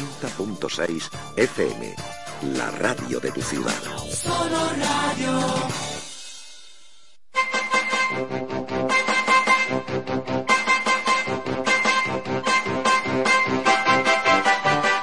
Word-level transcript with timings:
90.6 0.00 1.10
FM, 1.36 1.94
la 2.56 2.70
radio 2.72 3.20
de 3.20 3.30
tu 3.30 3.40
ciudad. 3.40 3.72
Solo 4.10 4.58
Radio. 4.76 5.40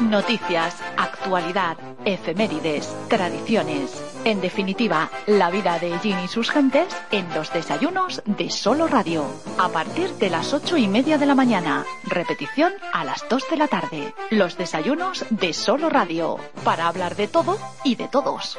Noticias, 0.01 0.75
actualidad, 0.97 1.77
efemérides, 2.05 2.93
tradiciones. 3.07 4.03
En 4.25 4.41
definitiva, 4.41 5.09
la 5.27 5.49
vida 5.49 5.79
de 5.79 5.97
Jean 6.03 6.23
y 6.23 6.27
sus 6.27 6.49
gentes 6.49 6.87
en 7.11 7.27
los 7.33 7.51
desayunos 7.53 8.21
de 8.25 8.49
Solo 8.49 8.87
Radio. 8.87 9.25
A 9.57 9.69
partir 9.69 10.09
de 10.15 10.29
las 10.29 10.53
ocho 10.53 10.77
y 10.77 10.87
media 10.87 11.17
de 11.17 11.25
la 11.25 11.35
mañana. 11.35 11.85
Repetición 12.03 12.73
a 12.93 13.03
las 13.03 13.27
dos 13.29 13.43
de 13.49 13.57
la 13.57 13.67
tarde. 13.67 14.13
Los 14.29 14.57
desayunos 14.57 15.25
de 15.29 15.53
Solo 15.53 15.89
Radio. 15.89 16.37
Para 16.63 16.87
hablar 16.87 17.15
de 17.15 17.27
todo 17.27 17.57
y 17.83 17.95
de 17.95 18.07
todos. 18.07 18.57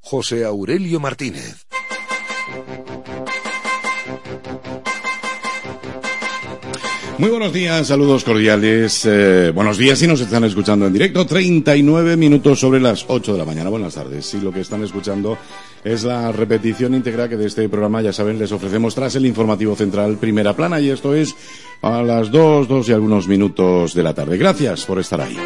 José 0.00 0.44
Aurelio 0.44 1.00
Martínez. 1.00 1.66
Muy 7.16 7.30
buenos 7.30 7.52
días, 7.52 7.86
saludos 7.86 8.24
cordiales. 8.24 9.06
Eh, 9.06 9.52
buenos 9.54 9.78
días 9.78 10.00
si 10.00 10.06
nos 10.06 10.20
están 10.20 10.42
escuchando 10.42 10.86
en 10.86 10.92
directo. 10.92 11.24
39 11.24 12.16
minutos 12.16 12.58
sobre 12.58 12.80
las 12.80 13.04
8 13.06 13.32
de 13.32 13.38
la 13.38 13.44
mañana. 13.44 13.70
Buenas 13.70 13.94
tardes. 13.94 14.26
Si 14.26 14.40
lo 14.40 14.50
que 14.52 14.60
están 14.60 14.82
escuchando 14.82 15.38
es 15.84 16.02
la 16.02 16.32
repetición 16.32 16.92
íntegra 16.92 17.28
que 17.28 17.36
de 17.36 17.46
este 17.46 17.68
programa, 17.68 18.02
ya 18.02 18.12
saben, 18.12 18.38
les 18.38 18.50
ofrecemos 18.50 18.96
tras 18.96 19.14
el 19.14 19.26
informativo 19.26 19.76
central 19.76 20.16
Primera 20.16 20.54
Plana 20.56 20.80
y 20.80 20.90
esto 20.90 21.14
es 21.14 21.36
a 21.82 22.02
las 22.02 22.32
2, 22.32 22.66
2 22.66 22.88
y 22.88 22.92
algunos 22.92 23.28
minutos 23.28 23.94
de 23.94 24.02
la 24.02 24.12
tarde. 24.12 24.36
Gracias 24.36 24.84
por 24.84 24.98
estar 24.98 25.20
ahí. 25.20 25.38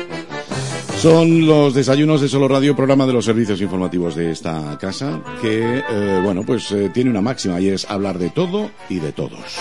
Son 0.97 1.47
los 1.47 1.75
desayunos 1.75 2.23
de 2.23 2.29
Solo 2.29 2.48
Radio, 2.48 2.75
programa 2.75 3.07
de 3.07 3.12
los 3.12 3.27
servicios 3.27 3.61
informativos 3.61 4.17
de 4.17 4.33
esta 4.33 4.77
casa, 4.81 5.20
que, 5.41 5.83
eh, 5.89 6.20
bueno, 6.25 6.42
pues 6.45 6.73
eh, 6.73 6.91
tiene 6.92 7.11
una 7.11 7.20
máxima 7.20 7.61
y 7.61 7.69
es 7.69 7.89
hablar 7.89 8.19
de 8.19 8.31
todo 8.31 8.70
y 8.89 8.98
de 8.98 9.12
todos. 9.12 9.59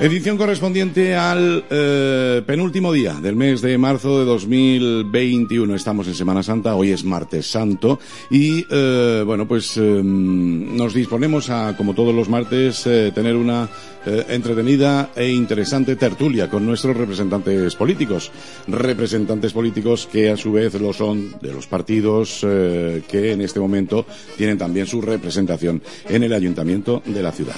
Edición 0.00 0.36
correspondiente 0.36 1.14
al 1.14 1.64
eh, 1.70 2.42
penúltimo 2.44 2.92
día 2.92 3.14
del 3.14 3.36
mes 3.36 3.62
de 3.62 3.78
marzo 3.78 4.18
de 4.18 4.24
2021. 4.24 5.72
Estamos 5.74 6.08
en 6.08 6.14
Semana 6.14 6.42
Santa, 6.42 6.74
hoy 6.74 6.90
es 6.90 7.04
martes 7.04 7.46
santo 7.46 8.00
y 8.28 8.66
eh, 8.68 9.22
bueno, 9.24 9.46
pues 9.46 9.76
eh, 9.76 9.80
nos 10.02 10.94
disponemos 10.94 11.48
a, 11.48 11.76
como 11.76 11.94
todos 11.94 12.12
los 12.12 12.28
martes, 12.28 12.82
tener 12.82 13.36
una 13.36 13.68
entretenida 14.04 15.10
e 15.16 15.30
interesante 15.30 15.96
tertulia 15.96 16.50
con 16.50 16.66
nuestros 16.66 16.96
representantes 16.96 17.74
políticos. 17.76 18.32
Representantes 18.66 19.52
políticos 19.52 20.08
que 20.10 20.28
a 20.28 20.36
su 20.36 20.52
vez 20.52 20.74
lo 20.74 20.92
son 20.92 21.36
de 21.40 21.52
los 21.52 21.66
partidos 21.66 22.40
que 22.42 23.32
en 23.32 23.40
este 23.40 23.60
momento 23.60 24.04
tienen 24.36 24.58
también 24.58 24.86
su 24.86 25.00
representación 25.00 25.80
en 26.06 26.24
el 26.24 26.34
ayuntamiento 26.34 27.00
de 27.06 27.22
la 27.22 27.32
ciudad. 27.32 27.56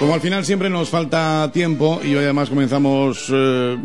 Como 0.00 0.14
al 0.14 0.22
final 0.22 0.46
siempre 0.46 0.70
nos 0.70 0.88
falta 0.88 1.50
tiempo 1.52 2.00
y 2.02 2.14
hoy 2.14 2.24
además 2.24 2.48
comenzamos 2.48 3.30
eh, 3.30 3.76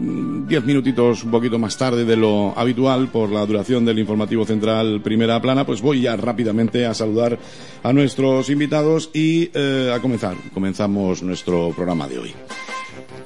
diez 0.47 0.63
minutitos 0.63 1.25
un 1.25 1.31
poquito 1.31 1.59
más 1.59 1.77
tarde 1.77 2.05
de 2.05 2.15
lo 2.15 2.57
habitual 2.57 3.09
por 3.09 3.29
la 3.29 3.45
duración 3.45 3.83
del 3.83 3.99
informativo 3.99 4.45
central 4.45 5.01
primera 5.01 5.41
plana, 5.41 5.65
pues 5.65 5.81
voy 5.81 6.03
ya 6.03 6.15
rápidamente 6.15 6.85
a 6.85 6.93
saludar 6.93 7.37
a 7.83 7.91
nuestros 7.91 8.49
invitados 8.49 9.09
y 9.13 9.51
eh, 9.53 9.91
a 9.93 9.99
comenzar. 9.99 10.37
Comenzamos 10.53 11.21
nuestro 11.21 11.73
programa 11.75 12.07
de 12.07 12.19
hoy. 12.19 12.33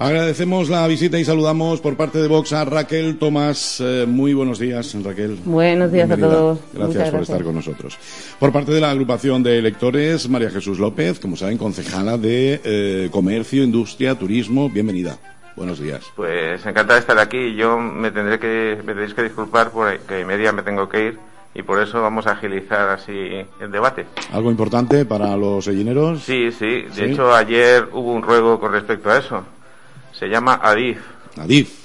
Agradecemos 0.01 0.69
la 0.69 0.87
visita 0.87 1.19
y 1.19 1.25
saludamos 1.25 1.81
por 1.81 1.97
parte 1.97 2.19
de 2.19 2.29
Vox 2.29 2.53
a 2.53 2.63
Raquel 2.63 3.19
Tomás. 3.19 3.81
Eh, 3.81 4.05
muy 4.07 4.33
buenos 4.33 4.57
días, 4.57 4.95
Raquel. 5.03 5.37
Buenos 5.43 5.91
días 5.91 6.09
a 6.09 6.15
todos. 6.15 6.57
Gracias, 6.73 7.11
por 7.11 7.21
estar 7.23 7.43
con 7.43 7.55
nosotros. 7.55 7.97
Por 8.39 8.53
parte 8.53 8.71
de 8.71 8.79
la 8.79 8.91
agrupación 8.91 9.43
de 9.43 9.57
electores, 9.57 10.29
María 10.29 10.51
Jesús 10.51 10.79
López, 10.79 11.19
como 11.19 11.35
saben, 11.35 11.57
concejala 11.57 12.17
de 12.17 12.61
eh, 12.63 13.09
Comercio, 13.11 13.61
Industria, 13.61 14.15
Turismo. 14.15 14.69
Bienvenida. 14.69 15.17
Buenos 15.57 15.81
días. 15.81 16.05
Pues 16.15 16.65
encantada 16.65 16.93
de 16.93 16.99
estar 17.01 17.19
aquí. 17.19 17.53
Yo 17.55 17.77
me 17.77 18.09
tendré 18.11 18.39
que, 18.39 18.77
me 18.77 18.93
tendréis 18.93 19.13
que 19.13 19.23
disculpar 19.23 19.71
porque 19.71 20.23
media 20.23 20.53
me 20.53 20.61
tengo 20.61 20.87
que 20.87 21.07
ir 21.07 21.19
y 21.53 21.61
por 21.63 21.81
eso 21.81 22.01
vamos 22.01 22.25
a 22.25 22.31
agilizar 22.31 22.87
así 22.87 23.11
el 23.59 23.69
debate. 23.69 24.05
¿Algo 24.31 24.49
importante 24.49 25.03
para 25.03 25.35
los 25.35 25.65
sellineros? 25.65 26.23
Sí, 26.23 26.53
sí. 26.53 26.83
De 26.95 27.11
hecho, 27.11 27.35
ayer 27.35 27.89
hubo 27.91 28.13
un 28.13 28.21
ruego 28.21 28.61
con 28.61 28.71
respecto 28.71 29.09
a 29.09 29.17
eso. 29.17 29.43
Se 30.19 30.27
llama 30.27 30.59
ADIF. 30.61 30.99
ADIF. 31.37 31.79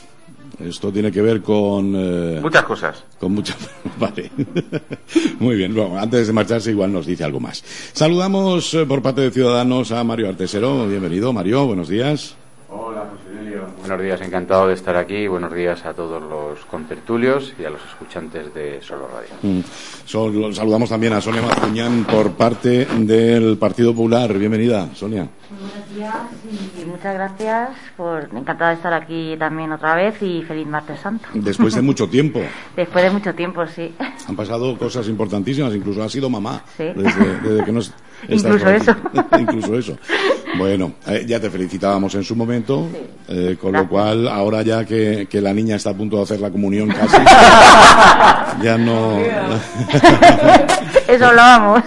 Esto 0.59 0.93
tiene 0.93 1.13
que 1.13 1.23
ver 1.23 1.41
con... 1.41 1.95
Eh, 1.97 2.41
muchas 2.43 2.65
cosas. 2.65 3.05
Con 3.19 3.33
muchas... 3.33 3.57
Vale. 3.99 4.31
Muy 5.39 5.57
bien. 5.57 5.75
Bueno, 5.75 5.99
antes 5.99 6.27
de 6.27 6.33
marcharse 6.33 6.71
igual 6.71 6.93
nos 6.93 7.07
dice 7.07 7.23
algo 7.25 7.39
más. 7.39 7.63
Saludamos 7.93 8.75
eh, 8.75 8.87
por 8.87 9.03
parte 9.03 9.21
de 9.21 9.31
Ciudadanos 9.31 9.93
a 9.93 10.03
Mario 10.03 10.29
Artesero. 10.29 10.89
Bienvenido, 10.89 11.33
Mario. 11.33 11.67
Buenos 11.67 11.89
días. 11.89 12.37
Buenos 13.87 14.01
días, 14.01 14.21
encantado 14.23 14.69
de 14.69 14.75
estar 14.75 14.97
aquí. 14.97 15.29
Buenos 15.29 15.53
días 15.53 15.85
a 15.85 15.93
todos 15.93 16.23
los 16.23 16.65
contertulios 16.65 17.53
y 17.59 17.67
a 17.67 17.71
los 17.71 17.85
escuchantes 17.85 18.55
de 18.55 18.81
Solo 18.81 19.07
Radio. 19.09 19.35
Mm. 19.43 20.55
saludamos 20.55 20.89
también 20.89 21.13
a 21.13 21.21
Sonia 21.21 21.43
Mazcuñán 21.43 22.05
por 22.05 22.33
parte 22.33 22.87
del 22.87 23.59
Partido 23.59 23.93
Popular. 23.93 24.33
Bienvenida, 24.39 24.89
Sonia. 24.95 25.29
Buenos 25.51 25.95
días 25.95 26.17
y 26.81 26.87
muchas 26.87 27.13
gracias 27.13 27.71
por 27.95 28.31
encantada 28.35 28.71
de 28.71 28.77
estar 28.77 28.95
aquí 28.95 29.37
también 29.39 29.71
otra 29.71 29.95
vez 29.95 30.15
y 30.23 30.43
feliz 30.45 30.67
martes 30.67 31.01
santo. 31.01 31.29
Después 31.35 31.75
de 31.75 31.83
mucho 31.83 32.09
tiempo. 32.09 32.41
Después 32.75 33.05
de 33.05 33.11
mucho 33.11 33.35
tiempo, 33.35 33.67
sí. 33.67 33.95
Han 34.27 34.35
pasado 34.35 34.79
cosas 34.79 35.07
importantísimas, 35.09 35.75
incluso 35.75 36.03
ha 36.03 36.09
sido 36.09 36.31
mamá. 36.31 36.63
Sí. 36.79 36.85
Desde, 36.97 37.65
que 37.67 37.73
nos 37.73 37.93
Incluso 38.29 38.69
eso. 38.69 38.97
incluso 39.39 39.79
eso. 39.79 39.99
Bueno, 40.57 40.93
eh, 41.07 41.25
ya 41.27 41.41
te 41.41 41.51
felicitábamos 41.51 42.15
en 42.15 42.25
su 42.25 42.37
momento, 42.37 42.87
eh, 43.29 43.57
con 43.61 43.73
lo 43.73 43.89
cual 43.89 44.29
ahora 44.29 44.63
ya 44.63 44.85
que, 44.85 45.27
que, 45.29 45.41
la 45.41 45.53
niña 45.53 45.77
está 45.77 45.91
a 45.91 45.95
punto 45.95 46.17
de 46.19 46.23
hacer 46.23 46.41
la 46.41 46.51
comunión 46.51 46.89
casi, 46.89 47.17
ya 48.63 48.79
no. 48.79 49.19
eso 51.09 51.27
hablábamos. 51.27 51.83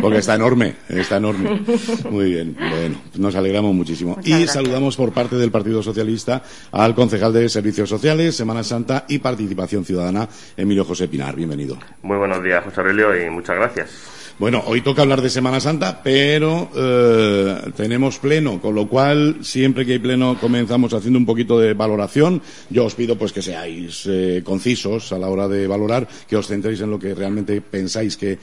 Porque 0.00 0.18
está 0.18 0.34
enorme, 0.34 0.74
está 0.88 1.16
enorme. 1.16 1.60
Muy 2.10 2.30
bien, 2.30 2.56
bueno, 2.58 3.00
nos 3.16 3.34
alegramos 3.34 3.74
muchísimo. 3.74 4.18
y 4.24 4.46
saludamos 4.46 4.96
por 4.96 5.12
parte 5.12 5.36
del 5.36 5.50
Partido 5.50 5.82
Socialista 5.82 6.42
al 6.72 6.94
concejal 6.94 7.32
de 7.32 7.48
Servicios 7.48 7.88
Sociales, 7.88 8.36
Semana 8.36 8.62
Santa 8.62 9.04
y 9.08 9.18
Participación 9.18 9.84
Ciudadana, 9.84 10.28
Emilio 10.56 10.84
José 10.84 11.08
Pinar. 11.08 11.36
Bienvenido. 11.36 11.78
Muy 12.02 12.16
buenos 12.16 12.42
días, 12.42 12.64
José 12.64 12.80
Aurelio, 12.80 13.26
y 13.26 13.30
muchas 13.30 13.56
gracias. 13.56 14.17
Bueno, 14.38 14.62
hoy 14.66 14.82
toca 14.82 15.02
hablar 15.02 15.20
de 15.20 15.30
Semana 15.30 15.58
Santa, 15.58 16.00
pero 16.00 16.70
eh, 16.76 17.72
tenemos 17.74 18.20
pleno, 18.20 18.60
con 18.60 18.72
lo 18.72 18.86
cual 18.86 19.38
siempre 19.42 19.84
que 19.84 19.94
hay 19.94 19.98
pleno 19.98 20.38
comenzamos 20.40 20.94
haciendo 20.94 21.18
un 21.18 21.26
poquito 21.26 21.58
de 21.58 21.74
valoración. 21.74 22.40
Yo 22.70 22.84
os 22.84 22.94
pido 22.94 23.18
pues 23.18 23.32
que 23.32 23.42
seáis 23.42 24.04
eh, 24.06 24.42
concisos 24.44 25.10
a 25.10 25.18
la 25.18 25.28
hora 25.28 25.48
de 25.48 25.66
valorar, 25.66 26.06
que 26.28 26.36
os 26.36 26.46
centréis 26.46 26.80
en 26.80 26.90
lo 26.92 27.00
que 27.00 27.16
realmente 27.16 27.60
pensáis 27.60 28.16
que, 28.16 28.38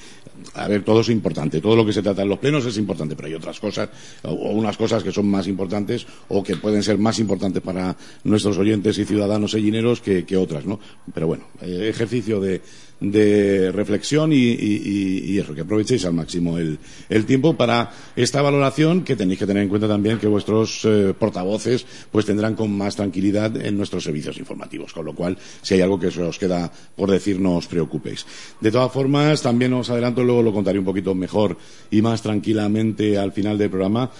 a 0.55 0.67
ver, 0.67 0.83
todo 0.83 0.99
es 0.99 1.07
importante, 1.07 1.61
todo 1.61 1.77
lo 1.77 1.85
que 1.85 1.93
se 1.93 2.03
trata 2.03 2.23
en 2.23 2.29
los 2.29 2.39
plenos 2.39 2.65
es 2.65 2.77
importante, 2.77 3.15
pero 3.15 3.29
hay 3.29 3.35
otras 3.35 3.61
cosas, 3.61 3.87
o 4.23 4.51
unas 4.51 4.75
cosas 4.75 5.01
que 5.01 5.13
son 5.13 5.27
más 5.27 5.47
importantes 5.47 6.05
o 6.27 6.43
que 6.43 6.57
pueden 6.57 6.83
ser 6.83 6.97
más 6.97 7.19
importantes 7.19 7.63
para 7.63 7.95
nuestros 8.25 8.57
oyentes 8.57 8.97
y 8.97 9.05
ciudadanos 9.05 9.51
sellineros 9.51 10.01
que, 10.01 10.25
que 10.25 10.35
otras, 10.35 10.65
¿no? 10.65 10.77
Pero 11.13 11.27
bueno, 11.27 11.45
eh, 11.61 11.87
ejercicio 11.89 12.41
de, 12.41 12.61
de 12.99 13.71
reflexión 13.71 14.31
y, 14.33 15.37
eso, 15.37 15.53
que 15.53 15.61
aprovechéis 15.61 16.05
al 16.05 16.13
máximo 16.13 16.57
el, 16.57 16.77
tiempo 17.25 17.55
para 17.55 17.91
esta 18.15 18.41
valoración 18.41 19.03
que 19.03 19.15
tenéis 19.15 19.39
que 19.39 19.47
tener 19.47 19.63
en 19.63 19.69
cuenta 19.69 19.87
también 19.87 20.17
que 20.17 20.27
vuestros 20.27 20.85
eh, 20.85 21.13
portavoces 21.17 21.85
pues 22.11 22.25
tendrán 22.25 22.55
con 22.55 22.71
más 22.75 22.95
tranquilidad 22.95 23.55
en 23.57 23.77
nuestros 23.77 24.03
servicios 24.03 24.37
informativos, 24.37 24.93
con 24.93 25.05
lo 25.05 25.13
cual 25.13 25.37
si 25.61 25.73
hay 25.73 25.81
algo 25.81 25.99
que 25.99 26.07
os 26.07 26.39
queda 26.39 26.71
por 26.95 27.11
decir 27.11 27.39
no 27.39 27.57
os 27.57 27.67
preocupéis. 27.67 28.25
De 28.61 28.71
todas 28.71 28.91
formas, 28.91 29.41
también 29.41 29.73
os 29.73 29.89
adelanto, 29.89 30.23
luego 30.23 30.41
lo 30.41 30.53
contaré 30.53 30.79
un 30.79 30.85
poquito 30.85 31.13
mejor 31.15 31.57
y 31.91 32.01
más 32.01 32.21
tranquilamente 32.21 33.17
al 33.17 33.31
final 33.31 33.57
del 33.57 33.69
programa, 33.69 34.11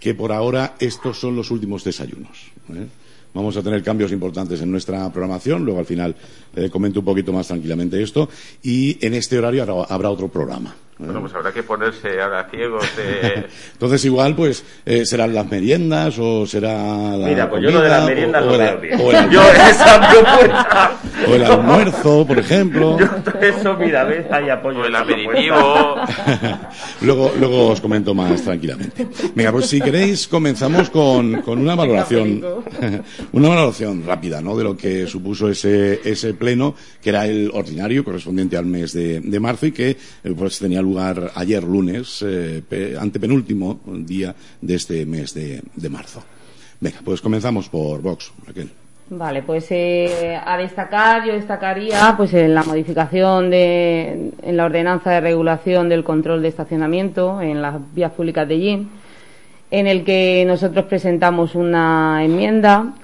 que 0.00 0.14
por 0.14 0.32
ahora 0.32 0.74
estos 0.80 1.18
son 1.18 1.36
los 1.36 1.50
últimos 1.50 1.84
desayunos. 1.84 2.50
¿eh? 2.74 3.01
Vamos 3.34 3.56
a 3.56 3.62
tener 3.62 3.82
cambios 3.82 4.12
importantes 4.12 4.60
en 4.60 4.70
nuestra 4.70 5.10
programación. 5.10 5.64
Luego, 5.64 5.80
al 5.80 5.86
final, 5.86 6.14
eh, 6.54 6.68
comento 6.70 7.00
un 7.00 7.04
poquito 7.04 7.32
más 7.32 7.48
tranquilamente 7.48 8.02
esto. 8.02 8.28
Y 8.62 9.04
en 9.04 9.14
este 9.14 9.38
horario 9.38 9.86
habrá, 9.88 10.10
otro 10.10 10.28
programa. 10.28 10.74
Bueno, 11.04 11.20
pues 11.20 11.34
habrá 11.34 11.52
que 11.52 11.62
ponerse 11.62 12.20
ahora 12.20 12.46
ciegos 12.50 12.84
de... 12.96 13.46
Entonces 13.72 14.04
igual, 14.04 14.34
pues, 14.36 14.64
eh, 14.86 15.04
serán 15.04 15.34
las 15.34 15.50
meriendas 15.50 16.16
o 16.18 16.46
será 16.46 17.16
la 17.16 17.26
Mira, 17.28 17.50
pues 17.50 17.62
yo 17.62 17.68
comida, 17.68 17.78
lo 17.78 17.82
de 17.82 17.88
las 17.88 18.06
meriendas 18.06 18.42
o, 18.42 18.46
lo 18.46 18.54
o 18.54 18.58
veo 18.58 18.70
el- 18.72 18.80
bien. 18.80 19.00
o 19.00 19.10
el, 19.10 19.30
Yo 19.30 19.42
esa 19.42 20.10
propuesta... 20.10 20.92
o 21.28 21.34
el 21.34 21.44
almuerzo, 21.44 22.26
por 22.26 22.38
ejemplo. 22.38 22.98
Yo 22.98 23.06
eso, 23.40 23.74
mira, 23.76 24.04
ves, 24.04 24.26
ahí 24.30 24.48
apoyo. 24.48 24.80
o 24.80 24.84
el 24.84 24.94
aperitivo... 24.96 25.96
luego, 27.02 27.32
luego 27.38 27.68
os 27.68 27.80
comento 27.80 28.14
más 28.14 28.42
tranquilamente. 28.42 29.06
Venga, 29.34 29.52
pues 29.52 29.66
si 29.66 29.80
queréis 29.80 30.28
comenzamos 30.28 30.90
con, 30.90 31.42
con 31.42 31.58
una 31.58 31.74
valoración, 31.74 32.42
una 33.32 33.48
valoración 33.48 34.04
rápida, 34.06 34.40
¿no? 34.40 34.56
De 34.56 34.64
lo 34.64 34.76
que 34.76 35.06
supuso 35.06 35.48
ese, 35.48 36.00
ese 36.04 36.34
pleno, 36.34 36.74
que 37.02 37.10
era 37.10 37.26
el 37.26 37.50
ordinario 37.52 38.04
correspondiente 38.04 38.56
al 38.56 38.66
mes 38.66 38.92
de, 38.92 39.20
de 39.20 39.40
marzo 39.40 39.66
y 39.66 39.72
que 39.72 39.90
eh, 39.90 39.96
pues 40.36 40.58
tenía 40.58 40.80
lugar 40.80 40.91
ayer 40.98 41.62
lunes, 41.62 42.24
eh, 42.26 42.62
pe- 42.68 42.96
antepenúltimo 42.98 43.80
día 43.86 44.34
de 44.60 44.74
este 44.74 45.04
mes 45.06 45.34
de, 45.34 45.62
de 45.74 45.88
marzo. 45.88 46.22
Venga, 46.80 46.98
pues 47.04 47.20
comenzamos 47.20 47.68
por 47.68 48.00
Vox, 48.02 48.32
Raquel. 48.46 48.70
Vale, 49.10 49.42
pues 49.42 49.66
eh, 49.70 50.38
a 50.42 50.56
destacar, 50.56 51.26
yo 51.26 51.34
destacaría 51.34 52.14
pues 52.16 52.32
en 52.34 52.54
la 52.54 52.62
modificación 52.62 53.50
de, 53.50 54.30
en 54.42 54.56
la 54.56 54.64
ordenanza 54.64 55.10
de 55.10 55.20
regulación 55.20 55.88
del 55.88 56.02
control 56.02 56.40
de 56.40 56.48
estacionamiento 56.48 57.40
en 57.42 57.60
las 57.60 57.74
vías 57.94 58.12
públicas 58.12 58.48
de 58.48 58.56
GIN, 58.58 58.88
en 59.70 59.86
el 59.86 60.04
que 60.04 60.44
nosotros 60.46 60.86
presentamos 60.86 61.54
una 61.54 62.24
enmienda. 62.24 62.94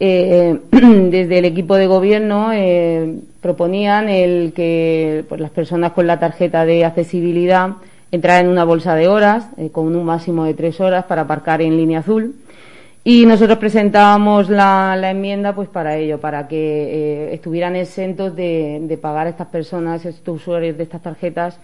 Eh, 0.00 0.60
desde 0.70 1.38
el 1.38 1.44
equipo 1.44 1.74
de 1.74 1.88
gobierno 1.88 2.52
eh, 2.52 3.16
proponían 3.40 4.08
el 4.08 4.52
que 4.54 5.24
pues, 5.28 5.40
las 5.40 5.50
personas 5.50 5.92
con 5.92 6.06
la 6.06 6.20
tarjeta 6.20 6.64
de 6.64 6.84
accesibilidad 6.84 7.70
entraran 8.12 8.46
en 8.46 8.52
una 8.52 8.64
bolsa 8.64 8.94
de 8.94 9.08
horas 9.08 9.48
eh, 9.56 9.70
con 9.70 9.94
un 9.94 10.04
máximo 10.04 10.44
de 10.44 10.54
tres 10.54 10.80
horas 10.80 11.04
para 11.06 11.22
aparcar 11.22 11.62
en 11.62 11.76
línea 11.76 12.00
azul. 12.00 12.34
Y 13.02 13.26
nosotros 13.26 13.58
presentábamos 13.58 14.50
la, 14.50 14.98
enmienda 15.10 15.54
pues 15.54 15.68
para 15.68 15.96
ello, 15.96 16.20
para 16.20 16.46
que 16.46 17.32
estuvieran 17.32 17.74
exentos 17.74 18.36
de, 18.36 18.98
pagar 19.00 19.26
a 19.26 19.30
estas 19.30 19.46
personas, 19.46 20.04
estos 20.04 20.36
usuarios 20.36 20.76
de 20.76 20.82
estas 20.82 21.02
tarjetas, 21.02 21.58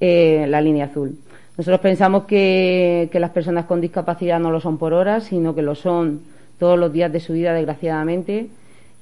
la 0.00 0.60
línea 0.60 0.86
azul. 0.86 1.16
Nosotros 1.56 1.80
pensamos 1.80 2.24
que 2.24 3.08
las 3.12 3.30
personas 3.30 3.66
con 3.66 3.80
discapacidad 3.80 4.40
no 4.40 4.50
lo 4.50 4.58
son 4.58 4.78
por 4.78 4.92
horas, 4.92 5.24
sino 5.24 5.54
que 5.54 5.62
lo 5.62 5.76
son 5.76 6.22
todos 6.60 6.78
los 6.78 6.92
días 6.92 7.10
de 7.12 7.18
su 7.18 7.32
vida, 7.32 7.52
desgraciadamente, 7.52 8.46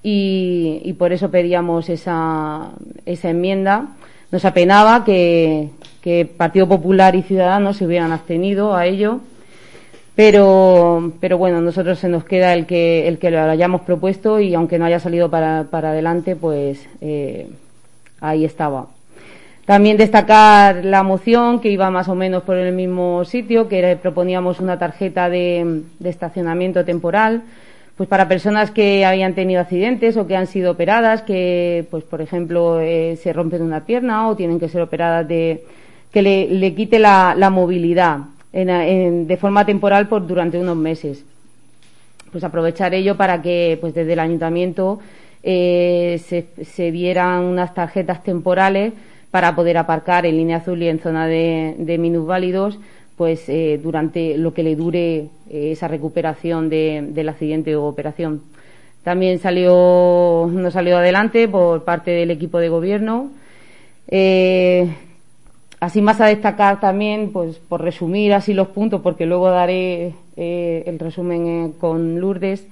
y, 0.03 0.95
por 0.99 1.13
eso 1.13 1.31
pedíamos 1.31 1.91
esa, 1.91 2.71
enmienda. 3.05 3.89
Nos 4.33 4.47
apenaba 4.47 5.05
que, 5.05 5.69
que 6.01 6.25
Partido 6.25 6.67
Popular 6.67 7.15
y 7.15 7.23
Ciudadanos 7.23 7.77
se 7.77 7.85
hubieran 7.85 8.13
abstenido 8.13 8.75
a 8.75 8.87
ello 8.87 9.21
pero, 10.19 11.13
pero 11.21 11.39
bueno, 11.39 11.61
nosotros 11.61 11.97
se 12.01 12.09
nos 12.09 12.25
queda 12.25 12.53
el 12.53 12.67
que, 12.67 13.07
el 13.07 13.21
que 13.21 13.31
lo 13.31 13.41
hayamos 13.41 13.83
propuesto 13.83 14.41
y 14.41 14.53
aunque 14.53 14.77
no 14.77 14.85
haya 14.85 14.99
salido 14.99 15.31
para, 15.31 15.69
para 15.71 15.91
adelante, 15.91 16.35
pues 16.35 16.85
eh, 17.01 17.49
ahí 18.21 18.45
estaba. 18.45 18.89
También 19.69 19.99
destacar 19.99 20.83
la 20.83 21.03
moción 21.03 21.61
que 21.61 21.69
iba 21.69 21.91
más 21.91 22.09
o 22.09 22.15
menos 22.15 22.43
por 22.43 22.57
el 22.57 22.75
mismo 22.75 23.23
sitio, 23.27 23.69
que 23.69 23.99
proponíamos 24.01 24.61
una 24.61 24.79
tarjeta 24.79 25.29
de, 25.29 25.83
de 25.99 26.09
estacionamiento 26.09 26.87
temporal, 26.87 27.43
pues 27.95 28.09
para 28.09 28.29
personas 28.29 28.71
que 28.71 29.05
habían 29.05 29.35
tenido 29.35 29.61
accidentes 29.61 30.17
o 30.17 30.27
que 30.27 30.37
han 30.37 30.47
sido 30.47 30.71
operadas, 30.73 31.21
que 31.21 31.85
pues 31.91 32.03
por 32.03 32.23
ejemplo 32.23 32.81
eh, 32.81 33.19
se 33.23 33.35
rompen 33.35 33.61
una 33.61 33.85
pierna 33.85 34.27
o 34.31 34.37
tienen 34.37 34.59
que 34.59 34.71
ser 34.71 34.81
operadas 34.81 35.29
de 35.29 35.63
que 36.15 36.23
le, 36.23 36.47
le 36.49 36.75
quite 36.75 36.99
la, 36.99 37.35
la 37.37 37.51
movilidad 37.51 38.21
en- 38.55 38.71
en- 38.71 39.27
de 39.27 39.37
forma 39.37 39.67
temporal 39.67 40.09
por 40.09 40.27
durante 40.27 40.59
unos 40.59 40.77
meses. 40.79 41.27
Pues 42.33 42.43
aprovechar 42.43 42.95
ello 42.95 43.19
para 43.19 43.43
que 43.43 43.77
pues 43.83 43.93
desde 43.93 44.15
el 44.15 44.21
ayuntamiento 44.21 44.99
eh, 45.43 46.23
se, 46.27 46.47
se 46.65 46.91
dieran 46.91 47.43
unas 47.45 47.75
tarjetas 47.75 48.23
temporales 48.25 48.95
para 49.31 49.55
poder 49.55 49.77
aparcar 49.79 50.27
en 50.27 50.37
línea 50.37 50.59
azul 50.59 50.83
y 50.83 50.89
en 50.89 50.99
zona 51.01 51.27
de, 51.27 51.75
de 51.79 51.99
minusválidos 51.99 52.79
pues 53.17 53.49
eh, 53.49 53.81
durante 53.83 54.39
lo 54.39 54.55
que 54.55 54.63
le 54.63 54.77
dure 54.77 55.17
eh, 55.51 55.73
esa 55.73 55.89
recuperación 55.89 56.69
de- 56.69 57.05
del 57.11 57.29
accidente 57.29 57.75
o 57.75 57.85
operación. 57.87 58.43
También 59.03 59.39
salió, 59.41 60.49
no 60.53 60.71
salió 60.71 60.99
adelante 60.99 61.49
por 61.49 61.85
parte 61.85 62.13
del 62.13 62.31
equipo 62.31 62.59
de 62.59 62.69
gobierno. 62.69 63.31
Eh, 64.09 64.89
Así 65.81 66.03
más 66.03 66.21
a 66.21 66.27
destacar 66.27 66.81
también, 66.81 67.31
pues 67.33 67.59
por 67.59 67.81
resumir 67.81 68.35
así 68.35 68.53
los 68.53 68.67
puntos, 68.69 69.01
porque 69.01 69.27
luego 69.27 69.49
daré 69.49 70.13
eh, 70.37 70.83
el 70.87 70.99
resumen 70.99 71.71
con 71.79 72.19
Lourdes, 72.21 72.67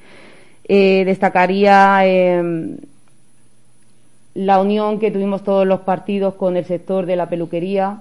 destacaría 0.69 2.01
la 4.37 4.61
unión 4.61 4.99
que 4.99 5.11
tuvimos 5.11 5.43
todos 5.43 5.67
los 5.67 5.81
partidos 5.81 6.35
con 6.35 6.57
el 6.57 6.65
sector 6.65 7.07
de 7.07 7.17
la 7.17 7.29
peluquería, 7.29 8.01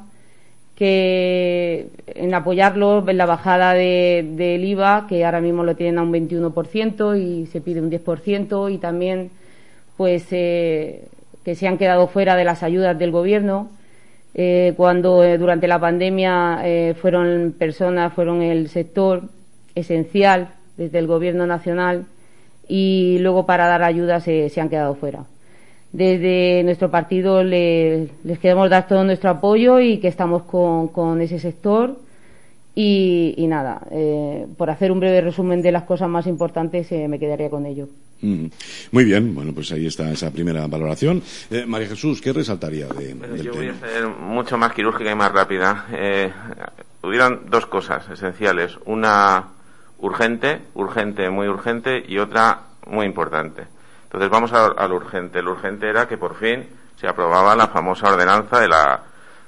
que 0.75 1.87
en 2.07 2.33
apoyarlo 2.33 3.07
en 3.07 3.17
la 3.17 3.25
bajada 3.25 3.73
de- 3.73 4.25
del 4.35 4.63
IVA, 4.65 5.05
que 5.07 5.23
ahora 5.23 5.39
mismo 5.39 5.63
lo 5.63 5.75
tienen 5.75 5.97
a 5.99 6.03
un 6.03 6.11
21% 6.11 7.15
y 7.15 7.45
se 7.47 7.61
pide 7.61 7.81
un 7.81 7.89
10%, 7.89 8.69
y 8.69 8.77
también 8.77 9.29
pues 9.95 10.27
eh, 10.31 11.05
que 11.45 11.55
se 11.55 11.67
han 11.67 11.77
quedado 11.77 12.07
fuera 12.07 12.35
de 12.35 12.43
las 12.43 12.63
ayudas 12.63 12.99
del 12.99 13.11
gobierno 13.11 13.69
eh, 14.33 14.73
cuando 14.75 15.23
eh, 15.23 15.37
durante 15.37 15.67
la 15.69 15.79
pandemia 15.79 16.61
fueron 16.99 17.55
personas, 17.57 18.11
fueron 18.13 18.41
el 18.41 18.67
sector 18.67 19.23
esencial 19.75 20.49
desde 20.75 20.99
el 20.99 21.07
Gobierno 21.07 21.47
Nacional 21.47 22.05
y 22.67 23.17
luego 23.19 23.45
para 23.45 23.67
dar 23.67 23.83
ayuda 23.83 24.19
se, 24.19 24.49
se 24.49 24.59
han 24.59 24.67
quedado 24.69 24.95
fuera. 24.95 25.23
Desde 25.95 26.61
nuestro 26.65 26.91
partido 26.91 27.41
le- 27.41 28.09
les 28.25 28.37
queremos 28.39 28.69
dar 28.69 28.85
todo 28.85 29.05
nuestro 29.05 29.29
apoyo 29.29 29.79
y 29.79 29.99
que 29.99 30.09
estamos 30.09 30.43
con, 30.43 30.89
con 30.89 31.21
ese 31.21 31.39
sector. 31.39 31.95
Y, 32.77 33.33
y 33.37 33.47
nada, 33.47 33.79
eh, 33.91 34.45
por 34.57 34.69
hacer 34.69 34.91
un 34.91 34.99
breve 34.99 35.21
resumen 35.21 35.61
de 35.61 35.71
las 35.71 35.83
cosas 35.83 36.09
más 36.09 36.27
importantes, 36.27 36.91
eh, 36.91 37.07
me 37.07 37.17
quedaría 37.17 37.49
con 37.49 37.65
ello. 37.65 37.87
Mm. 38.21 38.47
Muy 38.91 39.05
bien, 39.05 39.33
bueno, 39.33 39.53
pues 39.53 39.71
ahí 39.71 39.85
está 39.87 40.11
esa 40.11 40.29
primera 40.31 40.67
valoración. 40.67 41.23
Eh, 41.49 41.63
María 41.65 41.87
Jesús, 41.87 42.19
¿qué 42.19 42.33
resaltaría 42.33 42.87
de, 42.87 43.13
del 43.13 43.41
yo 43.43 43.53
voy 43.53 43.69
a 43.69 43.75
ser 43.75 44.07
mucho 44.09 44.57
más 44.57 44.73
quirúrgica 44.73 45.09
y 45.09 45.15
más 45.15 45.31
rápida. 45.31 45.85
Eh, 45.93 46.29
hubieron 47.03 47.43
dos 47.49 47.65
cosas 47.67 48.09
esenciales. 48.09 48.73
Una 48.85 49.45
urgente, 49.99 50.57
urgente, 50.73 51.29
muy 51.29 51.47
urgente, 51.47 52.03
y 52.05 52.17
otra 52.17 52.59
muy 52.87 53.05
importante. 53.05 53.63
Entonces 54.05 54.29
vamos 54.29 54.53
a, 54.53 54.67
a 54.67 54.87
lo 54.87 54.95
urgente. 54.95 55.41
Lo 55.41 55.51
urgente 55.51 55.89
era 55.89 56.07
que 56.07 56.17
por 56.17 56.35
fin 56.35 56.67
se 56.99 57.07
aprobaba 57.07 57.55
la 57.55 57.67
famosa 57.67 58.07
ordenanza 58.09 58.59
de 58.59 58.67
la, 58.69 59.01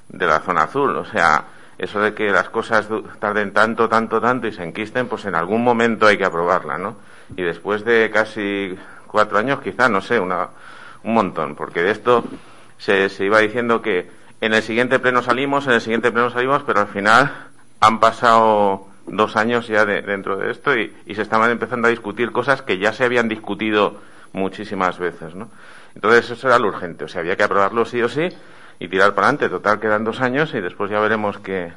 de 0.08 0.26
la 0.26 0.40
zona 0.40 0.64
azul. 0.64 0.96
O 0.96 1.04
sea, 1.04 1.44
eso 1.78 2.00
de 2.00 2.12
que 2.14 2.30
las 2.30 2.50
cosas 2.50 2.88
tarden 3.18 3.52
tanto, 3.52 3.88
tanto, 3.88 4.20
tanto 4.20 4.46
y 4.46 4.52
se 4.52 4.64
enquisten, 4.64 5.06
pues 5.08 5.24
en 5.24 5.34
algún 5.34 5.62
momento 5.64 6.06
hay 6.06 6.18
que 6.18 6.24
aprobarla, 6.24 6.76
¿no? 6.76 6.96
Y 7.36 7.42
después 7.42 7.84
de 7.84 8.10
casi 8.12 8.76
cuatro 9.06 9.38
años, 9.38 9.60
quizá, 9.60 9.88
no 9.88 10.00
sé, 10.00 10.18
una, 10.18 10.48
un 11.04 11.14
montón, 11.14 11.54
porque 11.54 11.82
de 11.82 11.92
esto 11.92 12.24
se, 12.78 13.08
iba 13.24 13.38
diciendo 13.38 13.80
que 13.80 14.10
en 14.40 14.54
el 14.54 14.62
siguiente 14.62 14.98
pleno 14.98 15.22
salimos, 15.22 15.66
en 15.66 15.74
el 15.74 15.80
siguiente 15.80 16.10
pleno 16.10 16.30
salimos, 16.30 16.62
pero 16.64 16.80
al 16.80 16.88
final 16.88 17.32
han 17.80 18.00
pasado 18.00 18.86
dos 19.06 19.36
años 19.36 19.68
ya 19.68 19.84
de- 19.84 20.02
dentro 20.02 20.36
de 20.36 20.50
esto 20.50 20.76
y 20.76 20.92
se 21.14 21.22
estaban 21.22 21.50
empezando 21.50 21.88
a 21.88 21.90
discutir 21.90 22.32
cosas 22.32 22.62
que 22.62 22.78
ya 22.78 22.92
se 22.92 23.04
habían 23.04 23.28
discutido 23.28 23.96
muchísimas 24.32 24.98
veces, 24.98 25.34
¿no? 25.34 25.48
Entonces 25.94 26.30
eso 26.30 26.46
era 26.48 26.58
lo 26.58 26.68
urgente, 26.68 27.04
o 27.04 27.08
sea, 27.08 27.20
había 27.20 27.36
que 27.36 27.42
aprobarlo 27.42 27.84
sí 27.84 28.00
o 28.02 28.08
sí 28.08 28.28
y 28.78 28.88
tirar 28.88 29.14
para 29.14 29.28
adelante. 29.28 29.48
Total, 29.48 29.80
quedan 29.80 30.04
dos 30.04 30.20
años 30.20 30.54
y 30.54 30.60
después 30.60 30.90
ya 30.90 31.00
veremos 31.00 31.38
qué, 31.38 31.72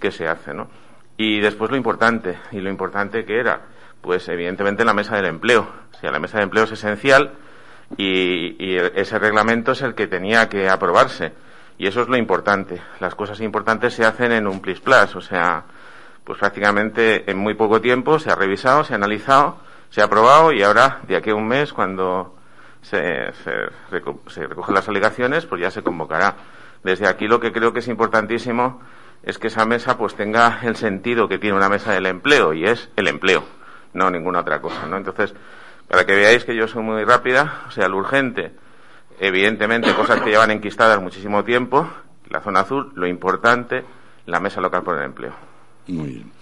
qué 0.00 0.10
se 0.10 0.28
hace, 0.28 0.54
¿no? 0.54 0.68
Y 1.16 1.40
después 1.40 1.70
lo 1.70 1.76
importante, 1.76 2.38
y 2.52 2.60
lo 2.60 2.70
importante 2.70 3.24
que 3.24 3.38
era, 3.38 3.60
pues 4.00 4.28
evidentemente 4.28 4.84
la 4.84 4.94
mesa 4.94 5.16
del 5.16 5.26
empleo. 5.26 5.68
O 5.92 5.98
sea, 5.98 6.10
la 6.10 6.18
mesa 6.18 6.38
de 6.38 6.44
empleo 6.44 6.64
es 6.64 6.72
esencial 6.72 7.32
y, 7.96 8.64
y 8.64 8.76
ese 8.94 9.18
reglamento 9.18 9.72
es 9.72 9.82
el 9.82 9.94
que 9.94 10.06
tenía 10.06 10.48
que 10.48 10.68
aprobarse. 10.68 11.32
Y 11.78 11.86
eso 11.86 12.02
es 12.02 12.08
lo 12.08 12.16
importante. 12.16 12.80
Las 13.00 13.14
cosas 13.14 13.40
importantes 13.40 13.94
se 13.94 14.04
hacen 14.04 14.32
en 14.32 14.46
un 14.46 14.60
plis 14.60 14.80
plas, 14.80 15.16
o 15.16 15.20
sea, 15.20 15.64
pues 16.24 16.38
prácticamente 16.38 17.30
en 17.30 17.38
muy 17.38 17.54
poco 17.54 17.80
tiempo 17.80 18.18
se 18.18 18.30
ha 18.30 18.34
revisado, 18.34 18.84
se 18.84 18.94
ha 18.94 18.96
analizado, 18.96 19.58
se 19.94 20.00
ha 20.00 20.06
aprobado 20.06 20.50
y 20.52 20.60
ahora, 20.60 21.02
de 21.06 21.14
aquí 21.14 21.30
a 21.30 21.36
un 21.36 21.46
mes, 21.46 21.72
cuando 21.72 22.34
se, 22.82 23.30
reco- 23.92 24.28
se 24.28 24.44
recogen 24.44 24.74
las 24.74 24.88
alegaciones, 24.88 25.46
pues 25.46 25.60
ya 25.60 25.70
se 25.70 25.82
convocará. 25.84 26.34
Desde 26.82 27.06
aquí 27.06 27.28
lo 27.28 27.38
que 27.38 27.52
creo 27.52 27.72
que 27.72 27.78
es 27.78 27.86
importantísimo 27.86 28.80
es 29.22 29.38
que 29.38 29.46
esa 29.46 29.64
mesa 29.66 29.96
pues 29.96 30.16
tenga 30.16 30.58
el 30.64 30.74
sentido 30.74 31.28
que 31.28 31.38
tiene 31.38 31.56
una 31.56 31.68
mesa 31.68 31.92
del 31.92 32.06
empleo 32.06 32.52
y 32.54 32.64
es 32.64 32.88
el 32.96 33.06
empleo, 33.06 33.44
no 33.92 34.10
ninguna 34.10 34.40
otra 34.40 34.60
cosa, 34.60 34.84
¿no? 34.86 34.96
Entonces, 34.96 35.32
para 35.86 36.04
que 36.04 36.16
veáis 36.16 36.44
que 36.44 36.56
yo 36.56 36.66
soy 36.66 36.82
muy 36.82 37.04
rápida, 37.04 37.62
o 37.68 37.70
sea, 37.70 37.86
lo 37.86 37.98
urgente, 37.98 38.50
evidentemente 39.20 39.94
cosas 39.94 40.20
que 40.22 40.30
llevan 40.30 40.50
enquistadas 40.50 41.00
muchísimo 41.00 41.44
tiempo, 41.44 41.88
la 42.30 42.40
zona 42.40 42.60
azul, 42.60 42.90
lo 42.96 43.06
importante, 43.06 43.84
la 44.26 44.40
mesa 44.40 44.60
local 44.60 44.82
por 44.82 44.98
el 44.98 45.04
empleo. 45.04 45.34
Muy 45.86 46.08
bien. 46.08 46.32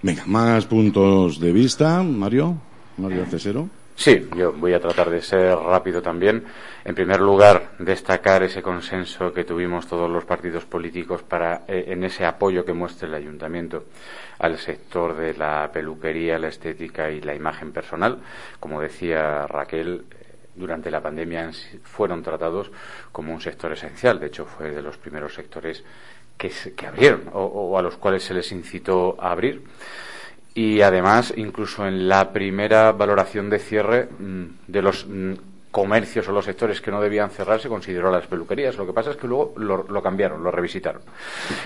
Venga, 0.00 0.22
más 0.26 0.64
puntos 0.64 1.38
de 1.38 1.52
vista, 1.52 2.02
Mario. 2.02 2.56
Mario 2.96 3.26
Cesero. 3.26 3.68
Sí, 3.96 4.28
yo 4.36 4.52
voy 4.52 4.72
a 4.74 4.80
tratar 4.80 5.08
de 5.08 5.22
ser 5.22 5.56
rápido 5.56 6.02
también. 6.02 6.44
En 6.84 6.94
primer 6.96 7.20
lugar, 7.20 7.70
destacar 7.78 8.42
ese 8.42 8.60
consenso 8.60 9.32
que 9.32 9.44
tuvimos 9.44 9.86
todos 9.86 10.10
los 10.10 10.24
partidos 10.24 10.64
políticos 10.64 11.22
para, 11.22 11.62
eh, 11.68 11.84
en 11.88 12.02
ese 12.02 12.26
apoyo 12.26 12.64
que 12.64 12.72
muestra 12.72 13.06
el 13.06 13.14
ayuntamiento 13.14 13.84
al 14.40 14.58
sector 14.58 15.16
de 15.16 15.34
la 15.34 15.70
peluquería, 15.72 16.40
la 16.40 16.48
estética 16.48 17.10
y 17.10 17.20
la 17.20 17.36
imagen 17.36 17.72
personal. 17.72 18.18
Como 18.58 18.80
decía 18.80 19.46
Raquel, 19.46 20.04
durante 20.56 20.90
la 20.90 21.00
pandemia 21.00 21.52
fueron 21.84 22.20
tratados 22.22 22.72
como 23.12 23.32
un 23.32 23.40
sector 23.40 23.72
esencial. 23.72 24.18
De 24.18 24.26
hecho, 24.26 24.44
fue 24.44 24.72
de 24.72 24.82
los 24.82 24.98
primeros 24.98 25.34
sectores 25.34 25.84
que, 26.36 26.50
que 26.76 26.86
abrieron 26.86 27.30
o 27.32 27.78
a 27.78 27.82
los 27.82 27.96
cuales 27.96 28.24
se 28.24 28.34
les 28.34 28.50
incitó 28.50 29.16
a 29.20 29.30
abrir 29.30 29.62
y 30.54 30.80
además 30.80 31.34
incluso 31.36 31.86
en 31.86 32.08
la 32.08 32.32
primera 32.32 32.92
valoración 32.92 33.50
de 33.50 33.58
cierre 33.58 34.08
mm, 34.18 34.44
de 34.68 34.82
los 34.82 35.06
mm, 35.06 35.32
comercios 35.74 36.28
o 36.28 36.32
los 36.32 36.44
sectores 36.44 36.80
que 36.80 36.92
no 36.92 37.00
debían 37.00 37.30
cerrar 37.30 37.60
se 37.60 37.68
consideró 37.68 38.08
las 38.08 38.28
peluquerías. 38.28 38.76
Lo 38.76 38.86
que 38.86 38.92
pasa 38.92 39.10
es 39.10 39.16
que 39.16 39.26
luego 39.26 39.54
lo, 39.56 40.02
cambiaron, 40.04 40.44
lo 40.44 40.52
revisitaron. 40.52 41.02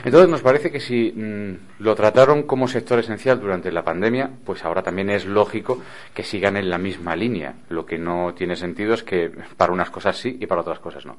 Entonces 0.03 0.31
nos 0.31 0.41
parece 0.41 0.71
que 0.71 0.81
si 0.81 1.13
mm, 1.15 1.83
lo 1.83 1.95
trataron 1.95 2.45
como 2.45 2.69
sector 2.69 2.99
esencial 2.99 3.39
durante 3.39 3.71
la 3.71 3.85
pandemia, 3.85 4.31
pues 4.47 4.65
ahora 4.65 4.83
también 4.83 5.11
es 5.11 5.27
lógico 5.27 5.83
que 6.15 6.23
sigan 6.23 6.57
en 6.57 6.71
la 6.71 6.79
misma 6.79 7.15
línea. 7.15 7.57
Lo 7.69 7.85
que 7.85 7.99
no 7.99 8.33
tiene 8.33 8.57
sentido 8.57 8.95
es 8.95 9.03
que 9.03 9.31
para 9.59 9.75
unas 9.75 9.91
cosas 9.91 10.17
sí 10.17 10.39
y 10.41 10.47
para 10.47 10.63
otras 10.63 10.79
cosas 10.79 11.05
no. 11.05 11.19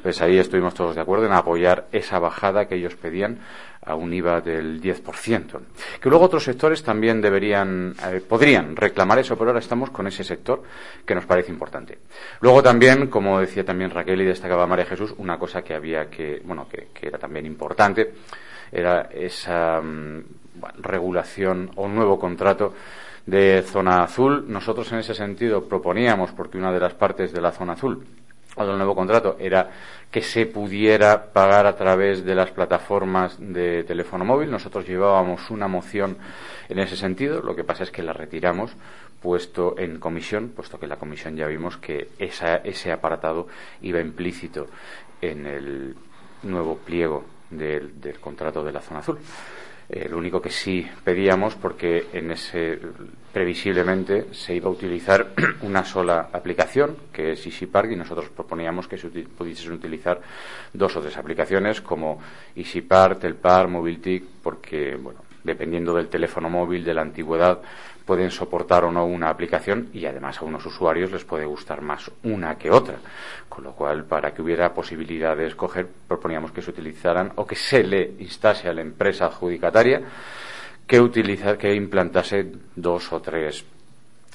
Pues 0.00 0.22
ahí 0.22 0.38
estuvimos 0.38 0.74
todos 0.74 0.94
de 0.94 1.00
acuerdo 1.00 1.26
en 1.26 1.32
apoyar 1.32 1.88
esa 1.90 2.20
bajada 2.20 2.68
que 2.68 2.76
ellos 2.76 2.94
pedían 2.94 3.40
a 3.84 3.94
un 3.94 4.12
IVA 4.12 4.40
del 4.40 4.80
10%. 4.80 5.60
Que 6.00 6.08
luego 6.08 6.24
otros 6.24 6.44
sectores 6.44 6.82
también 6.82 7.20
deberían, 7.20 7.94
eh, 8.10 8.20
podrían 8.26 8.76
reclamar 8.76 9.18
eso, 9.18 9.36
pero 9.36 9.50
ahora 9.50 9.60
estamos 9.60 9.90
con 9.90 10.06
ese 10.06 10.24
sector 10.24 10.62
que 11.04 11.14
nos 11.14 11.26
parece 11.26 11.52
importante. 11.52 11.98
Luego 12.40 12.62
también, 12.62 13.08
como 13.08 13.40
decía 13.40 13.64
también 13.64 13.90
Raquel 13.90 14.20
y 14.22 14.26
destacaba 14.26 14.66
María 14.66 14.86
Jesús, 14.86 15.14
una 15.18 15.38
cosa 15.38 15.62
que 15.62 15.74
había 15.74 16.10
que, 16.10 16.42
bueno, 16.44 16.66
que, 16.68 16.88
era 17.06 17.18
también 17.18 17.46
importante, 17.46 18.14
era 18.70 19.08
esa 19.12 19.80
mm, 19.80 20.22
regulación 20.80 21.70
o 21.76 21.88
nuevo 21.88 22.18
contrato 22.18 22.74
de 23.24 23.62
zona 23.62 24.02
azul. 24.02 24.44
Nosotros 24.48 24.90
en 24.92 24.98
ese 24.98 25.14
sentido 25.14 25.64
proponíamos, 25.64 26.32
porque 26.32 26.58
una 26.58 26.72
de 26.72 26.80
las 26.80 26.94
partes 26.94 27.32
de 27.32 27.40
la 27.40 27.52
zona 27.52 27.74
azul 27.74 28.04
o 28.64 28.66
del 28.66 28.76
nuevo 28.76 28.94
contrato 28.94 29.36
era 29.38 29.70
que 30.10 30.22
se 30.22 30.46
pudiera 30.46 31.32
pagar 31.32 31.66
a 31.66 31.76
través 31.76 32.24
de 32.24 32.34
las 32.34 32.50
plataformas 32.50 33.36
de 33.38 33.84
teléfono 33.84 34.24
móvil. 34.24 34.50
Nosotros 34.50 34.86
llevábamos 34.86 35.50
una 35.50 35.68
moción 35.68 36.16
en 36.68 36.78
ese 36.78 36.96
sentido, 36.96 37.42
lo 37.42 37.54
que 37.54 37.64
pasa 37.64 37.82
es 37.82 37.90
que 37.90 38.02
la 38.02 38.12
retiramos 38.12 38.72
puesto 39.20 39.74
en 39.78 39.98
comisión, 39.98 40.50
puesto 40.54 40.78
que 40.78 40.86
la 40.86 40.96
comisión 40.96 41.36
ya 41.36 41.46
vimos 41.46 41.76
que 41.76 42.08
ese 42.18 42.92
apartado 42.92 43.48
iba 43.82 44.00
implícito 44.00 44.68
en 45.20 45.46
el 45.46 45.96
nuevo 46.44 46.76
pliego 46.78 47.24
del 47.50 48.18
contrato 48.20 48.62
de 48.62 48.72
la 48.72 48.80
zona 48.80 49.00
azul. 49.00 49.18
Eh, 49.90 50.06
lo 50.08 50.18
único 50.18 50.42
que 50.42 50.50
sí 50.50 50.86
pedíamos, 51.02 51.54
porque 51.54 52.08
en 52.12 52.30
ese 52.30 52.78
previsiblemente 53.32 54.34
se 54.34 54.54
iba 54.54 54.68
a 54.68 54.72
utilizar 54.72 55.28
una 55.62 55.84
sola 55.84 56.28
aplicación, 56.32 56.96
que 57.12 57.32
es 57.32 57.46
EasyPark, 57.46 57.92
y 57.92 57.96
nosotros 57.96 58.28
proponíamos 58.28 58.86
que 58.86 58.98
se 58.98 59.08
pudiesen 59.08 59.72
utilizar 59.72 60.20
dos 60.72 60.94
o 60.96 61.00
tres 61.00 61.16
aplicaciones 61.16 61.80
como 61.80 62.20
EasyPark, 62.54 63.20
Telpar, 63.20 63.68
MobileTick, 63.68 64.24
porque, 64.42 64.94
bueno, 64.96 65.20
dependiendo 65.42 65.94
del 65.94 66.08
teléfono 66.08 66.50
móvil, 66.50 66.84
de 66.84 66.94
la 66.94 67.02
antigüedad, 67.02 67.60
pueden 68.08 68.30
soportar 68.30 68.84
o 68.84 68.90
no 68.90 69.04
una 69.04 69.28
aplicación 69.28 69.90
y 69.92 70.06
además 70.06 70.40
a 70.40 70.46
unos 70.46 70.64
usuarios 70.64 71.12
les 71.12 71.26
puede 71.26 71.44
gustar 71.44 71.82
más 71.82 72.10
una 72.22 72.56
que 72.56 72.70
otra. 72.70 72.94
Con 73.50 73.64
lo 73.64 73.72
cual, 73.72 74.04
para 74.04 74.32
que 74.32 74.40
hubiera 74.40 74.72
posibilidad 74.72 75.36
de 75.36 75.48
escoger, 75.48 75.86
proponíamos 76.08 76.50
que 76.50 76.62
se 76.62 76.70
utilizaran 76.70 77.32
o 77.36 77.46
que 77.46 77.54
se 77.54 77.84
le 77.84 78.14
instase 78.20 78.66
a 78.66 78.72
la 78.72 78.80
empresa 78.80 79.26
adjudicataria 79.26 80.00
que, 80.86 80.98
utiliza, 80.98 81.58
que 81.58 81.74
implantase 81.74 82.50
dos 82.74 83.12
o 83.12 83.20
tres 83.20 83.62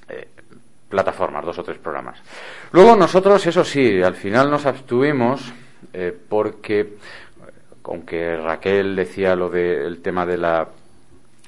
eh, 0.07 0.27
plataformas, 0.87 1.43
dos 1.43 1.57
o 1.57 1.63
tres 1.63 1.79
programas. 1.79 2.21
Luego 2.73 2.95
nosotros, 2.95 3.43
eso 3.47 3.65
sí, 3.65 4.03
al 4.03 4.13
final 4.13 4.51
nos 4.51 4.67
abstuvimos 4.67 5.51
eh, 5.91 6.15
porque, 6.29 6.93
aunque 7.85 8.37
Raquel 8.37 8.95
decía 8.95 9.35
lo 9.35 9.49
del 9.49 9.99
tema 10.03 10.27
de 10.27 10.37
la 10.37 10.67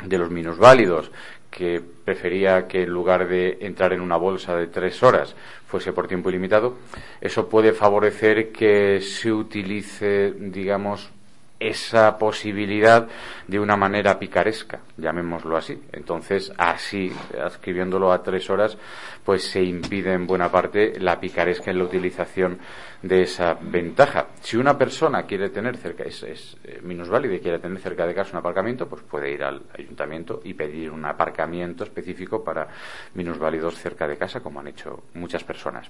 de 0.03 0.17
los 0.17 0.29
minusválidos 0.29 1.09
que 1.55 1.81
prefería 2.03 2.67
que 2.67 2.83
en 2.83 2.89
lugar 2.89 3.27
de 3.27 3.59
entrar 3.61 3.93
en 3.93 4.01
una 4.01 4.17
bolsa 4.17 4.55
de 4.55 4.67
tres 4.67 5.01
horas 5.03 5.35
fuese 5.67 5.93
por 5.93 6.07
tiempo 6.07 6.29
ilimitado, 6.29 6.75
eso 7.21 7.47
puede 7.47 7.71
favorecer 7.71 8.51
que 8.51 8.99
se 9.01 9.31
utilice, 9.31 10.33
digamos, 10.37 11.11
esa 11.59 12.17
posibilidad 12.17 13.07
de 13.47 13.59
una 13.59 13.75
manera 13.75 14.19
picaresca, 14.19 14.79
llamémoslo 14.97 15.57
así. 15.57 15.81
Entonces, 15.91 16.51
así, 16.57 17.11
escribiéndolo 17.33 18.11
a 18.11 18.21
tres 18.21 18.49
horas, 18.49 18.77
pues 19.23 19.43
se 19.43 19.63
impide 19.63 20.13
en 20.13 20.27
buena 20.27 20.51
parte 20.51 20.99
la 20.99 21.19
picaresca 21.19 21.71
en 21.71 21.79
la 21.79 21.85
utilización 21.85 22.59
de 23.01 23.21
esa 23.21 23.55
ventaja. 23.61 24.27
Si 24.41 24.57
una 24.57 24.77
persona 24.77 25.23
quiere 25.23 25.49
tener 25.49 25.77
cerca, 25.77 26.03
es, 26.03 26.23
es 26.23 26.57
eh, 26.63 26.79
minusválida 26.81 27.35
y 27.35 27.39
quiere 27.39 27.59
tener 27.59 27.79
cerca 27.79 28.05
de 28.05 28.15
casa 28.15 28.31
un 28.31 28.39
aparcamiento, 28.39 28.87
pues 28.87 29.03
puede 29.03 29.31
ir 29.31 29.43
al 29.43 29.61
ayuntamiento 29.77 30.41
y 30.43 30.53
pedir 30.53 30.91
un 30.91 31.05
aparcamiento 31.05 31.83
específico 31.83 32.43
para 32.43 32.67
minusválidos 33.13 33.75
cerca 33.75 34.07
de 34.07 34.17
casa, 34.17 34.41
como 34.41 34.59
han 34.59 34.67
hecho 34.67 35.03
muchas 35.13 35.43
personas. 35.43 35.89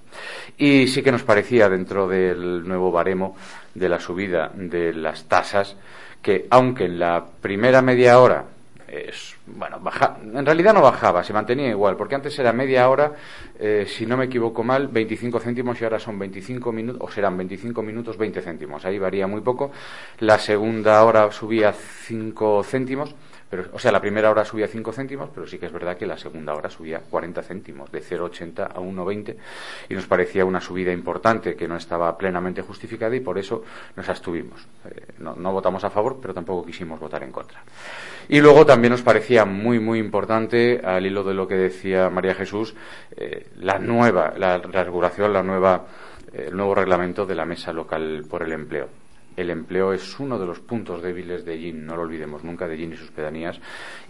Y 0.57 0.87
sí 0.87 1.01
que 1.01 1.11
nos 1.11 1.23
parecía, 1.23 1.69
dentro 1.69 2.07
del 2.07 2.67
nuevo 2.67 2.91
baremo 2.91 3.35
de 3.75 3.89
la 3.89 3.99
subida 3.99 4.51
de 4.55 4.93
las 4.93 5.25
tasas, 5.25 5.75
que 6.21 6.47
aunque 6.49 6.85
en 6.85 6.97
la 6.97 7.23
primera 7.41 7.83
media 7.83 8.19
hora 8.19 8.45
es, 8.87 9.35
bueno, 9.45 9.79
baja, 9.79 10.17
en 10.21 10.45
realidad 10.45 10.73
no 10.73 10.81
bajaba, 10.81 11.23
se 11.23 11.33
mantenía 11.33 11.69
igual, 11.69 11.95
porque 11.95 12.15
antes 12.15 12.37
era 12.39 12.53
media 12.53 12.89
hora, 12.89 13.13
eh, 13.59 13.85
si 13.87 14.05
no 14.05 14.15
me 14.15 14.25
equivoco 14.25 14.63
mal, 14.63 14.87
25 14.87 15.39
céntimos 15.39 15.79
y 15.81 15.83
ahora 15.83 15.99
son 15.99 16.17
25 16.17 16.71
minutos, 16.71 17.01
o 17.01 17.11
serán 17.11 17.37
25 17.37 17.81
minutos 17.81 18.17
20 18.17 18.41
céntimos, 18.41 18.85
ahí 18.85 18.97
varía 18.97 19.27
muy 19.27 19.41
poco. 19.41 19.71
La 20.19 20.39
segunda 20.39 21.03
hora 21.03 21.31
subía 21.31 21.73
5 21.73 22.63
céntimos 22.63 23.15
o 23.73 23.79
sea, 23.79 23.91
la 23.91 24.01
primera 24.01 24.31
hora 24.31 24.43
subía 24.43 24.67
5 24.67 24.91
céntimos, 24.91 25.29
pero 25.33 25.45
sí 25.45 25.59
que 25.59 25.67
es 25.67 25.71
verdad 25.71 25.97
que 25.97 26.05
la 26.05 26.17
segunda 26.17 26.53
hora 26.53 26.69
subía 26.69 26.99
40 26.99 27.43
céntimos, 27.43 27.91
de 27.91 28.01
0,80 28.01 28.71
a 28.71 28.79
1,20, 28.79 29.35
y 29.89 29.93
nos 29.93 30.07
parecía 30.07 30.45
una 30.45 30.59
subida 30.59 30.91
importante 30.91 31.55
que 31.55 31.67
no 31.67 31.77
estaba 31.77 32.17
plenamente 32.17 32.61
justificada 32.61 33.15
y 33.15 33.19
por 33.19 33.37
eso 33.37 33.63
nos 33.95 34.09
abstuvimos. 34.09 34.67
Eh, 34.85 35.13
no, 35.19 35.35
votamos 35.53 35.83
a 35.83 35.89
favor, 35.89 36.17
pero 36.19 36.33
tampoco 36.33 36.65
quisimos 36.65 36.99
votar 36.99 37.23
en 37.23 37.31
contra. 37.31 37.61
Y 38.27 38.41
luego 38.41 38.65
también 38.65 38.91
nos 38.91 39.03
parecía 39.03 39.45
muy, 39.45 39.79
muy 39.79 39.99
importante, 39.99 40.81
al 40.83 41.05
hilo 41.05 41.23
de 41.23 41.35
lo 41.35 41.47
que 41.47 41.55
decía 41.55 42.09
María 42.09 42.33
Jesús, 42.33 42.75
eh, 43.15 43.47
la 43.57 43.77
nueva, 43.77 44.33
la, 44.35 44.57
regulación, 44.57 45.31
la 45.31 45.43
nueva, 45.43 45.85
eh, 46.33 46.45
el 46.47 46.57
nuevo 46.57 46.73
reglamento 46.73 47.25
de 47.27 47.35
la 47.35 47.45
mesa 47.45 47.71
local 47.71 48.25
por 48.27 48.41
el 48.41 48.51
empleo 48.53 49.04
el 49.35 49.49
empleo 49.49 49.93
es 49.93 50.19
uno 50.19 50.39
de 50.39 50.45
los 50.45 50.59
puntos 50.59 51.01
débiles 51.01 51.45
de 51.45 51.57
GIN, 51.57 51.85
no 51.85 51.95
lo 51.95 52.03
olvidemos 52.03 52.43
nunca, 52.43 52.67
de 52.67 52.77
GIN 52.77 52.93
y 52.93 52.97
sus 52.97 53.11
pedanías, 53.11 53.59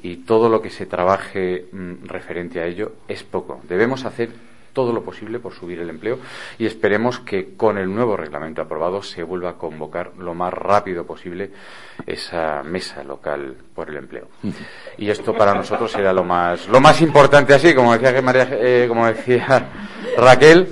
y 0.01 0.17
todo 0.17 0.49
lo 0.49 0.61
que 0.61 0.69
se 0.69 0.85
trabaje 0.85 1.65
mm, 1.71 2.05
referente 2.05 2.59
a 2.59 2.65
ello 2.65 2.93
es 3.07 3.23
poco. 3.23 3.61
Debemos 3.67 4.05
hacer 4.05 4.29
todo 4.75 4.91
lo 4.91 5.03
posible 5.03 5.39
por 5.39 5.53
subir 5.53 5.79
el 5.79 5.89
empleo 5.89 6.19
y 6.59 6.65
esperemos 6.65 7.19
que 7.19 7.55
con 7.55 7.77
el 7.77 7.91
nuevo 7.91 8.17
reglamento 8.17 8.61
aprobado 8.61 9.01
se 9.01 9.23
vuelva 9.23 9.51
a 9.51 9.53
convocar 9.53 10.11
lo 10.19 10.35
más 10.35 10.53
rápido 10.53 11.05
posible 11.05 11.49
esa 12.05 12.61
mesa 12.61 13.01
local 13.03 13.55
por 13.73 13.89
el 13.89 13.95
empleo. 13.95 14.27
Y 14.97 15.09
esto 15.09 15.33
para 15.33 15.55
nosotros 15.55 15.91
será 15.91 16.11
lo 16.11 16.25
más 16.25 16.67
lo 16.67 16.81
más 16.81 17.01
importante 17.01 17.53
así, 17.53 17.73
como 17.73 17.97
decía 17.97 18.21
María, 18.21 18.49
eh, 18.51 18.85
como 18.87 19.07
decía 19.07 19.69
Raquel, 20.17 20.67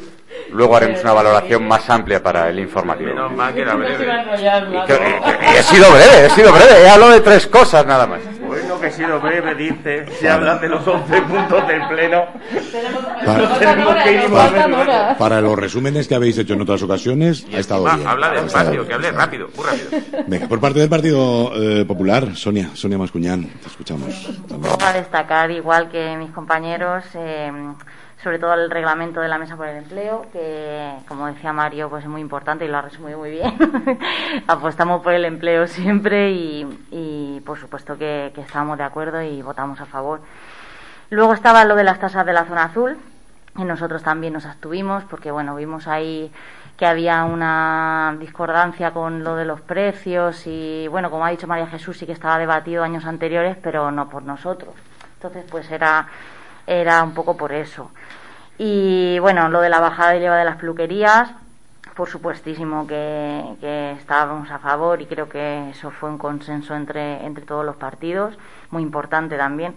Luego 0.53 0.75
haremos 0.75 1.01
una 1.01 1.13
valoración 1.13 1.67
más 1.67 1.89
amplia 1.89 2.22
para 2.22 2.50
el 2.50 2.60
informativo. 2.60 3.12
que 3.53 3.62
era 3.62 3.75
breve. 3.75 4.05
Y, 4.05 5.57
he 5.57 5.63
sido 5.63 5.89
breve, 5.91 6.25
he 6.25 6.29
sido 6.29 6.51
breve. 6.51 6.83
He 6.83 6.89
hablado 6.89 7.12
de 7.12 7.22
tres 7.22 7.48
cosas 7.48 7.86
nada 7.86 8.05
más. 8.05 8.19
Bueno, 8.45 8.79
que 8.79 8.88
he 8.88 8.91
sido 8.91 9.19
breve, 9.19 9.55
dice. 9.55 10.05
Si 10.19 10.27
hablas 10.27 10.62
de 10.62 10.69
los 10.69 10.88
11 10.88 11.22
puntos 11.24 11.67
del 11.67 11.88
pleno. 11.88 12.25
Para, 14.29 15.17
para 15.17 15.41
los 15.41 15.57
resúmenes 15.57 16.07
que 16.07 16.15
habéis 16.15 16.38
hecho 16.38 16.53
en 16.53 16.62
otras 16.62 16.83
ocasiones, 16.83 17.48
ha 17.53 17.57
estado 17.57 17.86
bien. 17.86 18.05
Habla 18.05 18.29
despacio, 18.31 18.88
que 18.88 18.93
hable 18.93 19.12
rápido, 19.12 19.48
muy 19.55 19.65
rápido. 19.65 20.24
Venga, 20.27 20.48
por 20.48 20.60
parte 20.60 20.79
del 20.79 20.89
Partido 20.89 21.51
eh, 21.55 21.86
Popular, 21.86 22.36
Sonia, 22.36 22.69
Sonia 22.74 22.98
Mascuñán, 22.98 23.45
te 23.45 23.67
escuchamos. 23.67 24.29
Vamos 24.50 24.83
a 24.83 24.93
destacar, 24.93 25.50
igual 25.50 25.89
que 25.89 26.15
mis 26.17 26.29
compañeros, 26.31 27.05
eh, 27.15 27.51
sobre 28.23 28.39
todo 28.39 28.53
el 28.53 28.71
reglamento 28.71 29.19
de 29.19 29.27
la 29.27 29.37
mesa 29.37 29.57
por 29.57 29.67
el 29.67 29.77
empleo, 29.77 30.25
que 30.31 30.93
como 31.07 31.27
decía 31.27 31.51
Mario, 31.51 31.89
pues 31.89 32.03
es 32.03 32.09
muy 32.09 32.21
importante 32.21 32.65
y 32.65 32.67
lo 32.67 32.77
ha 32.77 32.81
resumido 32.81 33.19
muy 33.19 33.31
bien. 33.31 33.53
Apostamos 34.47 35.01
por 35.01 35.13
el 35.13 35.25
empleo 35.25 35.67
siempre 35.67 36.31
y, 36.31 37.41
por 37.45 37.59
supuesto 37.59 37.97
que, 37.97 38.31
que 38.33 38.41
estábamos 38.41 38.77
de 38.77 38.83
acuerdo 38.85 39.21
y 39.21 39.41
votamos 39.41 39.81
a 39.81 39.85
favor. 39.85 40.21
Luego 41.09 41.33
estaba 41.33 41.65
lo 41.65 41.75
de 41.75 41.83
las 41.83 41.99
tasas 41.99 42.25
de 42.25 42.33
la 42.33 42.45
zona 42.45 42.63
azul, 42.63 42.97
y 43.57 43.63
nosotros 43.63 44.01
también 44.03 44.33
nos 44.33 44.45
abstuvimos 44.45 45.03
porque 45.03 45.31
bueno 45.31 45.55
vimos 45.55 45.87
ahí 45.87 46.31
que 46.77 46.87
había 46.87 47.23
una 47.23 48.15
discordancia 48.19 48.91
con 48.91 49.23
lo 49.23 49.35
de 49.35 49.45
los 49.45 49.61
precios 49.61 50.47
y 50.47 50.87
bueno 50.87 51.11
como 51.11 51.25
ha 51.25 51.29
dicho 51.29 51.45
María 51.45 51.67
Jesús 51.67 51.97
sí 51.97 52.05
que 52.05 52.13
estaba 52.13 52.39
debatido 52.39 52.83
años 52.83 53.05
anteriores 53.05 53.55
pero 53.61 53.91
no 53.91 54.09
por 54.09 54.23
nosotros 54.23 54.73
entonces 55.15 55.45
pues 55.49 55.69
era 55.69 56.07
era 56.67 57.03
un 57.03 57.13
poco 57.13 57.38
por 57.38 57.51
eso 57.51 57.91
y 58.58 59.20
bueno 59.20 59.50
lo 59.50 59.62
de 59.62 59.70
la 59.70 59.79
bajada 59.79 60.12
de 60.12 60.24
IVA 60.24 60.38
de 60.38 60.46
las 60.46 60.58
peluquerías 60.58 61.32
por 61.96 62.10
supuestísimo 62.10 62.88
que, 62.88 63.43
que, 63.62 63.91
estábamos 63.93 64.50
a 64.51 64.60
favor 64.60 65.01
y 65.01 65.05
creo 65.05 65.29
que 65.29 65.70
eso 65.70 65.91
fue 65.91 66.10
un 66.10 66.17
consenso 66.17 66.75
entre, 66.75 67.24
entre 67.25 67.46
todos 67.46 67.63
los 67.63 67.75
partidos, 67.75 68.36
muy 68.72 68.82
importante 68.82 69.38
también. 69.38 69.75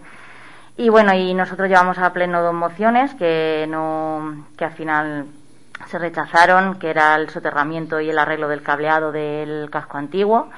Y 0.79 0.89
bueno, 0.89 1.15
y 1.15 1.33
nosotros 1.35 1.69
llevamos 1.69 1.99
a 1.99 2.13
pleno 2.13 2.43
dos 2.43 2.55
mociones 2.55 3.15
que 3.15 3.67
no, 3.69 4.47
que 4.57 4.65
al 4.65 4.73
final 4.73 5.27
se 5.87 5.99
rechazaron, 5.99 6.79
que 6.79 6.91
era 6.91 7.15
el 7.17 7.31
soterramiento 7.31 8.01
y 8.01 8.11
el 8.11 8.19
arreglo 8.19 8.49
del 8.49 8.63
cableado 8.63 9.13
del 9.13 9.69
casco 9.71 9.99
antiguo. 9.99 10.51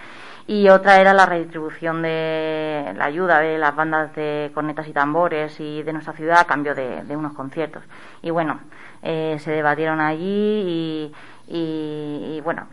Y 0.48 0.70
otra 0.70 0.98
era 0.98 1.12
la 1.12 1.26
redistribución 1.26 2.00
de 2.00 2.94
la 2.96 3.04
ayuda 3.04 3.40
de 3.40 3.58
las 3.58 3.76
bandas 3.76 4.14
de 4.16 4.50
cornetas 4.54 4.88
y 4.88 4.94
tambores 4.94 5.60
y 5.60 5.82
de 5.82 5.92
nuestra 5.92 6.14
ciudad 6.14 6.38
a 6.40 6.46
cambio 6.46 6.74
de, 6.74 7.04
unos 7.14 7.34
conciertos. 7.34 7.84
Y 8.22 8.30
bueno, 8.30 8.58
eh, 9.02 9.36
se 9.40 9.50
debatieron 9.50 10.00
allí 10.00 11.12
y, 11.46 12.40
bueno, 12.42 12.66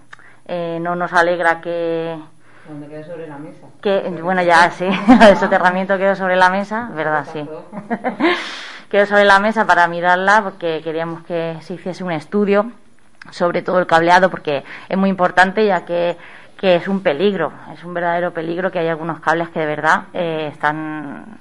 eh, 0.47 0.79
no 0.81 0.95
nos 0.95 1.11
alegra 1.11 1.59
que, 1.59 2.17
donde 2.65 2.87
quedó 2.87 3.03
sobre 3.03 3.27
la 3.27 3.37
mesa. 3.37 3.67
Que, 3.81 4.09
bueno, 4.23 4.41
ya 4.41 4.71
sí, 4.71 4.87
el 5.21 5.35
soterramiento 5.35 5.97
quedó 5.97 6.15
sobre 6.15 6.37
la 6.37 6.49
mesa, 6.49 6.89
¿verdad? 6.93 7.27
Sí. 7.33 7.45
quedó 8.89 9.05
sobre 9.05 9.25
la 9.25 9.39
mesa 9.39 9.67
para 9.67 9.89
mirarla 9.89 10.41
porque 10.43 10.79
queríamos 10.81 11.25
que 11.25 11.57
se 11.59 11.73
hiciese 11.73 12.05
un 12.05 12.13
estudio 12.13 12.71
sobre 13.31 13.61
todo 13.61 13.79
el 13.79 13.87
cableado 13.87 14.29
porque 14.29 14.63
es 14.87 14.97
muy 14.97 15.09
importante 15.09 15.65
ya 15.65 15.85
que, 15.85 16.17
que 16.57 16.75
es 16.75 16.87
un 16.87 17.01
peligro, 17.01 17.51
es 17.73 17.83
un 17.83 17.93
verdadero 17.93 18.33
peligro 18.33 18.71
que 18.71 18.79
hay 18.79 18.87
algunos 18.87 19.19
cables 19.19 19.49
que 19.49 19.59
de 19.59 19.65
verdad 19.65 20.03
eh, 20.13 20.49
están 20.51 21.37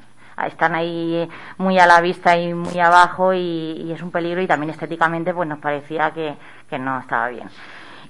están 0.47 0.75
ahí 0.75 1.28
muy 1.59 1.78
a 1.78 1.87
la 1.87 2.00
vista 2.00 2.37
y 2.37 2.52
muy 2.54 2.78
abajo 2.80 3.33
y, 3.33 3.92
es 3.92 4.02
un 4.02 4.11
peligro 4.11 4.42
y 4.42 4.47
también 4.47 4.71
estéticamente 4.71 5.33
pues 5.33 5.49
nos 5.49 5.59
parecía 5.59 6.11
que, 6.11 6.37
que 6.68 6.78
no 6.78 6.99
estaba 6.99 7.28
bien. 7.28 7.49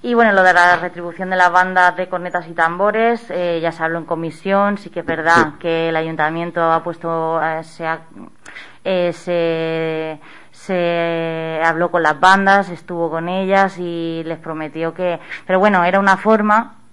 Y 0.02 0.12
bueno, 0.12 0.32
lo 0.32 0.42
de 0.42 0.52
la 0.52 0.76
retribución 0.76 1.30
de 1.30 1.36
las 1.36 1.50
bandas 1.50 1.96
de 1.96 2.10
cornetas 2.10 2.46
y 2.46 2.52
tambores, 2.52 3.24
eh, 3.30 3.58
ya 3.62 3.72
se 3.72 3.82
habló 3.82 3.98
en 3.98 4.04
comisión, 4.04 4.76
sí 4.76 4.90
que 4.90 5.00
es 5.00 5.06
verdad 5.06 5.54
que 5.58 5.88
el 5.88 5.96
ayuntamiento 5.96 6.60
ha 6.62 6.82
puesto, 6.82 7.40
eh, 7.42 7.62
eh, 8.84 9.12
se, 9.14 10.20
se, 10.50 11.62
habló 11.64 11.90
con 11.90 12.02
las 12.02 12.20
bandas, 12.20 12.68
estuvo 12.68 13.08
con 13.08 13.30
ellas 13.30 13.78
y 13.78 14.22
les 14.26 14.38
prometió 14.38 14.92
que, 14.92 15.20
pero 15.46 15.58
bueno, 15.58 15.82
era 15.84 15.98
una 15.98 16.18
forma 16.18 16.83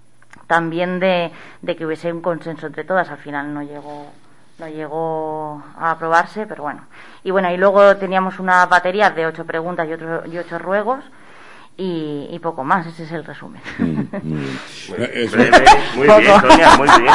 también 0.52 1.00
de, 1.00 1.32
de 1.62 1.76
que 1.76 1.86
hubiese 1.86 2.12
un 2.12 2.20
consenso 2.20 2.66
entre 2.66 2.84
todas, 2.84 3.08
al 3.08 3.16
final 3.16 3.54
no 3.54 3.62
llegó 3.62 4.12
no 4.58 4.68
llegó 4.68 5.62
a 5.78 5.92
aprobarse, 5.92 6.46
pero 6.46 6.64
bueno. 6.64 6.82
Y 7.24 7.30
bueno, 7.30 7.50
y 7.50 7.56
luego 7.56 7.96
teníamos 7.96 8.38
una 8.38 8.66
batería 8.66 9.08
de 9.08 9.24
ocho 9.24 9.46
preguntas 9.46 9.88
y, 9.88 9.94
otro, 9.94 10.26
y 10.26 10.36
ocho 10.36 10.58
ruegos 10.58 11.02
y, 11.78 12.38
poco 12.40 12.62
más, 12.62 12.86
ese 12.86 13.04
es 13.04 13.12
el 13.12 13.24
resumen. 13.24 13.60
muy 14.18 16.06
bien, 16.06 16.40
Sonia, 16.40 16.76
muy 16.76 16.88
bien. 17.00 17.14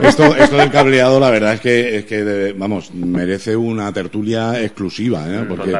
Esto, 0.00 0.24
esto 0.34 0.56
del 0.56 0.70
cableado, 0.70 1.20
la 1.20 1.30
verdad 1.30 1.54
es 1.54 1.60
que, 1.60 1.98
es 1.98 2.04
que 2.06 2.54
vamos, 2.56 2.94
merece 2.94 3.54
una 3.54 3.92
tertulia 3.92 4.62
exclusiva, 4.62 5.28
¿eh? 5.28 5.44
Porque 5.46 5.76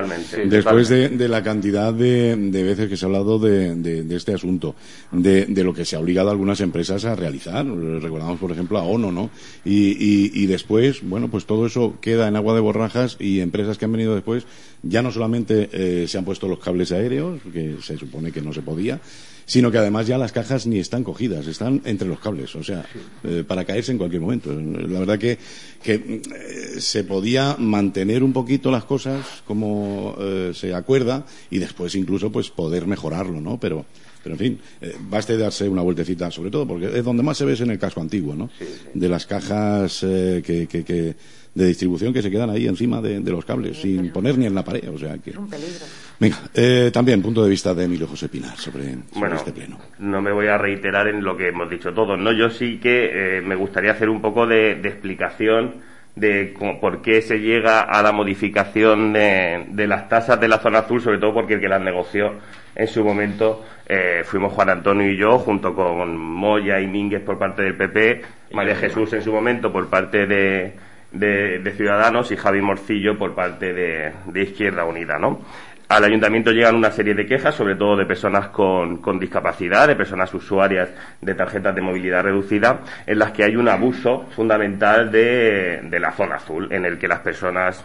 después 0.47 0.89
de, 0.89 1.29
la 1.29 1.43
cantidad 1.43 1.93
de, 1.93 2.37
veces 2.51 2.89
que 2.89 2.97
se 2.97 3.07
ha 3.07 3.09
hablado 3.09 3.39
de, 3.39 4.05
este 4.11 4.35
asunto, 4.35 4.75
de, 5.11 5.47
lo 5.65 5.73
que 5.73 5.85
se 5.85 5.97
ha 5.97 6.01
obligado 6.01 6.29
a 6.29 6.33
algunas 6.33 6.61
empresas 6.61 7.05
a 7.07 7.17
realizar, 7.17 7.67
recordamos 7.67 8.39
por 8.39 8.53
ejemplo 8.53 8.79
a 8.79 8.83
ONO, 8.83 9.11
¿no? 9.11 9.31
Y, 9.65 10.31
y 10.35 10.47
después, 10.47 11.01
bueno, 11.03 11.29
pues 11.29 11.47
todo 11.47 11.67
eso 11.67 11.95
queda 12.01 12.29
en 12.29 12.37
agua 12.37 12.55
de 12.55 12.61
borrajas 12.61 13.17
y 13.19 13.41
empresas 13.41 13.79
que 13.79 13.87
han 13.87 13.93
venido 13.93 14.15
después 14.15 14.47
ya 14.89 15.03
no 15.03 15.11
solamente 15.11 15.69
eh, 15.73 16.09
se 16.09 16.19
han 16.19 16.25
puesto 16.25 16.49
los 16.49 16.59
cables 16.59 16.93
aéreos, 16.93 17.41
que 17.53 17.77
se 17.87 17.97
supone 17.97 18.33
que 18.33 18.43
no 18.43 18.53
se 18.53 18.63
podía, 18.63 19.01
sino 19.45 19.71
que 19.71 19.79
además 19.79 20.07
ya 20.07 20.19
las 20.19 20.33
cajas 20.33 20.67
ni 20.67 20.79
están 20.79 21.05
cogidas, 21.05 21.47
están 21.47 21.81
entre 21.85 22.09
los 22.09 22.19
cables, 22.19 22.55
o 22.57 22.65
sea, 22.65 22.85
eh, 23.25 23.45
para 23.47 23.65
caerse 23.65 23.93
en 23.93 23.99
cualquier 23.99 24.21
momento. 24.21 24.53
La 24.53 25.01
verdad 25.01 25.19
que, 25.19 25.39
que 25.83 25.95
eh, 25.95 26.81
se 26.81 27.05
podía 27.05 27.57
mantener 27.59 28.23
un 28.23 28.33
poquito 28.33 28.71
las 28.71 28.85
cosas 28.85 29.25
como 29.47 30.17
se 30.53 30.75
acuerda 30.75 31.25
y 31.51 31.59
después 31.59 31.95
incluso 31.95 32.33
pues 32.33 32.51
poder 32.51 32.87
mejorarlo, 32.87 33.41
¿no? 33.41 33.59
Pero, 33.61 33.87
pero 34.23 34.35
en 34.35 34.39
fin, 34.39 34.61
baste 35.09 35.37
darse 35.37 35.69
una 35.69 35.83
vueltecita, 35.83 36.31
sobre 36.31 36.51
todo 36.51 36.67
porque 36.67 36.99
es 36.99 37.05
donde 37.05 37.23
más 37.23 37.39
se 37.39 37.45
ve 37.45 37.53
es 37.53 37.61
en 37.61 37.71
el 37.71 37.79
casco 37.79 38.01
antiguo, 38.01 38.35
¿no? 38.35 38.51
De 38.95 39.09
las 39.09 39.27
cajas 39.27 40.01
que, 40.01 40.67
que 40.69 41.17
de 41.57 41.67
distribución 41.67 42.13
que 42.13 42.21
se 42.21 42.31
quedan 42.31 42.51
ahí 42.51 42.67
encima 42.67 43.01
de, 43.01 43.19
los 43.19 43.45
cables, 43.47 43.79
sin 43.79 44.11
poner 44.11 44.37
ni 44.37 44.45
en 44.45 44.55
la 44.55 44.63
pared. 44.63 44.91
O 44.91 44.99
sea 44.99 45.17
que... 45.17 45.31
Es 45.31 45.37
un 45.37 45.49
peligro. 45.49 45.87
Venga, 46.21 46.37
eh, 46.55 46.91
también 46.93 47.23
punto 47.23 47.43
de 47.43 47.49
vista 47.49 47.75
de 47.75 47.85
Emilio 47.85 48.07
José 48.07 48.29
Pinar 48.29 48.59
sobre, 48.59 48.95
bueno, 49.15 49.37
este 49.37 49.53
pleno. 49.53 49.79
No 49.99 50.21
me 50.21 50.33
voy 50.33 50.49
a 50.49 50.59
reiterar 50.59 51.09
en 51.09 51.25
lo 51.25 51.35
que 51.35 51.49
hemos 51.49 51.71
dicho 51.71 51.95
todos, 51.95 52.19
¿no? 52.19 52.31
Yo 52.33 52.51
sí 52.51 52.79
que 52.79 53.39
eh, 53.39 53.41
me 53.41 53.55
gustaría 53.55 53.93
hacer 53.93 54.11
un 54.11 54.21
poco 54.21 54.47
de, 54.47 54.73
explicación 54.73 55.77
de 56.15 56.55
por 56.79 57.01
qué 57.01 57.23
se 57.23 57.41
llega 57.41 57.81
a 57.81 58.03
la 58.03 58.13
modificación 58.13 59.15
de, 59.15 59.87
las 59.89 60.11
tasas 60.11 60.39
de 60.39 60.49
la 60.49 60.59
zona 60.59 60.81
azul, 60.81 61.01
sobre 61.01 61.19
todo 61.19 61.33
porque 61.33 61.55
el 61.55 61.61
que 61.61 61.69
las 61.69 61.81
negoció 61.81 62.35
en 62.75 62.87
su 62.87 63.03
momento 63.03 63.65
eh, 63.89 64.23
fuimos 64.25 64.53
Juan 64.53 64.69
Antonio 64.69 65.11
y 65.11 65.17
yo, 65.17 65.39
junto 65.39 65.75
con 65.75 66.19
Moya 66.19 66.81
y 66.81 66.87
Mínguez 66.87 67.23
por 67.23 67.39
parte 67.39 67.63
del 67.63 67.77
PP, 67.77 68.23
María 68.53 68.77
Jesús 68.77 69.11
en 69.15 69.23
su 69.23 69.33
momento 69.33 69.73
por 69.73 69.89
parte 69.89 70.27
de, 70.27 70.75
de, 71.13 71.73
Ciudadanos 71.77 72.31
y 72.33 72.37
Javi 72.37 72.61
Morcillo 72.61 73.19
por 73.19 73.35
parte 73.35 73.73
de, 73.73 74.43
Izquierda 74.43 74.85
Unida, 74.85 75.19
¿no? 75.19 75.41
Al 75.89 76.03
ayuntamiento 76.03 76.51
llegan 76.51 76.75
una 76.75 76.91
serie 76.91 77.15
de 77.15 77.27
quejas, 77.27 77.55
sobre 77.55 77.77
todo 77.77 77.97
de 77.97 78.07
personas 78.07 78.49
con, 78.49 79.01
discapacidad, 79.21 79.87
de 79.87 79.95
personas 79.95 80.35
usuarias 80.35 80.89
de 81.21 81.35
tarjetas 81.35 81.75
de 81.77 81.81
movilidad 81.81 82.25
reducida, 82.25 82.81
en 83.07 83.19
las 83.21 83.31
que 83.31 83.45
hay 83.45 83.55
un 83.55 83.69
abuso 83.69 84.27
fundamental 84.35 85.13
de, 85.13 85.99
la 86.01 86.11
zona 86.13 86.37
azul, 86.37 86.73
en 86.73 86.85
el 86.85 86.99
que 86.99 87.07
las 87.07 87.21
personas 87.21 87.85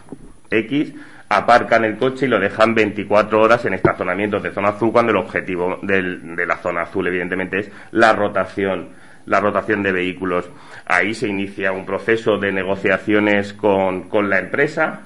X 0.49 0.93
aparcan 1.29 1.85
el 1.85 1.97
coche 1.97 2.25
y 2.25 2.29
lo 2.29 2.39
dejan 2.39 2.73
24 2.73 3.39
horas 3.39 3.63
en 3.65 3.75
estacionamientos 3.75 4.41
de 4.41 4.51
zona 4.51 4.69
azul, 4.69 4.91
cuando 4.91 5.11
el 5.11 5.19
objetivo 5.19 5.77
de 5.83 6.45
la 6.47 6.57
zona 6.57 6.81
azul, 6.81 7.07
evidentemente, 7.07 7.59
es 7.59 7.71
la 7.91 8.13
rotación 8.13 8.89
la 9.25 9.39
rotación 9.39 9.83
de 9.83 9.91
vehículos. 9.91 10.49
Ahí 10.91 11.13
se 11.13 11.29
inicia 11.29 11.71
un 11.71 11.85
proceso 11.85 12.37
de 12.37 12.51
negociaciones 12.51 13.53
con, 13.53 14.09
con 14.09 14.29
la 14.29 14.39
empresa, 14.39 15.03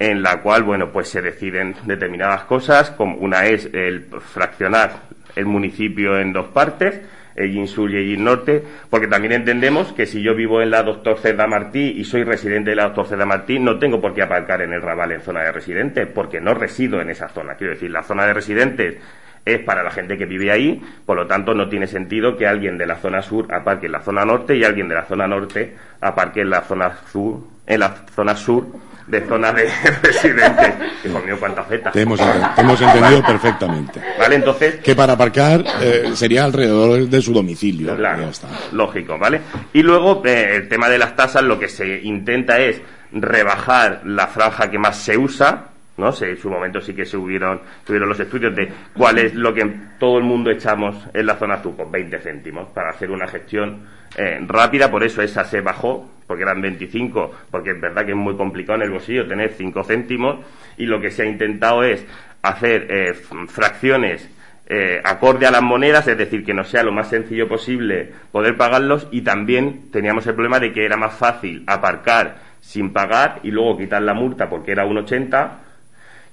en 0.00 0.20
la 0.20 0.40
cual, 0.40 0.64
bueno, 0.64 0.90
pues 0.90 1.10
se 1.10 1.22
deciden 1.22 1.76
determinadas 1.84 2.42
cosas, 2.42 2.90
como 2.90 3.18
una 3.18 3.46
es 3.46 3.70
el 3.72 4.06
fraccionar 4.20 5.02
el 5.36 5.46
municipio 5.46 6.18
en 6.18 6.32
dos 6.32 6.48
partes, 6.48 7.00
el 7.36 7.68
Sur 7.68 7.88
y 7.92 8.14
el 8.14 8.24
Norte, 8.24 8.64
porque 8.90 9.06
también 9.06 9.32
entendemos 9.32 9.92
que 9.92 10.06
si 10.06 10.22
yo 10.22 10.34
vivo 10.34 10.60
en 10.60 10.72
la 10.72 10.82
Doctor 10.82 11.18
Cerda 11.18 11.46
Martí 11.46 11.94
y 11.96 12.02
soy 12.02 12.24
residente 12.24 12.70
de 12.70 12.76
la 12.76 12.86
Doctor 12.86 13.06
Cerda 13.06 13.24
Martí, 13.24 13.60
no 13.60 13.78
tengo 13.78 14.00
por 14.00 14.14
qué 14.14 14.22
aparcar 14.22 14.62
en 14.62 14.72
el 14.72 14.82
Raval 14.82 15.12
en 15.12 15.20
zona 15.20 15.42
de 15.42 15.52
residentes, 15.52 16.08
porque 16.08 16.40
no 16.40 16.52
resido 16.52 17.00
en 17.00 17.10
esa 17.10 17.28
zona. 17.28 17.54
Quiero 17.54 17.74
decir, 17.74 17.92
la 17.92 18.02
zona 18.02 18.26
de 18.26 18.34
residentes 18.34 18.96
es 19.44 19.60
para 19.60 19.82
la 19.82 19.90
gente 19.90 20.16
que 20.18 20.26
vive 20.26 20.50
ahí, 20.50 20.82
por 21.06 21.16
lo 21.16 21.26
tanto 21.26 21.54
no 21.54 21.68
tiene 21.68 21.86
sentido 21.86 22.36
que 22.36 22.46
alguien 22.46 22.78
de 22.78 22.86
la 22.86 22.96
zona 22.96 23.22
sur 23.22 23.52
aparque 23.52 23.86
en 23.86 23.92
la 23.92 24.00
zona 24.00 24.24
norte 24.24 24.56
y 24.56 24.64
alguien 24.64 24.88
de 24.88 24.94
la 24.94 25.04
zona 25.04 25.26
norte 25.26 25.76
aparque 26.00 26.42
en 26.42 26.50
la 26.50 26.62
zona 26.62 26.98
sur, 27.10 27.40
en 27.66 27.80
la 27.80 27.94
zona 28.14 28.36
sur 28.36 28.66
de 29.08 29.26
zona 29.26 29.52
de 29.52 29.70
residentes. 30.02 30.74
Hijo 31.04 31.18
mío, 31.20 31.36
cuánta 31.38 31.64
feta. 31.64 31.90
Te 31.90 32.02
hemos, 32.02 32.20
entendido 32.20 33.22
perfectamente. 33.22 34.00
Vale, 34.18 34.36
entonces. 34.36 34.76
Que 34.76 34.94
para 34.94 35.14
aparcar 35.14 35.64
eh, 35.80 36.10
sería 36.14 36.44
alrededor 36.44 37.08
de 37.08 37.22
su 37.22 37.32
domicilio. 37.32 37.96
Claro, 37.96 38.30
lógico, 38.72 39.18
¿vale? 39.18 39.40
Y 39.72 39.82
luego, 39.82 40.22
eh, 40.24 40.56
el 40.56 40.68
tema 40.68 40.88
de 40.88 40.98
las 40.98 41.16
tasas, 41.16 41.42
lo 41.42 41.58
que 41.58 41.68
se 41.68 42.00
intenta 42.02 42.58
es 42.58 42.80
rebajar 43.12 44.02
la 44.04 44.26
franja 44.26 44.70
que 44.70 44.78
más 44.78 44.98
se 44.98 45.16
usa, 45.16 45.68
¿no? 45.98 46.14
en 46.20 46.36
su 46.36 46.48
momento 46.48 46.80
sí 46.80 46.94
que 46.94 47.04
se 47.04 47.16
hubieron, 47.16 47.60
tuvieron 47.84 48.08
los 48.08 48.18
estudios 48.18 48.54
de 48.54 48.68
cuál 48.94 49.18
es 49.18 49.34
lo 49.34 49.52
que 49.52 49.64
todo 49.98 50.18
el 50.18 50.24
mundo 50.24 50.50
echamos 50.50 50.96
en 51.12 51.26
la 51.26 51.36
zona 51.36 51.54
azul, 51.54 51.74
pues 51.76 51.90
20 51.90 52.18
céntimos, 52.20 52.68
para 52.68 52.90
hacer 52.90 53.10
una 53.10 53.26
gestión 53.26 53.86
eh, 54.16 54.38
rápida, 54.46 54.90
por 54.90 55.02
eso 55.02 55.20
esa 55.20 55.44
se 55.44 55.60
bajó, 55.60 56.08
porque 56.26 56.44
eran 56.44 56.62
25, 56.62 57.34
porque 57.50 57.70
es 57.72 57.80
verdad 57.80 58.04
que 58.04 58.12
es 58.12 58.16
muy 58.16 58.36
complicado 58.36 58.76
en 58.76 58.82
el 58.82 58.90
bolsillo 58.90 59.26
tener 59.26 59.52
5 59.52 59.84
céntimos, 59.84 60.38
y 60.76 60.86
lo 60.86 61.00
que 61.00 61.10
se 61.10 61.22
ha 61.22 61.26
intentado 61.26 61.82
es 61.82 62.06
hacer 62.42 62.86
eh, 62.88 63.14
fracciones 63.48 64.30
eh, 64.70 65.00
acorde 65.02 65.46
a 65.46 65.50
las 65.50 65.62
monedas, 65.62 66.06
es 66.08 66.18
decir, 66.18 66.44
que 66.44 66.52
no 66.52 66.62
sea 66.62 66.82
lo 66.82 66.92
más 66.92 67.08
sencillo 67.08 67.48
posible 67.48 68.12
poder 68.30 68.56
pagarlos 68.56 69.08
y 69.10 69.22
también 69.22 69.90
teníamos 69.90 70.26
el 70.26 70.34
problema 70.34 70.60
de 70.60 70.72
que 70.72 70.84
era 70.84 70.98
más 70.98 71.14
fácil 71.14 71.64
aparcar 71.66 72.36
sin 72.60 72.92
pagar 72.92 73.40
y 73.42 73.50
luego 73.50 73.78
quitar 73.78 74.02
la 74.02 74.12
multa 74.12 74.50
porque 74.50 74.72
era 74.72 74.84
un 74.84 74.98
80 74.98 75.67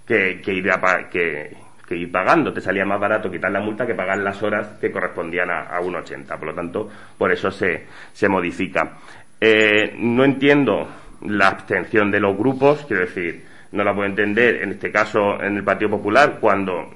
que, 0.05 0.41
que, 0.41 0.53
ir, 0.53 0.71
que, 1.11 1.95
ir 1.95 2.11
pagando. 2.11 2.53
Te 2.53 2.61
salía 2.61 2.85
más 2.85 2.99
barato 2.99 3.31
quitar 3.31 3.51
la 3.51 3.59
multa 3.59 3.85
que 3.85 3.95
pagar 3.95 4.17
las 4.19 4.41
horas 4.43 4.77
que 4.79 4.91
correspondían 4.91 5.49
a, 5.49 5.75
a 5.75 5.81
1,80. 5.81 6.27
Por 6.37 6.47
lo 6.47 6.53
tanto, 6.53 6.89
por 7.17 7.31
eso 7.31 7.51
se, 7.51 7.85
se 8.13 8.29
modifica. 8.29 8.97
Eh, 9.39 9.95
no 9.97 10.23
entiendo 10.23 10.87
la 11.21 11.49
abstención 11.49 12.11
de 12.11 12.19
los 12.19 12.37
grupos, 12.37 12.85
quiero 12.87 13.03
decir, 13.03 13.45
no 13.71 13.83
la 13.83 13.93
puedo 13.93 14.07
entender 14.07 14.61
en 14.61 14.71
este 14.71 14.91
caso 14.91 15.41
en 15.41 15.57
el 15.57 15.63
Partido 15.63 15.91
Popular 15.91 16.37
cuando 16.39 16.89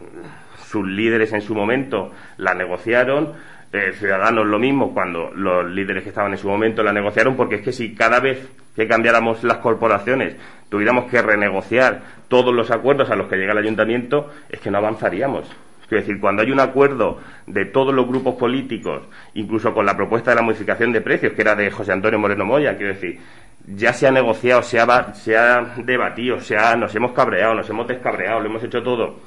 sus 0.66 0.88
líderes 0.88 1.34
en 1.34 1.42
su 1.42 1.56
momento 1.56 2.12
la 2.38 2.54
negociaron, 2.54 3.34
eh, 3.72 3.92
Ciudadanos 3.94 4.48
lo 4.48 4.58
mismo 4.58 4.94
cuando 4.94 5.32
los 5.32 5.70
líderes 5.70 6.04
que 6.04 6.10
estaban 6.10 6.32
en 6.32 6.38
su 6.38 6.48
momento 6.48 6.82
la 6.82 6.94
negociaron, 6.94 7.36
porque 7.36 7.56
es 7.56 7.62
que 7.62 7.72
si 7.72 7.94
cada 7.94 8.20
vez 8.20 8.48
que 8.76 8.88
cambiáramos 8.88 9.44
las 9.44 9.58
corporaciones 9.58 10.36
tuviéramos 10.70 11.06
que 11.10 11.22
renegociar 11.22 12.02
todos 12.30 12.56
los 12.56 12.72
acuerdos 12.72 13.10
a 13.10 13.16
los 13.16 13.28
que 13.28 13.36
llega 13.36 13.52
el 13.52 13.58
ayuntamiento, 13.58 14.32
es 14.50 14.60
que 14.62 14.72
no 14.72 14.78
avanzaríamos. 14.78 15.50
Es 15.84 15.90
decir, 15.90 16.20
cuando 16.20 16.44
hay 16.44 16.52
un 16.52 16.60
acuerdo 16.60 17.20
de 17.48 17.66
todos 17.66 17.94
los 17.94 18.08
grupos 18.08 18.36
políticos, 18.36 19.02
incluso 19.34 19.74
con 19.74 19.86
la 19.86 19.98
propuesta 19.98 20.32
de 20.32 20.36
la 20.36 20.44
modificación 20.44 20.94
de 20.94 21.02
precios, 21.02 21.34
que 21.34 21.42
era 21.42 21.56
de 21.56 21.72
José 21.72 21.92
Antonio 21.92 22.20
Moreno 22.20 22.46
Moya, 22.46 22.78
quiero 22.78 22.94
decir, 22.94 23.20
ya 23.66 23.92
se 23.92 24.08
ha 24.08 24.12
negociado, 24.12 24.62
se 24.62 24.80
ha, 24.80 25.14
se 25.16 25.36
ha 25.36 25.74
debatido, 25.78 26.40
se 26.40 26.56
ha, 26.56 26.76
nos 26.76 26.96
hemos 26.96 27.12
cabreado, 27.12 27.56
nos 27.56 27.70
hemos 27.70 27.88
descabreado, 27.88 28.40
lo 28.40 28.46
hemos 28.46 28.64
hecho 28.64 28.84
todo 28.84 29.18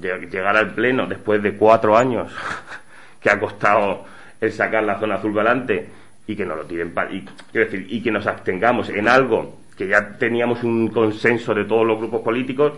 llegar 0.00 0.56
al 0.56 0.74
pleno 0.74 1.06
después 1.06 1.42
de 1.42 1.54
cuatro 1.54 1.96
años 1.96 2.32
que 3.20 3.30
ha 3.30 3.38
costado 3.38 4.04
el 4.40 4.52
sacar 4.52 4.82
la 4.84 4.98
zona 4.98 5.16
azul 5.16 5.38
adelante 5.38 5.88
y 6.26 6.36
que 6.36 6.46
nos 6.46 6.56
lo 6.56 6.64
tiren 6.64 6.94
y, 7.10 7.24
decir, 7.58 7.86
y 7.88 8.02
que 8.02 8.10
nos 8.10 8.26
abstengamos 8.26 8.88
en 8.88 9.08
algo 9.08 9.59
que 9.80 9.88
ya 9.88 10.10
teníamos 10.18 10.62
un 10.62 10.88
consenso 10.88 11.54
de 11.54 11.64
todos 11.64 11.86
los 11.86 11.96
grupos 11.96 12.20
políticos 12.20 12.74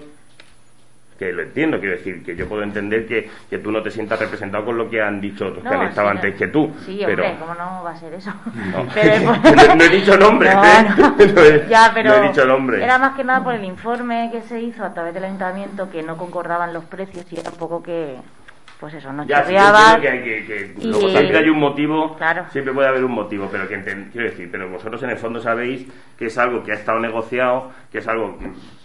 que 1.18 1.32
lo 1.32 1.42
entiendo, 1.42 1.80
quiero 1.80 1.96
decir, 1.96 2.22
que 2.22 2.36
yo 2.36 2.48
puedo 2.48 2.62
entender 2.62 3.08
que, 3.08 3.28
que 3.50 3.58
tú 3.58 3.72
no 3.72 3.82
te 3.82 3.90
sientas 3.90 4.20
representado 4.20 4.64
con 4.66 4.78
lo 4.78 4.88
que 4.88 5.02
han 5.02 5.20
dicho 5.20 5.48
otros 5.48 5.64
que 5.64 5.68
han 5.68 5.88
estado 5.88 6.10
antes 6.10 6.36
que 6.36 6.46
tú. 6.46 6.72
Sí, 6.86 7.02
pero... 7.04 7.24
hombre, 7.24 7.38
¿cómo 7.40 7.54
no 7.54 7.82
va 7.82 7.90
a 7.90 7.96
ser 7.96 8.14
eso? 8.14 8.30
No, 8.70 8.84
no, 9.74 9.82
he 9.82 9.88
dicho 9.88 10.16
nombre, 10.16 10.54
no, 10.54 10.64
¿eh? 10.64 11.66
ya, 11.68 11.90
pero 11.92 12.14
he 12.14 12.28
dicho 12.28 12.44
nombre. 12.44 12.84
Era 12.84 12.98
más 12.98 13.16
que 13.16 13.24
nada 13.24 13.42
por 13.42 13.54
el 13.54 13.64
informe 13.64 14.30
que 14.30 14.42
se 14.42 14.60
hizo 14.60 14.84
a 14.84 14.94
través 14.94 15.12
del 15.12 15.24
ayuntamiento 15.24 15.90
que 15.90 16.04
no 16.04 16.16
concordaban 16.16 16.72
los 16.72 16.84
precios 16.84 17.26
y 17.32 17.40
era 17.40 17.50
un 17.50 17.56
poco 17.56 17.82
que 17.82 18.14
pues 18.82 18.94
eso, 18.94 19.12
no 19.12 19.24
ya, 19.24 19.44
chorreaba. 19.44 20.00
Que, 20.00 20.10
que, 20.24 20.44
que, 20.44 20.74
y... 20.76 20.92
siempre 20.92 21.38
hay 21.38 21.48
un 21.48 21.60
motivo, 21.60 22.16
siempre 22.50 22.74
puede 22.74 22.88
haber 22.88 23.04
un 23.04 23.12
motivo, 23.12 23.48
pero 23.48 23.68
que 23.68 23.80
quiero 24.10 24.28
decir, 24.28 24.48
pero 24.50 24.68
vosotros 24.68 25.00
en 25.04 25.10
el 25.10 25.18
fondo 25.18 25.38
sabéis 25.38 25.86
que 26.18 26.26
es 26.26 26.36
algo 26.36 26.64
que 26.64 26.72
ha 26.72 26.74
estado 26.74 26.98
negociado, 26.98 27.70
que 27.92 27.98
es 27.98 28.08
algo 28.08 28.36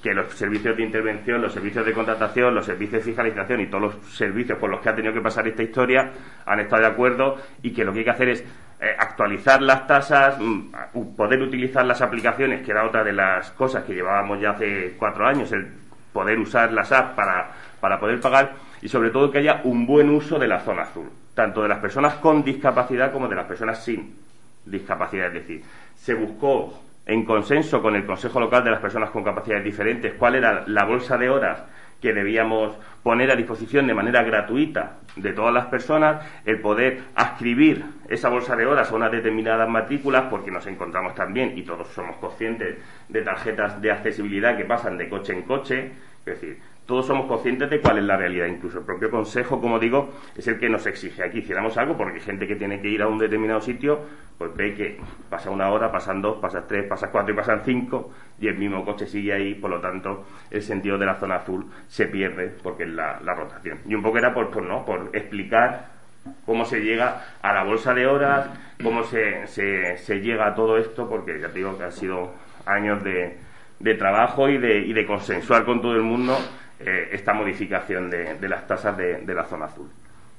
que 0.04 0.14
los 0.14 0.32
servicios 0.36 0.78
de 0.78 0.84
intervención, 0.84 1.42
los 1.42 1.52
servicios 1.52 1.84
de 1.84 1.94
contratación, 1.94 2.54
los 2.54 2.68
servicios 2.68 3.04
de 3.04 3.06
fiscalización 3.10 3.62
y 3.62 3.72
todos 3.72 3.86
los 3.86 4.16
servicios 4.16 4.60
por 4.60 4.70
los 4.70 4.82
que 4.82 4.90
ha 4.90 4.96
tenido 4.96 5.16
que 5.16 5.22
pasar 5.22 5.48
esta 5.48 5.64
historia 5.64 6.12
han 6.46 6.60
estado 6.60 6.84
de 6.84 6.90
acuerdo 6.90 7.38
y 7.64 7.74
que 7.74 7.84
lo 7.84 7.92
que 7.92 7.98
hay 7.98 8.06
que 8.06 8.12
hacer 8.12 8.30
es 8.30 8.42
eh, 8.80 8.96
actualizar 9.00 9.64
las 9.64 9.88
tasas, 9.88 10.38
mm, 10.40 11.16
poder 11.16 11.42
utilizar 11.42 11.84
las 11.84 12.04
aplicaciones, 12.04 12.64
que 12.64 12.70
era 12.70 12.86
otra 12.86 13.04
de 13.04 13.14
las 13.14 13.50
cosas 13.54 13.84
que 13.84 13.96
llevábamos 13.96 14.40
ya 14.40 14.52
hace 14.52 14.94
cuatro 15.00 15.26
años, 15.26 15.52
el 15.54 15.66
poder 16.14 16.38
usar 16.38 16.72
las 16.72 16.92
apps 16.92 17.16
para, 17.16 17.50
para 17.80 18.00
poder 18.00 18.20
pagar 18.20 18.67
y 18.82 18.88
sobre 18.88 19.10
todo 19.10 19.32
que 19.32 19.40
haya 19.40 19.62
un 19.64 19.86
buen 19.86 20.10
uso 20.10 20.38
de 20.40 20.48
la 20.48 20.60
zona 20.60 20.84
azul, 20.84 21.10
tanto 21.34 21.62
de 21.62 21.70
las 21.70 21.80
personas 21.80 22.16
con 22.16 22.44
discapacidad 22.44 23.12
como 23.12 23.28
de 23.28 23.36
las 23.36 23.46
personas 23.46 23.84
sin 23.84 24.16
discapacidad. 24.66 25.28
Es 25.28 25.34
decir, 25.34 25.64
se 25.96 26.14
buscó 26.14 26.82
en 27.06 27.24
consenso 27.24 27.82
con 27.82 27.96
el 27.96 28.06
Consejo 28.06 28.40
Local 28.40 28.64
de 28.64 28.72
las 28.72 28.82
Personas 28.82 29.10
con 29.12 29.24
Capacidades 29.24 29.64
Diferentes 29.64 30.14
cuál 30.16 30.36
era 30.36 30.64
la 30.68 30.84
bolsa 30.84 31.18
de 31.18 31.30
horas 31.30 31.64
que 32.02 32.14
debíamos 32.14 32.76
poner 33.02 33.32
a 33.32 33.36
disposición 33.36 33.88
de 33.88 33.94
manera 33.94 34.22
gratuita 34.24 34.98
de 35.16 35.34
todas 35.34 35.54
las 35.54 35.66
personas, 35.68 36.24
el 36.46 36.60
poder 36.60 37.00
ascribir 37.16 37.84
esa 38.08 38.30
bolsa 38.30 38.56
de 38.56 38.66
horas 38.66 38.92
a 38.92 38.96
unas 38.96 39.12
determinadas 39.12 39.68
matrículas, 39.68 40.26
porque 40.30 40.52
nos 40.52 40.68
encontramos 40.68 41.16
también, 41.16 41.58
y 41.58 41.64
todos 41.64 41.88
somos 41.88 42.18
conscientes, 42.18 42.78
de 43.10 43.22
tarjetas 43.22 43.82
de 43.82 43.92
accesibilidad 43.92 44.58
que 44.58 44.66
pasan 44.66 44.98
de 44.98 45.10
coche 45.10 45.34
en 45.34 45.44
coche, 45.44 45.92
es 46.20 46.26
decir, 46.26 46.60
todos 46.88 47.06
somos 47.06 47.28
conscientes 47.28 47.70
de 47.70 47.82
cuál 47.82 47.98
es 47.98 48.06
la 48.06 48.16
realidad. 48.16 48.48
Incluso 48.48 48.80
el 48.80 48.86
propio 48.86 49.12
Consejo, 49.12 49.60
como 49.60 49.78
digo, 49.78 50.14
es 50.36 50.48
el 50.48 50.58
que 50.58 50.70
nos 50.70 50.88
exige 50.88 51.22
aquí 51.22 51.40
hiciéramos 51.40 51.78
algo, 51.78 51.98
porque 51.98 52.22
gente 52.22 52.48
que 52.48 52.56
tiene 52.56 52.82
que 52.82 52.88
ir 52.88 53.02
a 53.02 53.08
un 53.08 53.18
determinado 53.20 53.60
sitio, 53.60 54.00
pues 54.38 54.56
ve 54.56 54.74
que 54.74 54.98
pasa 55.30 55.50
una 55.50 55.70
hora, 55.70 55.92
pasan 55.92 56.22
dos, 56.22 56.38
pasan 56.38 56.64
tres, 56.66 56.88
pasan 56.88 57.10
cuatro 57.12 57.34
y 57.34 57.36
pasan 57.36 57.62
cinco, 57.66 58.12
y 58.40 58.48
el 58.48 58.58
mismo 58.58 58.86
coche 58.86 59.06
sigue 59.06 59.34
ahí, 59.34 59.56
por 59.56 59.70
lo 59.70 59.82
tanto, 59.82 60.26
el 60.50 60.62
sentido 60.62 60.98
de 60.98 61.06
la 61.06 61.16
zona 61.16 61.36
azul 61.36 61.66
se 61.90 62.06
pierde 62.06 62.56
porque 62.64 62.84
es 62.84 62.90
la, 62.90 63.20
rotación. 63.20 63.80
Y 63.86 63.94
un 63.94 64.02
poco 64.02 64.18
era 64.18 64.34
por, 64.34 64.64
no, 64.64 64.86
por 64.86 65.10
explicar 65.12 65.88
cómo 66.46 66.64
se 66.64 66.80
llega 66.80 67.22
a 67.42 67.54
la 67.54 67.66
bolsa 67.66 67.94
de 67.94 68.08
horas, 68.08 68.48
cómo 68.82 69.04
se, 69.04 69.46
se, 69.48 70.22
llega 70.22 70.48
a 70.48 70.56
todo 70.56 70.78
esto, 70.78 71.10
porque 71.10 71.38
ya 71.42 71.50
te 71.50 71.60
digo 71.60 71.78
que 71.78 71.84
han 71.84 71.92
sido 71.92 72.32
años 72.66 73.04
de, 73.04 73.38
de 73.80 73.94
trabajo 73.96 74.48
y 74.48 74.58
de, 74.58 74.80
y 74.80 74.94
de 74.94 75.06
consensuar 75.06 75.66
con 75.66 75.82
todo 75.82 75.94
el 75.94 76.04
mundo 76.04 76.38
eh, 76.80 77.10
esta 77.12 77.34
modificación 77.34 78.10
de, 78.10 78.38
las 78.48 78.68
tasas 78.68 78.96
de, 78.98 79.34
la 79.34 79.44
zona 79.46 79.66
azul. 79.66 79.90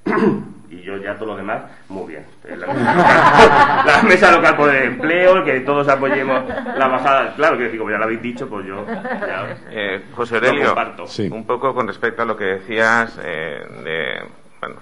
y 0.71 0.83
yo 0.83 0.97
ya 0.99 1.15
todo 1.17 1.31
lo 1.31 1.37
demás, 1.37 1.63
muy 1.89 2.09
bien. 2.09 2.25
Eh, 2.45 2.57
la, 2.57 4.03
mesa 4.07 4.31
local 4.31 4.57
por 4.57 4.75
el 4.75 4.85
empleo, 4.93 5.45
que 5.45 5.61
todos 5.61 5.89
apoyemos 5.89 6.45
la 6.77 6.89
bajada. 6.89 7.35
Claro 7.35 7.59
que 7.59 7.77
como 7.77 7.91
ya 7.91 7.99
lo 7.99 8.05
habéis 8.05 8.23
dicho, 8.23 8.49
pues 8.49 8.67
yo. 8.67 8.85
eh, 9.71 10.05
José 10.15 10.37
Aurelio, 10.37 10.75
un 11.31 11.47
poco 11.47 11.75
con 11.75 11.87
respecto 11.87 12.23
a 12.23 12.25
lo 12.25 12.37
que 12.37 12.45
decías 12.45 13.19
eh, 13.23 13.67
de, 13.85 14.23
bueno, 14.61 14.77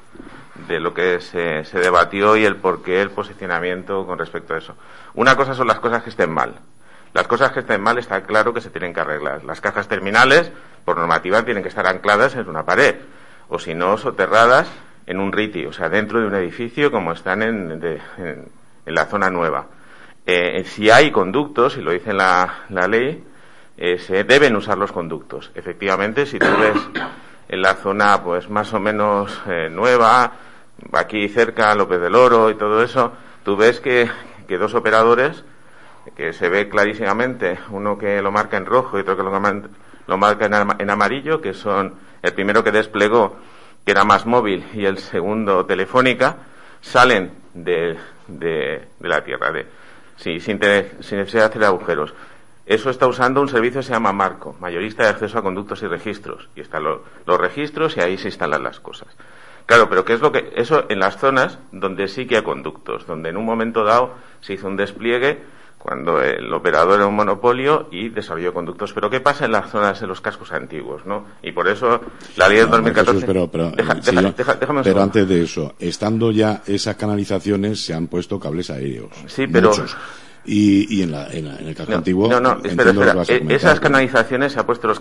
de 0.68 0.80
lo 0.80 0.92
que 0.92 1.20
se, 1.20 1.64
se 1.64 1.78
debatió 1.78 2.36
y 2.36 2.44
el 2.44 2.56
porqué, 2.56 3.00
el 3.00 3.10
posicionamiento 3.10 4.06
con 4.06 4.18
respecto 4.18 4.54
a 4.54 4.58
eso. 4.58 4.76
Una 5.14 5.36
cosa 5.36 5.54
son 5.54 5.66
las 5.66 5.80
cosas 5.80 6.02
que 6.02 6.10
estén 6.10 6.30
mal. 6.30 6.54
Las 7.16 7.28
cosas 7.28 7.50
que 7.50 7.60
estén 7.60 7.80
mal 7.80 7.96
está 7.96 8.24
claro 8.24 8.52
que 8.52 8.60
se 8.60 8.68
tienen 8.68 8.92
que 8.92 9.00
arreglar. 9.00 9.42
Las 9.42 9.62
cajas 9.62 9.88
terminales, 9.88 10.52
por 10.84 10.98
normativa, 10.98 11.42
tienen 11.46 11.62
que 11.62 11.70
estar 11.70 11.86
ancladas 11.86 12.34
en 12.34 12.46
una 12.46 12.66
pared, 12.66 12.96
o 13.48 13.58
si 13.58 13.72
no, 13.72 13.96
soterradas 13.96 14.70
en 15.06 15.18
un 15.18 15.32
RITI, 15.32 15.64
o 15.64 15.72
sea, 15.72 15.88
dentro 15.88 16.20
de 16.20 16.26
un 16.26 16.34
edificio 16.34 16.90
como 16.90 17.12
están 17.12 17.40
en, 17.40 17.80
la 18.84 19.06
zona 19.06 19.30
nueva. 19.30 19.64
Eh, 20.26 20.62
si 20.66 20.90
hay 20.90 21.10
conductos, 21.10 21.78
y 21.78 21.80
lo 21.80 21.92
dice 21.92 22.12
la, 22.12 22.66
ley, 22.68 23.24
eh, 23.78 23.98
se 23.98 24.24
deben 24.24 24.54
usar 24.54 24.76
los 24.76 24.92
conductos. 24.92 25.50
Efectivamente, 25.54 26.26
si 26.26 26.38
tú 26.38 26.54
ves 26.60 26.76
en 27.48 27.62
la 27.62 27.76
zona 27.76 28.22
pues 28.22 28.50
más 28.50 28.74
o 28.74 28.78
menos 28.78 29.40
eh, 29.46 29.70
nueva, 29.70 30.32
aquí 30.92 31.30
cerca, 31.30 31.74
López 31.74 31.98
del 31.98 32.14
Oro 32.14 32.50
y 32.50 32.56
todo 32.56 32.82
eso, 32.82 33.14
tú 33.42 33.56
ves 33.56 33.80
que 33.80 34.06
dos 34.58 34.74
operadores 34.74 35.42
que 36.14 36.32
se 36.32 36.48
ve 36.48 36.68
clarísimamente, 36.68 37.58
uno 37.70 37.98
que 37.98 38.20
lo 38.22 38.30
marca 38.30 38.56
en 38.56 38.66
rojo 38.66 38.98
y 38.98 39.00
otro 39.00 39.16
que 39.16 39.22
lo, 39.22 40.18
marca 40.18 40.46
en, 40.78 40.90
amarillo, 40.90 41.40
que 41.40 41.54
son 41.54 41.94
el 42.22 42.32
primero 42.32 42.62
que 42.62 42.72
desplegó, 42.72 43.36
que 43.84 43.92
era 43.92 44.04
más 44.04 44.26
móvil, 44.26 44.64
y 44.74 44.84
el 44.84 44.98
segundo 44.98 45.64
telefónica, 45.66 46.36
salen 46.80 47.32
de, 47.54 47.96
de, 48.28 48.86
la 49.00 49.24
Tierra, 49.24 49.50
de, 49.52 49.66
sin, 50.16 50.40
sin, 50.40 50.58
necesidad 50.58 51.42
de 51.42 51.44
hacer 51.44 51.64
agujeros. 51.64 52.14
Eso 52.66 52.90
está 52.90 53.06
usando 53.06 53.40
un 53.40 53.48
servicio 53.48 53.80
que 53.80 53.86
se 53.86 53.92
llama 53.92 54.12
Marco, 54.12 54.56
mayorista 54.60 55.04
de 55.04 55.10
acceso 55.10 55.38
a 55.38 55.42
conductos 55.42 55.82
y 55.82 55.86
registros. 55.86 56.48
Y 56.56 56.60
están 56.60 56.82
los 56.82 57.40
registros 57.40 57.96
y 57.96 58.00
ahí 58.00 58.18
se 58.18 58.28
instalan 58.28 58.64
las 58.64 58.80
cosas. 58.80 59.08
Claro, 59.66 59.88
pero 59.88 60.04
¿qué 60.04 60.14
es 60.14 60.20
lo 60.20 60.32
que.? 60.32 60.52
Eso 60.56 60.84
en 60.88 61.00
las 61.00 61.16
zonas 61.16 61.58
donde 61.72 62.08
sí 62.08 62.26
que 62.26 62.36
hay 62.36 62.42
conductos, 62.42 63.06
donde 63.06 63.30
en 63.30 63.36
un 63.36 63.44
momento 63.44 63.84
dado 63.84 64.14
se 64.40 64.54
hizo 64.54 64.68
un 64.68 64.76
despliegue 64.76 65.40
cuando 65.78 66.20
el 66.20 66.52
operador 66.52 66.96
era 66.96 67.06
un 67.06 67.14
monopolio 67.14 67.88
y 67.92 68.08
desarrolló 68.08 68.52
conductos. 68.52 68.92
Pero 68.92 69.08
¿qué 69.08 69.20
pasa 69.20 69.44
en 69.44 69.52
las 69.52 69.70
zonas, 69.70 70.02
en 70.02 70.08
los 70.08 70.20
cascos 70.20 70.52
antiguos? 70.52 71.06
¿no? 71.06 71.24
Y 71.42 71.52
por 71.52 71.68
eso 71.68 72.00
la 72.36 72.48
ley 72.48 72.58
del 72.58 72.70
2014... 72.70 73.26
pero, 73.26 73.50
pero, 73.50 75.02
antes 75.02 75.28
de 75.28 75.42
eso, 75.42 75.74
estando 75.78 76.32
ya 76.32 76.62
esas 76.66 76.96
canalizaciones, 76.96 77.84
se 77.84 77.94
han 77.94 78.08
puesto 78.08 78.40
cables 78.40 78.70
aéreos. 78.70 79.10
Sí, 79.26 79.46
pero... 79.46 79.72
Y, 80.48 80.98
y 80.98 81.02
en, 81.02 81.10
la, 81.10 81.26
en, 81.32 81.46
el 81.46 81.74
casco 81.74 81.94
antiguo... 81.94 82.28
No, 82.28 82.40
no, 82.40 82.60
espera, 82.62 82.90
espera. 82.90 83.22
E, 83.26 83.54
esas 83.54 83.80
canalizaciones 83.80 84.52
se 84.52 84.60
ha 84.60 84.66
puesto 84.66 84.86
los... 84.86 85.00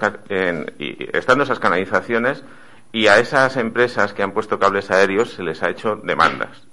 y, 0.79 0.97
estando 1.15 1.43
esas 1.43 1.59
canalizaciones 1.59 2.43
y 2.91 3.07
a 3.07 3.19
esas 3.19 3.57
empresas 3.57 4.13
que 4.13 4.23
han 4.23 4.31
puesto 4.31 4.57
cables 4.57 4.89
aéreos 4.89 5.33
se 5.33 5.43
les 5.43 5.61
ha 5.61 5.69
hecho 5.69 5.97
demandas 5.97 6.65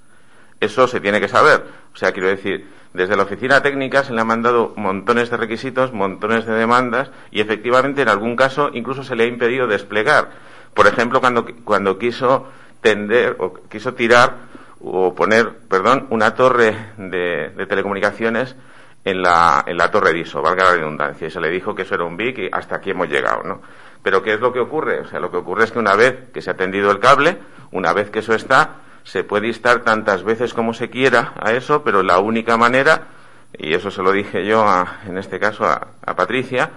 Eso 0.62 0.86
se 0.86 1.00
tiene 1.00 1.20
que 1.20 1.26
saber. 1.26 1.64
O 1.92 1.96
sea, 1.96 2.12
quiero 2.12 2.28
decir, 2.28 2.68
desde 2.94 3.16
la 3.16 3.24
oficina 3.24 3.60
técnica 3.62 4.04
se 4.04 4.12
le 4.12 4.20
han 4.20 4.28
mandado 4.28 4.74
montones 4.76 5.28
de 5.28 5.36
requisitos, 5.36 5.92
montones 5.92 6.46
de 6.46 6.54
demandas 6.54 7.10
y 7.32 7.40
efectivamente 7.40 8.02
en 8.02 8.08
algún 8.08 8.36
caso 8.36 8.70
incluso 8.72 9.02
se 9.02 9.16
le 9.16 9.24
ha 9.24 9.26
impedido 9.26 9.66
desplegar. 9.66 10.30
Por 10.72 10.86
ejemplo, 10.86 11.20
cuando, 11.20 11.44
cuando 11.64 11.98
quiso 11.98 12.46
tender 12.80 13.34
o 13.40 13.54
quiso 13.68 13.94
tirar 13.94 14.36
o 14.80 15.12
poner, 15.16 15.52
perdón, 15.68 16.06
una 16.10 16.36
torre 16.36 16.92
de, 16.96 17.50
de 17.50 17.66
telecomunicaciones 17.66 18.54
en 19.04 19.20
la, 19.20 19.64
en 19.66 19.76
la 19.76 19.90
torre 19.90 20.12
de 20.12 20.20
ISO, 20.20 20.42
valga 20.42 20.62
la 20.62 20.76
redundancia, 20.76 21.26
y 21.26 21.30
se 21.32 21.40
le 21.40 21.50
dijo 21.50 21.74
que 21.74 21.82
eso 21.82 21.96
era 21.96 22.04
un 22.04 22.16
BIC 22.16 22.38
y 22.38 22.48
hasta 22.52 22.76
aquí 22.76 22.90
hemos 22.90 23.08
llegado, 23.08 23.42
¿no? 23.42 23.62
Pero 24.00 24.22
¿qué 24.22 24.34
es 24.34 24.40
lo 24.40 24.52
que 24.52 24.60
ocurre? 24.60 25.00
O 25.00 25.08
sea, 25.08 25.18
lo 25.18 25.28
que 25.28 25.38
ocurre 25.38 25.64
es 25.64 25.72
que 25.72 25.80
una 25.80 25.96
vez 25.96 26.30
que 26.32 26.40
se 26.40 26.50
ha 26.50 26.54
tendido 26.54 26.92
el 26.92 27.00
cable, 27.00 27.38
una 27.72 27.92
vez 27.92 28.10
que 28.10 28.20
eso 28.20 28.32
está, 28.32 28.76
se 29.04 29.24
puede 29.24 29.48
instar 29.48 29.82
tantas 29.82 30.24
veces 30.24 30.54
como 30.54 30.74
se 30.74 30.90
quiera 30.90 31.34
a 31.40 31.52
eso, 31.52 31.82
pero 31.82 32.02
la 32.02 32.18
única 32.18 32.56
manera, 32.56 33.08
y 33.56 33.74
eso 33.74 33.90
se 33.90 34.02
lo 34.02 34.12
dije 34.12 34.44
yo 34.44 34.64
en 35.06 35.18
este 35.18 35.38
caso 35.38 35.64
a, 35.64 35.88
a 36.04 36.16
Patricia, 36.16 36.70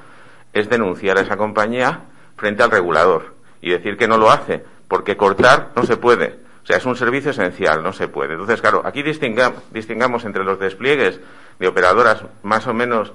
es 0.54 0.70
denunciar 0.70 1.18
a 1.18 1.22
esa 1.22 1.38
compañía 1.38 2.02
frente 2.38 2.64
al 2.64 2.72
regulador 2.72 3.36
y 3.62 3.72
decir 3.72 3.98
que 3.98 4.08
no 4.08 4.18
lo 4.18 4.32
hace, 4.32 4.64
porque 4.88 5.18
cortar 5.18 5.70
no 5.76 5.84
se 5.84 5.98
puede. 5.98 6.46
O 6.64 6.68
sea, 6.68 6.78
es 6.78 6.86
un 6.86 6.96
servicio 6.96 7.30
esencial, 7.30 7.84
no 7.84 7.94
se 7.94 8.08
puede. 8.08 8.34
Entonces, 8.34 8.60
claro, 8.60 8.82
aquí 8.86 9.04
distingamos 9.04 10.26
entre 10.26 10.44
los 10.44 10.60
despliegues 10.60 11.20
de 11.60 11.68
operadoras 11.68 12.24
más 12.42 12.66
o 12.66 12.74
menos 12.74 13.14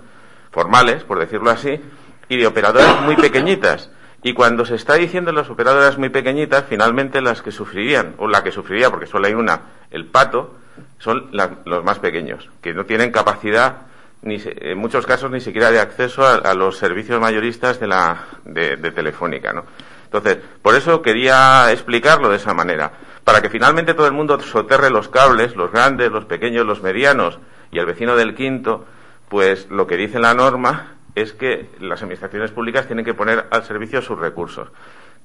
formales, 0.52 1.02
por 1.02 1.18
decirlo 1.18 1.50
así, 1.50 1.80
y 2.28 2.36
de 2.36 2.46
operadoras 2.46 3.02
muy 3.02 3.16
pequeñitas. 3.16 3.90
Y 4.22 4.34
cuando 4.34 4.66
se 4.66 4.74
está 4.74 4.94
diciendo 4.94 5.32
las 5.32 5.48
operadoras 5.48 5.96
muy 5.96 6.10
pequeñitas, 6.10 6.64
finalmente 6.68 7.22
las 7.22 7.40
que 7.40 7.52
sufrirían, 7.52 8.14
o 8.18 8.28
la 8.28 8.42
que 8.42 8.52
sufriría, 8.52 8.90
porque 8.90 9.06
solo 9.06 9.26
hay 9.26 9.34
una, 9.34 9.60
el 9.90 10.06
pato, 10.06 10.56
son 10.98 11.30
los 11.32 11.84
más 11.84 11.98
pequeños, 11.98 12.48
que 12.60 12.74
no 12.74 12.84
tienen 12.84 13.12
capacidad, 13.12 13.86
ni 14.22 14.36
en 14.44 14.76
muchos 14.76 15.06
casos 15.06 15.30
ni 15.30 15.40
siquiera 15.40 15.70
de 15.70 15.80
acceso 15.80 16.26
a, 16.26 16.52
los 16.52 16.76
servicios 16.76 17.18
mayoristas 17.18 17.80
de 17.80 17.86
la 17.86 18.26
de, 18.44 18.76
de 18.76 18.90
Telefónica, 18.92 19.54
¿no? 19.54 19.64
Entonces, 20.04 20.38
por 20.60 20.74
eso 20.74 21.00
quería 21.00 21.72
explicarlo 21.72 22.28
de 22.28 22.36
esa 22.36 22.52
manera, 22.52 22.92
para 23.24 23.40
que 23.40 23.48
finalmente 23.48 23.94
todo 23.94 24.06
el 24.06 24.12
mundo 24.12 24.38
soterre 24.40 24.90
los 24.90 25.08
cables, 25.08 25.56
los 25.56 25.72
grandes, 25.72 26.10
los 26.10 26.26
pequeños, 26.26 26.66
los 26.66 26.82
medianos, 26.82 27.38
y 27.70 27.78
el 27.78 27.86
vecino 27.86 28.16
del 28.16 28.34
quinto, 28.34 28.84
pues 29.28 29.70
lo 29.70 29.86
que 29.86 29.96
dice 29.96 30.18
la 30.18 30.34
norma 30.34 30.96
es 31.20 31.32
que 31.32 31.68
las 31.80 32.02
administraciones 32.02 32.50
públicas 32.50 32.86
tienen 32.86 33.04
que 33.04 33.14
poner 33.14 33.46
al 33.50 33.64
servicio 33.64 34.02
sus 34.02 34.18
recursos. 34.18 34.68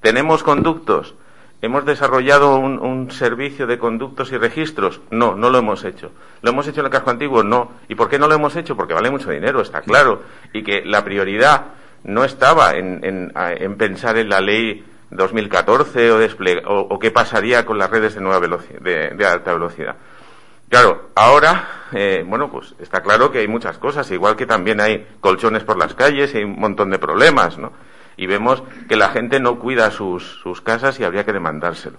¿Tenemos 0.02 0.44
conductos? 0.44 1.16
¿Hemos 1.62 1.86
desarrollado 1.86 2.58
un, 2.58 3.10
servicio 3.12 3.66
de 3.66 3.80
conductos 3.80 4.32
y 4.32 4.38
registros? 4.38 5.02
No, 5.10 5.36
no 5.36 5.50
lo 5.50 5.58
hemos 5.58 5.84
hecho. 5.84 6.12
¿Lo 6.42 6.52
hemos 6.52 6.68
hecho 6.68 6.82
en 6.82 6.88
el 6.88 6.92
casco 6.92 7.10
antiguo? 7.10 7.44
No. 7.44 7.72
¿Y 7.88 7.96
por 7.96 8.10
qué 8.10 8.20
no 8.20 8.28
lo 8.28 8.36
hemos 8.36 8.56
hecho? 8.56 8.76
Porque 8.76 8.94
vale 8.94 9.10
mucho 9.10 9.32
dinero, 9.32 9.62
está 9.62 9.82
claro. 9.82 10.22
Y 10.54 10.64
que 10.64 10.84
la 10.86 11.04
prioridad 11.04 11.68
no 12.04 12.24
estaba 12.24 12.74
en, 12.76 13.32
pensar 13.78 14.18
en 14.18 14.30
la 14.30 14.42
ley 14.42 14.86
2014 15.10 16.12
o, 16.12 16.80
o, 16.82 17.00
qué 17.00 17.10
pasaría 17.10 17.66
con 17.66 17.78
las 17.78 17.90
redes 17.90 18.16
de, 18.16 18.22
nueva 18.22 18.40
velocidad, 18.40 18.82
de 18.82 19.26
alta 19.26 19.54
velocidad. 19.54 19.96
Claro, 20.76 21.12
ahora, 21.16 21.86
eh, 21.94 22.26
bueno, 22.28 22.52
pues 22.52 22.76
está 22.80 23.02
claro 23.02 23.32
que 23.32 23.40
hay 23.40 23.48
muchas 23.48 23.78
cosas, 23.78 24.12
igual 24.12 24.36
que 24.36 24.46
también 24.46 24.82
hay 24.82 25.08
colchones 25.22 25.64
por 25.64 25.78
las 25.78 25.94
calles 25.94 26.34
y 26.34 26.40
hay 26.40 26.44
un 26.44 26.60
montón 26.60 26.90
de 26.90 27.00
problemas, 27.00 27.58
¿no? 27.58 27.72
Y 28.18 28.28
vemos 28.28 28.62
que 28.90 28.98
la 28.98 29.08
gente 29.08 29.40
no 29.40 29.58
cuida 29.58 29.90
sus, 29.90 30.42
sus 30.44 30.60
casas 30.60 31.00
y 31.00 31.06
habría 31.06 31.24
que 31.24 31.32
demandárselo. 31.32 31.98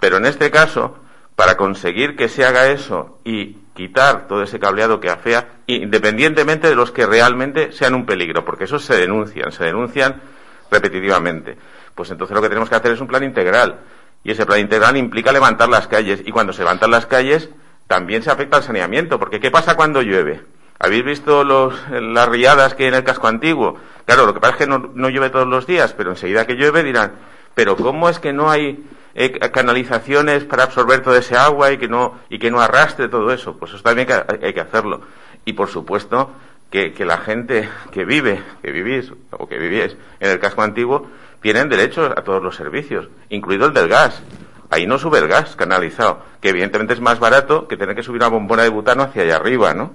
Pero 0.00 0.16
en 0.16 0.24
este 0.24 0.50
caso, 0.50 0.96
para 1.34 1.58
conseguir 1.58 2.16
que 2.16 2.30
se 2.30 2.46
haga 2.46 2.68
eso 2.68 3.18
y 3.22 3.58
quitar 3.74 4.28
todo 4.28 4.42
ese 4.42 4.58
cableado 4.58 4.98
que 4.98 5.10
afea, 5.10 5.48
independientemente 5.66 6.70
de 6.70 6.74
los 6.74 6.92
que 6.92 7.04
realmente 7.04 7.70
sean 7.72 7.94
un 7.94 8.06
peligro, 8.06 8.46
porque 8.46 8.64
esos 8.64 8.82
se 8.82 8.96
denuncian, 8.96 9.52
se 9.52 9.64
denuncian 9.64 10.22
repetitivamente. 10.70 11.58
Pues 11.94 12.10
entonces 12.10 12.34
lo 12.34 12.40
que 12.40 12.48
tenemos 12.48 12.70
que 12.70 12.76
hacer 12.76 12.92
es 12.92 13.00
un 13.02 13.08
plan 13.08 13.24
integral. 13.24 13.80
Y 14.24 14.30
ese 14.30 14.46
plan 14.46 14.60
integral 14.60 14.96
implica 14.96 15.32
levantar 15.32 15.68
las 15.68 15.86
calles. 15.86 16.22
Y 16.24 16.32
cuando 16.32 16.54
se 16.54 16.62
levantan 16.62 16.90
las 16.90 17.04
calles, 17.04 17.50
también 17.86 18.22
se 18.22 18.30
afecta 18.30 18.56
al 18.56 18.62
saneamiento, 18.62 19.18
porque 19.18 19.40
¿qué 19.40 19.50
pasa 19.50 19.76
cuando 19.76 20.02
llueve? 20.02 20.42
¿Habéis 20.78 21.04
visto 21.04 21.44
los, 21.44 21.74
las 21.90 22.28
riadas 22.28 22.74
que 22.74 22.84
hay 22.84 22.88
en 22.88 22.94
el 22.94 23.04
casco 23.04 23.28
antiguo? 23.28 23.78
Claro, 24.04 24.26
lo 24.26 24.34
que 24.34 24.40
pasa 24.40 24.54
es 24.54 24.58
que 24.58 24.66
no, 24.66 25.08
llueve 25.08 25.30
todos 25.30 25.46
los 25.46 25.66
días, 25.66 25.94
pero 25.94 26.10
enseguida 26.10 26.46
que 26.46 26.54
llueve 26.54 26.82
dirán, 26.82 27.12
pero 27.54 27.76
¿cómo 27.76 28.08
es 28.08 28.18
que 28.18 28.32
no 28.32 28.50
hay 28.50 28.84
eh, 29.14 29.38
canalizaciones 29.50 30.44
para 30.44 30.64
absorber 30.64 31.00
toda 31.00 31.18
ese 31.18 31.36
agua 31.36 31.72
y 31.72 31.78
que 31.78 31.88
no, 31.88 32.18
y 32.28 32.38
que 32.38 32.50
no 32.50 32.60
arrastre 32.60 33.08
todo 33.08 33.32
eso? 33.32 33.56
Pues 33.56 33.72
eso 33.72 33.82
también 33.82 34.08
hay 34.42 34.52
que 34.52 34.60
hacerlo. 34.60 35.00
Y 35.44 35.54
por 35.54 35.68
supuesto 35.68 36.32
que, 36.70 36.92
que 36.92 37.04
la 37.04 37.18
gente 37.18 37.68
que 37.92 38.04
vive, 38.04 38.42
que 38.62 38.72
vivís 38.72 39.12
o 39.30 39.48
que 39.48 39.58
vivíais 39.58 39.96
en 40.20 40.30
el 40.30 40.38
casco 40.40 40.62
antiguo, 40.62 41.08
tienen 41.40 41.68
derecho 41.68 42.04
a 42.04 42.22
todos 42.22 42.42
los 42.42 42.56
servicios, 42.56 43.08
incluido 43.30 43.66
el 43.66 43.72
del 43.72 43.88
gas 43.88 44.22
ahí 44.70 44.86
no 44.86 44.98
sube 44.98 45.18
el 45.18 45.28
gas 45.28 45.56
canalizado, 45.56 46.22
que 46.40 46.50
evidentemente 46.50 46.94
es 46.94 47.00
más 47.00 47.18
barato 47.18 47.68
que 47.68 47.76
tener 47.76 47.94
que 47.94 48.02
subir 48.02 48.20
una 48.20 48.28
bombona 48.28 48.62
de 48.62 48.68
butano 48.68 49.02
hacia 49.02 49.22
allá 49.22 49.36
arriba, 49.36 49.74
¿no? 49.74 49.92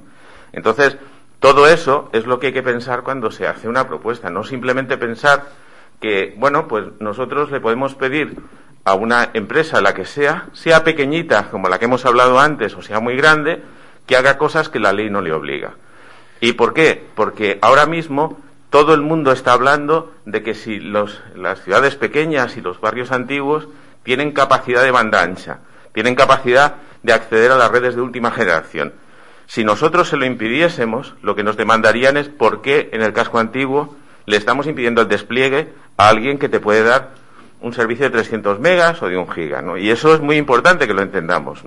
Entonces, 0.54 0.98
todo 1.40 1.68
eso 1.68 2.10
es 2.14 2.26
lo 2.26 2.40
que 2.40 2.48
hay 2.48 2.54
que 2.54 2.64
pensar 2.64 3.04
cuando 3.04 3.32
se 3.32 3.48
hace 3.48 3.68
una 3.68 3.88
propuesta, 3.88 4.30
no 4.30 4.44
simplemente 4.44 4.98
pensar 4.98 5.46
que, 6.00 6.36
bueno, 6.38 6.68
pues 6.68 6.86
nosotros 7.00 7.52
le 7.52 7.60
podemos 7.60 7.96
pedir 7.96 8.38
a 8.84 8.96
una 8.96 9.30
empresa, 9.34 9.82
la 9.82 9.94
que 9.94 10.06
sea, 10.06 10.48
sea 10.54 10.84
pequeñita, 10.84 11.50
como 11.52 11.70
la 11.70 11.80
que 11.80 11.86
hemos 11.86 12.06
hablado 12.06 12.40
antes, 12.40 12.76
o 12.76 12.82
sea 12.82 13.00
muy 13.00 13.16
grande, 13.16 13.62
que 14.08 14.18
haga 14.18 14.38
cosas 14.38 14.70
que 14.70 14.80
la 14.80 14.94
ley 14.94 15.10
no 15.10 15.22
le 15.22 15.32
obliga. 15.32 15.76
¿Y 16.40 16.54
por 16.54 16.74
qué? 16.74 17.06
Porque 17.16 17.60
ahora 17.62 17.86
mismo 17.86 18.40
todo 18.72 18.94
el 18.94 19.02
mundo 19.02 19.32
está 19.32 19.54
hablando 19.54 20.12
de 20.26 20.42
que 20.44 20.56
si 20.56 20.80
los, 20.80 21.22
las 21.36 21.64
ciudades 21.64 21.96
pequeñas 21.96 22.58
y 22.58 22.62
los 22.62 22.82
barrios 22.82 23.12
antiguos 23.12 23.68
tienen 24.04 24.32
capacidad 24.32 24.84
de 24.84 24.92
banda 24.92 25.22
ancha, 25.22 25.60
tienen 25.94 26.16
capacidad 26.16 26.76
de 27.04 27.14
acceder 27.14 27.52
a 27.52 27.58
las 27.58 27.72
redes 27.72 27.96
de 27.96 28.02
última 28.02 28.32
generación. 28.32 28.94
Si 29.48 29.64
nosotros 29.64 30.08
se 30.08 30.18
lo 30.18 30.26
impidiésemos, 30.26 31.16
lo 31.22 31.36
que 31.36 31.44
nos 31.44 31.58
demandarían 31.58 32.18
es 32.18 32.30
por 32.30 32.62
qué 32.62 32.90
en 32.94 33.02
el 33.02 33.14
casco 33.14 33.40
antiguo 33.40 33.96
le 34.26 34.38
estamos 34.38 34.68
impidiendo 34.68 35.02
el 35.02 35.08
despliegue 35.08 35.74
a 35.98 36.10
alguien 36.10 36.38
que 36.38 36.50
te 36.50 36.60
puede 36.60 36.84
dar 36.84 37.12
un 37.60 37.74
servicio 37.74 38.06
de 38.06 38.12
300 38.12 38.60
megas 38.60 39.02
o 39.02 39.10
de 39.10 39.18
un 39.18 39.30
giga, 39.30 39.62
¿no? 39.62 39.78
Y 39.78 39.92
eso 39.92 40.14
es 40.14 40.22
muy 40.22 40.38
importante 40.38 40.88
que 40.88 40.94
lo 40.94 41.02
entendamos. 41.02 41.64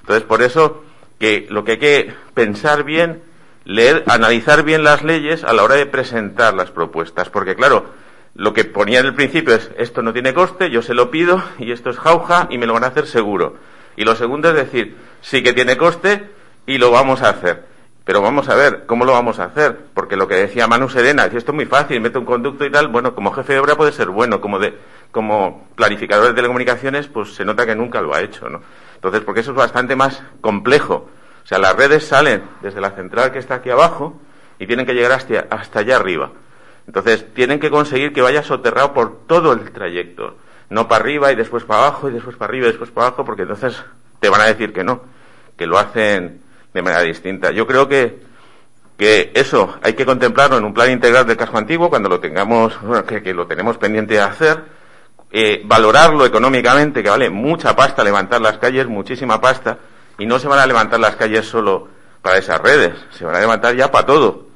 Entonces, 0.00 0.24
por 0.24 0.42
eso 0.42 0.82
que 1.18 1.46
lo 1.50 1.64
que 1.64 1.72
hay 1.72 1.78
que 1.78 2.14
pensar 2.34 2.82
bien, 2.82 3.22
leer, 3.64 4.04
analizar 4.06 4.64
bien 4.64 4.82
las 4.82 5.04
leyes 5.04 5.44
a 5.44 5.52
la 5.52 5.62
hora 5.62 5.76
de 5.76 5.86
presentar 5.86 6.54
las 6.54 6.70
propuestas, 6.70 7.28
porque 7.30 7.54
claro, 7.54 7.86
lo 8.34 8.52
que 8.52 8.64
ponía 8.64 9.00
en 9.00 9.06
el 9.06 9.14
principio 9.14 9.54
es, 9.54 9.70
esto 9.76 10.02
no 10.02 10.12
tiene 10.12 10.34
coste, 10.34 10.70
yo 10.70 10.82
se 10.82 10.94
lo 10.94 11.10
pido 11.10 11.42
y 11.58 11.72
esto 11.72 11.90
es 11.90 11.98
jauja 11.98 12.46
y 12.50 12.58
me 12.58 12.66
lo 12.66 12.74
van 12.74 12.84
a 12.84 12.88
hacer 12.88 13.06
seguro. 13.06 13.56
Y 13.96 14.04
lo 14.04 14.14
segundo 14.14 14.48
es 14.50 14.54
decir, 14.54 14.96
sí 15.20 15.42
que 15.42 15.52
tiene 15.52 15.76
coste 15.76 16.30
y 16.66 16.78
lo 16.78 16.90
vamos 16.90 17.22
a 17.22 17.30
hacer. 17.30 17.64
Pero 18.04 18.22
vamos 18.22 18.48
a 18.48 18.54
ver, 18.54 18.86
¿cómo 18.86 19.04
lo 19.04 19.12
vamos 19.12 19.38
a 19.38 19.44
hacer? 19.44 19.76
Porque 19.94 20.16
lo 20.16 20.26
que 20.26 20.34
decía 20.34 20.66
Manu 20.66 20.88
Serena, 20.88 21.26
es 21.26 21.34
esto 21.34 21.52
es 21.52 21.56
muy 21.56 21.66
fácil, 21.66 22.00
mete 22.00 22.18
un 22.18 22.24
conducto 22.24 22.64
y 22.64 22.70
tal, 22.70 22.88
bueno, 22.88 23.14
como 23.14 23.32
jefe 23.32 23.52
de 23.52 23.60
obra 23.60 23.76
puede 23.76 23.92
ser 23.92 24.08
bueno, 24.08 24.40
como 24.40 24.58
de, 24.58 24.74
como 25.10 25.68
planificador 25.76 26.28
de 26.28 26.34
telecomunicaciones, 26.34 27.08
pues 27.08 27.34
se 27.34 27.44
nota 27.44 27.66
que 27.66 27.76
nunca 27.76 28.00
lo 28.00 28.14
ha 28.14 28.22
hecho, 28.22 28.48
¿no? 28.48 28.62
Entonces, 28.94 29.20
porque 29.20 29.40
eso 29.40 29.50
es 29.50 29.56
bastante 29.56 29.96
más 29.96 30.22
complejo. 30.40 31.08
O 31.44 31.46
sea, 31.46 31.58
las 31.58 31.76
redes 31.76 32.06
salen 32.06 32.42
desde 32.62 32.80
la 32.80 32.90
central 32.90 33.32
que 33.32 33.38
está 33.38 33.56
aquí 33.56 33.70
abajo 33.70 34.18
y 34.58 34.66
tienen 34.66 34.86
que 34.86 34.94
llegar 34.94 35.12
hasta, 35.12 35.46
hasta 35.50 35.80
allá 35.80 35.96
arriba. 35.96 36.32
Entonces, 36.86 37.24
tienen 37.34 37.60
que 37.60 37.70
conseguir 37.70 38.12
que 38.12 38.22
vaya 38.22 38.42
soterrado 38.42 38.92
por 38.92 39.26
todo 39.26 39.52
el 39.52 39.70
trayecto. 39.70 40.36
No 40.70 40.88
para 40.88 41.02
arriba 41.02 41.32
y 41.32 41.36
después 41.36 41.64
para 41.64 41.86
abajo 41.86 42.08
y 42.08 42.12
después 42.12 42.36
para 42.36 42.50
arriba 42.50 42.66
y 42.66 42.70
después 42.70 42.90
para 42.90 43.08
abajo, 43.08 43.24
porque 43.24 43.42
entonces 43.42 43.82
te 44.20 44.28
van 44.28 44.40
a 44.40 44.46
decir 44.46 44.72
que 44.72 44.84
no, 44.84 45.02
que 45.56 45.66
lo 45.66 45.78
hacen 45.78 46.40
de 46.72 46.82
manera 46.82 47.02
distinta. 47.02 47.50
Yo 47.50 47.66
creo 47.66 47.88
que, 47.88 48.20
que 48.96 49.32
eso 49.34 49.78
hay 49.82 49.94
que 49.94 50.06
contemplarlo 50.06 50.58
en 50.58 50.64
un 50.64 50.74
plan 50.74 50.90
integral 50.90 51.26
del 51.26 51.36
casco 51.36 51.58
antiguo 51.58 51.90
cuando 51.90 52.08
lo 52.08 52.20
tengamos, 52.20 52.78
que, 53.06 53.34
lo 53.34 53.46
tenemos 53.46 53.78
pendiente 53.78 54.14
de 54.14 54.20
hacer, 54.20 54.62
eh, 55.32 55.62
valorarlo 55.64 56.24
económicamente, 56.24 57.02
que 57.02 57.10
vale 57.10 57.30
mucha 57.30 57.74
pasta 57.74 58.04
levantar 58.04 58.40
las 58.40 58.58
calles, 58.58 58.86
muchísima 58.86 59.40
pasta, 59.40 59.78
y 60.18 60.26
no 60.26 60.38
se 60.38 60.48
van 60.48 60.60
a 60.60 60.66
levantar 60.66 61.00
las 61.00 61.16
calles 61.16 61.46
solo 61.46 61.88
para 62.22 62.38
esas 62.38 62.60
redes, 62.60 62.92
se 63.10 63.24
van 63.24 63.34
a 63.36 63.40
levantar 63.40 63.74
ya 63.74 63.90
para 63.90 64.06
todo 64.06 64.49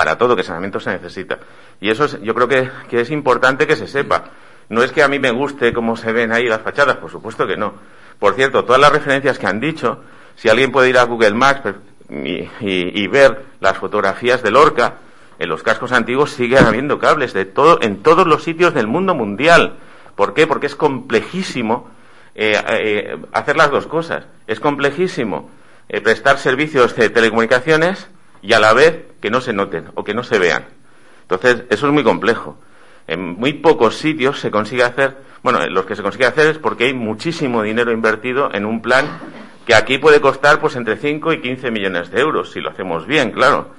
para 0.00 0.16
todo, 0.16 0.34
que 0.34 0.42
saneamiento 0.42 0.80
se 0.80 0.88
necesita. 0.92 1.40
Y 1.78 1.90
eso 1.90 2.06
yo 2.22 2.34
creo 2.34 2.48
que, 2.48 2.70
es 2.98 3.10
importante 3.10 3.66
que 3.66 3.76
se 3.76 3.86
sepa. 3.86 4.30
No 4.70 4.82
es 4.82 4.92
que 4.92 5.02
a 5.02 5.08
mí 5.08 5.18
me 5.18 5.30
guste 5.30 5.74
cómo 5.74 5.94
se 5.94 6.10
ven 6.10 6.32
ahí 6.32 6.46
las 6.46 6.62
fachadas, 6.62 6.96
por 6.96 7.10
supuesto 7.10 7.46
que 7.46 7.58
no. 7.58 7.74
Por 8.18 8.32
cierto, 8.32 8.64
todas 8.64 8.80
las 8.80 8.92
referencias 8.92 9.38
que 9.38 9.46
han 9.46 9.60
dicho, 9.60 10.02
si 10.36 10.48
alguien 10.48 10.72
puede 10.72 10.88
ir 10.88 10.96
a 10.96 11.02
Google 11.02 11.34
Maps 11.34 11.74
y, 12.08 13.06
ver 13.08 13.44
las 13.60 13.76
fotografías 13.76 14.42
de 14.42 14.50
Lorca, 14.50 14.94
en 15.38 15.50
los 15.50 15.62
cascos 15.62 15.92
antiguos 15.92 16.30
sigue 16.30 16.58
habiendo 16.58 16.98
cables 16.98 17.34
de 17.34 17.44
todo, 17.44 17.78
en 17.82 18.02
todos 18.02 18.26
los 18.26 18.42
sitios 18.42 18.72
del 18.72 18.86
mundo 18.86 19.14
mundial. 19.14 19.74
¿Por 20.16 20.32
qué? 20.32 20.46
Porque 20.46 20.68
es 20.68 20.76
complejísimo 20.76 21.90
eh, 22.34 22.58
eh, 22.70 23.18
hacer 23.32 23.58
las 23.58 23.70
dos 23.70 23.86
cosas. 23.86 24.24
Es 24.46 24.60
complejísimo 24.60 25.50
eh, 25.90 26.00
prestar 26.00 26.38
servicios 26.38 26.96
de 26.96 27.10
telecomunicaciones 27.10 28.08
y 28.42 28.52
a 28.52 28.60
la 28.60 28.72
vez 28.72 29.04
que 29.20 29.30
no 29.30 29.40
se 29.40 29.52
noten 29.52 29.86
o 29.94 30.04
que 30.04 30.14
no 30.14 30.22
se 30.22 30.38
vean. 30.38 30.64
Entonces, 31.22 31.64
eso 31.70 31.86
es 31.86 31.92
muy 31.92 32.02
complejo. 32.02 32.58
En 33.06 33.38
muy 33.38 33.54
pocos 33.54 33.96
sitios 33.96 34.40
se 34.40 34.50
consigue 34.50 34.82
hacer, 34.84 35.16
bueno, 35.42 35.66
los 35.68 35.86
que 35.86 35.96
se 35.96 36.02
consigue 36.02 36.26
hacer 36.26 36.48
es 36.48 36.58
porque 36.58 36.84
hay 36.84 36.94
muchísimo 36.94 37.62
dinero 37.62 37.92
invertido 37.92 38.50
en 38.52 38.66
un 38.66 38.82
plan 38.82 39.06
que 39.66 39.74
aquí 39.74 39.98
puede 39.98 40.20
costar 40.20 40.60
pues 40.60 40.76
entre 40.76 40.96
5 40.96 41.32
y 41.32 41.40
15 41.40 41.70
millones 41.70 42.10
de 42.10 42.20
euros, 42.20 42.50
si 42.50 42.60
lo 42.60 42.70
hacemos 42.70 43.06
bien, 43.06 43.30
claro. 43.30 43.70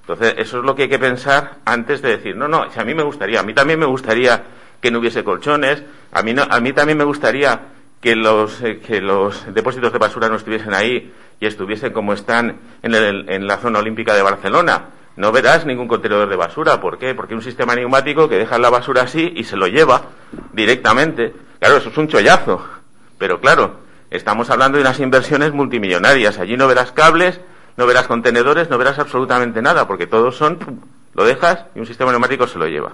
Entonces, 0.00 0.34
eso 0.38 0.58
es 0.58 0.64
lo 0.64 0.74
que 0.74 0.84
hay 0.84 0.88
que 0.88 0.98
pensar 0.98 1.56
antes 1.64 2.00
de 2.02 2.16
decir, 2.16 2.36
no, 2.36 2.48
no, 2.48 2.62
a 2.74 2.84
mí 2.84 2.94
me 2.94 3.02
gustaría, 3.02 3.40
a 3.40 3.42
mí 3.42 3.52
también 3.52 3.78
me 3.78 3.86
gustaría 3.86 4.42
que 4.80 4.90
no 4.90 5.00
hubiese 5.00 5.24
colchones, 5.24 5.82
a 6.12 6.22
mí, 6.22 6.32
no, 6.32 6.42
a 6.48 6.60
mí 6.60 6.72
también 6.72 6.96
me 6.96 7.04
gustaría 7.04 7.60
que 8.00 8.14
los, 8.16 8.60
eh, 8.62 8.80
que 8.80 9.00
los 9.00 9.52
depósitos 9.52 9.92
de 9.92 9.98
basura 9.98 10.28
no 10.28 10.36
estuviesen 10.36 10.74
ahí 10.74 11.12
y 11.40 11.46
estuviesen 11.46 11.92
como 11.92 12.12
están 12.12 12.56
en, 12.82 12.94
el, 12.94 13.28
en 13.28 13.46
la 13.46 13.58
zona 13.58 13.80
olímpica 13.80 14.14
de 14.14 14.22
Barcelona. 14.22 14.86
No 15.16 15.32
verás 15.32 15.66
ningún 15.66 15.88
contenedor 15.88 16.28
de 16.28 16.36
basura. 16.36 16.80
¿Por 16.80 16.98
qué? 16.98 17.14
Porque 17.14 17.34
un 17.34 17.42
sistema 17.42 17.74
neumático 17.74 18.28
que 18.28 18.36
deja 18.36 18.58
la 18.58 18.70
basura 18.70 19.02
así 19.02 19.32
y 19.34 19.44
se 19.44 19.56
lo 19.56 19.66
lleva 19.66 20.02
directamente. 20.52 21.34
Claro, 21.58 21.78
eso 21.78 21.88
es 21.88 21.98
un 21.98 22.06
chollazo. 22.06 22.64
Pero 23.18 23.40
claro, 23.40 23.80
estamos 24.10 24.48
hablando 24.50 24.78
de 24.78 24.82
unas 24.82 25.00
inversiones 25.00 25.52
multimillonarias. 25.52 26.38
Allí 26.38 26.56
no 26.56 26.68
verás 26.68 26.92
cables, 26.92 27.40
no 27.76 27.86
verás 27.86 28.06
contenedores, 28.06 28.70
no 28.70 28.78
verás 28.78 29.00
absolutamente 29.00 29.60
nada, 29.60 29.88
porque 29.88 30.06
todos 30.06 30.36
son, 30.36 30.58
lo 31.14 31.24
dejas 31.24 31.64
y 31.74 31.80
un 31.80 31.86
sistema 31.86 32.12
neumático 32.12 32.46
se 32.46 32.58
lo 32.58 32.68
lleva. 32.68 32.92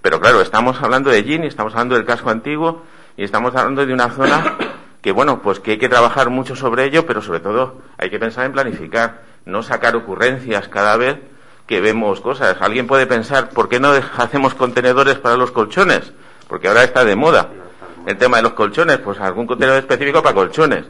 Pero 0.00 0.20
claro, 0.20 0.40
estamos 0.40 0.80
hablando 0.80 1.10
de 1.10 1.22
Gini, 1.22 1.48
estamos 1.48 1.74
hablando 1.74 1.96
del 1.96 2.06
casco 2.06 2.30
antiguo 2.30 2.82
y 3.18 3.24
estamos 3.24 3.54
hablando 3.56 3.84
de 3.84 3.92
una 3.92 4.10
zona 4.10 4.56
que, 5.02 5.10
bueno, 5.10 5.42
pues 5.42 5.58
que 5.58 5.72
hay 5.72 5.78
que 5.78 5.88
trabajar 5.88 6.30
mucho 6.30 6.54
sobre 6.54 6.84
ello, 6.84 7.04
pero 7.04 7.20
sobre 7.20 7.40
todo 7.40 7.82
hay 7.98 8.10
que 8.10 8.18
pensar 8.20 8.46
en 8.46 8.52
planificar, 8.52 9.22
no 9.44 9.64
sacar 9.64 9.96
ocurrencias 9.96 10.68
cada 10.68 10.96
vez 10.96 11.18
que 11.66 11.80
vemos 11.80 12.20
cosas. 12.20 12.56
Alguien 12.60 12.86
puede 12.86 13.08
pensar, 13.08 13.50
¿por 13.50 13.68
qué 13.68 13.80
no 13.80 13.90
hacemos 14.16 14.54
contenedores 14.54 15.18
para 15.18 15.36
los 15.36 15.50
colchones? 15.50 16.12
Porque 16.46 16.68
ahora 16.68 16.84
está 16.84 17.04
de 17.04 17.16
moda 17.16 17.50
el 18.06 18.16
tema 18.16 18.36
de 18.36 18.44
los 18.44 18.52
colchones, 18.52 18.98
pues 18.98 19.18
algún 19.18 19.48
contenedor 19.48 19.80
específico 19.80 20.22
para 20.22 20.36
colchones 20.36 20.84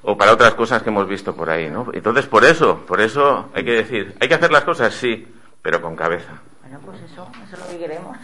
o 0.00 0.16
para 0.16 0.32
otras 0.32 0.54
cosas 0.54 0.82
que 0.82 0.88
hemos 0.88 1.06
visto 1.06 1.36
por 1.36 1.50
ahí, 1.50 1.68
¿no? 1.68 1.88
Entonces, 1.92 2.24
por 2.24 2.46
eso, 2.46 2.80
por 2.86 3.02
eso 3.02 3.50
hay 3.54 3.64
que 3.66 3.72
decir, 3.72 4.14
hay 4.18 4.28
que 4.28 4.34
hacer 4.34 4.50
las 4.50 4.64
cosas, 4.64 4.94
sí, 4.94 5.28
pero 5.60 5.82
con 5.82 5.94
cabeza. 5.94 6.40
Pues 6.84 7.00
eso, 7.02 7.26
eso 7.46 7.54
es 7.54 7.58
lo 7.58 7.66
que 7.68 7.78
queremos. 7.78 8.16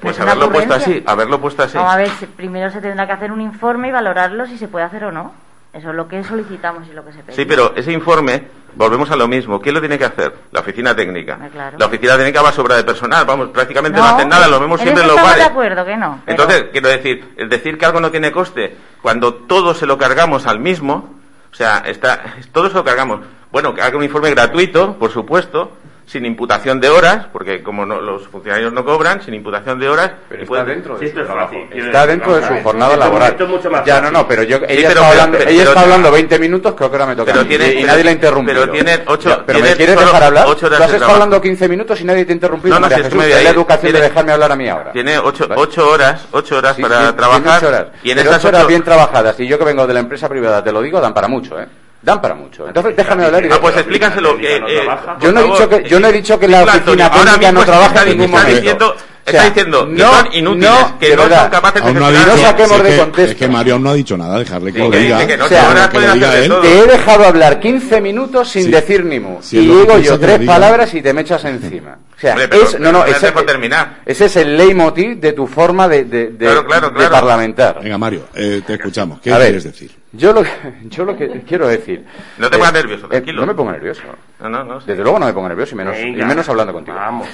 Pues 0.00 0.18
haberlo 0.18 0.50
puesto 0.50 0.74
así, 0.74 1.02
haberlo 1.06 1.40
puesto 1.40 1.62
así. 1.62 1.76
Vamos 1.76 1.92
a 1.92 1.96
ver, 1.96 2.10
primero 2.36 2.70
se 2.70 2.80
tendrá 2.80 3.06
que 3.06 3.12
hacer 3.12 3.32
un 3.32 3.40
informe 3.40 3.88
y 3.88 3.92
valorarlo 3.92 4.46
si 4.46 4.58
se 4.58 4.68
puede 4.68 4.84
hacer 4.84 5.04
o 5.04 5.12
no. 5.12 5.32
Eso 5.72 5.88
es 5.88 5.96
lo 5.96 6.06
que 6.06 6.22
solicitamos 6.22 6.86
y 6.86 6.92
lo 6.92 7.02
que 7.04 7.12
se 7.12 7.22
pide. 7.22 7.34
Sí, 7.34 7.44
pero 7.46 7.74
ese 7.74 7.92
informe, 7.92 8.42
volvemos 8.74 9.10
a 9.10 9.16
lo 9.16 9.26
mismo. 9.26 9.58
¿Quién 9.58 9.74
lo 9.74 9.80
tiene 9.80 9.98
que 9.98 10.04
hacer? 10.04 10.34
La 10.50 10.60
oficina 10.60 10.94
técnica. 10.94 11.38
Ah, 11.40 11.70
la 11.78 11.86
oficina 11.86 12.16
técnica 12.16 12.42
va 12.42 12.50
a 12.50 12.52
sobra 12.52 12.76
de 12.76 12.84
personal. 12.84 13.24
Vamos, 13.24 13.48
prácticamente 13.48 13.98
no, 13.98 14.04
hacen 14.04 14.28
nada, 14.28 14.48
lo 14.48 14.60
vemos 14.60 14.80
siempre 14.80 15.02
en 15.02 15.08
los 15.08 15.16
bares. 15.16 15.38
de 15.38 15.44
acuerdo 15.44 15.84
que 15.86 15.96
no. 15.96 16.20
Entonces, 16.26 16.66
quiero 16.72 16.88
decir, 16.88 17.32
el 17.38 17.48
decir 17.48 17.78
que 17.78 17.86
algo 17.86 18.00
no 18.00 18.10
tiene 18.10 18.30
coste, 18.30 18.76
cuando 19.00 19.32
todo 19.34 19.72
se 19.72 19.86
lo 19.86 19.96
cargamos 19.96 20.46
al 20.46 20.60
mismo, 20.60 21.14
o 21.50 21.54
sea, 21.54 21.78
está, 21.86 22.20
todo 22.52 22.68
se 22.68 22.74
lo 22.74 22.84
cargamos. 22.84 23.20
Bueno, 23.50 23.74
que 23.74 23.80
haga 23.80 23.96
un 23.96 24.04
informe 24.04 24.30
gratuito, 24.30 24.98
por 24.98 25.10
supuesto, 25.10 25.72
sin 26.06 26.26
imputación 26.26 26.80
de 26.80 26.88
horas, 26.88 27.26
porque 27.32 27.62
como 27.62 27.86
no, 27.86 28.00
los 28.00 28.26
funcionarios 28.28 28.72
no 28.72 28.84
cobran, 28.84 29.22
sin 29.22 29.34
imputación 29.34 29.78
de 29.78 29.88
horas. 29.88 30.10
Pero 30.28 30.42
está 30.42 30.64
dentro 30.64 30.98
de 30.98 31.08
su 31.08 31.14
trabajo. 31.14 31.54
Está 31.70 32.06
dentro 32.06 32.36
de 32.36 32.46
su 32.46 32.62
jornada 32.62 32.96
laboral. 32.96 33.36
ya, 33.84 34.00
no, 34.00 34.10
no, 34.10 34.26
pero 34.26 34.42
yo, 34.42 34.58
ella 34.68 34.88
está, 34.88 35.08
hablando, 35.08 35.38
ella 35.38 35.62
está 35.62 35.80
hablando 35.80 36.10
20 36.10 36.38
minutos, 36.38 36.74
creo 36.74 36.90
que 36.90 36.96
ahora 36.96 37.06
me 37.06 37.16
toca. 37.16 37.32
Pero 37.32 37.46
tiene, 37.46 37.72
y, 37.74 37.84
nadie 37.84 38.04
la 38.04 38.10
ha 38.10 38.14
interrumpido. 38.14 38.60
Pero 38.60 38.72
tiene 38.72 39.02
8 39.06 39.44
¿Pero 39.46 39.58
me 39.60 39.74
quieres 39.74 39.98
dejar 39.98 40.22
hablar? 40.22 40.44
Tú 40.44 40.66
has 40.66 40.92
estado 40.92 41.12
hablando 41.12 41.40
15 41.40 41.68
minutos 41.68 42.00
y 42.00 42.04
nadie 42.04 42.24
te 42.24 42.32
ha 42.32 42.34
interrumpido. 42.34 42.78
No, 42.78 42.88
no, 42.88 42.94
Jesús, 42.94 43.24
es 43.24 43.44
la 43.44 43.50
educación 43.50 43.92
de 43.92 44.00
dejarme 44.00 44.32
hablar 44.32 44.52
a 44.52 44.56
mí 44.56 44.68
ahora. 44.68 44.92
Tiene 44.92 45.18
8 45.18 45.48
horas, 45.88 46.26
8 46.30 46.56
horas 46.56 46.76
para 46.78 47.16
trabajar. 47.16 47.58
8 47.58 47.68
horas. 47.68 47.86
Y 48.02 48.10
en 48.10 48.18
esas 48.18 48.44
horas 48.44 48.66
bien 48.66 48.82
trabajadas, 48.82 49.38
y 49.40 49.46
yo 49.46 49.58
que 49.58 49.64
vengo 49.64 49.86
de 49.86 49.94
la 49.94 50.00
empresa 50.00 50.28
privada, 50.28 50.62
te 50.62 50.72
lo 50.72 50.82
digo, 50.82 51.00
dan 51.00 51.14
para 51.14 51.28
mucho, 51.28 51.60
¿eh? 51.60 51.66
Dan 52.02 52.20
para 52.20 52.34
mucho. 52.34 52.66
Entonces 52.66 52.96
déjame 52.96 53.24
hablar 53.24 53.44
y 53.46 53.48
Ah, 53.50 53.58
pues 53.60 53.76
explícanselo. 53.76 54.36
Eh, 54.40 54.60
eh, 54.68 54.88
yo 55.20 55.32
no 55.32 55.40
he 55.40 55.44
dicho 55.44 55.68
que 55.68 55.84
yo 55.88 56.00
no 56.00 56.08
he 56.08 56.12
dicho 56.12 56.38
que 56.38 56.48
la 56.48 56.62
oficina 56.64 57.10
técnica 57.10 57.52
no 57.52 57.64
trabaja 57.64 58.02
en 58.02 58.08
ningún 58.10 58.30
momento. 58.30 58.50
Diciendo, 58.56 58.96
está 59.24 59.44
diciendo 59.44 59.88
que 59.88 60.02
son 60.02 60.28
inútiles, 60.34 60.70
no, 60.70 60.98
que 60.98 61.16
no 61.16 61.22
son 61.22 61.50
capaces 61.50 61.84
de 61.84 61.94
no, 61.94 62.06
gestionar. 62.06 62.26
no 62.36 62.42
saquemos 62.42 62.82
de 62.82 62.96
contexto. 62.98 63.30
Es 63.32 63.34
que 63.36 63.48
Mario 63.48 63.78
no 63.78 63.90
ha 63.90 63.94
dicho 63.94 64.16
nada, 64.16 64.38
dejarle 64.38 64.72
que 64.72 64.78
Sí, 64.80 64.84
lo 64.84 64.90
que 64.90 64.98
diga. 64.98 65.26
que 65.26 65.36
no, 65.36 65.48
que 65.48 65.54
que. 65.54 66.48
Te 66.62 66.78
he 66.78 66.86
dejado 66.86 67.24
hablar 67.26 67.60
15 67.60 68.00
minutos 68.00 68.48
sin 68.48 68.64
Sí. 68.64 68.70
decir 68.72 69.04
ni 69.04 69.20
mu. 69.20 69.38
Sí, 69.40 69.58
y 69.58 69.66
que 69.68 69.72
digo 69.76 69.98
yo 69.98 70.18
que 70.18 70.26
tres 70.26 70.46
palabras 70.46 70.92
y 70.94 71.02
te 71.02 71.12
me 71.12 71.20
echas 71.22 71.44
encima. 71.44 71.98
O 72.16 72.20
sea, 72.20 72.32
Hombre, 72.32 72.48
pero- 72.48 72.62
es, 72.64 72.78
no, 72.80 72.90
no, 72.92 73.04
pero 73.04 73.16
ese, 73.16 73.32
terminar. 73.32 74.00
ese 74.06 74.24
es 74.26 74.36
el 74.36 74.56
leitmotiv 74.56 75.18
de 75.20 75.32
tu 75.32 75.46
forma 75.46 75.88
de, 75.88 76.04
de, 76.04 76.26
de, 76.30 76.36
Claro, 76.46 76.64
claro, 76.66 76.88
de 76.90 76.94
claro. 76.96 77.10
parlamentar. 77.12 77.80
Venga, 77.82 77.98
Mario, 77.98 78.26
eh, 78.34 78.62
te 78.66 78.74
escuchamos. 78.74 79.20
¿Qué 79.20 79.32
A 79.32 79.38
ver, 79.38 79.46
quieres 79.48 79.64
decir? 79.64 79.90
Yo 80.12 80.32
lo, 80.32 80.42
que, 80.42 80.50
yo 80.84 81.04
lo 81.04 81.16
que 81.16 81.42
quiero 81.42 81.68
decir. 81.68 82.04
No 82.38 82.50
te 82.50 82.56
pongas 82.56 82.72
nervioso, 82.72 83.06
eh, 83.06 83.10
tranquilo. 83.10 83.40
no 83.40 83.46
me 83.46 83.54
pongo 83.54 83.72
nervioso. 83.72 84.02
No, 84.40 84.48
no, 84.48 84.64
no. 84.64 84.80
Desde 84.80 85.02
luego 85.02 85.18
no 85.18 85.26
me 85.26 85.32
pongo 85.32 85.48
nervioso 85.48 85.74
y 85.74 85.78
menos, 85.78 85.98
y 85.98 86.12
menos 86.12 86.48
hablando 86.48 86.72
contigo. 86.72 86.96
Vamos. 86.96 87.28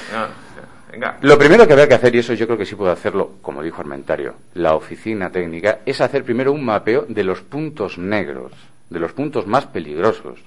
Venga. 0.91 1.19
Lo 1.21 1.37
primero 1.37 1.67
que 1.67 1.75
había 1.75 1.88
que 1.88 1.95
hacer, 1.95 2.14
y 2.14 2.19
eso 2.19 2.33
yo 2.33 2.47
creo 2.47 2.57
que 2.57 2.64
sí 2.64 2.75
puedo 2.75 2.91
hacerlo, 2.91 3.33
como 3.43 3.62
dijo 3.62 3.81
Armentario, 3.81 4.37
la 4.55 4.75
oficina 4.75 5.31
técnica, 5.31 5.81
es 5.85 6.01
hacer 6.01 6.25
primero 6.25 6.53
un 6.53 6.64
mapeo 6.64 7.05
de 7.07 7.25
los 7.25 7.43
puntos 7.43 7.99
negros, 7.99 8.53
de 8.88 8.99
los 8.99 9.12
puntos 9.12 9.47
más 9.47 9.67
peligrosos 9.67 10.38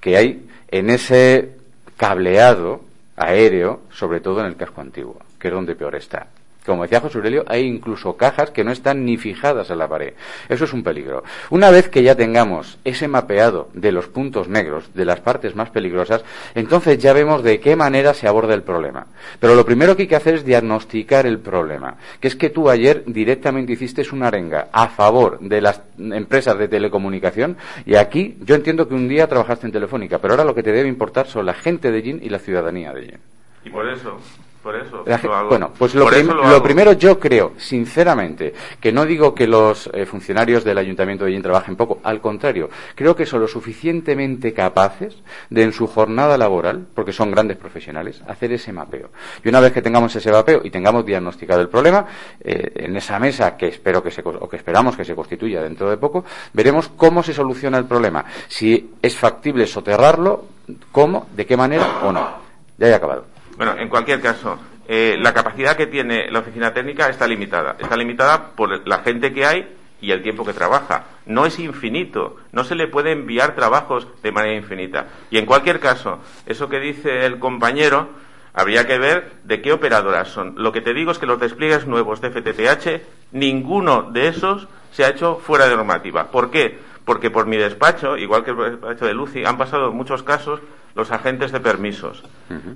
que 0.00 0.16
hay 0.16 0.48
en 0.68 0.90
ese 0.90 1.56
cableado 1.96 2.82
aéreo, 3.16 3.80
sobre 3.90 4.20
todo 4.20 4.40
en 4.40 4.46
el 4.46 4.56
casco 4.56 4.80
antiguo, 4.80 5.16
que 5.38 5.48
es 5.48 5.54
donde 5.54 5.74
peor 5.74 5.96
está. 5.96 6.28
Como 6.68 6.82
decía 6.82 7.00
José 7.00 7.18
Aurelio, 7.18 7.44
hay 7.46 7.64
incluso 7.64 8.16
cajas 8.16 8.50
que 8.50 8.64
no 8.64 8.72
están 8.72 9.04
ni 9.04 9.16
fijadas 9.16 9.70
a 9.70 9.74
la 9.74 9.88
pared. 9.88 10.14
Eso 10.48 10.64
es 10.64 10.72
un 10.72 10.82
peligro. 10.82 11.24
Una 11.50 11.70
vez 11.70 11.88
que 11.88 12.02
ya 12.02 12.14
tengamos 12.14 12.78
ese 12.84 13.08
mapeado 13.08 13.68
de 13.74 13.92
los 13.92 14.08
puntos 14.08 14.48
negros, 14.48 14.92
de 14.94 15.04
las 15.04 15.20
partes 15.20 15.54
más 15.54 15.70
peligrosas, 15.70 16.24
entonces 16.54 16.98
ya 16.98 17.12
vemos 17.12 17.42
de 17.42 17.60
qué 17.60 17.76
manera 17.76 18.14
se 18.14 18.28
aborda 18.28 18.54
el 18.54 18.62
problema. 18.62 19.06
Pero 19.40 19.54
lo 19.54 19.64
primero 19.64 19.96
que 19.96 20.02
hay 20.02 20.08
que 20.08 20.16
hacer 20.16 20.34
es 20.34 20.44
diagnosticar 20.44 21.26
el 21.26 21.38
problema. 21.38 21.96
Que 22.20 22.28
es 22.28 22.36
que 22.36 22.50
tú 22.50 22.70
ayer 22.70 23.02
directamente 23.06 23.72
hiciste 23.72 23.98
una 24.12 24.28
arenga 24.28 24.68
a 24.72 24.88
favor 24.88 25.38
de 25.40 25.60
las 25.60 25.82
empresas 25.98 26.58
de 26.58 26.68
telecomunicación 26.68 27.56
y 27.84 27.96
aquí 27.96 28.36
yo 28.42 28.54
entiendo 28.54 28.88
que 28.88 28.94
un 28.94 29.08
día 29.08 29.26
trabajaste 29.26 29.66
en 29.66 29.72
Telefónica, 29.72 30.18
pero 30.18 30.34
ahora 30.34 30.44
lo 30.44 30.54
que 30.54 30.62
te 30.62 30.72
debe 30.72 30.88
importar 30.88 31.26
son 31.26 31.46
la 31.46 31.54
gente 31.54 31.90
de 31.90 32.02
Gin 32.02 32.20
y 32.22 32.28
la 32.28 32.38
ciudadanía 32.38 32.92
de 32.92 33.02
Gin. 33.02 33.18
Y 33.64 33.70
por 33.70 33.88
eso, 33.88 34.18
por 34.62 34.76
eso 34.76 34.98
lo. 34.98 35.04
Bueno, 35.48 35.70
pues 35.78 35.94
lo, 35.94 36.04
prim- 36.06 36.26
lo 36.50 36.62
primero 36.62 36.92
yo 36.92 37.18
creo, 37.18 37.52
sinceramente, 37.56 38.52
que 38.80 38.92
no 38.92 39.04
digo 39.06 39.34
que 39.34 39.46
los 39.46 39.88
eh, 39.92 40.04
funcionarios 40.06 40.64
del 40.64 40.78
Ayuntamiento 40.78 41.24
de 41.24 41.32
Gin 41.32 41.42
trabajen 41.42 41.76
poco, 41.76 42.00
al 42.04 42.20
contrario, 42.20 42.68
creo 42.94 43.16
que 43.16 43.24
son 43.26 43.40
lo 43.40 43.48
suficientemente 43.48 44.52
capaces 44.52 45.16
de 45.50 45.62
en 45.62 45.72
su 45.72 45.86
jornada 45.86 46.36
laboral, 46.36 46.86
porque 46.94 47.12
son 47.12 47.30
grandes 47.30 47.56
profesionales, 47.56 48.22
hacer 48.28 48.52
ese 48.52 48.72
mapeo. 48.72 49.10
Y 49.44 49.48
una 49.48 49.60
vez 49.60 49.72
que 49.72 49.82
tengamos 49.82 50.14
ese 50.16 50.30
mapeo 50.30 50.60
y 50.64 50.70
tengamos 50.70 51.04
diagnosticado 51.06 51.60
el 51.60 51.68
problema, 51.68 52.06
eh, 52.40 52.72
en 52.76 52.96
esa 52.96 53.18
mesa 53.18 53.56
que 53.56 53.68
espero 53.68 54.02
que 54.02 54.10
se 54.10 54.22
o 54.24 54.48
que 54.48 54.56
esperamos 54.56 54.96
que 54.96 55.04
se 55.04 55.14
constituya 55.14 55.62
dentro 55.62 55.88
de 55.88 55.96
poco, 55.96 56.24
veremos 56.52 56.88
cómo 56.96 57.22
se 57.22 57.32
soluciona 57.32 57.78
el 57.78 57.84
problema. 57.86 58.24
Si 58.48 58.94
es 59.00 59.16
factible 59.16 59.66
soterrarlo, 59.66 60.44
cómo, 60.92 61.26
de 61.34 61.46
qué 61.46 61.56
manera 61.56 62.00
o 62.04 62.12
no. 62.12 62.48
Ya 62.76 62.88
he 62.88 62.94
acabado. 62.94 63.24
Bueno, 63.58 63.74
en 63.76 63.88
cualquier 63.88 64.20
caso, 64.20 64.56
eh, 64.86 65.16
la 65.18 65.34
capacidad 65.34 65.76
que 65.76 65.88
tiene 65.88 66.30
la 66.30 66.38
oficina 66.38 66.72
técnica 66.72 67.08
está 67.08 67.26
limitada. 67.26 67.74
Está 67.76 67.96
limitada 67.96 68.52
por 68.52 68.86
la 68.86 68.98
gente 68.98 69.32
que 69.32 69.44
hay 69.44 69.68
y 70.00 70.12
el 70.12 70.22
tiempo 70.22 70.44
que 70.44 70.52
trabaja. 70.52 71.06
No 71.26 71.44
es 71.44 71.58
infinito. 71.58 72.36
No 72.52 72.62
se 72.62 72.76
le 72.76 72.86
puede 72.86 73.10
enviar 73.10 73.56
trabajos 73.56 74.06
de 74.22 74.30
manera 74.30 74.54
infinita. 74.54 75.08
Y 75.32 75.38
en 75.38 75.46
cualquier 75.46 75.80
caso, 75.80 76.20
eso 76.46 76.68
que 76.68 76.78
dice 76.78 77.26
el 77.26 77.40
compañero, 77.40 78.10
habría 78.54 78.86
que 78.86 78.98
ver 78.98 79.32
de 79.42 79.60
qué 79.60 79.72
operadoras 79.72 80.28
son. 80.28 80.54
Lo 80.56 80.70
que 80.70 80.80
te 80.80 80.94
digo 80.94 81.10
es 81.10 81.18
que 81.18 81.26
los 81.26 81.40
despliegues 81.40 81.84
nuevos 81.84 82.20
de 82.20 82.30
FTTH, 82.30 83.32
ninguno 83.32 84.02
de 84.02 84.28
esos 84.28 84.68
se 84.92 85.04
ha 85.04 85.08
hecho 85.08 85.40
fuera 85.44 85.68
de 85.68 85.74
normativa. 85.74 86.30
¿Por 86.30 86.52
qué? 86.52 86.78
Porque 87.04 87.28
por 87.28 87.46
mi 87.46 87.56
despacho, 87.56 88.16
igual 88.16 88.44
que 88.44 88.52
el 88.52 88.56
despacho 88.56 89.04
de 89.04 89.14
Lucy, 89.14 89.44
han 89.44 89.58
pasado 89.58 89.90
muchos 89.90 90.22
casos 90.22 90.60
los 90.98 91.12
agentes 91.12 91.52
de 91.52 91.60
permisos. 91.60 92.24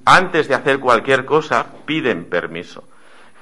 Antes 0.04 0.46
de 0.46 0.54
hacer 0.54 0.78
cualquier 0.78 1.24
cosa, 1.24 1.66
piden 1.85 2.26
permiso. 2.26 2.85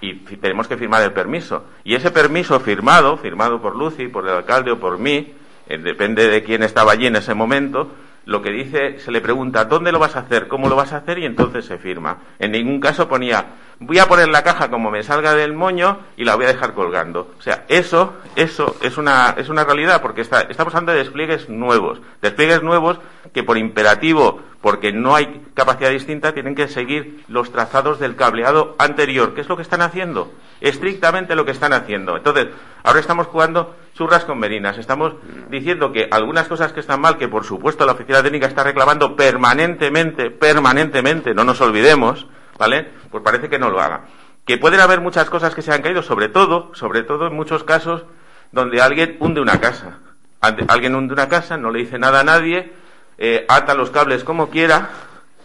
Y 0.01 0.15
tenemos 0.15 0.69
que 0.69 0.79
firmar 0.79 1.03
el 1.03 1.13
permiso. 1.13 1.67
Y 1.85 1.95
ese 1.95 2.11
permiso 2.11 2.59
firmado, 2.61 3.19
firmado 3.19 3.61
por 3.61 3.77
Lucy, 3.77 4.09
por 4.09 4.27
el 4.27 4.35
alcalde 4.35 4.71
o 4.71 4.81
por 4.81 4.99
mí, 4.99 5.35
eh, 5.69 5.77
depende 5.77 6.29
de 6.29 6.43
quién 6.43 6.63
estaba 6.63 6.93
allí 6.93 7.07
en 7.07 7.17
ese 7.17 7.35
momento, 7.35 7.93
lo 8.25 8.41
que 8.41 8.51
dice, 8.51 8.99
se 9.01 9.11
le 9.11 9.21
pregunta 9.21 9.67
dónde 9.67 9.93
lo 9.93 9.99
vas 9.99 10.17
a 10.17 10.21
hacer, 10.21 10.49
cómo 10.49 10.69
lo 10.71 10.77
vas 10.77 10.95
a 10.95 10.99
hacer 10.99 11.19
y 11.19 11.27
entonces 11.27 11.67
se 11.67 11.77
firma. 11.77 12.19
En 12.39 12.53
ningún 12.53 12.81
caso 12.81 13.07
ponía 13.07 13.45
voy 13.81 13.99
a 13.99 14.07
poner 14.07 14.29
la 14.29 14.45
caja 14.45 14.71
como 14.71 14.91
me 14.91 15.03
salga 15.03 15.35
del 15.35 15.55
moño 15.55 15.99
y 16.17 16.25
la 16.25 16.37
voy 16.37 16.45
a 16.45 16.49
dejar 16.49 16.75
colgando. 16.75 17.35
O 17.39 17.43
sea, 17.43 17.65
eso, 17.69 18.15
eso 18.37 18.77
es 18.83 18.99
una, 18.99 19.35
es 19.37 19.49
una 19.49 19.65
realidad 19.65 20.03
porque 20.03 20.21
está, 20.21 20.43
estamos 20.43 20.75
hablando 20.75 20.93
de 20.93 20.99
despliegues 20.99 21.49
nuevos. 21.49 22.01
Despliegues 22.21 22.63
nuevos 22.63 23.01
que 23.33 23.43
por 23.43 23.57
imperativo, 23.57 24.41
porque 24.61 24.93
no 24.93 25.15
hay 25.15 25.47
capacidad 25.55 25.91
distinta, 25.91 26.35
tienen 26.35 26.55
que 26.55 26.69
seguir 26.69 27.25
los 27.29 27.51
trazados 27.51 27.99
del 27.99 28.17
cableado 28.17 28.77
anterior. 28.79 29.35
¿Qué 29.35 29.41
es 29.41 29.49
lo 29.49 29.57
que 29.57 29.63
están 29.63 29.81
haciendo? 29.81 30.33
Estrictamente 30.61 31.35
lo 31.35 31.47
que 31.47 31.53
están 31.53 31.73
haciendo. 31.73 32.17
Entonces, 32.17 32.49
ahora 32.83 33.01
estamos 33.01 33.27
jugando 33.29 33.75
churras 33.95 34.27
con 34.27 34.39
merinas. 34.39 34.77
Estamos 34.77 35.15
diciendo 35.49 35.93
que 35.93 36.09
algunas 36.11 36.47
cosas 36.47 36.73
que 36.73 36.81
están 36.81 37.01
mal, 37.01 37.17
que 37.17 37.29
por 37.29 37.45
supuesto 37.45 37.87
la 37.87 37.93
oficina 37.93 38.23
técnica 38.23 38.47
está 38.47 38.63
reclamando 38.63 39.17
permanentemente, 39.17 40.31
permanentemente, 40.31 41.33
no 41.33 41.45
nos 41.45 41.61
olvidemos, 41.63 42.27
¿vale? 42.59 42.89
Pues 43.11 43.23
parece 43.23 43.49
que 43.49 43.59
no 43.59 43.71
lo 43.71 43.81
haga. 43.81 44.03
Que 44.45 44.59
pueden 44.59 44.81
haber 44.81 45.01
muchas 45.01 45.31
cosas 45.31 45.55
que 45.55 45.63
se 45.63 45.73
han 45.73 45.81
caído, 45.81 46.03
sobre 46.03 46.29
todo, 46.29 46.71
sobre 46.75 47.03
todo 47.03 47.29
en 47.29 47.35
muchos 47.35 47.65
casos 47.65 48.05
donde 48.53 48.83
alguien 48.83 49.17
hunde 49.21 49.41
una 49.41 49.61
casa. 49.61 49.99
Alguien 50.41 50.95
hunde 50.95 51.15
una 51.15 51.29
casa, 51.29 51.57
no 51.57 51.71
le 51.71 51.81
dice 51.81 51.99
nada 51.99 52.21
a 52.21 52.25
nadie, 52.25 52.73
eh, 53.21 53.45
ata 53.49 53.75
los 53.75 53.91
cables 53.91 54.25
como 54.25 54.49
quiera, 54.49 54.89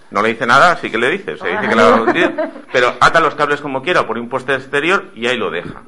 no 0.10 0.22
le 0.22 0.30
dice 0.30 0.48
nada, 0.48 0.78
sí 0.78 0.90
que 0.90 0.98
le 0.98 1.10
dice, 1.12 1.38
se 1.38 1.48
dice 1.50 1.68
que 1.68 1.76
la 1.76 1.90
va 1.90 1.98
a 1.98 2.02
hundir, 2.02 2.34
pero 2.72 2.96
ata 3.02 3.20
los 3.20 3.36
cables 3.36 3.60
como 3.60 3.84
quiera 3.84 4.08
por 4.08 4.18
un 4.18 4.30
poste 4.30 4.56
exterior 4.56 5.12
y 5.14 5.28
ahí 5.28 5.38
lo 5.38 5.52
deja. 5.52 5.84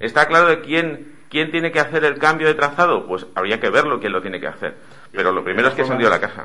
Está 0.00 0.26
claro 0.26 0.48
de 0.48 0.60
quién, 0.60 1.14
quién 1.30 1.52
tiene 1.52 1.70
que 1.70 1.78
hacer 1.78 2.04
el 2.04 2.18
cambio 2.18 2.48
de 2.48 2.54
trazado, 2.54 3.06
pues 3.06 3.24
habría 3.36 3.60
que 3.60 3.70
verlo 3.70 4.00
quién 4.00 4.12
lo 4.12 4.20
tiene 4.20 4.40
que 4.40 4.48
hacer. 4.48 4.74
Pero 5.12 5.32
lo 5.32 5.42
primero 5.42 5.68
es 5.68 5.74
que 5.74 5.84
se 5.84 5.92
hundió 5.92 6.10
la 6.10 6.20
casa. 6.20 6.44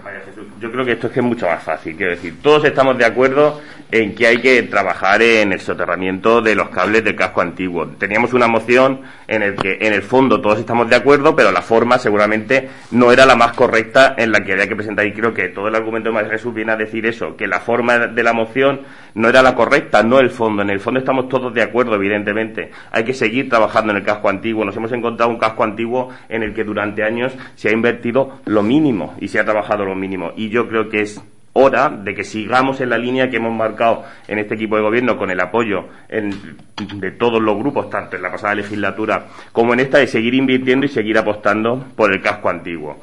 Yo 0.60 0.72
creo 0.72 0.86
que 0.86 0.94
esto 0.94 1.08
es 1.08 1.14
que 1.14 1.20
es 1.20 1.26
mucho 1.26 1.48
más 1.48 1.62
fácil. 1.62 1.96
Quiero 1.96 2.12
decir, 2.12 2.42
todos 2.42 2.64
estamos 2.66 2.98
de 2.98 3.06
acuerdo 3.06 3.62
en 3.92 4.16
que 4.16 4.26
hay 4.26 4.42
que 4.42 4.64
trabajar 4.64 5.22
en 5.22 5.54
el 5.54 5.60
soterramiento 5.60 6.42
de 6.42 6.56
los 6.56 6.70
cables 6.70 7.04
del 7.04 7.16
casco 7.16 7.42
antiguo. 7.42 7.86
Teníamos 8.00 8.34
una 8.34 8.48
moción 8.48 9.02
en 9.28 9.44
el 9.44 9.56
que, 9.56 9.78
en 9.82 9.94
el 9.94 10.02
fondo, 10.02 10.42
todos 10.42 10.60
estamos 10.60 10.90
de 10.90 10.96
acuerdo, 10.96 11.36
pero 11.36 11.52
la 11.52 11.62
forma 11.62 12.00
seguramente 12.00 12.70
no 12.92 13.12
era 13.12 13.26
la 13.26 13.36
más 13.36 13.54
correcta 13.54 14.16
en 14.18 14.32
la 14.32 14.44
que 14.44 14.54
había 14.54 14.68
que 14.68 14.76
presentar. 14.76 15.06
Y 15.06 15.14
creo 15.14 15.34
que 15.34 15.50
todo 15.50 15.68
el 15.68 15.76
argumento 15.76 16.10
de 16.10 16.16
María 16.16 16.32
Jesús 16.32 16.54
viene 16.54 16.72
a 16.72 16.76
decir 16.78 17.06
eso, 17.06 17.36
que 17.36 17.48
la 17.48 17.60
forma 17.60 18.08
de 18.08 18.24
la 18.24 18.34
moción 18.34 18.82
no 19.16 19.30
era 19.30 19.42
la 19.42 19.54
correcta, 19.56 20.02
no 20.02 20.20
el 20.20 20.32
fondo. 20.32 20.64
En 20.64 20.70
el 20.70 20.80
fondo 20.80 21.00
estamos 21.00 21.30
todos 21.30 21.54
de 21.54 21.62
acuerdo, 21.62 21.96
evidentemente. 21.96 22.72
Hay 22.92 23.04
que 23.04 23.14
seguir 23.14 23.50
trabajando 23.50 23.92
en 23.92 23.98
el 23.98 24.04
casco 24.04 24.30
antiguo. 24.30 24.66
Nos 24.66 24.76
hemos 24.76 24.92
encontrado 24.92 25.30
un 25.30 25.38
casco 25.38 25.64
antiguo 25.64 26.10
en 26.30 26.44
el 26.44 26.54
que 26.54 26.64
durante 26.64 27.04
años 27.04 27.34
se 27.56 27.70
ha 27.70 27.72
invertido 27.72 28.40
lo 28.54 28.64
mínimo 28.64 29.16
y 29.20 29.28
se 29.28 29.40
ha 29.40 29.46
trabajado 29.46 29.86
lo 29.86 29.96
mínimo. 29.96 30.32
Y 30.36 30.50
yo 30.50 30.68
creo 30.68 30.90
que 30.90 31.02
es 31.02 31.22
hora 31.54 31.90
de 31.90 32.16
que 32.16 32.24
sigamos 32.24 32.82
en 32.82 32.90
la 32.90 32.98
línea 32.98 33.30
que 33.30 33.38
hemos 33.38 33.54
marcado 33.54 34.04
en 34.28 34.40
este 34.40 34.56
equipo 34.56 34.76
de 34.76 34.82
gobierno 34.82 35.18
con 35.18 35.30
el 35.30 35.40
apoyo 35.40 35.86
de 36.10 37.12
todos 37.12 37.42
los 37.42 37.58
grupos, 37.58 37.90
tanto 37.90 38.16
en 38.16 38.24
la 38.24 38.32
pasada 38.32 38.56
legislatura 38.56 39.28
como 39.52 39.74
en 39.74 39.80
esta, 39.80 40.00
de 40.00 40.08
seguir 40.08 40.34
invirtiendo 40.34 40.86
y 40.86 40.90
seguir 40.90 41.18
apostando 41.18 41.86
por 41.96 42.12
el 42.12 42.22
casco 42.22 42.50
antiguo 42.50 43.00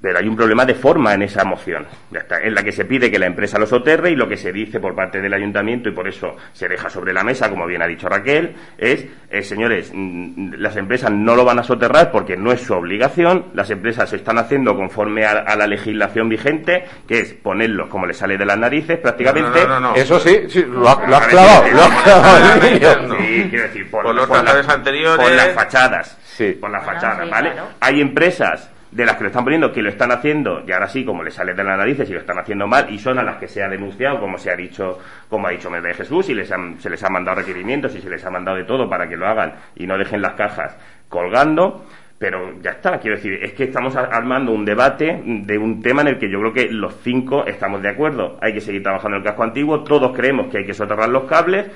pero 0.00 0.18
hay 0.18 0.28
un 0.28 0.36
problema 0.36 0.64
de 0.64 0.74
forma 0.74 1.14
en 1.14 1.22
esa 1.22 1.44
moción, 1.44 1.86
en 2.12 2.54
la 2.54 2.62
que 2.62 2.72
se 2.72 2.84
pide 2.84 3.10
que 3.10 3.18
la 3.18 3.26
empresa 3.26 3.58
lo 3.58 3.66
soterre 3.66 4.10
y 4.10 4.16
lo 4.16 4.28
que 4.28 4.36
se 4.36 4.52
dice 4.52 4.80
por 4.80 4.94
parte 4.94 5.20
del 5.20 5.32
ayuntamiento, 5.32 5.88
y 5.88 5.92
por 5.92 6.08
eso 6.08 6.36
se 6.52 6.68
deja 6.68 6.88
sobre 6.88 7.12
la 7.12 7.24
mesa, 7.24 7.50
como 7.50 7.66
bien 7.66 7.82
ha 7.82 7.86
dicho 7.86 8.08
Raquel, 8.08 8.54
es, 8.78 9.06
eh, 9.30 9.42
señores, 9.42 9.90
mm, 9.92 10.54
las 10.58 10.76
empresas 10.76 11.10
no 11.10 11.34
lo 11.34 11.44
van 11.44 11.58
a 11.58 11.62
soterrar 11.62 12.10
porque 12.10 12.36
no 12.36 12.52
es 12.52 12.60
su 12.60 12.74
obligación, 12.74 13.46
las 13.54 13.70
empresas 13.70 14.10
se 14.10 14.16
están 14.16 14.38
haciendo 14.38 14.76
conforme 14.76 15.24
a, 15.24 15.54
la 15.56 15.66
legislación 15.66 16.28
vigente, 16.28 16.84
que 17.06 17.20
es 17.20 17.32
ponerlos 17.34 17.88
como 17.88 18.06
le 18.06 18.14
sale 18.14 18.36
de 18.36 18.44
las 18.44 18.58
narices 18.58 18.98
prácticamente. 18.98 19.60
eso 19.96 20.18
sí, 20.18 20.42
sí 20.48 20.64
lo, 20.68 20.88
ha, 20.88 21.00
clavado, 21.00 21.68
lo 21.70 21.82
ha 21.82 22.02
clavado. 22.02 22.60
Sí, 22.60 23.46
quiero 23.50 23.64
decir, 23.64 23.90
por, 23.90 24.14
los 24.14 24.30
anteriores. 24.30 25.24
Por 25.24 25.34
las 25.34 25.52
fachadas. 25.52 26.18
Sí. 26.24 26.56
Por 26.60 26.70
las 26.70 26.84
fachadas, 26.84 27.30
¿vale? 27.30 27.52
Hay 27.80 28.00
empresas 28.00 28.70
de 28.94 29.04
las 29.04 29.16
que 29.16 29.24
lo 29.24 29.28
están 29.28 29.42
poniendo, 29.42 29.72
que 29.72 29.82
lo 29.82 29.88
están 29.88 30.12
haciendo, 30.12 30.62
y 30.66 30.70
ahora 30.70 30.86
sí, 30.86 31.04
como 31.04 31.24
le 31.24 31.32
sale 31.32 31.52
de 31.52 31.64
las 31.64 31.76
narices 31.76 32.08
y 32.08 32.12
lo 32.12 32.20
están 32.20 32.38
haciendo 32.38 32.68
mal, 32.68 32.86
y 32.90 32.98
son 32.98 33.18
a 33.18 33.24
las 33.24 33.36
que 33.38 33.48
se 33.48 33.62
ha 33.62 33.68
denunciado, 33.68 34.20
como 34.20 34.38
se 34.38 34.50
ha 34.50 34.56
dicho, 34.56 35.00
como 35.28 35.48
ha 35.48 35.50
dicho 35.50 35.68
de 35.68 35.94
Jesús, 35.94 36.28
y 36.28 36.34
les 36.34 36.52
se 36.78 36.90
les 36.90 37.02
ha 37.02 37.08
mandado 37.08 37.38
requerimientos 37.38 37.94
y 37.96 38.00
se 38.00 38.08
les 38.08 38.24
ha 38.24 38.30
mandado 38.30 38.56
de 38.56 38.64
todo 38.64 38.88
para 38.88 39.08
que 39.08 39.16
lo 39.16 39.26
hagan 39.26 39.54
y 39.74 39.86
no 39.86 39.98
dejen 39.98 40.22
las 40.22 40.34
cajas 40.34 40.76
colgando, 41.08 41.84
pero 42.18 42.60
ya 42.62 42.70
está, 42.70 43.00
quiero 43.00 43.16
decir, 43.16 43.40
es 43.42 43.52
que 43.54 43.64
estamos 43.64 43.96
armando 43.96 44.52
un 44.52 44.64
debate 44.64 45.20
de 45.24 45.58
un 45.58 45.82
tema 45.82 46.02
en 46.02 46.08
el 46.08 46.18
que 46.18 46.30
yo 46.30 46.38
creo 46.38 46.52
que 46.52 46.68
los 46.70 46.94
cinco 47.02 47.44
estamos 47.46 47.82
de 47.82 47.88
acuerdo. 47.88 48.38
Hay 48.40 48.54
que 48.54 48.60
seguir 48.60 48.82
trabajando 48.82 49.16
en 49.16 49.22
el 49.22 49.26
casco 49.26 49.42
antiguo, 49.42 49.82
todos 49.82 50.16
creemos 50.16 50.46
que 50.46 50.58
hay 50.58 50.64
que 50.64 50.74
soterrar 50.74 51.08
los 51.08 51.24
cables, 51.24 51.66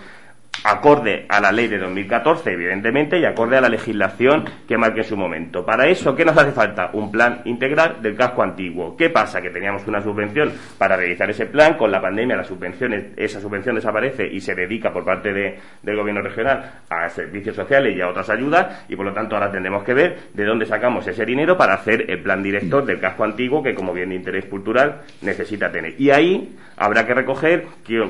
acorde 0.64 1.26
a 1.28 1.40
la 1.40 1.52
ley 1.52 1.68
de 1.68 1.78
2014, 1.78 2.52
evidentemente, 2.52 3.18
y 3.18 3.24
acorde 3.24 3.56
a 3.56 3.60
la 3.60 3.68
legislación 3.68 4.44
que 4.66 4.78
marque 4.78 5.04
su 5.04 5.16
momento. 5.16 5.64
Para 5.64 5.86
eso, 5.88 6.14
¿qué 6.14 6.24
nos 6.24 6.36
hace 6.36 6.52
falta? 6.52 6.90
Un 6.92 7.10
plan 7.10 7.42
integral 7.44 8.02
del 8.02 8.16
casco 8.16 8.42
antiguo. 8.42 8.96
¿Qué 8.96 9.10
pasa? 9.10 9.40
Que 9.40 9.50
teníamos 9.50 9.86
una 9.86 10.02
subvención 10.02 10.52
para 10.76 10.96
realizar 10.96 11.30
ese 11.30 11.46
plan, 11.46 11.74
con 11.74 11.90
la 11.90 12.00
pandemia 12.00 12.36
la 12.36 12.44
subvención, 12.44 13.12
esa 13.16 13.40
subvención 13.40 13.74
desaparece 13.74 14.26
y 14.26 14.40
se 14.40 14.54
dedica 14.54 14.92
por 14.92 15.04
parte 15.04 15.32
del 15.32 15.96
gobierno 15.96 16.22
regional 16.22 16.80
a 16.88 17.08
servicios 17.08 17.56
sociales 17.56 17.96
y 17.96 18.00
a 18.00 18.08
otras 18.08 18.30
ayudas, 18.30 18.84
y 18.88 18.96
por 18.96 19.06
lo 19.06 19.12
tanto 19.12 19.36
ahora 19.36 19.50
tendremos 19.50 19.84
que 19.84 19.94
ver 19.94 20.18
de 20.34 20.44
dónde 20.44 20.66
sacamos 20.66 21.06
ese 21.06 21.24
dinero 21.24 21.56
para 21.56 21.74
hacer 21.74 22.10
el 22.10 22.22
plan 22.22 22.42
director 22.42 22.84
del 22.84 23.00
casco 23.00 23.24
antiguo 23.24 23.62
que 23.62 23.74
como 23.74 23.92
bien 23.92 24.10
de 24.10 24.16
interés 24.16 24.44
cultural 24.46 25.00
necesita 25.22 25.70
tener. 25.70 25.94
Y 26.00 26.10
ahí 26.10 26.56
habrá 26.78 27.06
que 27.06 27.14
recoger 27.14 27.66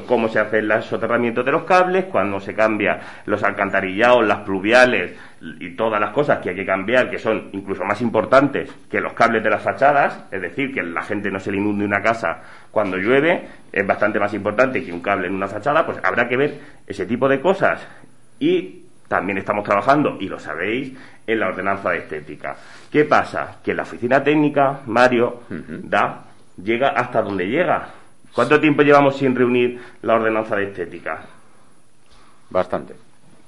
cómo 0.06 0.28
se 0.28 0.38
hace 0.38 0.58
el 0.58 0.82
soterramiento 0.82 1.42
de 1.42 1.52
los 1.52 1.64
cables, 1.64 2.04
cuando 2.06 2.38
se 2.40 2.54
cambia 2.54 3.00
los 3.26 3.42
alcantarillados, 3.42 4.26
las 4.26 4.40
pluviales 4.40 5.16
y 5.40 5.74
todas 5.76 6.00
las 6.00 6.10
cosas 6.10 6.38
que 6.38 6.50
hay 6.50 6.56
que 6.56 6.66
cambiar, 6.66 7.10
que 7.10 7.18
son 7.18 7.48
incluso 7.52 7.84
más 7.84 8.00
importantes 8.00 8.70
que 8.90 9.00
los 9.00 9.12
cables 9.12 9.42
de 9.42 9.50
las 9.50 9.62
fachadas, 9.62 10.24
es 10.30 10.42
decir, 10.42 10.72
que 10.74 10.82
la 10.82 11.02
gente 11.02 11.30
no 11.30 11.40
se 11.40 11.50
le 11.50 11.58
inunde 11.58 11.84
una 11.84 12.02
casa 12.02 12.42
cuando 12.70 12.96
llueve, 12.96 13.48
es 13.72 13.86
bastante 13.86 14.18
más 14.18 14.34
importante 14.34 14.84
que 14.84 14.92
un 14.92 15.00
cable 15.00 15.28
en 15.28 15.34
una 15.34 15.48
fachada, 15.48 15.86
pues 15.86 15.98
habrá 16.02 16.28
que 16.28 16.36
ver 16.36 16.58
ese 16.86 17.06
tipo 17.06 17.28
de 17.28 17.40
cosas. 17.40 17.86
Y 18.38 18.84
también 19.08 19.38
estamos 19.38 19.64
trabajando, 19.64 20.18
y 20.20 20.28
lo 20.28 20.38
sabéis, 20.38 20.92
en 21.26 21.40
la 21.40 21.48
ordenanza 21.48 21.90
de 21.90 21.98
estética. 21.98 22.56
¿Qué 22.90 23.04
pasa? 23.04 23.58
Que 23.64 23.74
la 23.74 23.82
oficina 23.82 24.22
técnica, 24.22 24.80
Mario, 24.86 25.42
da, 25.48 26.24
llega 26.62 26.90
hasta 26.90 27.22
donde 27.22 27.46
llega. 27.46 27.88
¿Cuánto 28.34 28.60
tiempo 28.60 28.82
llevamos 28.82 29.16
sin 29.16 29.34
reunir 29.34 29.80
la 30.02 30.14
ordenanza 30.14 30.56
de 30.56 30.64
estética? 30.64 31.22
Bastante. 32.50 32.94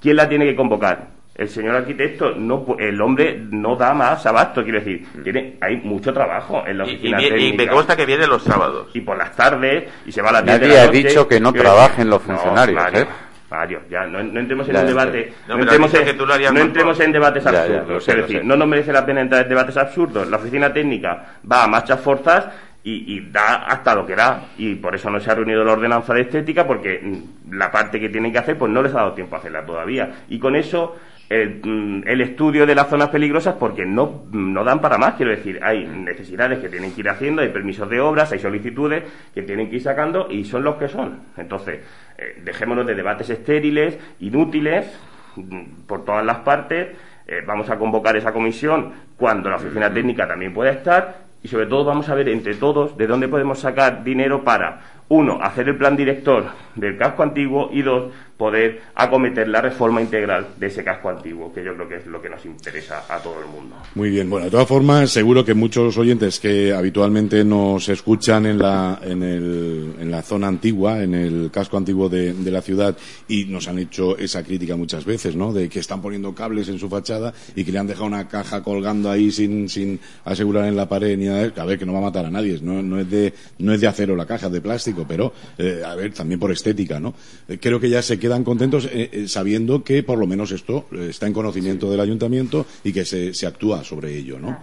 ¿Quién 0.00 0.16
la 0.16 0.28
tiene 0.28 0.46
que 0.46 0.56
convocar? 0.56 1.20
El 1.34 1.48
señor 1.48 1.76
arquitecto, 1.76 2.32
no, 2.32 2.76
el 2.78 3.00
hombre 3.00 3.40
no 3.50 3.76
da 3.76 3.94
más 3.94 4.26
abasto, 4.26 4.62
quiero 4.62 4.80
decir, 4.80 5.06
mm. 5.14 5.22
tiene, 5.22 5.56
hay 5.60 5.76
mucho 5.76 6.12
trabajo 6.12 6.62
en 6.66 6.76
la 6.76 6.84
oficina 6.84 7.22
y, 7.22 7.46
y, 7.46 7.52
me 7.54 7.66
consta 7.66 7.96
que 7.96 8.04
viene 8.04 8.26
los 8.26 8.42
sábados. 8.42 8.88
Y 8.92 9.00
por 9.00 9.16
las 9.16 9.34
tardes, 9.34 9.88
y 10.04 10.12
se 10.12 10.20
va 10.20 10.30
a 10.30 10.32
la 10.32 10.42
Nadie 10.42 10.78
ha 10.78 10.88
dicho 10.88 11.26
que 11.26 11.40
no 11.40 11.52
trabajen 11.52 12.10
los 12.10 12.20
funcionarios, 12.22 12.82
¿eh? 12.92 13.06
Mario, 13.50 13.80
ya, 13.90 14.06
no, 14.06 14.20
entremos 14.20 14.68
en 14.68 14.76
un 14.76 14.86
debate, 14.86 15.32
no, 15.48 15.58
entremos, 15.58 15.92
en, 15.92 16.54
no 16.54 16.60
entremos 16.60 17.00
en 17.00 17.10
debates 17.10 17.44
absurdos. 17.44 18.08
es 18.08 18.16
decir, 18.16 18.44
no 18.44 18.56
nos 18.56 18.68
merece 18.68 18.92
la 18.92 19.04
pena 19.04 19.22
entrar 19.22 19.42
en 19.42 19.48
debates 19.48 19.76
absurdos. 19.76 20.28
La 20.28 20.36
oficina 20.36 20.72
técnica 20.72 21.38
va 21.50 21.64
a 21.64 21.66
marchas 21.66 22.00
forzas 22.00 22.46
y, 22.82 23.20
da 23.30 23.64
hasta 23.66 23.94
lo 23.94 24.06
que 24.06 24.16
da. 24.16 24.48
Y 24.56 24.76
por 24.76 24.94
eso 24.94 25.10
no 25.10 25.20
se 25.20 25.30
ha 25.30 25.34
reunido 25.34 25.64
la 25.64 25.72
ordenanza 25.72 26.14
de 26.14 26.22
estética, 26.22 26.66
porque 26.66 27.00
mm, 27.02 27.52
la 27.54 27.70
parte 27.70 28.00
que 28.00 28.08
tienen 28.08 28.32
que 28.32 28.38
hacer, 28.38 28.56
pues 28.56 28.72
no 28.72 28.82
les 28.82 28.94
ha 28.94 28.98
dado 28.98 29.12
tiempo 29.12 29.36
a 29.36 29.38
hacerla 29.38 29.64
todavía. 29.64 30.24
Y 30.28 30.38
con 30.38 30.56
eso, 30.56 30.96
el, 31.28 31.60
mm, 31.62 32.08
estudio 32.20 32.66
de 32.66 32.74
las 32.74 32.88
zonas 32.88 33.08
peligrosas, 33.08 33.54
porque 33.54 33.84
no, 33.84 34.24
no 34.32 34.64
dan 34.64 34.80
para 34.80 34.98
más, 34.98 35.14
quiero 35.14 35.30
decir, 35.30 35.60
hay 35.62 35.86
necesidades 35.86 36.58
que 36.60 36.68
tienen 36.68 36.94
que 36.94 37.00
ir 37.00 37.08
haciendo, 37.08 37.42
hay 37.42 37.50
permisos 37.50 37.88
de 37.88 38.00
obras, 38.00 38.32
hay 38.32 38.38
solicitudes 38.38 39.04
que 39.34 39.42
tienen 39.42 39.68
que 39.68 39.76
ir 39.76 39.82
sacando 39.82 40.28
y 40.30 40.44
son 40.44 40.64
los 40.64 40.76
que 40.76 40.88
son. 40.88 41.20
Entonces, 41.36 41.80
eh, 42.16 42.40
dejémonos 42.42 42.86
de 42.86 42.94
debates 42.94 43.28
estériles, 43.28 43.98
inútiles, 44.20 44.98
mm, 45.36 45.86
por 45.86 46.04
todas 46.04 46.24
las 46.24 46.38
partes. 46.38 46.88
Eh, 47.26 47.42
vamos 47.46 47.68
a 47.70 47.78
convocar 47.78 48.16
esa 48.16 48.32
comisión 48.32 48.92
cuando 49.16 49.50
la 49.50 49.56
oficina 49.56 49.92
técnica 49.92 50.26
también 50.26 50.52
pueda 50.52 50.72
estar 50.72 51.29
y 51.43 51.49
sobre 51.49 51.66
todo 51.66 51.84
vamos 51.84 52.09
a 52.09 52.14
ver 52.14 52.28
entre 52.28 52.55
todos 52.55 52.97
de 52.97 53.07
dónde 53.07 53.28
podemos 53.28 53.61
sacar 53.61 54.05
dinero 54.05 54.45
para, 54.45 54.80
uno, 55.11 55.38
hacer 55.42 55.68
el 55.68 55.76
plan 55.76 55.96
director 55.96 56.46
del 56.76 56.96
casco 56.96 57.22
antiguo 57.22 57.68
y 57.72 57.82
dos, 57.82 58.12
poder 58.40 58.80
acometer 58.94 59.46
la 59.48 59.61
reforma 59.61 60.00
integral 60.00 60.46
de 60.56 60.68
ese 60.68 60.82
casco 60.82 61.11
antiguo, 61.11 61.52
que 61.52 61.62
yo 61.62 61.74
creo 61.74 61.86
que 61.86 61.96
es 61.96 62.06
lo 62.06 62.22
que 62.22 62.30
nos 62.30 62.42
interesa 62.46 63.04
a 63.06 63.18
todo 63.18 63.38
el 63.40 63.46
mundo. 63.48 63.76
Muy 63.94 64.08
bien, 64.08 64.30
bueno, 64.30 64.46
de 64.46 64.50
todas 64.50 64.66
formas, 64.66 65.11
seguro 65.11 65.44
que 65.44 65.52
muchos 65.52 65.98
oyentes 65.98 66.40
que 66.40 66.72
habitualmente 66.72 67.44
nos 67.44 67.90
escuchan 67.90 68.46
en 68.46 68.56
la, 68.56 68.98
en, 69.02 69.22
el, 69.22 69.94
en 70.00 70.11
la 70.11 70.22
zona 70.22 70.48
antigua, 70.48 71.02
en 71.02 71.14
el 71.14 71.50
casco 71.52 71.76
antiguo 71.76 72.08
de, 72.08 72.32
de, 72.32 72.50
la 72.50 72.62
ciudad, 72.62 72.96
y 73.28 73.44
nos 73.44 73.68
han 73.68 73.78
hecho 73.78 74.16
esa 74.16 74.42
crítica 74.42 74.74
muchas 74.74 75.04
veces, 75.04 75.36
¿no? 75.36 75.52
De 75.52 75.68
que 75.68 75.80
están 75.80 76.00
poniendo 76.00 76.34
cables 76.34 76.70
en 76.70 76.78
su 76.78 76.88
fachada 76.88 77.34
y 77.54 77.62
que 77.62 77.72
le 77.72 77.78
han 77.78 77.88
dejado 77.88 78.06
una 78.06 78.26
caja 78.26 78.62
colgando 78.62 79.11
ahí 79.11 79.30
sin, 79.30 79.68
sin 79.68 80.00
asegurar 80.24 80.64
en 80.64 80.76
la 80.76 80.88
pared 80.88 81.18
ni 81.18 81.26
nada. 81.26 81.52
A 81.58 81.64
ver, 81.66 81.78
que 81.78 81.84
no 81.84 81.92
va 81.92 81.98
a 81.98 82.02
matar 82.02 82.24
a 82.24 82.30
nadie, 82.30 82.58
no, 82.62 82.80
no, 82.80 83.00
es, 83.00 83.11
de, 83.11 83.34
no 83.58 83.74
es 83.74 83.82
de 83.82 83.86
acero 83.86 84.16
la 84.16 84.24
caja, 84.24 84.48
de 84.48 84.62
plástico, 84.62 84.99
pero, 85.07 85.32
eh, 85.59 85.82
a 85.84 85.94
ver, 85.94 86.12
también 86.12 86.40
por 86.40 86.51
estética, 86.51 86.98
¿no? 87.01 87.14
Eh, 87.48 87.59
creo 87.61 87.80
que 87.80 87.90
ya 87.90 88.03
se 88.03 88.18
queda 88.18 88.30
quedan 88.30 88.44
contentos 88.44 88.88
eh, 88.92 89.24
sabiendo 89.26 89.82
que 89.82 90.05
por 90.05 90.16
lo 90.16 90.24
menos 90.24 90.53
esto 90.53 90.86
está 90.92 91.26
en 91.26 91.32
conocimiento 91.32 91.90
del 91.90 91.98
ayuntamiento 91.98 92.64
y 92.84 92.92
que 92.92 93.05
se, 93.05 93.34
se 93.34 93.44
actúa 93.44 93.82
sobre 93.82 94.16
ello, 94.16 94.38
¿no? 94.38 94.57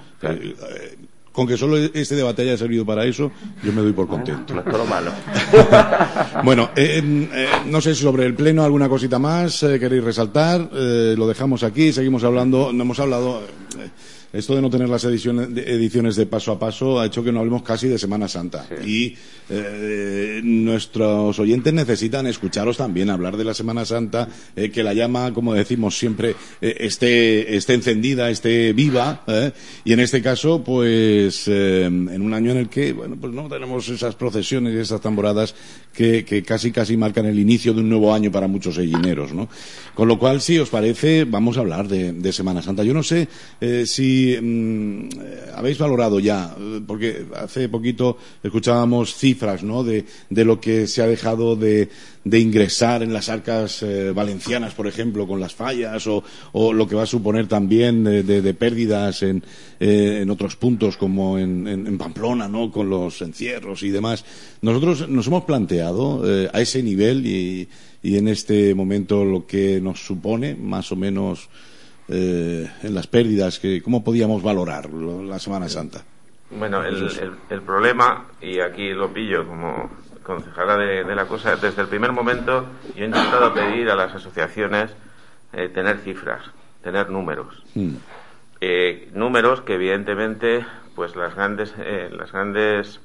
con 1.34 1.46
que 1.46 1.58
solo 1.58 1.78
este 1.78 2.16
debate 2.16 2.44
haya 2.44 2.58
servido 2.58 2.86
para 2.86 3.06
eso, 3.06 3.30
yo 3.62 3.72
me 3.74 3.82
doy 3.82 3.92
por 3.92 4.08
contento. 4.08 4.56
No 4.56 4.62
es 4.62 4.90
malo. 4.90 5.12
bueno, 6.44 6.72
no 7.68 7.80
sé 7.82 7.94
si 7.94 8.02
sobre 8.02 8.26
el 8.26 8.34
pleno 8.34 8.64
alguna 8.64 8.90
cosita 8.90 9.20
más 9.20 9.60
queréis 9.60 10.04
resaltar. 10.04 10.68
lo 10.72 11.28
dejamos 11.28 11.62
aquí, 11.62 11.94
seguimos 11.94 12.24
hablando. 12.24 12.72
No 12.74 12.84
hemos 12.84 13.00
hablado 13.00 13.44
esto 14.34 14.56
de 14.56 14.62
no 14.62 14.70
tener 14.70 14.90
las 14.90 15.04
ediciones 15.04 15.54
de, 15.54 15.62
ediciones 15.74 16.16
de 16.16 16.26
paso 16.26 16.52
a 16.52 16.60
paso 16.60 17.00
ha 17.00 17.06
hecho 17.06 17.24
que 17.24 17.32
no 17.32 17.40
hablemos 17.40 17.64
casi 17.64 17.88
de 17.88 17.98
Semana 17.98 18.28
Santa. 18.28 18.68
Y 18.86 19.16
eh, 19.50 20.42
nuestros 20.44 21.40
oyentes 21.40 21.74
necesitan 21.74 22.28
escucharos 22.28 22.78
también 22.78 23.10
hablar 23.10 23.38
de 23.38 23.46
la 23.46 23.54
Semana 23.54 23.86
Santa, 23.86 24.28
eh, 24.56 24.70
que 24.70 24.84
la 24.84 24.94
llama, 24.94 25.34
como 25.34 25.54
decimos 25.54 25.98
siempre, 25.98 26.36
eh, 26.62 26.76
esté, 26.80 27.56
esté, 27.56 27.74
encendida, 27.74 28.30
esté 28.30 28.74
viva. 28.74 29.24
Y 29.84 29.94
en 29.94 30.00
este 30.00 30.22
caso, 30.22 30.64
pues 30.64 31.48
en 31.48 32.22
un 32.22 32.34
año 32.34 32.52
en 32.52 32.58
el 32.58 32.70
que, 32.70 32.94
bueno, 32.94 33.16
pues 33.20 33.34
no 33.34 33.48
tenemos 33.48 33.88
esas 33.90 34.16
procesiones 34.16 34.74
y 34.74 34.78
esas 34.78 35.02
tamboradas 35.02 35.56
que, 35.94 36.26
que 36.26 36.44
casi 36.44 36.72
casi 36.72 36.98
marcan 36.98 37.26
el 37.26 37.40
inicio 37.40 37.74
de 37.74 37.82
un 37.82 37.90
nuevo 37.90 38.14
año 38.14 38.32
para 38.32 38.48
muchos 38.48 38.78
ellineros, 38.78 39.34
¿no? 39.34 39.48
Con 39.94 40.08
lo 40.08 40.20
cual, 40.20 40.42
si 40.42 40.60
os 40.60 40.70
parece, 40.70 41.26
vamos 41.26 41.58
a 41.58 41.62
hablar 41.62 41.88
de, 41.88 42.14
de 42.14 42.34
Semana 42.34 42.62
Santa. 42.62 42.84
Yo 42.84 42.94
no 42.94 43.04
sé 43.04 43.28
si 43.86 44.27
Mm, 44.36 45.10
habéis 45.56 45.78
valorado 45.78 46.20
ya, 46.20 46.56
porque 46.86 47.26
hace 47.36 47.70
poquito 47.70 48.18
escuchábamos 48.44 49.16
cifras 49.16 49.64
¿no? 49.64 49.84
de, 49.84 50.06
lo 50.30 50.60
que 50.60 50.88
se 50.88 51.02
ha 51.02 51.08
dejado 51.08 51.56
de, 51.56 51.90
ingresar 52.26 53.04
en 53.04 53.14
las 53.14 53.30
arcas 53.30 53.82
eh, 53.84 54.12
valencianas, 54.12 54.74
por 54.74 54.88
ejemplo, 54.88 55.26
con 55.26 55.40
las 55.40 55.56
fallas, 55.56 56.06
o, 56.08 56.24
lo 56.74 56.88
que 56.88 56.96
va 56.96 57.04
a 57.04 57.08
suponer 57.08 57.48
también 57.48 58.04
de, 58.04 58.54
pérdidas 58.54 59.24
en, 59.24 59.44
eh, 59.80 60.20
en, 60.22 60.30
otros 60.30 60.56
puntos, 60.56 60.98
como 60.98 61.40
en, 61.40 61.98
Pamplona, 61.98 62.48
¿no? 62.48 62.72
con 62.72 62.90
los 62.90 63.22
encierros 63.22 63.84
y 63.84 63.90
demás. 63.90 64.26
Nosotros 64.62 65.10
nos 65.10 65.28
hemos 65.28 65.46
planteado 65.46 66.22
eh, 66.26 66.50
a 66.54 66.62
ese 66.62 66.84
nivel 66.84 67.26
y, 67.26 67.68
y 68.04 68.18
en 68.18 68.28
este 68.28 68.76
momento 68.76 69.26
lo 69.26 69.46
que 69.46 69.82
nos 69.82 70.06
supone, 70.06 70.56
más 70.56 70.92
o 70.92 70.96
menos, 70.96 71.50
eh, 72.10 72.70
en 72.84 72.95
las 72.95 73.08
pérdidas, 73.08 73.60
que, 73.60 73.82
¿cómo 73.82 74.03
podíamos 74.03 74.41
valorar 74.41 74.89
la 74.89 75.39
Semana 75.39 75.68
Santa? 75.68 76.03
Bueno, 76.49 76.84
el, 76.84 77.10
el, 77.49 77.62
problema, 77.62 78.26
y 78.41 78.60
aquí 78.60 78.93
lo 78.93 79.12
pillo 79.12 79.45
como 79.45 79.89
concejala 80.24 80.78
de, 80.78 81.16
la 81.16 81.26
cosa, 81.26 81.55
desde 81.58 81.82
el 81.82 81.88
primer 81.89 82.14
momento 82.14 82.66
yo 82.95 83.03
he 83.03 83.08
intentado 83.08 83.53
pedir 83.53 83.89
a 83.89 83.95
las 83.95 84.16
asociaciones 84.16 84.91
eh, 85.53 85.70
tener 85.70 85.99
cifras, 85.99 86.43
tener 86.82 87.10
números. 87.10 87.64
Mm. 87.76 87.95
Eh, 88.62 89.10
números 89.14 89.62
que 89.62 89.76
evidentemente 89.76 90.66
pues 90.95 91.16
las 91.16 91.36
grandes 91.36 91.76
las 91.78 92.32
grandes 92.32 92.99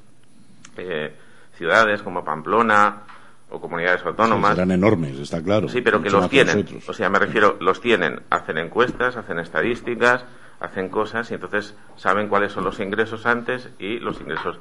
ciudades 1.58 2.02
como 2.02 2.24
Pamplona 2.24 3.02
o 3.52 3.60
comunidades 3.60 4.04
autónomas. 4.04 4.54
serán 4.54 4.70
enormes, 4.70 5.18
está 5.18 5.42
claro. 5.42 5.68
Sí, 5.68 5.82
pero 5.82 6.02
que 6.02 6.10
los 6.10 6.28
tienen. 6.28 6.66
O 6.86 6.92
sea, 6.92 7.10
me 7.10 7.18
refiero, 7.18 7.56
los 7.60 7.80
tienen, 7.80 8.22
hacen 8.30 8.58
encuestas, 8.58 9.16
hacen 9.16 9.38
estadísticas, 9.38 10.24
hacen 10.60 10.88
cosas 10.88 11.30
y 11.30 11.34
entonces 11.34 11.74
saben 11.96 12.28
cuáles 12.28 12.52
son 12.52 12.64
los 12.64 12.80
ingresos 12.80 13.26
antes 13.26 13.68
y 13.78 13.98
los 13.98 14.20
ingresos 14.20 14.58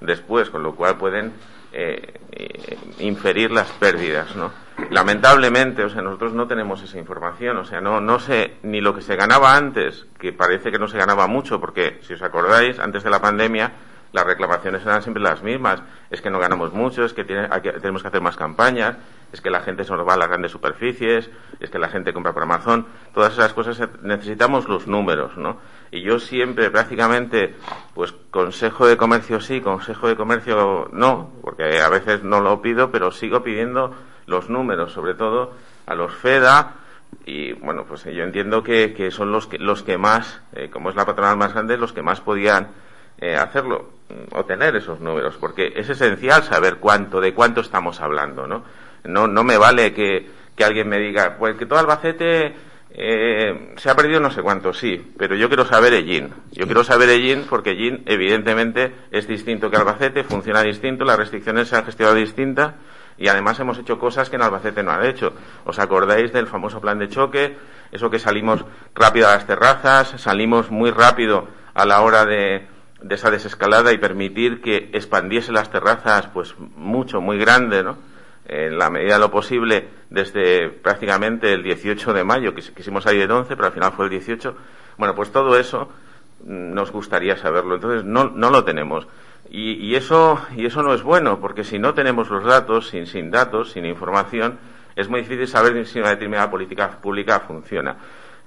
después, 0.00 0.50
con 0.50 0.62
lo 0.62 0.74
cual 0.74 0.98
pueden 0.98 1.32
eh, 1.72 2.14
eh, 2.32 2.78
inferir 2.98 3.50
las 3.50 3.70
pérdidas, 3.72 4.36
¿no? 4.36 4.52
Lamentablemente, 4.90 5.82
o 5.84 5.88
sea, 5.88 6.02
nosotros 6.02 6.34
no 6.34 6.46
tenemos 6.46 6.82
esa 6.82 6.98
información, 6.98 7.56
o 7.56 7.64
sea, 7.64 7.80
no, 7.80 8.00
no 8.00 8.18
sé 8.18 8.56
ni 8.62 8.82
lo 8.82 8.94
que 8.94 9.00
se 9.00 9.16
ganaba 9.16 9.56
antes, 9.56 10.06
que 10.18 10.34
parece 10.34 10.70
que 10.70 10.78
no 10.78 10.86
se 10.86 10.98
ganaba 10.98 11.26
mucho, 11.26 11.58
porque 11.58 11.98
si 12.02 12.12
os 12.12 12.22
acordáis, 12.22 12.78
antes 12.78 13.02
de 13.02 13.10
la 13.10 13.22
pandemia, 13.22 13.72
las 14.12 14.24
reclamaciones 14.24 14.82
eran 14.82 15.02
siempre 15.02 15.22
las 15.22 15.42
mismas. 15.42 15.82
Es 16.10 16.20
que 16.20 16.30
no 16.30 16.38
ganamos 16.38 16.72
mucho, 16.72 17.04
es 17.04 17.12
que, 17.12 17.24
tenemos 17.24 18.02
que 18.02 18.08
hacer 18.08 18.20
más 18.20 18.36
campañas, 18.36 18.96
es 19.32 19.40
que 19.40 19.50
la 19.50 19.60
gente 19.60 19.84
se 19.84 19.92
nos 19.92 20.06
va 20.06 20.14
a 20.14 20.16
las 20.16 20.28
grandes 20.28 20.52
superficies, 20.52 21.30
es 21.60 21.70
que 21.70 21.78
la 21.78 21.88
gente 21.88 22.12
compra 22.12 22.32
por 22.32 22.42
Amazon. 22.42 22.86
Todas 23.12 23.32
esas 23.32 23.52
cosas 23.52 23.80
necesitamos 24.02 24.68
los 24.68 24.86
números, 24.86 25.36
¿no? 25.36 25.58
Y 25.90 26.02
yo 26.02 26.18
siempre, 26.18 26.70
prácticamente, 26.70 27.54
pues 27.94 28.12
consejo 28.30 28.86
de 28.86 28.96
comercio 28.96 29.40
sí, 29.40 29.60
consejo 29.60 30.08
de 30.08 30.16
comercio 30.16 30.88
no, 30.92 31.32
porque 31.42 31.80
a 31.80 31.88
veces 31.88 32.22
no 32.22 32.40
lo 32.40 32.60
pido, 32.62 32.90
pero 32.90 33.10
sigo 33.10 33.42
pidiendo 33.42 33.94
los 34.26 34.48
números, 34.48 34.92
sobre 34.92 35.14
todo 35.14 35.52
a 35.86 35.94
los 35.94 36.12
FEDA, 36.14 36.74
y 37.24 37.52
bueno, 37.54 37.84
pues 37.84 38.04
yo 38.04 38.22
entiendo 38.22 38.62
que, 38.62 39.10
son 39.10 39.32
los 39.32 39.46
que, 39.46 39.58
los 39.58 39.82
que 39.82 39.98
más, 39.98 40.40
eh, 40.52 40.70
como 40.70 40.90
es 40.90 40.96
la 40.96 41.06
patronal 41.06 41.36
más 41.36 41.52
grande, 41.52 41.76
los 41.76 41.92
que 41.92 42.02
más 42.02 42.20
podían 42.20 42.68
eh, 43.20 43.36
hacerlo, 43.36 43.90
obtener 44.32 44.76
esos 44.76 45.00
números, 45.00 45.36
porque 45.40 45.72
es 45.74 45.88
esencial 45.88 46.42
saber 46.42 46.76
cuánto, 46.76 47.20
de 47.20 47.34
cuánto 47.34 47.60
estamos 47.60 48.00
hablando, 48.00 48.46
¿no? 48.46 48.62
No, 49.04 49.26
no 49.26 49.44
me 49.44 49.56
vale 49.56 49.92
que, 49.92 50.28
que 50.54 50.64
alguien 50.64 50.88
me 50.88 50.98
diga, 50.98 51.36
pues 51.38 51.56
que 51.56 51.66
todo 51.66 51.78
Albacete 51.78 52.54
eh, 52.90 53.74
se 53.76 53.90
ha 53.90 53.94
perdido 53.94 54.20
no 54.20 54.30
sé 54.30 54.42
cuánto, 54.42 54.72
sí, 54.72 55.12
pero 55.18 55.36
yo 55.36 55.48
quiero 55.48 55.66
saber 55.66 55.92
Ellín. 55.92 56.32
Yo 56.52 56.64
quiero 56.66 56.82
saber 56.82 57.10
Ellín 57.10 57.44
porque 57.48 57.70
Ellín 57.70 58.02
evidentemente 58.06 58.94
es 59.10 59.28
distinto 59.28 59.70
que 59.70 59.76
Albacete, 59.76 60.24
funciona 60.24 60.62
distinto, 60.62 61.04
las 61.04 61.18
restricciones 61.18 61.68
se 61.68 61.76
han 61.76 61.84
gestionado 61.84 62.16
distintas 62.16 62.74
y 63.18 63.28
además 63.28 63.58
hemos 63.60 63.78
hecho 63.78 63.98
cosas 63.98 64.30
que 64.30 64.36
en 64.36 64.42
Albacete 64.42 64.82
no 64.82 64.92
han 64.92 65.04
hecho. 65.04 65.32
¿Os 65.64 65.78
acordáis 65.78 66.32
del 66.32 66.46
famoso 66.46 66.80
plan 66.80 66.98
de 66.98 67.08
choque? 67.08 67.56
Eso 67.92 68.10
que 68.10 68.18
salimos 68.18 68.64
rápido 68.94 69.28
a 69.28 69.32
las 69.32 69.46
terrazas, 69.46 70.14
salimos 70.20 70.70
muy 70.70 70.90
rápido 70.90 71.48
a 71.74 71.84
la 71.84 72.00
hora 72.00 72.24
de, 72.24 72.66
de 73.08 73.14
esa 73.14 73.30
desescalada 73.30 73.92
y 73.92 73.98
permitir 73.98 74.60
que 74.60 74.90
expandiese 74.92 75.52
las 75.52 75.70
terrazas 75.70 76.28
pues 76.28 76.54
mucho, 76.76 77.20
muy 77.20 77.38
grande, 77.38 77.82
¿no? 77.82 77.96
En 78.48 78.78
la 78.78 78.90
medida 78.90 79.14
de 79.14 79.20
lo 79.20 79.30
posible 79.30 79.88
desde 80.08 80.68
prácticamente 80.68 81.52
el 81.52 81.62
18 81.62 82.12
de 82.12 82.24
mayo, 82.24 82.54
que 82.54 82.62
quisimos 82.62 83.04
salir 83.04 83.22
el 83.22 83.30
11, 83.30 83.56
pero 83.56 83.66
al 83.66 83.72
final 83.72 83.92
fue 83.92 84.04
el 84.06 84.10
18. 84.12 84.56
Bueno, 84.98 85.14
pues 85.14 85.32
todo 85.32 85.58
eso 85.58 85.88
mm, 86.44 86.72
nos 86.72 86.92
gustaría 86.92 87.36
saberlo. 87.36 87.74
Entonces 87.74 88.04
no, 88.04 88.30
no 88.30 88.50
lo 88.50 88.64
tenemos. 88.64 89.06
Y, 89.50 89.72
y, 89.72 89.94
eso, 89.96 90.40
y 90.56 90.66
eso 90.66 90.82
no 90.82 90.94
es 90.94 91.02
bueno, 91.02 91.40
porque 91.40 91.64
si 91.64 91.78
no 91.78 91.94
tenemos 91.94 92.30
los 92.30 92.44
datos, 92.44 92.88
sin, 92.88 93.06
sin 93.06 93.30
datos, 93.30 93.72
sin 93.72 93.84
información, 93.84 94.58
es 94.96 95.08
muy 95.08 95.20
difícil 95.20 95.46
saber 95.46 95.86
si 95.86 95.98
una 95.98 96.10
determinada 96.10 96.50
política 96.50 96.98
pública 97.00 97.40
funciona. 97.40 97.96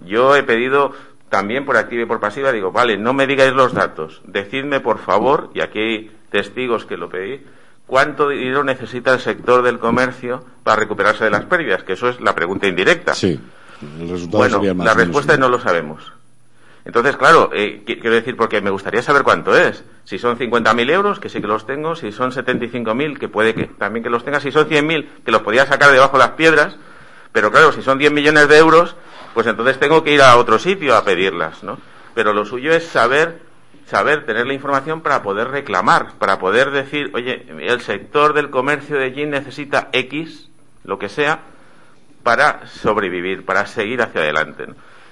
Yo 0.05 0.36
he 0.36 0.43
pedido 0.43 0.93
también 1.30 1.65
por 1.65 1.77
activa 1.77 2.03
y 2.03 2.05
por 2.05 2.19
pasiva 2.19 2.51
digo, 2.51 2.71
vale, 2.71 2.97
no 2.97 3.13
me 3.13 3.27
digáis 3.27 3.53
los 3.53 3.73
datos, 3.73 4.21
decidme 4.25 4.80
por 4.80 4.99
favor, 4.99 5.51
y 5.53 5.61
aquí 5.61 5.80
hay 5.80 6.11
testigos 6.32 6.86
que 6.86 6.97
lo 6.97 7.09
pedí, 7.09 7.41
cuánto 7.86 8.30
dinero 8.30 8.63
necesita 8.63 9.13
el 9.13 9.19
sector 9.19 9.63
del 9.63 9.80
comercio 9.80 10.43
para 10.63 10.77
recuperarse 10.77 11.23
de 11.23 11.30
las 11.30 11.45
pérdidas, 11.45 11.84
que 11.84 11.93
eso 11.93 12.09
es 12.09 12.19
la 12.21 12.36
pregunta 12.36 12.67
indirecta. 12.67 13.13
Sí, 13.13 13.39
el 13.99 14.09
resultado 14.09 14.59
bueno, 14.59 14.84
la 14.84 14.93
respuesta 14.93 15.34
es 15.34 15.39
no 15.39 15.49
lo 15.49 15.59
sabemos. 15.59 16.13
Entonces, 16.86 17.17
claro, 17.17 17.51
eh, 17.53 17.84
quiero 17.86 18.11
decir, 18.11 18.36
porque 18.36 18.61
me 18.61 18.69
gustaría 18.69 19.03
saber 19.03 19.23
cuánto 19.23 19.55
es. 19.55 19.84
Si 20.05 20.17
son 20.17 20.39
50.000 20.39 20.89
euros, 20.89 21.19
que 21.19 21.30
sí 21.30 21.41
que 21.41 21.47
los 21.47 21.67
tengo, 21.67 21.95
si 21.95 22.11
son 22.11 22.32
75.000, 22.32 23.19
que 23.19 23.27
puede 23.27 23.53
que 23.53 23.65
también 23.65 24.03
que 24.03 24.09
los 24.09 24.23
tenga, 24.23 24.39
si 24.39 24.51
son 24.51 24.67
100.000, 24.67 25.05
que 25.23 25.32
los 25.32 25.41
podía 25.41 25.65
sacar 25.65 25.91
debajo 25.91 26.13
de 26.13 26.23
las 26.23 26.32
piedras, 26.32 26.77
pero 27.32 27.51
claro, 27.51 27.71
si 27.73 27.84
son 27.84 27.99
10 27.99 28.11
millones 28.11 28.47
de 28.47 28.57
euros, 28.57 28.95
pues 29.34 29.47
entonces 29.47 29.80
tengo 29.80 30.03
que 30.03 30.13
ir 30.13 30.21
a 30.21 30.38
otro 30.38 30.59
sitio 30.59 30.95
a 30.95 31.03
pedirlas, 31.03 31.63
¿no? 31.63 31.77
Pero 32.15 32.34
lo 32.34 32.45
suyo 32.45 32.73
es 32.73 32.88
saber, 32.88 33.39
saber 33.86 34.25
tener 34.25 34.47
la 34.47 34.53
información 34.53 35.01
para 35.01 35.21
poder 35.21 35.49
reclamar, 35.49 36.13
para 36.19 36.39
poder 36.39 36.71
decir, 36.71 37.11
oye, 37.13 37.45
el 37.59 37.82
sector 37.82 38.34
del 38.34 38.49
comercio 38.49 38.97
de 38.97 39.11
jeans 39.11 39.32
necesita 39.32 39.89
X, 39.91 40.49
lo 40.84 40.99
que 40.99 41.09
sea, 41.09 41.39
para 42.23 42.67
sobrevivir, 42.67 43.45
para 43.45 43.65
seguir 43.65 44.01
hacia 44.01 44.21
adelante. 44.21 44.67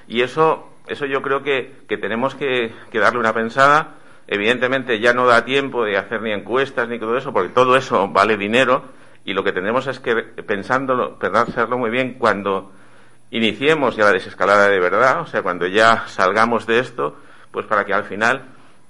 Y 0.07 0.21
eso, 0.21 0.69
eso 0.87 1.05
yo 1.05 1.21
creo 1.21 1.43
que, 1.43 1.73
que 1.87 1.97
tenemos 1.97 2.35
que, 2.35 2.73
que 2.91 2.99
darle 2.99 3.19
una 3.19 3.33
pensada. 3.33 3.95
Evidentemente 4.27 4.99
ya 4.99 5.13
no 5.13 5.25
da 5.25 5.45
tiempo 5.45 5.85
de 5.85 5.97
hacer 5.97 6.21
ni 6.21 6.31
encuestas 6.31 6.89
ni 6.89 6.99
todo 6.99 7.17
eso, 7.17 7.31
porque 7.31 7.49
todo 7.49 7.77
eso 7.77 8.09
vale 8.09 8.35
dinero 8.35 8.83
y 9.27 9.33
lo 9.33 9.43
que 9.43 9.51
tendremos 9.51 9.85
es 9.87 9.99
que, 9.99 10.15
pensándolo, 10.15 11.17
hacerlo 11.33 11.77
muy 11.77 11.89
bien, 11.89 12.13
cuando 12.13 12.71
iniciemos 13.31 13.95
ya 13.95 14.05
la 14.05 14.13
desescalada 14.13 14.69
de 14.69 14.79
verdad, 14.79 15.21
o 15.21 15.25
sea, 15.25 15.41
cuando 15.41 15.67
ya 15.67 16.07
salgamos 16.07 16.65
de 16.65 16.79
esto, 16.79 17.17
pues 17.51 17.65
para 17.65 17.85
que 17.85 17.93
al 17.93 18.05
final 18.05 18.43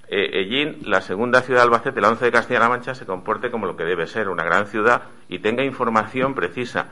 eh, 0.10 0.76
la 0.84 1.02
segunda 1.02 1.42
ciudad 1.42 1.62
de 1.62 1.64
Albacete, 1.66 2.02
la 2.02 2.10
11 2.10 2.26
de 2.26 2.32
Castilla-La 2.32 2.70
Mancha, 2.70 2.96
se 2.96 3.06
comporte 3.06 3.52
como 3.52 3.66
lo 3.66 3.76
que 3.76 3.84
debe 3.84 4.08
ser, 4.08 4.30
una 4.30 4.44
gran 4.44 4.68
ciudad, 4.68 5.04
y 5.28 5.40
tenga 5.40 5.64
información 5.64 6.34
precisa. 6.34 6.88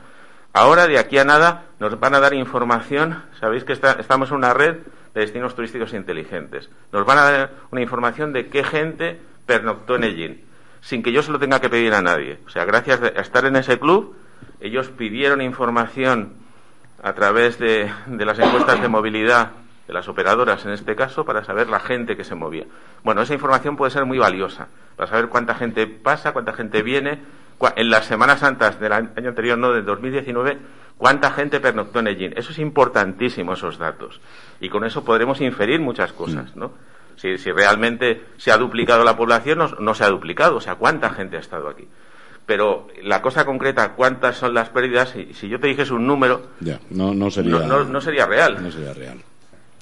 Ahora, 0.52 0.86
de 0.86 0.98
aquí 0.98 1.18
a 1.18 1.24
nada, 1.24 1.66
nos 1.78 1.98
van 2.00 2.14
a 2.14 2.20
dar 2.20 2.34
información, 2.34 3.22
sabéis 3.40 3.64
que 3.64 3.72
estamos 3.72 4.30
en 4.30 4.36
una 4.36 4.54
red 4.54 4.76
de 5.14 5.20
destinos 5.20 5.54
turísticos 5.54 5.92
inteligentes. 5.92 6.70
Nos 6.92 7.04
van 7.04 7.18
a 7.18 7.30
dar 7.30 7.50
una 7.70 7.82
información 7.82 8.32
de 8.32 8.48
qué 8.48 8.64
gente 8.64 9.20
pernoctó 9.44 9.96
en 9.96 10.04
Ellín, 10.04 10.44
sin 10.80 11.02
que 11.02 11.12
yo 11.12 11.22
se 11.22 11.32
lo 11.32 11.38
tenga 11.38 11.60
que 11.60 11.68
pedir 11.68 11.94
a 11.94 12.02
nadie. 12.02 12.38
O 12.46 12.50
sea, 12.50 12.64
gracias 12.64 13.02
a 13.02 13.08
estar 13.20 13.44
en 13.44 13.56
ese 13.56 13.78
club, 13.78 14.16
ellos 14.60 14.88
pidieron 14.88 15.40
información 15.40 16.45
a 17.02 17.12
través 17.14 17.58
de 17.58 17.90
las 18.06 18.38
encuestas 18.38 18.80
de 18.80 18.88
movilidad 18.88 19.50
de 19.86 19.92
las 19.92 20.08
operadoras 20.08 20.64
en 20.64 20.72
este 20.72 20.96
caso, 20.96 21.24
para 21.24 21.44
saber 21.44 21.68
la 21.68 21.80
gente 21.80 22.16
que 22.16 22.24
se 22.24 22.34
movía. 22.34 22.64
Bueno, 23.04 23.22
esa 23.22 23.34
información 23.34 23.76
puede 23.76 23.92
ser 23.92 24.04
muy 24.04 24.18
valiosa, 24.18 24.68
para 24.96 25.08
saber 25.08 25.28
cuánta 25.28 25.54
gente 25.54 25.86
pasa, 25.86 26.32
cuánta 26.32 26.52
gente 26.52 26.82
viene, 26.82 27.20
en 27.76 27.90
las 27.90 28.06
Semanas 28.06 28.40
Santas 28.40 28.80
del 28.80 28.92
año 28.92 29.28
anterior, 29.28 29.56
no 29.56 29.72
del 29.72 29.84
2019, 29.84 30.58
cuánta 30.98 31.30
gente 31.30 31.60
pernoctó 31.60 32.00
en 32.00 32.08
Ellín. 32.08 32.32
Eso 32.36 32.50
es 32.50 32.58
importantísimo, 32.58 33.52
esos 33.52 33.78
datos. 33.78 34.20
Y 34.60 34.68
con 34.68 34.84
eso 34.84 35.04
podremos 35.04 35.40
inferir 35.40 35.80
muchas 35.80 36.12
cosas, 36.12 36.56
¿no? 36.56 36.72
Si, 37.16 37.36
realmente 37.36 38.22
se 38.36 38.52
ha 38.52 38.58
duplicado 38.58 39.02
la 39.02 39.16
población, 39.16 39.58
no, 39.58 39.68
no 39.68 39.94
se 39.94 40.04
ha 40.04 40.10
duplicado, 40.10 40.56
o 40.56 40.60
sea, 40.60 40.74
cuánta 40.74 41.10
gente 41.10 41.36
ha 41.36 41.40
estado 41.40 41.68
aquí 41.68 41.88
pero 42.46 42.88
la 43.02 43.20
cosa 43.20 43.44
concreta, 43.44 43.92
cuántas 43.92 44.36
son 44.36 44.54
las 44.54 44.70
pérdidas, 44.70 45.10
si, 45.10 45.34
si 45.34 45.48
yo 45.48 45.60
te 45.60 45.66
dijese 45.66 45.92
un 45.92 46.06
número, 46.06 46.42
ya, 46.60 46.80
no, 46.90 47.12
no, 47.12 47.30
sería, 47.30 47.58
no, 47.58 48.00
sería 48.00 48.26
real. 48.26 48.62
No 48.62 48.70
sería 48.70 48.94
real 48.94 49.18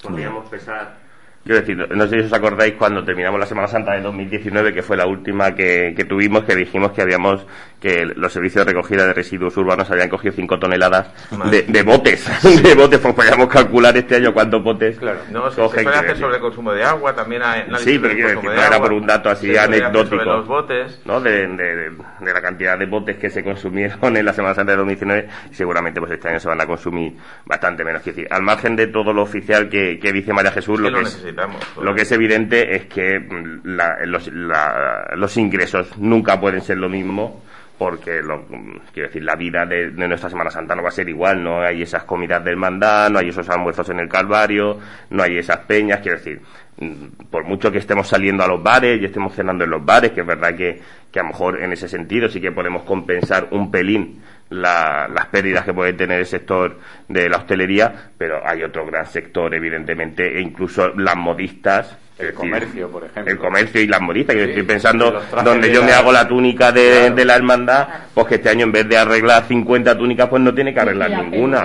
podríamos 0.04 0.48
pesar 0.48 1.03
Quiero 1.44 1.60
decir, 1.60 1.76
no 1.76 2.06
sé 2.06 2.20
si 2.20 2.26
os 2.26 2.32
acordáis 2.32 2.72
cuando 2.72 3.04
terminamos 3.04 3.38
la 3.38 3.44
Semana 3.44 3.68
Santa 3.68 3.92
de 3.92 4.00
2019, 4.00 4.72
que 4.72 4.82
fue 4.82 4.96
la 4.96 5.06
última 5.06 5.54
que, 5.54 5.92
que, 5.94 6.06
tuvimos, 6.06 6.44
que 6.44 6.56
dijimos 6.56 6.92
que 6.92 7.02
habíamos, 7.02 7.46
que 7.78 8.06
los 8.06 8.32
servicios 8.32 8.64
de 8.64 8.72
recogida 8.72 9.06
de 9.06 9.12
residuos 9.12 9.54
urbanos 9.58 9.90
habían 9.90 10.08
cogido 10.08 10.32
5 10.34 10.58
toneladas 10.58 11.10
de, 11.50 11.62
de, 11.64 11.82
botes, 11.82 12.26
de 12.62 12.74
botes, 12.74 12.98
pues 12.98 13.14
podríamos 13.14 13.48
calcular 13.48 13.94
este 13.94 14.16
año 14.16 14.32
cuántos 14.32 14.62
botes. 14.62 14.98
Claro, 14.98 15.18
no, 15.30 15.50
se, 15.50 15.56
se 15.68 15.82
puede 15.82 15.96
hacer 15.96 16.16
sobre 16.16 16.36
el 16.36 16.40
consumo 16.40 16.72
de 16.72 16.82
agua, 16.82 17.14
también 17.14 17.42
hay 17.42 17.64
Sí, 17.76 17.98
pero 17.98 18.14
quiero 18.14 18.28
decir, 18.30 18.44
no 18.44 18.62
era 18.62 18.78
por 18.78 18.94
un 18.94 19.06
dato 19.06 19.28
así 19.28 19.54
anecdótico. 19.54 20.24
Los 20.24 20.46
botes. 20.46 21.02
¿no? 21.04 21.20
De, 21.20 21.46
de, 21.46 21.90
de, 22.20 22.32
la 22.32 22.40
cantidad 22.40 22.78
de 22.78 22.86
botes 22.86 23.18
que 23.18 23.28
se 23.28 23.44
consumieron 23.44 24.16
en 24.16 24.24
la 24.24 24.32
Semana 24.32 24.54
Santa 24.54 24.72
de 24.72 24.78
2019, 24.78 25.28
seguramente 25.50 26.00
pues 26.00 26.12
este 26.12 26.26
año 26.28 26.40
se 26.40 26.48
van 26.48 26.62
a 26.62 26.66
consumir 26.66 27.14
bastante 27.44 27.84
menos. 27.84 28.00
Quiero 28.00 28.16
decir, 28.16 28.32
al 28.32 28.42
margen 28.42 28.76
de 28.76 28.86
todo 28.86 29.12
lo 29.12 29.20
oficial 29.20 29.68
que, 29.68 29.98
que 29.98 30.10
dice 30.10 30.32
María 30.32 30.50
Jesús, 30.50 30.80
lo, 30.80 30.90
que 30.90 31.02
es, 31.02 31.33
lo 31.80 31.94
que 31.94 32.02
es 32.02 32.12
evidente 32.12 32.76
es 32.76 32.86
que 32.86 33.18
mm, 33.18 33.62
los, 34.04 34.28
los, 34.28 35.36
ingresos 35.36 35.96
nunca 35.98 36.40
pueden 36.40 36.60
ser 36.60 36.78
lo 36.78 36.88
mismo 36.88 37.42
porque 37.78 38.22
lo, 38.22 38.46
quiero 38.92 39.08
decir 39.08 39.24
la 39.24 39.34
vida 39.34 39.66
de, 39.66 39.90
nuestra 39.90 40.30
Semana 40.30 40.50
Santa 40.50 40.74
no 40.74 40.82
va 40.82 40.88
a 40.88 40.92
ser 40.92 41.08
igual. 41.08 41.42
No 41.42 41.60
hay 41.60 41.82
esas 41.82 42.04
comidas 42.04 42.44
del 42.44 42.56
mandá 42.56 43.08
no 43.08 43.18
hay 43.18 43.28
esos 43.28 43.48
almuerzos 43.48 43.88
en 43.90 44.00
el 44.00 44.08
Calvario 44.08 44.78
no 45.10 45.22
hay 45.22 45.38
esas 45.38 45.58
peñas. 45.58 46.00
Quiero 46.00 46.18
decir 46.18 46.40
mm, 46.78 47.26
por 47.30 47.44
mucho 47.44 47.70
que 47.72 47.78
estemos 47.78 48.08
saliendo 48.08 48.44
a 48.44 48.48
los 48.48 48.62
bares 48.62 49.00
y 49.00 49.04
estemos 49.04 49.34
cenando 49.34 49.64
en 49.64 49.70
los 49.70 49.84
bares 49.84 50.12
que 50.12 50.20
es 50.20 50.26
verdad 50.26 50.54
que, 50.54 50.80
que 51.10 51.20
a 51.20 51.22
lo 51.22 51.30
mejor 51.30 51.62
en 51.62 51.72
ese 51.72 51.88
sentido 51.88 52.28
sí 52.28 52.40
que 52.40 52.52
podemos 52.52 52.84
compensar 52.84 53.48
un 53.50 53.70
pelín 53.70 54.22
las 54.50 55.26
pérdidas 55.30 55.64
que 55.64 55.74
puede 55.74 55.94
tener 55.94 56.20
el 56.20 56.26
sector 56.26 56.78
de 57.08 57.28
la 57.28 57.38
hostelería, 57.38 58.10
pero 58.18 58.46
hay 58.46 58.62
otro 58.62 58.86
gran 58.86 59.06
sector, 59.06 59.54
evidentemente, 59.54 60.36
e 60.36 60.40
incluso 60.40 60.90
las 60.94 61.16
modistas 61.16 61.98
el 62.16 62.32
comercio, 62.32 62.88
por 62.90 63.04
ejemplo. 63.04 63.32
El 63.32 63.38
comercio 63.38 63.80
y 63.80 63.86
las 63.88 64.00
modistas. 64.00 64.36
Yo 64.36 64.42
estoy 64.42 64.62
pensando 64.62 65.20
donde 65.44 65.72
yo 65.72 65.82
me 65.82 65.92
hago 65.92 66.12
la 66.12 66.28
túnica 66.28 66.70
de, 66.70 67.10
de, 67.10 67.24
la 67.24 67.34
hermandad, 67.34 67.88
pues 68.14 68.28
que 68.28 68.34
este 68.36 68.50
año 68.50 68.64
en 68.66 68.72
vez 68.72 68.88
de 68.88 68.96
arreglar 68.96 69.46
50 69.48 69.98
túnicas, 69.98 70.28
pues 70.28 70.40
no 70.40 70.54
tiene 70.54 70.72
que 70.72 70.80
arreglar 70.80 71.10
ninguna. 71.10 71.64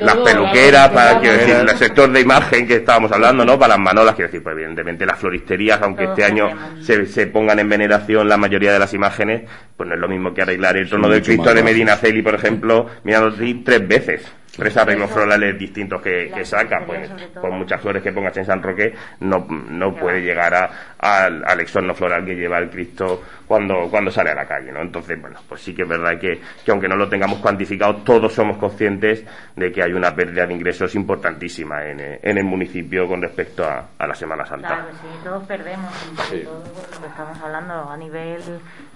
Las 0.00 0.16
peluqueras, 0.16 0.88
para 0.90 1.20
quiero 1.20 1.36
decir, 1.36 1.54
el 1.56 1.68
sector 1.76 2.10
de 2.10 2.20
imagen 2.20 2.66
que 2.66 2.76
estábamos 2.76 3.12
hablando, 3.12 3.44
¿no? 3.44 3.58
Para 3.58 3.74
las 3.74 3.80
manolas, 3.80 4.14
quiero 4.14 4.28
decir, 4.28 4.42
pues 4.42 4.54
evidentemente 4.54 5.04
las 5.04 5.18
floristerías, 5.18 5.82
aunque 5.82 6.04
este 6.04 6.24
año 6.24 6.48
se, 6.80 7.04
se, 7.06 7.26
pongan 7.26 7.58
en 7.58 7.68
veneración 7.68 8.28
la 8.28 8.38
mayoría 8.38 8.72
de 8.72 8.78
las 8.78 8.94
imágenes, 8.94 9.42
pues 9.76 9.88
no 9.88 9.94
es 9.94 10.00
lo 10.00 10.08
mismo 10.08 10.32
que 10.32 10.40
arreglar 10.40 10.76
el 10.78 10.88
trono 10.88 11.08
del 11.08 11.22
Cristo 11.22 11.52
de 11.52 11.62
Medina 11.62 11.96
Celi, 11.96 12.22
por 12.22 12.34
ejemplo, 12.34 12.86
mirando 13.04 13.34
tres 13.62 13.86
veces 13.86 14.32
tres 14.56 14.76
arreglos 14.76 15.10
florales 15.10 15.58
distintos 15.58 16.02
que, 16.02 16.30
que 16.34 16.44
saca, 16.44 16.84
pues 16.86 17.10
por 17.40 17.50
muchas 17.52 17.80
flores 17.80 18.02
que 18.02 18.12
pongas 18.12 18.36
en 18.36 18.44
San 18.44 18.62
Roque, 18.62 18.92
no, 19.20 19.46
no 19.48 19.94
puede 19.94 20.20
llegar 20.20 20.54
a, 20.54 20.70
al, 20.98 21.42
al 21.46 21.60
exorno 21.60 21.94
floral 21.94 22.24
que 22.24 22.34
lleva 22.34 22.58
el 22.58 22.70
Cristo 22.70 23.22
cuando, 23.52 23.86
cuando 23.90 24.10
sale 24.10 24.30
a 24.30 24.34
la 24.34 24.46
calle, 24.46 24.72
¿no? 24.72 24.80
Entonces, 24.80 25.20
bueno, 25.20 25.38
pues 25.46 25.60
sí 25.60 25.74
que 25.74 25.82
es 25.82 25.88
verdad 25.88 26.18
que, 26.18 26.40
que 26.64 26.70
aunque 26.70 26.88
no 26.88 26.96
lo 26.96 27.06
tengamos 27.06 27.38
cuantificado, 27.38 27.96
todos 27.96 28.32
somos 28.32 28.56
conscientes 28.56 29.26
de 29.54 29.70
que 29.70 29.82
hay 29.82 29.92
una 29.92 30.14
pérdida 30.14 30.46
de 30.46 30.54
ingresos 30.54 30.94
importantísima 30.94 31.84
en, 31.84 32.00
en 32.00 32.38
el 32.38 32.44
municipio 32.44 33.06
con 33.06 33.20
respecto 33.20 33.62
a, 33.62 33.88
a, 33.98 34.06
la 34.06 34.14
Semana 34.14 34.46
Santa. 34.46 34.68
Claro, 34.68 34.84
sí, 34.92 35.06
todos 35.22 35.44
perdemos, 35.44 35.92
sí. 36.30 36.40
todo 36.44 36.64
lo 36.64 37.00
que 37.02 37.06
estamos 37.08 37.38
hablando 37.42 37.90
a 37.90 37.96
nivel 37.98 38.40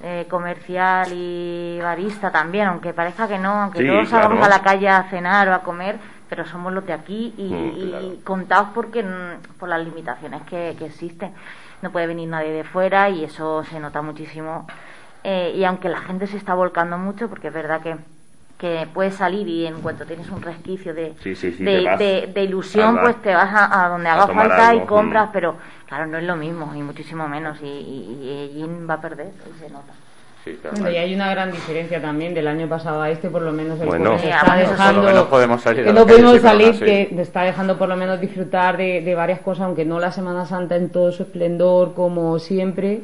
eh, 0.02 0.24
comercial 0.26 1.08
y 1.12 1.78
barista 1.82 2.30
también, 2.30 2.68
aunque 2.68 2.94
parezca 2.94 3.28
que 3.28 3.38
no, 3.38 3.64
aunque 3.64 3.84
todos 3.84 4.08
salgamos 4.08 4.42
a 4.42 4.48
la 4.48 4.62
calle 4.62 4.88
a 4.88 5.02
cenar 5.10 5.50
o 5.50 5.52
a 5.54 5.62
comer, 5.62 5.98
pero 6.30 6.46
somos 6.46 6.72
los 6.72 6.86
de 6.86 6.94
aquí 6.94 7.34
y, 7.36 7.52
mm, 7.52 8.22
contados 8.24 8.68
porque, 8.74 9.04
por 9.58 9.68
las 9.68 9.84
limitaciones 9.84 10.40
que, 10.44 10.74
que 10.78 10.86
existen 10.86 11.34
no 11.82 11.90
puede 11.92 12.06
venir 12.06 12.28
nadie 12.28 12.52
de 12.52 12.64
fuera 12.64 13.10
y 13.10 13.24
eso 13.24 13.64
se 13.64 13.80
nota 13.80 14.02
muchísimo. 14.02 14.66
Eh, 15.24 15.54
y 15.56 15.64
aunque 15.64 15.88
la 15.88 16.00
gente 16.00 16.26
se 16.26 16.36
está 16.36 16.54
volcando 16.54 16.98
mucho, 16.98 17.28
porque 17.28 17.48
es 17.48 17.54
verdad 17.54 17.80
que, 17.80 17.96
que 18.58 18.88
puedes 18.94 19.14
salir 19.14 19.48
y 19.48 19.66
en 19.66 19.80
cuanto 19.80 20.06
tienes 20.06 20.30
un 20.30 20.40
resquicio 20.40 20.94
de, 20.94 21.14
de, 22.32 22.42
ilusión, 22.42 22.98
pues 23.00 23.20
te 23.22 23.34
vas 23.34 23.50
a, 23.52 23.88
donde 23.88 24.08
haga 24.08 24.28
falta 24.28 24.74
y 24.74 24.80
compras, 24.86 25.28
mm. 25.28 25.32
pero 25.32 25.56
claro, 25.86 26.06
no 26.06 26.18
es 26.18 26.24
lo 26.24 26.36
mismo 26.36 26.72
y 26.74 26.82
muchísimo 26.82 27.28
menos 27.28 27.60
y, 27.60 27.66
y, 27.66 28.62
y 28.62 28.86
va 28.86 28.94
a 28.94 29.00
perder 29.00 29.32
y 29.50 29.58
se 29.58 29.70
nota 29.70 29.92
y 30.46 30.96
hay 30.96 31.14
una 31.14 31.30
gran 31.30 31.50
diferencia 31.50 32.00
también 32.00 32.32
del 32.34 32.46
año 32.46 32.68
pasado 32.68 33.02
a 33.02 33.10
este, 33.10 33.28
por 33.28 33.42
lo 33.42 33.52
menos 33.52 33.80
el 33.80 33.86
bueno, 33.86 34.14
está 34.14 34.56
dejando, 34.56 35.12
no 35.12 35.28
podemos 35.28 35.60
salir, 35.60 35.84
que 35.84 35.92
no 35.92 36.06
podemos 36.06 36.40
salir, 36.40 36.78
que 36.78 37.20
está 37.20 37.42
dejando 37.42 37.76
por 37.76 37.88
lo 37.88 37.96
menos 37.96 38.20
disfrutar 38.20 38.76
de, 38.76 39.02
de, 39.02 39.14
varias 39.14 39.40
cosas, 39.40 39.64
aunque 39.66 39.84
no 39.84 39.98
la 39.98 40.12
Semana 40.12 40.46
Santa 40.46 40.76
en 40.76 40.90
todo 40.90 41.10
su 41.10 41.24
esplendor 41.24 41.94
como 41.94 42.38
siempre, 42.38 43.02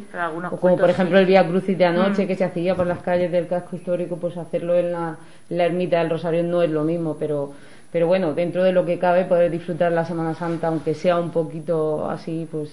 o 0.51 0.57
como 0.57 0.76
por 0.78 0.90
ejemplo 0.90 1.18
el 1.18 1.26
Vía 1.26 1.47
Crucis 1.47 1.76
de 1.76 1.84
anoche 1.84 2.24
mm. 2.24 2.28
que 2.28 2.36
se 2.36 2.45
hacía 2.45 2.74
por 2.74 2.86
las 2.86 3.01
calles 3.01 3.32
del 3.32 3.49
casco 3.49 3.76
histórico, 3.76 4.16
pues 4.16 4.36
hacerlo 4.36 4.76
en 4.76 4.93
la, 4.93 5.16
en 5.51 5.59
la 5.59 5.64
ermita 5.64 5.99
del 5.99 6.11
Rosario 6.11 6.43
no 6.45 6.62
es 6.62 6.70
lo 6.70 6.84
mismo, 6.84 7.16
pero 7.18 7.53
pero 7.93 8.07
bueno, 8.07 8.32
dentro 8.32 8.64
de 8.64 8.72
lo 8.72 8.86
que 8.86 8.99
cabe, 8.99 9.26
poder 9.26 9.51
disfrutar 9.51 9.93
la 9.93 10.07
Semana 10.07 10.34
Santa, 10.34 10.68
aunque 10.68 10.95
sea 10.95 11.20
un 11.20 11.30
poquito 11.30 12.09
así, 12.09 12.49
pues... 12.51 12.70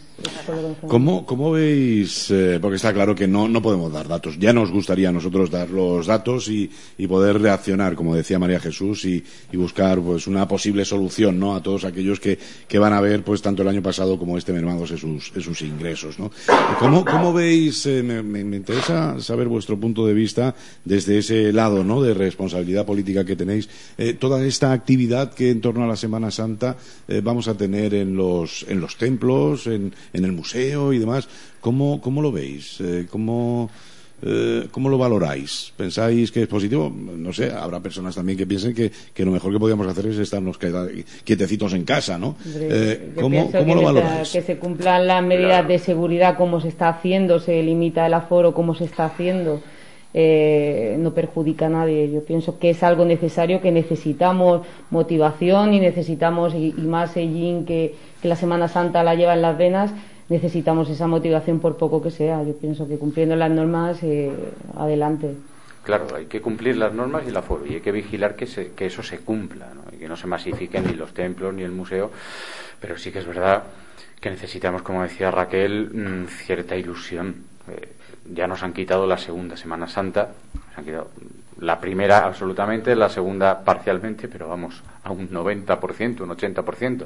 ¿Cómo, 0.87 1.25
¿Cómo 1.25 1.51
veis? 1.51 2.31
Eh, 2.31 2.57
porque 2.61 2.77
está 2.77 2.93
claro 2.93 3.13
que 3.13 3.27
no, 3.27 3.49
no 3.49 3.61
podemos 3.61 3.91
dar 3.91 4.07
datos. 4.07 4.39
Ya 4.39 4.53
nos 4.53 4.71
gustaría 4.71 5.09
a 5.09 5.11
nosotros 5.11 5.51
dar 5.51 5.69
los 5.71 6.07
datos 6.07 6.47
y, 6.47 6.71
y 6.97 7.05
poder 7.05 7.41
reaccionar, 7.41 7.95
como 7.95 8.15
decía 8.15 8.39
María 8.39 8.61
Jesús, 8.61 9.03
y, 9.03 9.21
y, 9.51 9.57
buscar 9.57 9.99
pues 9.99 10.25
una 10.25 10.47
posible 10.47 10.85
solución 10.85 11.37
¿no? 11.37 11.53
a 11.53 11.61
todos 11.61 11.83
aquellos 11.83 12.21
que, 12.21 12.39
que 12.65 12.79
van 12.79 12.93
a 12.93 13.01
ver 13.01 13.21
pues 13.21 13.41
tanto 13.41 13.61
el 13.61 13.67
año 13.67 13.83
pasado 13.83 14.17
como 14.17 14.37
este 14.37 14.53
mermados 14.53 14.91
sus, 14.91 15.33
sus 15.37 15.61
ingresos. 15.63 16.17
¿no? 16.17 16.31
¿Cómo, 16.79 17.03
cómo 17.03 17.33
veis? 17.33 17.85
Eh, 17.87 18.03
me, 18.03 18.23
me, 18.23 18.55
interesa 18.55 19.19
saber 19.19 19.49
vuestro 19.49 19.77
punto 19.77 20.07
de 20.07 20.13
vista 20.13 20.55
desde 20.85 21.17
ese 21.17 21.51
lado 21.51 21.83
¿no? 21.83 22.01
de 22.01 22.13
responsabilidad 22.13 22.85
política 22.85 23.25
que 23.25 23.35
tenéis. 23.35 23.67
Eh, 23.97 24.13
toda 24.13 24.45
esta 24.45 24.71
actividad 24.71 25.08
que 25.35 25.51
en 25.51 25.61
torno 25.61 25.83
a 25.83 25.87
la 25.87 25.95
Semana 25.95 26.31
Santa 26.31 26.77
eh, 27.07 27.21
vamos 27.23 27.47
a 27.47 27.55
tener 27.55 27.93
en 27.93 28.15
los, 28.15 28.65
en 28.69 28.79
los 28.79 28.97
templos, 28.97 29.67
en, 29.67 29.93
en 30.13 30.25
el 30.25 30.31
museo 30.31 30.93
y 30.93 30.99
demás. 30.99 31.27
¿Cómo, 31.59 31.99
cómo 31.99 32.21
lo 32.21 32.31
veis? 32.31 32.79
Eh, 32.79 33.07
¿Cómo, 33.09 33.69
eh, 34.21 34.67
¿Cómo 34.71 34.89
lo 34.89 34.97
valoráis? 34.97 35.73
¿Pensáis 35.75 36.31
que 36.31 36.43
es 36.43 36.47
positivo? 36.47 36.89
No 36.89 37.33
sé, 37.33 37.51
habrá 37.51 37.79
personas 37.79 38.15
también 38.15 38.37
que 38.37 38.47
piensen 38.47 38.73
que, 38.73 38.91
que 39.13 39.25
lo 39.25 39.31
mejor 39.31 39.51
que 39.51 39.59
podríamos 39.59 39.87
hacer 39.87 40.05
es 40.07 40.17
estarnos 40.17 40.57
quietecitos 41.23 41.73
en 41.73 41.83
casa, 41.83 42.17
¿no? 42.17 42.35
¿Cómo, 43.19 43.51
¿cómo 43.51 43.75
lo 43.75 43.81
valoráis? 43.81 44.29
Que 44.29 44.41
se 44.41 44.57
cumplan 44.57 45.07
las 45.07 45.23
medidas 45.23 45.67
de 45.67 45.79
seguridad, 45.79 46.37
cómo 46.37 46.61
se 46.61 46.69
está 46.69 46.89
haciendo, 46.89 47.39
se 47.39 47.61
limita 47.63 48.05
el 48.05 48.13
aforo, 48.13 48.53
cómo 48.53 48.75
se 48.75 48.85
está 48.85 49.05
haciendo 49.05 49.61
eh, 50.13 50.95
no 50.99 51.13
perjudica 51.13 51.67
a 51.67 51.69
nadie. 51.69 52.11
Yo 52.11 52.23
pienso 52.23 52.59
que 52.59 52.71
es 52.71 52.83
algo 52.83 53.05
necesario, 53.05 53.61
que 53.61 53.71
necesitamos 53.71 54.65
motivación 54.89 55.73
y 55.73 55.79
necesitamos, 55.79 56.55
y, 56.55 56.73
más 56.73 57.15
Ellín 57.15 57.65
que, 57.65 57.95
que 58.21 58.27
la 58.27 58.35
Semana 58.35 58.67
Santa 58.67 59.03
la 59.03 59.15
lleva 59.15 59.33
en 59.33 59.41
las 59.41 59.57
venas, 59.57 59.93
necesitamos 60.29 60.89
esa 60.89 61.07
motivación 61.07 61.59
por 61.59 61.77
poco 61.77 62.01
que 62.01 62.11
sea. 62.11 62.43
Yo 62.43 62.55
pienso 62.55 62.87
que 62.87 62.97
cumpliendo 62.97 63.35
las 63.35 63.51
normas, 63.51 64.01
eh, 64.03 64.31
adelante. 64.75 65.35
Claro, 65.83 66.07
hay 66.15 66.25
que 66.25 66.41
cumplir 66.41 66.77
las 66.77 66.93
normas 66.93 67.23
y 67.27 67.31
la 67.31 67.39
aforo 67.39 67.65
y 67.65 67.75
hay 67.75 67.81
que 67.81 67.91
vigilar 67.91 68.35
que, 68.35 68.45
se, 68.45 68.71
que 68.73 68.85
eso 68.85 69.01
se 69.01 69.19
cumpla 69.19 69.69
y 69.91 69.97
que 69.97 70.07
no 70.07 70.15
se 70.15 70.27
masifiquen 70.27 70.85
ni 70.85 70.93
los 70.93 71.13
templos 71.13 71.53
ni 71.53 71.63
el 71.63 71.71
museo. 71.71 72.11
Pero 72.79 72.97
sí 72.97 73.11
que 73.11 73.19
es 73.19 73.25
verdad 73.25 73.63
que 74.19 74.29
necesitamos, 74.29 74.81
como 74.81 75.03
decía 75.03 75.31
Raquel, 75.31 75.89
mm, 75.91 76.27
cierta 76.27 76.75
ilusión. 76.75 77.43
Eh, 77.69 77.87
ya 78.33 78.47
nos 78.47 78.63
han 78.63 78.73
quitado 78.73 79.05
la 79.05 79.17
segunda 79.17 79.57
Semana 79.57 79.87
Santa, 79.87 80.29
nos 80.53 80.77
han 80.77 80.85
quitado 80.85 81.09
la 81.61 81.79
primera 81.79 82.25
absolutamente, 82.25 82.95
la 82.95 83.09
segunda 83.09 83.59
parcialmente, 83.63 84.27
pero 84.27 84.47
vamos 84.47 84.81
a 85.03 85.11
un 85.11 85.29
90%, 85.29 86.21
un 86.21 86.29
80%. 86.29 87.05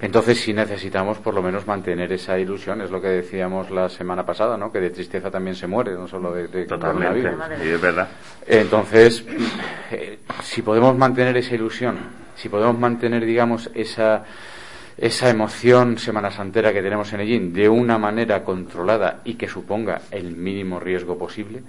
Entonces 0.00 0.40
sí 0.40 0.52
necesitamos 0.52 1.18
por 1.18 1.34
lo 1.34 1.42
menos 1.42 1.66
mantener 1.66 2.12
esa 2.12 2.38
ilusión, 2.38 2.80
es 2.80 2.90
lo 2.90 3.00
que 3.00 3.08
decíamos 3.08 3.70
la 3.70 3.88
semana 3.88 4.24
pasada, 4.26 4.56
¿no? 4.56 4.72
Que 4.72 4.80
de 4.80 4.90
tristeza 4.90 5.30
también 5.30 5.54
se 5.54 5.66
muere, 5.66 5.92
no 5.92 6.08
solo 6.08 6.32
de, 6.32 6.48
de 6.48 6.64
Totalmente, 6.64 7.32
sí, 7.62 7.68
es 7.68 7.80
verdad. 7.80 8.08
Entonces, 8.46 9.24
eh, 9.90 10.18
si 10.42 10.62
podemos 10.62 10.96
mantener 10.96 11.36
esa 11.36 11.54
ilusión, 11.54 11.96
si 12.34 12.48
podemos 12.48 12.78
mantener, 12.78 13.24
digamos, 13.24 13.70
esa 13.74 14.24
esa 14.98 15.28
emoción 15.28 15.98
semana 15.98 16.30
santera 16.30 16.72
que 16.72 16.82
tenemos 16.82 17.12
en 17.12 17.20
Ellín 17.20 17.52
de 17.52 17.68
una 17.68 17.98
manera 17.98 18.42
controlada 18.42 19.20
y 19.24 19.34
que 19.34 19.46
suponga 19.46 20.00
el 20.10 20.36
mínimo 20.36 20.80
riesgo 20.80 21.18
posible, 21.18 21.62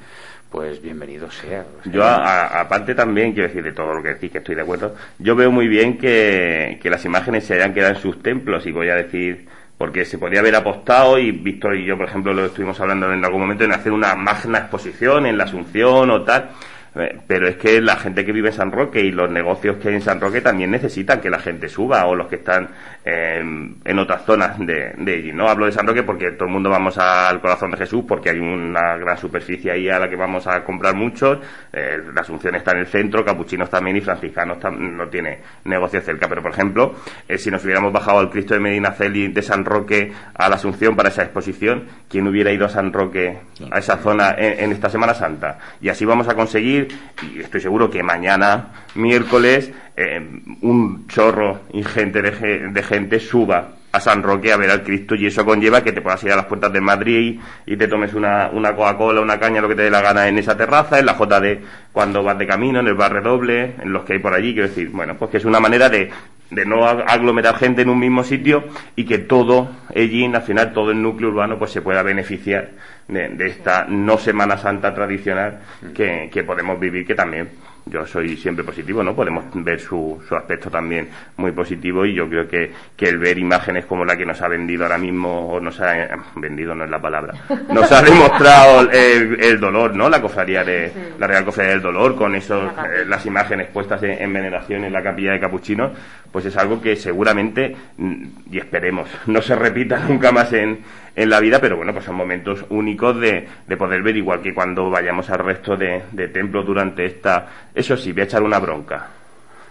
pues 0.49 0.81
bienvenido 0.81 1.29
sea. 1.29 1.65
yo, 1.85 2.05
aparte 2.05 2.95
también, 2.95 3.33
quiero 3.33 3.49
decir 3.49 3.63
de 3.63 3.73
todo 3.73 3.93
lo 3.93 4.01
que 4.01 4.09
decís, 4.09 4.31
que 4.31 4.37
estoy 4.37 4.55
de 4.55 4.61
acuerdo, 4.61 4.95
yo 5.19 5.35
veo 5.35 5.51
muy 5.51 5.67
bien 5.67 5.97
que, 5.97 6.79
que 6.81 6.89
las 6.89 7.03
imágenes 7.03 7.45
se 7.45 7.55
hayan 7.55 7.73
quedado 7.73 7.95
en 7.95 8.01
sus 8.01 8.21
templos 8.23 8.65
y 8.65 8.71
voy 8.71 8.89
a 8.89 8.95
decir 8.95 9.45
porque 9.77 10.05
se 10.05 10.17
podría 10.17 10.39
haber 10.39 10.55
apostado 10.55 11.19
y 11.19 11.31
Víctor 11.31 11.75
y 11.75 11.85
yo, 11.85 11.97
por 11.97 12.07
ejemplo, 12.07 12.33
lo 12.33 12.45
estuvimos 12.45 12.79
hablando 12.79 13.11
en 13.11 13.23
algún 13.23 13.41
momento 13.41 13.63
en 13.63 13.73
hacer 13.73 13.91
una 13.91 14.15
magna 14.15 14.59
exposición 14.59 15.25
en 15.25 15.37
la 15.37 15.43
Asunción 15.43 16.09
o 16.09 16.23
tal 16.23 16.49
pero 16.93 17.47
es 17.47 17.57
que 17.57 17.81
la 17.81 17.95
gente 17.97 18.25
que 18.25 18.31
vive 18.31 18.49
en 18.49 18.55
San 18.55 18.71
Roque 18.71 18.99
y 19.01 19.11
los 19.11 19.29
negocios 19.29 19.77
que 19.77 19.89
hay 19.89 19.95
en 19.95 20.01
San 20.01 20.19
Roque 20.19 20.41
también 20.41 20.71
necesitan 20.71 21.21
que 21.21 21.29
la 21.29 21.39
gente 21.39 21.69
suba 21.69 22.05
o 22.05 22.15
los 22.15 22.27
que 22.27 22.37
están 22.37 22.69
en 23.05 23.99
otras 23.99 24.25
zonas 24.25 24.57
de, 24.59 24.93
de, 24.97 25.13
allí. 25.13 25.31
No 25.31 25.47
hablo 25.47 25.65
de 25.65 25.71
San 25.71 25.87
Roque 25.87 26.03
porque 26.03 26.31
todo 26.31 26.45
el 26.45 26.53
mundo 26.53 26.69
vamos 26.69 26.97
al 26.97 27.39
corazón 27.39 27.71
de 27.71 27.77
Jesús 27.77 28.03
porque 28.07 28.31
hay 28.31 28.39
una 28.39 28.97
gran 28.97 29.17
superficie 29.17 29.71
ahí 29.71 29.89
a 29.89 29.99
la 29.99 30.09
que 30.09 30.15
vamos 30.15 30.45
a 30.47 30.63
comprar 30.63 30.95
muchos. 30.95 31.39
Eh, 31.71 31.99
la 32.13 32.21
Asunción 32.21 32.55
está 32.55 32.71
en 32.71 32.79
el 32.79 32.87
centro, 32.87 33.23
Capuchinos 33.23 33.69
también 33.69 33.97
y 33.97 34.01
Franciscanos 34.01 34.57
no 34.71 35.07
tiene 35.07 35.39
negocio 35.65 36.01
cerca. 36.01 36.27
Pero 36.27 36.41
por 36.41 36.51
ejemplo, 36.51 36.95
eh, 37.27 37.37
si 37.37 37.49
nos 37.49 37.63
hubiéramos 37.63 37.93
bajado 37.93 38.19
al 38.19 38.29
Cristo 38.29 38.53
de 38.53 38.59
Medina 38.59 38.91
Celi 38.91 39.29
de 39.29 39.41
San 39.41 39.63
Roque 39.63 40.11
a 40.33 40.49
la 40.49 40.55
Asunción 40.55 40.95
para 40.95 41.09
esa 41.09 41.23
exposición, 41.23 41.85
¿quién 42.09 42.27
hubiera 42.27 42.51
ido 42.51 42.65
a 42.65 42.69
San 42.69 42.91
Roque, 42.91 43.39
a 43.71 43.79
esa 43.79 43.97
zona 43.97 44.35
en 44.37 44.71
esta 44.71 44.89
Semana 44.89 45.13
Santa? 45.13 45.57
Y 45.81 45.89
así 45.89 46.05
vamos 46.05 46.27
a 46.27 46.35
conseguir 46.35 46.86
y 47.21 47.39
estoy 47.39 47.61
seguro 47.61 47.89
que 47.89 48.03
mañana, 48.03 48.73
miércoles, 48.95 49.71
eh, 49.95 50.21
un 50.61 51.07
chorro 51.07 51.61
ingente 51.73 52.21
de, 52.21 52.69
de 52.69 52.83
gente 52.83 53.19
suba 53.19 53.77
a 53.91 53.99
San 53.99 54.21
Roque 54.21 54.51
a 54.51 54.57
ver 54.57 54.69
al 54.69 54.83
Cristo 54.83 55.15
y 55.15 55.25
eso 55.25 55.45
conlleva 55.45 55.83
que 55.83 55.91
te 55.91 56.01
puedas 56.01 56.23
ir 56.23 56.31
a 56.31 56.35
las 56.35 56.45
puertas 56.45 56.71
de 56.71 56.81
Madrid 56.81 57.39
y, 57.65 57.77
te 57.77 57.87
tomes 57.87 58.13
una, 58.13 58.49
una 58.51 58.75
Coca-Cola, 58.75 59.21
una 59.21 59.39
caña, 59.39 59.61
lo 59.61 59.69
que 59.69 59.75
te 59.75 59.83
dé 59.83 59.89
la 59.89 60.01
gana 60.01 60.27
en 60.27 60.37
esa 60.37 60.55
terraza, 60.55 60.99
en 60.99 61.05
la 61.05 61.17
JD 61.17 61.63
cuando 61.91 62.23
vas 62.23 62.37
de 62.37 62.45
camino, 62.45 62.79
en 62.79 62.87
el 62.87 62.93
barrio 62.93 63.21
doble, 63.21 63.75
en 63.81 63.91
los 63.91 64.03
que 64.03 64.13
hay 64.13 64.19
por 64.19 64.33
allí, 64.33 64.53
quiero 64.53 64.67
decir, 64.67 64.89
bueno, 64.89 65.15
pues 65.17 65.31
que 65.31 65.37
es 65.37 65.45
una 65.45 65.59
manera 65.59 65.89
de, 65.89 66.11
de 66.49 66.65
no 66.65 66.85
aglomerar 66.85 67.55
gente 67.55 67.81
en 67.81 67.89
un 67.89 67.99
mismo 67.99 68.23
sitio 68.23 68.63
y 68.95 69.05
que 69.05 69.17
todo 69.17 69.69
allí, 69.93 70.25
al 70.25 70.41
final 70.41 70.73
todo 70.73 70.91
el 70.91 71.01
núcleo 71.01 71.29
urbano, 71.29 71.57
pues 71.57 71.71
se 71.71 71.81
pueda 71.81 72.03
beneficiar 72.03 72.69
de, 73.07 73.47
esta 73.47 73.85
no 73.85 74.17
Semana 74.17 74.57
Santa 74.57 74.93
tradicional 74.93 75.59
que, 75.93 76.29
que 76.31 76.43
podemos 76.43 76.79
vivir, 76.79 77.05
que 77.05 77.15
también 77.15 77.49
yo 77.89 78.05
soy 78.05 78.37
siempre 78.37 78.63
positivo, 78.63 79.03
¿no? 79.03 79.15
Podemos 79.15 79.45
ver 79.53 79.79
su, 79.79 80.21
su 80.27 80.35
aspecto 80.35 80.69
también 80.69 81.09
muy 81.37 81.51
positivo 81.51 82.05
y 82.05 82.13
yo 82.13 82.27
creo 82.29 82.47
que, 82.47 82.71
que 82.95 83.09
el 83.09 83.17
ver 83.17 83.37
imágenes 83.37 83.85
como 83.85 84.05
la 84.05 84.15
que 84.15 84.25
nos 84.25 84.41
ha 84.41 84.47
vendido 84.47 84.83
ahora 84.83 84.97
mismo, 84.97 85.47
o 85.53 85.59
nos 85.59 85.79
ha 85.81 85.93
vendido, 86.35 86.75
no 86.75 86.85
es 86.85 86.89
la 86.89 87.01
palabra, 87.01 87.33
nos 87.73 87.91
ha 87.91 88.01
demostrado 88.01 88.89
el, 88.91 89.59
dolor, 89.59 89.95
¿no? 89.95 90.09
La 90.09 90.21
cofradía 90.21 90.63
de, 90.63 90.91
la 91.19 91.27
Real 91.27 91.45
Cofradía 91.45 91.71
del 91.71 91.81
Dolor, 91.81 92.15
con 92.15 92.35
esos, 92.35 92.71
eh, 92.71 93.05
las 93.07 93.25
imágenes 93.25 93.67
puestas 93.67 94.01
en, 94.03 94.31
veneración 94.33 94.83
en 94.83 94.93
la 94.93 95.01
capilla 95.01 95.31
de 95.31 95.39
Capuchinos, 95.39 95.91
pues 96.31 96.45
es 96.45 96.57
algo 96.57 96.81
que 96.81 96.95
seguramente, 96.95 97.75
mm, 97.97 98.25
y 98.51 98.57
esperemos, 98.57 99.09
no 99.27 99.41
se 99.41 99.55
repita 99.55 99.99
nunca 99.99 100.31
más 100.31 100.53
en, 100.53 100.79
en 101.17 101.31
la 101.31 101.39
vida, 101.39 101.59
pero 101.59 101.75
bueno, 101.75 101.91
pues 101.93 102.05
son 102.05 102.15
momentos 102.15 102.63
únicos 102.69 103.19
de, 103.19 103.47
de 103.65 103.75
poder 103.75 104.03
ver, 104.03 104.15
igual 104.15 104.39
que 104.39 104.53
cuando 104.53 104.87
vayamos 104.91 105.27
al 105.31 105.39
resto 105.39 105.75
de, 105.75 106.03
de 106.11 106.27
templos 106.27 106.63
durante 106.63 107.05
esta. 107.05 107.47
Eso 107.73 107.97
sí, 107.97 108.11
voy 108.11 108.21
a 108.21 108.25
echar 108.25 108.43
una 108.43 108.59
bronca. 108.59 109.07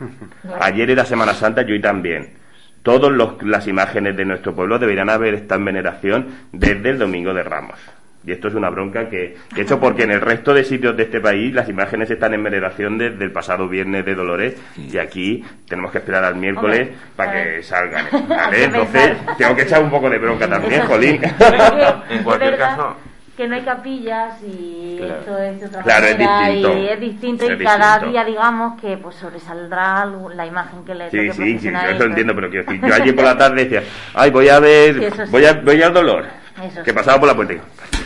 Ayer 0.60 0.90
era 0.90 1.04
Semana 1.04 1.34
Santa, 1.34 1.62
yo 1.62 1.72
y 1.72 1.80
también. 1.80 2.30
Todas 2.82 3.12
las 3.42 3.68
imágenes 3.68 4.16
de 4.16 4.24
nuestro 4.24 4.56
pueblo 4.56 4.76
deberían 4.80 5.08
haber 5.08 5.34
estado 5.34 5.60
en 5.60 5.64
veneración 5.66 6.26
desde 6.50 6.90
el 6.90 6.98
Domingo 6.98 7.32
de 7.32 7.44
Ramos. 7.44 7.78
Y 8.26 8.32
esto 8.32 8.48
es 8.48 8.54
una 8.54 8.70
bronca 8.70 9.08
que, 9.08 9.36
he 9.56 9.60
hecho 9.60 9.78
porque 9.78 10.02
en 10.02 10.10
el 10.10 10.20
resto 10.20 10.52
de 10.52 10.64
sitios 10.64 10.96
de 10.96 11.04
este 11.04 11.20
país 11.20 11.54
las 11.54 11.68
imágenes 11.68 12.10
están 12.10 12.34
en 12.34 12.42
veneración 12.42 12.98
desde 12.98 13.24
el 13.24 13.30
pasado 13.30 13.68
viernes 13.68 14.04
de 14.04 14.16
Dolores 14.16 14.56
y 14.76 14.98
aquí 14.98 15.44
tenemos 15.68 15.92
que 15.92 15.98
esperar 15.98 16.24
al 16.24 16.34
miércoles 16.34 16.88
para 17.14 17.32
que 17.32 17.62
salgan. 17.62 18.06
Entonces 18.52 19.16
tengo 19.38 19.54
que 19.54 19.62
echar 19.62 19.80
un 19.80 19.90
poco 19.90 20.10
de 20.10 20.18
bronca 20.18 20.48
también, 20.48 20.82
Jolín. 20.86 21.20
en 22.10 22.24
cualquier 22.24 22.58
caso. 22.58 22.96
que 23.36 23.46
no 23.46 23.54
hay 23.54 23.62
capillas 23.62 24.42
y 24.42 24.98
esto 25.00 25.38
es 25.38 25.60
de 25.60 25.66
otra 25.66 25.82
claro, 25.82 26.06
es 26.06 26.18
distinto. 26.18 26.78
y 26.78 26.88
es 26.88 27.00
distinto 27.00 27.52
y 27.52 27.58
cada 27.58 27.98
día 28.00 28.24
digamos 28.24 28.80
que 28.80 28.96
pues 28.96 29.14
sobresaldrá 29.16 30.04
la 30.34 30.46
imagen 30.46 30.84
que 30.84 30.94
le 30.94 31.10
sí 31.10 31.30
sí 31.32 31.58
sí 31.58 31.70
yo 31.70 31.78
eso 31.78 32.04
entiendo 32.04 32.34
pero 32.34 32.50
yo 32.50 32.62
ayer 32.94 33.14
por 33.14 33.24
la 33.24 33.36
tarde 33.36 33.64
decía 33.64 33.82
ay 34.14 34.30
voy 34.30 34.48
a 34.48 34.58
ver 34.58 35.12
voy 35.30 35.44
a 35.44 35.52
voy 35.52 35.82
al 35.82 35.92
dolor 35.92 36.45
que 36.84 36.94
pasaba 36.94 37.18
por 37.18 37.28
la 37.28 37.34
puerta 37.34 37.54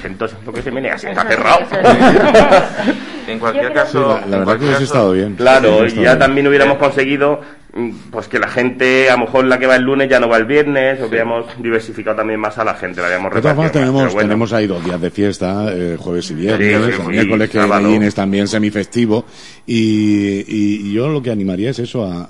entonces 0.04 0.38
¿por 0.44 0.54
qué 0.54 0.62
se 0.62 0.70
menea? 0.70 0.98
Si 0.98 1.06
está 1.06 1.24
cerrado. 1.24 1.60
en 3.26 3.38
cualquier 3.38 3.72
caso... 3.72 4.20
la, 4.26 4.38
verdad 4.38 4.58
que 4.58 4.64
hubiese 4.64 4.84
estado 4.84 5.12
bien. 5.12 5.34
Claro, 5.36 5.86
y 5.86 5.94
ya 5.94 6.18
también 6.18 6.46
hubiéramos 6.48 6.78
conseguido 6.78 7.40
pues 8.10 8.28
que 8.28 8.38
la 8.38 8.48
gente, 8.48 9.10
a 9.10 9.16
lo 9.16 9.26
mejor 9.26 9.44
la 9.44 9.58
que 9.58 9.66
va 9.66 9.76
el 9.76 9.82
lunes 9.82 10.08
ya 10.08 10.18
no 10.18 10.28
va 10.28 10.36
el 10.36 10.44
viernes, 10.44 11.00
o 11.00 11.06
hubiéramos 11.06 11.46
diversificado 11.62 12.16
también 12.16 12.40
más 12.40 12.58
a 12.58 12.64
la 12.64 12.74
gente, 12.74 13.00
la 13.00 13.06
habíamos 13.06 13.34
De 13.34 13.40
todas 13.40 13.56
formas 13.56 13.72
tenemos, 13.72 14.16
tenemos 14.16 14.52
ahí 14.52 14.66
dos 14.66 14.84
días 14.84 15.00
de 15.00 15.10
fiesta, 15.10 15.66
eh, 15.72 15.96
jueves 15.98 16.30
y 16.30 16.34
viernes, 16.34 16.98
el 16.98 17.06
miércoles 17.06 17.50
que 17.50 17.58
es 18.06 18.14
también 18.14 18.48
semifestivo, 18.48 19.24
y, 19.66 20.44
y, 20.46 20.92
yo 20.92 21.08
lo 21.08 21.22
que 21.22 21.30
animaría 21.30 21.70
es 21.70 21.78
eso, 21.78 22.04
a 22.04 22.28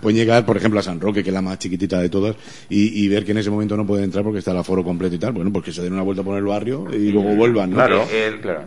pueden 0.00 0.16
llegar, 0.16 0.46
por 0.46 0.56
ejemplo, 0.56 0.78
a 0.78 0.82
San 0.82 1.00
Roque, 1.00 1.22
que 1.22 1.30
es 1.30 1.34
la 1.34 1.42
más 1.42 1.58
chiquitita 1.58 1.98
de 1.98 2.08
todas, 2.08 2.36
y, 2.68 3.04
y 3.04 3.08
ver 3.08 3.24
que 3.24 3.32
en 3.32 3.38
ese 3.38 3.50
momento 3.50 3.76
no 3.76 3.86
puede 3.86 4.04
entrar 4.04 4.22
porque 4.22 4.38
está 4.38 4.52
el 4.52 4.58
aforo 4.58 4.84
completo 4.84 5.14
y 5.14 5.18
tal, 5.18 5.32
bueno, 5.32 5.52
porque 5.52 5.72
se 5.72 5.82
den 5.82 5.92
una 5.92 6.02
vuelta 6.02 6.22
por 6.22 6.36
el 6.36 6.44
barrio 6.44 6.86
y 6.92 7.10
luego 7.10 7.34
vuelvan, 7.34 7.70
¿no? 7.70 7.76
Claro, 7.76 8.04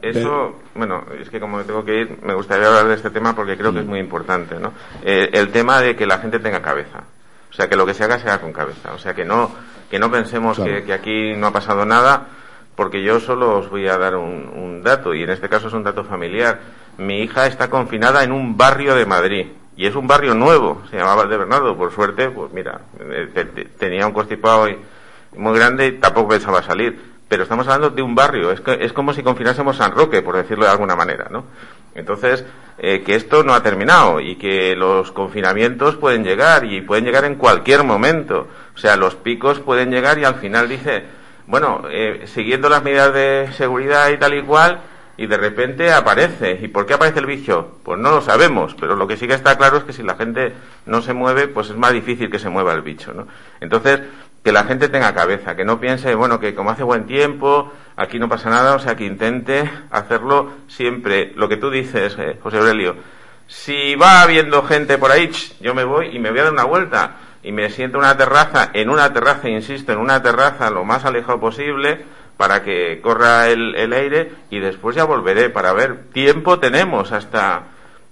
Eso, 0.02 0.56
bueno, 0.76 1.06
es 1.22 1.30
que 1.30 1.40
como 1.40 1.62
tengo 1.64 1.86
que 1.86 2.02
ir, 2.02 2.18
me 2.24 2.34
gustaría 2.34 2.68
hablar 2.68 2.88
de 2.88 2.96
este 2.96 3.10
tema 3.10 3.36
porque 3.36 3.56
creo 3.56 3.74
que 3.74 3.80
es 3.80 3.86
muy 3.86 4.00
importante, 4.00 4.56
¿no? 4.60 4.74
Eh, 5.04 5.30
el 5.34 5.50
tema 5.50 5.82
de 5.82 5.85
que 5.94 6.06
la 6.06 6.20
gente 6.20 6.40
tenga 6.40 6.62
cabeza. 6.62 7.04
O 7.52 7.54
sea, 7.54 7.70
que 7.70 7.76
lo 7.76 7.86
que 7.86 7.94
se 7.94 8.06
haga 8.06 8.18
se 8.18 8.28
haga 8.28 8.40
con 8.40 8.54
cabeza. 8.54 8.94
O 8.94 8.98
sea, 8.98 9.14
que 9.14 9.26
no, 9.26 9.52
que 9.90 10.00
no 10.00 10.10
pensemos 10.10 10.58
que, 10.60 10.94
aquí 10.94 11.34
no 11.36 11.48
ha 11.48 11.52
pasado 11.52 11.86
nada, 11.86 12.28
porque 12.76 13.04
yo 13.04 13.20
solo 13.20 13.60
os 13.60 13.70
voy 13.70 13.88
a 13.88 13.98
dar 13.98 14.16
un, 14.16 14.50
un 14.56 14.82
dato, 14.84 15.14
y 15.14 15.24
en 15.24 15.30
este 15.30 15.50
caso 15.50 15.68
es 15.68 15.74
un 15.74 15.84
dato 15.84 16.04
familiar. 16.04 16.60
Mi 16.98 17.22
hija 17.22 17.46
está 17.46 17.70
confinada 17.70 18.24
en 18.24 18.32
un 18.32 18.58
barrio 18.58 18.96
de 18.96 19.06
Madrid 19.06 19.48
y 19.78 19.86
es 19.86 19.96
un 19.96 20.08
barrio 20.08 20.34
nuevo, 20.34 20.82
se 20.90 20.98
llamaba 20.98 21.26
de 21.26 21.38
Bernardo, 21.38 21.76
por 21.76 21.92
suerte, 21.92 22.30
pues 22.30 22.54
mira, 22.54 22.80
eh, 22.98 23.68
tenía 23.78 24.08
un 24.08 24.14
constipado 24.14 24.68
muy 25.36 25.60
grande 25.60 25.88
y 25.88 25.92
tampoco 26.00 26.30
pensaba 26.30 26.64
salir 26.64 26.98
pero 27.28 27.44
estamos 27.44 27.68
hablando 27.68 27.90
de 27.90 28.02
un 28.02 28.16
barrio, 28.16 28.52
es, 28.52 28.62
es 28.80 28.94
como 28.94 29.14
si 29.14 29.24
confinásemos 29.24 29.78
San 29.78 29.92
Roque, 29.92 30.22
por 30.22 30.36
decirlo 30.36 30.66
de 30.66 30.72
alguna 30.72 30.96
manera, 30.96 31.28
¿no? 31.30 31.46
Entonces, 31.96 32.46
eh, 32.78 33.04
que 33.06 33.16
esto 33.16 33.44
no 33.44 33.54
ha 33.54 33.64
terminado 33.64 34.20
y 34.20 34.36
que 34.36 34.76
los 34.76 35.12
confinamientos 35.12 35.96
pueden 35.96 36.24
llegar 36.24 36.66
y 36.66 36.82
pueden 36.82 37.06
llegar 37.06 37.26
en 37.26 37.36
cualquier 37.36 37.84
momento. 37.84 38.48
O 38.76 38.78
sea, 38.78 38.98
los 38.98 39.16
picos 39.16 39.60
pueden 39.60 39.92
llegar 39.92 40.20
y 40.20 40.26
al 40.26 40.36
final 40.36 40.68
dice, 40.68 41.04
bueno, 41.48 41.84
eh, 41.90 42.24
siguiendo 42.26 42.68
las 42.70 42.84
medidas 42.84 43.14
de 43.14 43.50
seguridad 43.54 44.10
y 44.10 44.18
tal 44.18 44.34
y 44.34 44.44
cual, 44.44 44.82
y 45.18 45.28
de 45.28 45.38
repente 45.38 45.92
aparece. 45.92 46.60
¿Y 46.62 46.68
por 46.68 46.86
qué 46.86 46.96
aparece 46.96 47.20
el 47.20 47.26
bicho? 47.26 47.78
Pues 47.84 48.00
no 48.00 48.12
lo 48.12 48.22
sabemos, 48.22 48.76
pero 48.80 48.96
lo 48.96 49.08
que 49.08 49.18
sí 49.18 49.28
que 49.28 49.36
está 49.36 49.58
claro 49.58 49.78
es 49.78 49.84
que 49.84 49.94
si 49.94 50.04
la 50.04 50.16
gente 50.16 50.54
no 50.86 51.02
se 51.02 51.14
mueve, 51.14 51.48
pues 51.48 51.70
es 51.70 51.78
más 51.78 51.94
difícil 51.94 52.30
que 52.30 52.40
se 52.40 52.50
mueva 52.50 52.74
el 52.74 52.82
bicho, 52.82 53.14
¿no? 53.14 53.28
Entonces, 53.62 54.02
que 54.46 54.52
la 54.52 54.66
gente 54.66 54.90
tenga 54.90 55.16
cabeza, 55.16 55.56
que 55.56 55.66
no 55.66 55.80
piense, 55.80 56.14
bueno, 56.14 56.40
que 56.40 56.54
como 56.54 56.70
hace 56.70 56.84
buen 56.84 57.08
tiempo, 57.08 57.74
aquí 57.96 58.20
no 58.20 58.30
pasa 58.30 58.52
nada, 58.52 58.76
o 58.76 58.80
sea, 58.80 58.96
que 58.96 59.04
intente 59.04 59.68
hacerlo 59.90 60.52
siempre. 60.68 61.34
Lo 61.36 61.50
que 61.50 61.58
tú 61.58 61.72
dices, 61.72 62.16
eh, 62.20 62.38
José 62.44 62.60
Aurelio, 62.60 62.96
si 63.48 63.96
va 63.96 64.22
habiendo 64.22 64.62
gente 64.62 65.00
por 65.00 65.10
ahí, 65.10 65.32
yo 65.62 65.74
me 65.74 65.84
voy 65.84 66.16
y 66.16 66.20
me 66.20 66.30
voy 66.30 66.42
a 66.42 66.44
dar 66.44 66.54
una 66.54 66.64
vuelta 66.64 67.16
y 67.42 67.52
me 67.52 67.72
siento 67.72 67.98
en 67.98 68.04
una 68.04 68.18
terraza, 68.18 68.70
en 68.72 68.92
una 68.92 69.12
terraza, 69.12 69.50
insisto, 69.50 69.94
en 69.94 69.98
una 69.98 70.22
terraza 70.22 70.70
lo 70.70 70.86
más 70.86 71.06
alejado 71.06 71.40
posible, 71.40 72.06
para 72.38 72.62
que 72.62 73.02
corra 73.02 73.48
el, 73.48 73.74
el 73.74 73.94
aire 73.94 74.32
y 74.52 74.60
después 74.60 74.96
ya 74.96 75.06
volveré 75.06 75.50
para 75.50 75.74
ver. 75.74 76.04
Tiempo 76.14 76.60
tenemos 76.60 77.12
hasta 77.12 77.64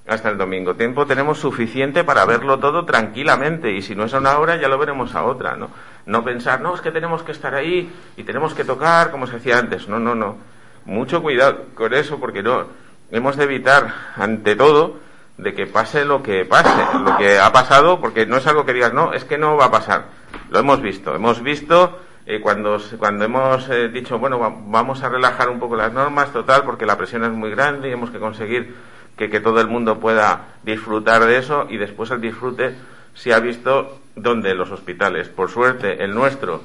hasta 0.08 0.30
el 0.30 0.38
domingo. 0.38 0.76
Tiempo 0.76 1.06
tenemos 1.06 1.40
suficiente 1.40 2.04
para 2.04 2.26
verlo 2.26 2.60
todo 2.60 2.86
tranquilamente 2.86 3.72
y 3.72 3.82
si 3.82 3.96
no 3.96 4.06
es 4.06 4.14
a 4.14 4.20
una 4.20 4.38
hora 4.38 4.58
ya 4.58 4.68
lo 4.68 4.78
veremos 4.78 5.16
a 5.16 5.24
otra, 5.24 5.56
¿no? 5.56 5.70
No 6.06 6.24
pensar, 6.24 6.62
no, 6.62 6.76
es 6.76 6.82
que 6.82 6.92
tenemos 6.92 7.24
que 7.24 7.32
estar 7.32 7.56
ahí 7.56 7.92
y 8.18 8.24
tenemos 8.24 8.54
que 8.54 8.66
tocar, 8.66 9.12
como 9.12 9.28
se 9.28 9.38
hacía 9.38 9.58
antes. 9.58 9.88
No, 9.88 10.00
no, 10.00 10.16
no. 10.16 10.38
Mucho 10.86 11.22
cuidado 11.22 11.66
con 11.76 11.94
eso 11.94 12.20
porque 12.20 12.44
no 12.44 12.68
hemos 13.12 13.38
de 13.38 13.44
evitar 13.46 13.94
ante 14.18 14.56
todo 14.56 14.98
de 15.38 15.54
que 15.54 15.66
pase 15.66 16.06
lo 16.06 16.22
que 16.22 16.46
pase, 16.46 16.70
lo 17.04 17.18
que 17.18 17.40
ha 17.40 17.52
pasado, 17.52 18.00
porque 18.00 18.26
no 18.26 18.38
es 18.38 18.48
algo 18.48 18.66
que 18.66 18.74
digas, 18.74 18.94
no, 18.94 19.14
es 19.14 19.24
que 19.24 19.38
no 19.38 19.56
va 19.56 19.66
a 19.66 19.72
pasar. 19.72 20.06
Lo 20.50 20.60
hemos 20.60 20.82
visto, 20.82 21.16
hemos 21.16 21.42
visto 21.42 22.00
eh, 22.26 22.40
cuando, 22.42 22.80
cuando 22.98 23.26
hemos 23.26 23.70
eh, 23.70 23.90
dicho, 23.90 24.20
bueno, 24.20 24.40
vamos 24.68 25.04
a 25.04 25.10
relajar 25.10 25.50
un 25.50 25.60
poco 25.60 25.76
las 25.76 25.92
normas, 25.92 26.32
total, 26.32 26.64
porque 26.64 26.86
la 26.86 26.98
presión 26.98 27.24
es 27.24 27.32
muy 27.32 27.50
grande 27.50 27.90
y 27.90 27.94
hemos 27.94 28.12
que 28.12 28.20
conseguir 28.20 28.76
que, 29.18 29.30
que 29.30 29.40
todo 29.40 29.62
el 29.62 29.68
mundo 29.68 30.00
pueda 30.00 30.56
disfrutar 30.64 31.26
de 31.26 31.38
eso 31.38 31.68
y 31.70 31.78
después 31.78 32.12
el 32.12 32.22
disfrute 32.22 32.76
se 33.14 33.34
ha 33.34 33.40
visto 33.40 34.00
donde 34.16 34.54
los 34.56 34.72
hospitales. 34.72 35.30
Por 35.30 35.50
suerte, 35.50 36.04
el 36.04 36.14
nuestro 36.14 36.62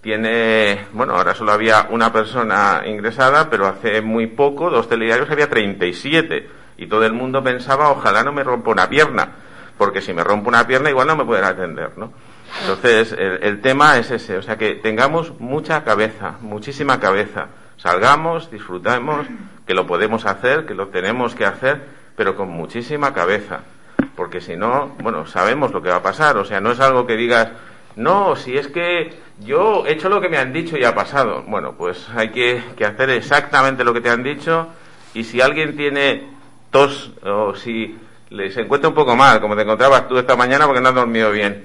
tiene, 0.00 0.86
bueno, 0.92 1.14
ahora 1.14 1.34
solo 1.34 1.52
había 1.52 1.88
una 1.90 2.12
persona 2.12 2.82
ingresada, 2.86 3.50
pero 3.50 3.66
hace 3.66 4.00
muy 4.00 4.26
poco, 4.26 4.70
dos 4.70 4.88
telediarios, 4.88 5.30
había 5.30 5.50
37 5.50 6.48
y 6.78 6.86
todo 6.86 7.04
el 7.04 7.12
mundo 7.12 7.42
pensaba, 7.42 7.90
ojalá 7.90 8.24
no 8.24 8.32
me 8.32 8.42
rompa 8.42 8.70
una 8.70 8.88
pierna, 8.88 9.28
porque 9.76 10.00
si 10.00 10.14
me 10.14 10.24
rompo 10.24 10.48
una 10.48 10.66
pierna 10.66 10.90
igual 10.90 11.06
no 11.06 11.16
me 11.16 11.24
pueden 11.24 11.44
atender, 11.44 11.92
¿no? 11.98 12.12
Entonces, 12.62 13.12
el, 13.12 13.42
el 13.42 13.60
tema 13.60 13.98
es 13.98 14.10
ese, 14.10 14.38
o 14.38 14.42
sea 14.42 14.56
que 14.56 14.74
tengamos 14.76 15.38
mucha 15.38 15.84
cabeza, 15.84 16.36
muchísima 16.40 16.98
cabeza, 16.98 17.48
salgamos, 17.76 18.50
disfrutemos, 18.50 19.26
que 19.70 19.74
lo 19.74 19.86
podemos 19.86 20.26
hacer, 20.26 20.66
que 20.66 20.74
lo 20.74 20.88
tenemos 20.88 21.36
que 21.36 21.44
hacer, 21.44 21.80
pero 22.16 22.34
con 22.34 22.48
muchísima 22.48 23.14
cabeza, 23.14 23.60
porque 24.16 24.40
si 24.40 24.56
no, 24.56 24.96
bueno, 25.00 25.28
sabemos 25.28 25.70
lo 25.70 25.80
que 25.80 25.90
va 25.90 25.98
a 25.98 26.02
pasar, 26.02 26.38
o 26.38 26.44
sea, 26.44 26.60
no 26.60 26.72
es 26.72 26.80
algo 26.80 27.06
que 27.06 27.14
digas, 27.14 27.50
no, 27.94 28.34
si 28.34 28.58
es 28.58 28.66
que 28.66 29.14
yo 29.38 29.86
he 29.86 29.92
hecho 29.92 30.08
lo 30.08 30.20
que 30.20 30.28
me 30.28 30.38
han 30.38 30.52
dicho 30.52 30.76
y 30.76 30.82
ha 30.82 30.92
pasado. 30.92 31.44
Bueno, 31.46 31.76
pues 31.78 32.08
hay 32.16 32.30
que, 32.30 32.60
que 32.76 32.84
hacer 32.84 33.10
exactamente 33.10 33.84
lo 33.84 33.94
que 33.94 34.00
te 34.00 34.10
han 34.10 34.24
dicho 34.24 34.66
y 35.14 35.22
si 35.22 35.40
alguien 35.40 35.76
tiene 35.76 36.28
tos 36.72 37.12
o 37.22 37.54
si 37.54 37.96
se 38.28 38.62
encuentra 38.62 38.88
un 38.88 38.96
poco 38.96 39.14
mal, 39.14 39.40
como 39.40 39.54
te 39.54 39.62
encontrabas 39.62 40.08
tú 40.08 40.18
esta 40.18 40.34
mañana 40.34 40.66
porque 40.66 40.80
no 40.80 40.88
has 40.88 40.96
dormido 40.96 41.30
bien, 41.30 41.64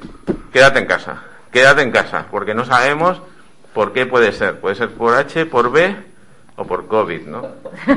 quédate 0.53 0.77
en 0.77 0.85
casa, 0.85 1.23
quédate 1.51 1.81
en 1.81 1.89
casa, 1.89 2.27
porque 2.29 2.53
no 2.53 2.65
sabemos 2.65 3.19
por 3.73 3.93
qué 3.93 4.05
puede 4.05 4.31
ser. 4.31 4.59
Puede 4.59 4.75
ser 4.75 4.91
por 4.91 5.15
H, 5.15 5.47
por 5.47 5.71
B 5.71 6.13
o 6.57 6.63
por 6.65 6.87
COVID, 6.87 7.27
¿no? 7.27 7.41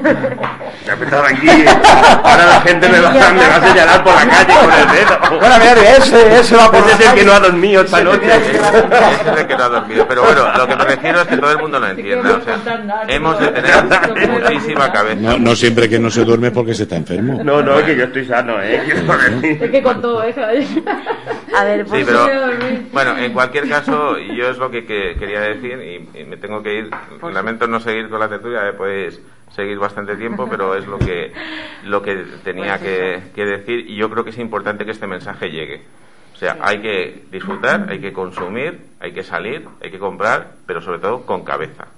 Ya 0.86 0.94
empezaba 0.94 1.28
aquí. 1.28 1.46
Ahora 1.48 2.46
la 2.46 2.60
gente 2.62 2.88
me 2.88 2.98
va, 3.00 3.10
me 3.10 3.18
va 3.46 3.56
a 3.56 3.60
señalar 3.68 4.02
por 4.02 4.14
la 4.14 4.26
calle 4.26 4.54
con 4.58 4.72
el 4.72 4.88
dedo. 4.96 5.38
Bueno, 5.38 5.54
mira, 5.58 5.96
ese, 5.98 6.38
ese 6.40 6.56
va 6.56 6.70
por 6.70 6.80
Ese 6.80 6.92
es 7.04 7.10
el 7.10 7.14
que 7.18 7.24
no 7.26 7.32
ha 7.34 7.40
dormido 7.40 7.82
esta 7.82 8.02
noche. 8.02 8.26
Ese 8.26 8.50
es 8.56 9.38
el 9.38 9.46
que 9.46 9.56
no 9.56 9.64
ha 9.64 9.68
dormido. 9.68 10.06
Pero 10.08 10.22
bueno, 10.22 10.44
lo 10.56 10.66
que 10.66 10.76
me 10.76 10.84
refiero 10.84 11.20
es 11.20 11.26
que 11.28 11.36
todo 11.36 11.52
el 11.52 11.58
mundo 11.58 11.78
lo 11.78 11.86
entienda. 11.88 12.36
O 12.36 12.40
sea, 12.42 13.04
hemos 13.08 13.38
de 13.38 13.48
tener 13.48 14.28
muchísima 14.30 14.90
cabeza. 14.92 15.20
No, 15.20 15.38
no 15.38 15.54
siempre 15.54 15.88
que 15.88 15.98
no 15.98 16.10
se 16.10 16.24
duerme 16.24 16.50
porque 16.50 16.74
se 16.74 16.84
está 16.84 16.96
enfermo. 16.96 17.40
No, 17.44 17.62
no, 17.62 17.84
que 17.84 17.94
yo 17.96 18.04
estoy 18.04 18.24
sano, 18.24 18.62
¿eh? 18.62 18.80
Quiero 18.86 19.18
decir. 19.18 19.62
Es 19.62 19.70
que 19.70 19.82
con 19.82 20.00
todo 20.00 20.22
eso. 20.22 20.40
A 20.42 21.64
ver, 21.64 21.84
Sí, 21.84 21.90
pues 21.90 22.04
pero 22.06 22.24
quiero 22.24 22.40
dormir. 22.46 22.86
bueno, 22.92 23.18
en 23.18 23.32
cualquier 23.32 23.68
caso, 23.68 24.16
yo 24.18 24.48
es 24.48 24.56
lo 24.58 24.70
que, 24.70 24.86
que 24.86 25.16
quería 25.18 25.40
decir 25.40 25.78
y, 26.14 26.18
y 26.20 26.24
me 26.24 26.36
tengo 26.38 26.62
que 26.62 26.78
ir. 26.78 26.90
Lamento 27.32 27.66
no 27.66 27.78
seguir 27.80 28.08
con 28.08 28.20
la 28.20 28.28
tertulia, 28.28 28.47
eh, 28.56 28.72
podéis 28.72 29.20
seguir 29.54 29.78
bastante 29.78 30.16
tiempo, 30.16 30.48
pero 30.48 30.74
es 30.74 30.86
lo 30.86 30.98
que 30.98 31.32
lo 31.84 32.02
que 32.02 32.16
tenía 32.44 32.78
Pues 32.78 32.82
que, 32.82 33.22
que 33.34 33.44
decir 33.44 33.90
y 33.90 33.96
yo 33.96 34.10
creo 34.10 34.24
que 34.24 34.30
es 34.30 34.38
importante 34.38 34.84
que 34.84 34.92
este 34.92 35.06
mensaje 35.06 35.50
llegue. 35.50 35.82
O 36.34 36.36
sea, 36.36 36.56
hay 36.60 36.80
que 36.80 37.24
disfrutar, 37.32 37.86
hay 37.90 38.00
que 38.00 38.12
consumir, 38.12 38.86
hay 39.00 39.12
que 39.12 39.24
salir, 39.24 39.68
hay 39.82 39.90
que 39.90 39.98
comprar, 39.98 40.52
pero 40.66 40.80
sobre 40.80 41.00
todo 41.00 41.26
con 41.26 41.42
cabeza. 41.42 41.88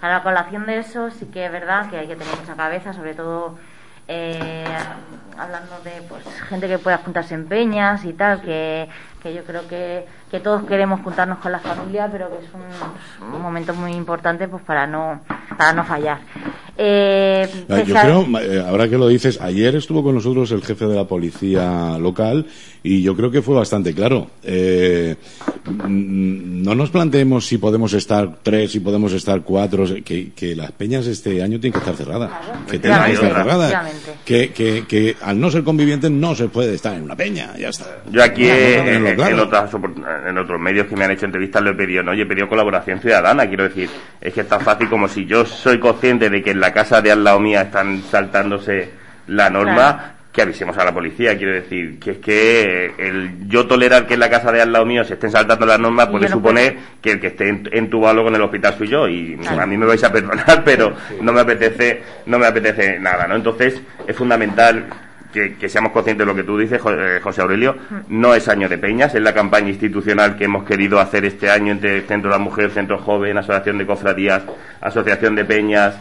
A 0.00 0.08
la 0.08 0.22
colación 0.24 0.66
de 0.66 0.78
eso 0.78 1.10
sí 1.12 1.26
que 1.26 1.46
es 1.46 1.52
verdad 1.52 1.88
que 1.88 1.98
hay 1.98 2.08
que 2.08 2.16
tener 2.16 2.36
mucha 2.36 2.56
cabeza, 2.56 2.92
sobre 2.92 3.14
todo 3.14 3.56
eh, 4.08 4.64
hablando 5.38 5.80
de 5.84 6.02
pues 6.08 6.24
gente 6.48 6.68
que 6.68 6.78
pueda 6.78 6.98
juntarse 6.98 7.34
en 7.34 7.46
peñas 7.46 8.04
y 8.04 8.12
tal, 8.12 8.42
que, 8.42 8.88
que 9.24 9.34
yo 9.34 9.42
creo 9.42 9.66
que, 9.66 10.04
que 10.30 10.38
todos 10.38 10.62
queremos 10.64 11.00
juntarnos 11.00 11.38
con 11.38 11.50
la 11.50 11.58
familia, 11.58 12.08
pero 12.12 12.28
que 12.28 12.44
es 12.44 12.50
un, 12.54 13.34
un 13.34 13.42
momento 13.42 13.74
muy 13.74 13.92
importante 13.92 14.46
pues 14.46 14.62
para 14.62 14.86
no 14.86 15.20
para 15.58 15.72
no 15.72 15.84
fallar. 15.84 16.18
Eh, 16.76 17.48
Ah, 17.68 17.80
Yo 17.82 17.94
creo, 17.94 18.40
eh, 18.40 18.64
ahora 18.66 18.88
que 18.88 18.98
lo 18.98 19.06
dices, 19.08 19.40
ayer 19.40 19.76
estuvo 19.76 20.02
con 20.02 20.14
nosotros 20.16 20.50
el 20.52 20.62
jefe 20.62 20.86
de 20.86 20.96
la 20.96 21.04
policía 21.04 21.96
local 21.98 22.46
y 22.82 23.00
yo 23.02 23.16
creo 23.16 23.30
que 23.30 23.42
fue 23.42 23.54
bastante 23.54 23.94
claro. 23.94 24.26
Eh, 24.42 25.14
no 25.88 26.74
nos 26.74 26.90
planteemos 26.90 27.46
si 27.46 27.58
podemos 27.58 27.92
estar 27.94 28.38
tres, 28.42 28.72
si 28.72 28.80
podemos 28.80 29.12
estar 29.12 29.42
cuatro, 29.42 29.84
que, 30.04 30.32
que 30.32 30.54
las 30.56 30.72
peñas 30.72 31.06
este 31.06 31.42
año 31.42 31.60
tienen 31.60 31.72
que 31.72 31.78
estar 31.78 31.94
cerradas. 31.94 32.30
Que 32.70 32.78
tienen 32.78 33.02
que 33.04 33.12
estar 33.12 33.32
cerradas. 33.32 33.92
Que, 34.24 34.52
que, 34.52 34.84
que 34.86 35.16
al 35.22 35.40
no 35.40 35.50
ser 35.50 35.62
convivientes 35.64 36.10
no 36.10 36.34
se 36.34 36.48
puede 36.48 36.74
estar 36.74 36.94
en 36.94 37.02
una 37.02 37.16
peña, 37.16 37.56
ya 37.58 37.68
está. 37.68 37.86
Yo 38.10 38.22
aquí 38.22 38.44
eh, 38.46 39.13
en, 39.14 39.18
claro. 39.18 39.34
en 39.34 39.40
otras 39.40 39.72
opor- 39.72 40.28
en 40.28 40.38
otros 40.38 40.60
medios 40.60 40.86
que 40.86 40.96
me 40.96 41.04
han 41.04 41.10
hecho 41.10 41.26
entrevistas 41.26 41.62
lo 41.62 41.70
he 41.70 41.74
pedido, 41.74 42.02
no, 42.02 42.12
Oye, 42.12 42.22
he 42.22 42.26
pedido 42.26 42.48
colaboración 42.48 43.00
ciudadana, 43.00 43.46
quiero 43.48 43.64
decir, 43.64 43.88
es 44.20 44.32
que 44.34 44.42
es 44.42 44.48
tan 44.48 44.60
fácil 44.60 44.88
como 44.88 45.08
si 45.08 45.26
yo 45.26 45.44
soy 45.44 45.78
consciente 45.80 46.30
de 46.30 46.42
que 46.42 46.50
en 46.52 46.60
la 46.60 46.72
casa 46.72 47.00
de 47.02 47.10
al 47.12 47.24
lado 47.24 47.40
mía 47.40 47.62
están 47.62 48.02
saltándose 48.02 48.90
la 49.28 49.48
norma, 49.50 49.72
Claro. 49.74 50.14
que 50.34 50.42
avisemos 50.42 50.76
a 50.78 50.84
la 50.84 50.92
policía, 50.92 51.38
quiero 51.38 51.52
decir, 51.52 52.00
que 52.00 52.10
es 52.10 52.18
que 52.18 52.92
el 52.98 53.46
yo 53.48 53.66
tolerar 53.68 54.04
que 54.08 54.14
en 54.14 54.20
la 54.20 54.28
casa 54.28 54.50
de 54.50 54.60
al 54.60 54.72
lado 54.72 54.84
mío 54.84 55.04
se 55.04 55.14
estén 55.14 55.30
saltando 55.30 55.64
las 55.64 55.78
normas 55.78 56.08
puede 56.08 56.24
yo 56.24 56.30
no 56.30 56.36
suponer 56.36 56.76
que 57.00 57.12
el 57.12 57.20
que 57.20 57.28
esté 57.28 57.48
en- 57.48 57.68
entubado 57.72 58.24
con 58.24 58.34
el 58.34 58.42
hospital 58.42 58.74
soy 58.76 58.88
yo 58.88 59.06
y 59.08 59.36
Claro. 59.36 59.62
a 59.62 59.66
mí 59.66 59.76
me 59.78 59.86
vais 59.86 60.02
a 60.02 60.10
perdonar, 60.12 60.62
pero 60.64 60.92
no 61.20 61.32
me 61.32 61.40
apetece, 61.40 62.02
no 62.26 62.38
me 62.40 62.46
apetece 62.46 62.98
nada, 62.98 63.28
¿no? 63.28 63.36
Entonces 63.36 63.80
es 64.08 64.16
fundamental 64.16 64.86
que, 65.34 65.56
que 65.56 65.68
seamos 65.68 65.90
conscientes 65.92 66.24
de 66.24 66.32
lo 66.32 66.36
que 66.36 66.44
tú 66.44 66.56
dices, 66.56 66.80
eh, 66.86 67.18
José 67.22 67.42
Aurelio. 67.42 67.76
No 68.08 68.34
es 68.34 68.48
año 68.48 68.68
de 68.68 68.78
peñas, 68.78 69.14
es 69.14 69.20
la 69.20 69.34
campaña 69.34 69.68
institucional 69.68 70.36
que 70.36 70.44
hemos 70.44 70.64
querido 70.64 71.00
hacer 71.00 71.24
este 71.24 71.50
año 71.50 71.72
entre 71.72 72.00
Centro 72.02 72.30
de 72.30 72.38
la 72.38 72.42
Mujer, 72.42 72.70
Centro 72.70 72.98
Joven, 72.98 73.36
Asociación 73.36 73.76
de 73.78 73.86
Cofradías, 73.86 74.42
Asociación 74.80 75.34
de 75.34 75.44
Peñas 75.44 75.96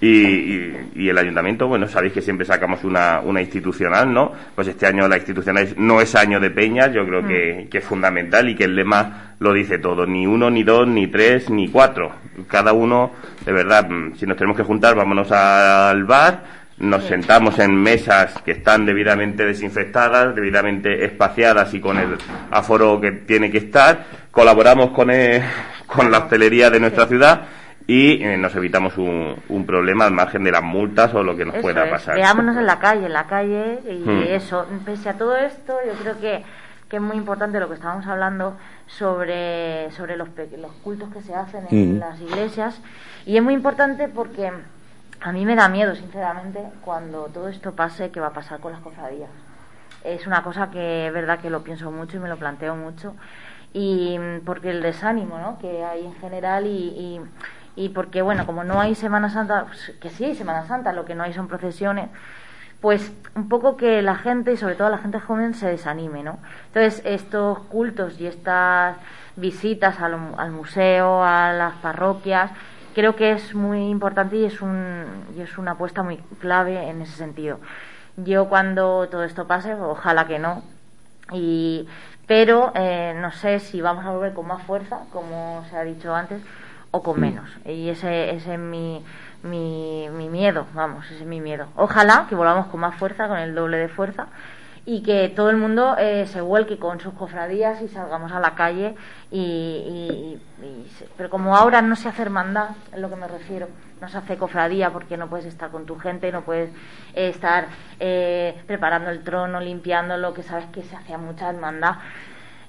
y, 0.00 0.08
y- 0.08 0.90
y 0.94 1.08
el 1.10 1.18
Ayuntamiento. 1.18 1.68
Bueno, 1.68 1.86
sabéis 1.86 2.14
que 2.14 2.22
siempre 2.22 2.46
sacamos 2.46 2.82
una, 2.84 3.20
una 3.20 3.42
institucional, 3.42 4.12
¿no? 4.12 4.32
Pues 4.54 4.68
este 4.68 4.86
año 4.86 5.06
la 5.06 5.16
institucional 5.16 5.68
no 5.76 6.00
es 6.00 6.14
año 6.14 6.40
de 6.40 6.50
peñas, 6.50 6.92
yo 6.92 7.04
creo 7.06 7.26
que, 7.26 7.68
que 7.70 7.78
es 7.78 7.84
fundamental 7.84 8.48
y 8.48 8.54
que 8.56 8.64
el 8.64 8.74
lema 8.74 9.34
lo 9.40 9.52
dice 9.52 9.78
todo. 9.78 10.06
Ni 10.06 10.26
uno, 10.26 10.50
ni 10.50 10.62
dos, 10.64 10.88
ni 10.88 11.06
tres, 11.08 11.50
ni 11.50 11.68
cuatro. 11.68 12.10
Cada 12.48 12.72
uno, 12.72 13.12
de 13.44 13.52
verdad, 13.52 13.88
mm, 13.88 14.14
si 14.16 14.26
nos 14.26 14.36
tenemos 14.36 14.56
que 14.56 14.62
juntar, 14.64 14.94
vámonos 14.96 15.30
al 15.30 16.04
bar 16.04 16.57
nos 16.80 17.04
sentamos 17.04 17.58
en 17.58 17.74
mesas 17.74 18.40
que 18.42 18.52
están 18.52 18.86
debidamente 18.86 19.44
desinfectadas, 19.44 20.34
debidamente 20.34 21.04
espaciadas 21.04 21.74
y 21.74 21.80
con 21.80 21.98
el 21.98 22.16
aforo 22.50 23.00
que 23.00 23.10
tiene 23.12 23.50
que 23.50 23.58
estar, 23.58 24.04
colaboramos 24.30 24.90
con, 24.90 25.10
eh, 25.10 25.42
con 25.86 26.10
la 26.10 26.18
hostelería 26.18 26.70
de 26.70 26.80
nuestra 26.80 27.06
ciudad 27.06 27.42
y 27.86 28.22
eh, 28.22 28.36
nos 28.36 28.54
evitamos 28.54 28.96
un, 28.98 29.34
un 29.48 29.66
problema 29.66 30.04
al 30.04 30.12
margen 30.12 30.44
de 30.44 30.52
las 30.52 30.62
multas 30.62 31.12
o 31.14 31.22
lo 31.22 31.34
que 31.36 31.44
nos 31.46 31.54
Eso 31.54 31.62
pueda 31.62 31.84
es, 31.86 31.90
pasar. 31.90 32.14
Veámonos 32.16 32.56
en 32.56 32.66
la 32.66 32.78
calle, 32.78 33.06
en 33.06 33.12
la 33.12 33.26
calle 33.26 33.78
y 33.88 34.08
Hmm. 34.08 34.22
eso. 34.28 34.66
Pese 34.84 35.08
a 35.08 35.14
todo 35.14 35.36
esto, 35.36 35.74
yo 35.86 35.94
creo 35.94 36.20
que, 36.20 36.44
que 36.88 36.96
es 36.96 37.02
muy 37.02 37.16
importante 37.16 37.58
lo 37.58 37.66
que 37.68 37.74
estábamos 37.74 38.06
hablando 38.06 38.56
sobre, 38.86 39.90
sobre 39.92 40.16
los, 40.16 40.28
los 40.58 40.72
cultos 40.84 41.08
que 41.12 41.22
se 41.22 41.34
hacen 41.34 41.64
en 41.70 41.96
Hmm. 41.96 41.98
las 42.00 42.20
iglesias. 42.20 42.80
Y 43.26 43.36
es 43.36 43.42
muy 43.42 43.54
importante 43.54 44.06
porque 44.08 44.52
a 45.20 45.32
mí 45.32 45.44
me 45.44 45.56
da 45.56 45.68
miedo, 45.68 45.94
sinceramente, 45.94 46.60
cuando 46.84 47.24
todo 47.26 47.48
esto 47.48 47.72
pase, 47.72 48.10
qué 48.10 48.20
va 48.20 48.28
a 48.28 48.32
pasar 48.32 48.60
con 48.60 48.72
las 48.72 48.80
cofradías. 48.80 49.30
Es 50.04 50.26
una 50.26 50.42
cosa 50.42 50.70
que 50.70 51.08
es 51.08 51.12
verdad 51.12 51.40
que 51.40 51.50
lo 51.50 51.64
pienso 51.64 51.90
mucho 51.90 52.16
y 52.16 52.20
me 52.20 52.28
lo 52.28 52.36
planteo 52.36 52.76
mucho. 52.76 53.14
Y 53.72 54.18
mm, 54.18 54.44
porque 54.44 54.70
el 54.70 54.80
desánimo 54.80 55.38
¿no? 55.38 55.58
que 55.58 55.84
hay 55.84 56.04
en 56.04 56.14
general 56.16 56.66
y, 56.66 57.20
y, 57.74 57.88
porque, 57.90 58.22
bueno, 58.22 58.46
como 58.46 58.64
no 58.64 58.80
hay 58.80 58.94
Semana 58.94 59.28
Santa, 59.30 59.66
pues, 59.66 59.92
que 60.00 60.10
sí 60.10 60.24
hay 60.24 60.34
Semana 60.34 60.66
Santa, 60.66 60.92
lo 60.92 61.04
que 61.04 61.14
no 61.14 61.24
hay 61.24 61.32
son 61.32 61.48
procesiones, 61.48 62.08
pues 62.80 63.12
un 63.34 63.48
poco 63.48 63.76
que 63.76 64.02
la 64.02 64.14
gente, 64.14 64.52
y 64.52 64.56
sobre 64.56 64.76
todo 64.76 64.88
la 64.88 64.98
gente 64.98 65.18
joven, 65.18 65.54
se 65.54 65.66
desanime, 65.66 66.22
¿no? 66.22 66.38
Entonces, 66.68 67.02
estos 67.04 67.58
cultos 67.64 68.20
y 68.20 68.26
estas 68.26 68.96
visitas 69.34 70.00
al, 70.00 70.16
al 70.36 70.50
museo, 70.52 71.24
a 71.24 71.52
las 71.52 71.74
parroquias, 71.76 72.52
creo 72.98 73.14
que 73.14 73.30
es 73.30 73.54
muy 73.54 73.90
importante 73.90 74.34
y 74.34 74.44
es, 74.44 74.60
un, 74.60 75.04
y 75.36 75.40
es 75.40 75.56
una 75.56 75.72
apuesta 75.72 76.02
muy 76.02 76.16
clave 76.40 76.88
en 76.88 77.00
ese 77.00 77.12
sentido. 77.12 77.60
Yo 78.16 78.48
cuando 78.48 79.06
todo 79.08 79.22
esto 79.22 79.46
pase, 79.46 79.72
ojalá 79.74 80.26
que 80.26 80.40
no, 80.40 80.64
y, 81.32 81.86
pero 82.26 82.72
eh, 82.74 83.14
no 83.20 83.30
sé 83.30 83.60
si 83.60 83.80
vamos 83.80 84.04
a 84.04 84.10
volver 84.10 84.34
con 84.34 84.48
más 84.48 84.64
fuerza, 84.64 85.02
como 85.12 85.64
se 85.70 85.76
ha 85.76 85.84
dicho 85.84 86.12
antes, 86.12 86.42
o 86.90 87.04
con 87.04 87.20
menos. 87.20 87.48
Y 87.64 87.88
ese, 87.88 88.34
ese 88.34 88.54
es 88.54 88.58
mi, 88.58 89.04
mi, 89.44 90.08
mi 90.10 90.28
miedo, 90.28 90.66
vamos, 90.74 91.06
ese 91.06 91.20
es 91.20 91.24
mi 91.24 91.40
miedo. 91.40 91.68
Ojalá 91.76 92.26
que 92.28 92.34
volvamos 92.34 92.66
con 92.66 92.80
más 92.80 92.96
fuerza, 92.96 93.28
con 93.28 93.38
el 93.38 93.54
doble 93.54 93.76
de 93.76 93.86
fuerza 93.86 94.26
y 94.90 95.02
que 95.02 95.28
todo 95.28 95.50
el 95.50 95.58
mundo 95.58 95.96
eh, 95.98 96.26
se 96.28 96.40
vuelque 96.40 96.78
con 96.78 96.98
sus 96.98 97.12
cofradías 97.12 97.82
y 97.82 97.88
salgamos 97.88 98.32
a 98.32 98.40
la 98.40 98.54
calle 98.54 98.94
y, 99.30 100.38
pero 101.14 101.28
como 101.28 101.54
ahora 101.54 101.82
no 101.82 101.94
se 101.94 102.08
hace 102.08 102.22
hermandad 102.22 102.70
es 102.90 102.98
lo 102.98 103.10
que 103.10 103.16
me 103.16 103.28
refiero 103.28 103.68
no 104.00 104.08
se 104.08 104.16
hace 104.16 104.38
cofradía 104.38 104.88
porque 104.88 105.18
no 105.18 105.28
puedes 105.28 105.44
estar 105.44 105.70
con 105.70 105.84
tu 105.84 105.98
gente 105.98 106.32
no 106.32 106.40
puedes 106.40 106.70
eh, 107.12 107.28
estar 107.28 107.66
eh, 108.00 108.62
preparando 108.66 109.10
el 109.10 109.22
trono 109.24 109.60
limpiando 109.60 110.16
lo 110.16 110.32
que 110.32 110.42
sabes 110.42 110.64
que 110.72 110.82
se 110.82 110.96
hacía 110.96 111.18
mucha 111.18 111.50
hermandad. 111.50 111.96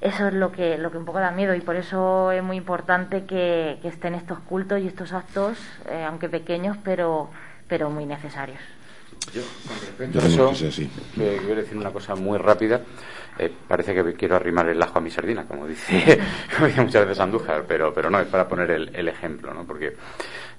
Eso 0.01 0.27
es 0.27 0.33
lo 0.33 0.51
que 0.51 0.77
lo 0.77 0.91
que 0.91 0.97
un 0.97 1.05
poco 1.05 1.19
da 1.19 1.31
miedo 1.31 1.55
y 1.55 1.61
por 1.61 1.77
eso 1.77 2.33
es 2.33 2.43
muy 2.43 2.57
importante 2.57 3.25
que, 3.25 3.79
estén 3.83 4.13
estos 4.13 4.39
cultos 4.39 4.81
y 4.81 4.87
estos 4.87 5.13
actos 5.13 5.57
aunque 6.05 6.27
pequeños 6.27 6.75
pero 6.83 7.29
pero 7.69 7.89
muy 7.89 8.05
necesarios 8.05 8.59
yo, 9.33 9.41
con 9.67 9.79
respecto 9.79 10.19
a 10.19 10.25
eso, 10.25 10.53
quiero 11.15 11.55
decir 11.55 11.77
una 11.77 11.91
cosa 11.91 12.15
muy 12.15 12.37
rápida. 12.37 12.81
Eh, 13.39 13.49
parece 13.69 13.95
que 13.95 14.13
quiero 14.15 14.35
arrimar 14.35 14.67
el 14.67 14.81
ajo 14.81 14.97
a 14.97 15.01
mi 15.01 15.09
sardina, 15.09 15.45
como 15.45 15.65
dice, 15.65 16.19
muchas 16.77 17.05
veces 17.05 17.19
Andújar, 17.21 17.63
pero, 17.65 17.93
pero 17.93 18.09
no, 18.09 18.19
es 18.19 18.27
para 18.27 18.49
poner 18.49 18.69
el, 18.69 19.07
ejemplo, 19.07 19.53
¿no? 19.53 19.63
Porque 19.63 19.95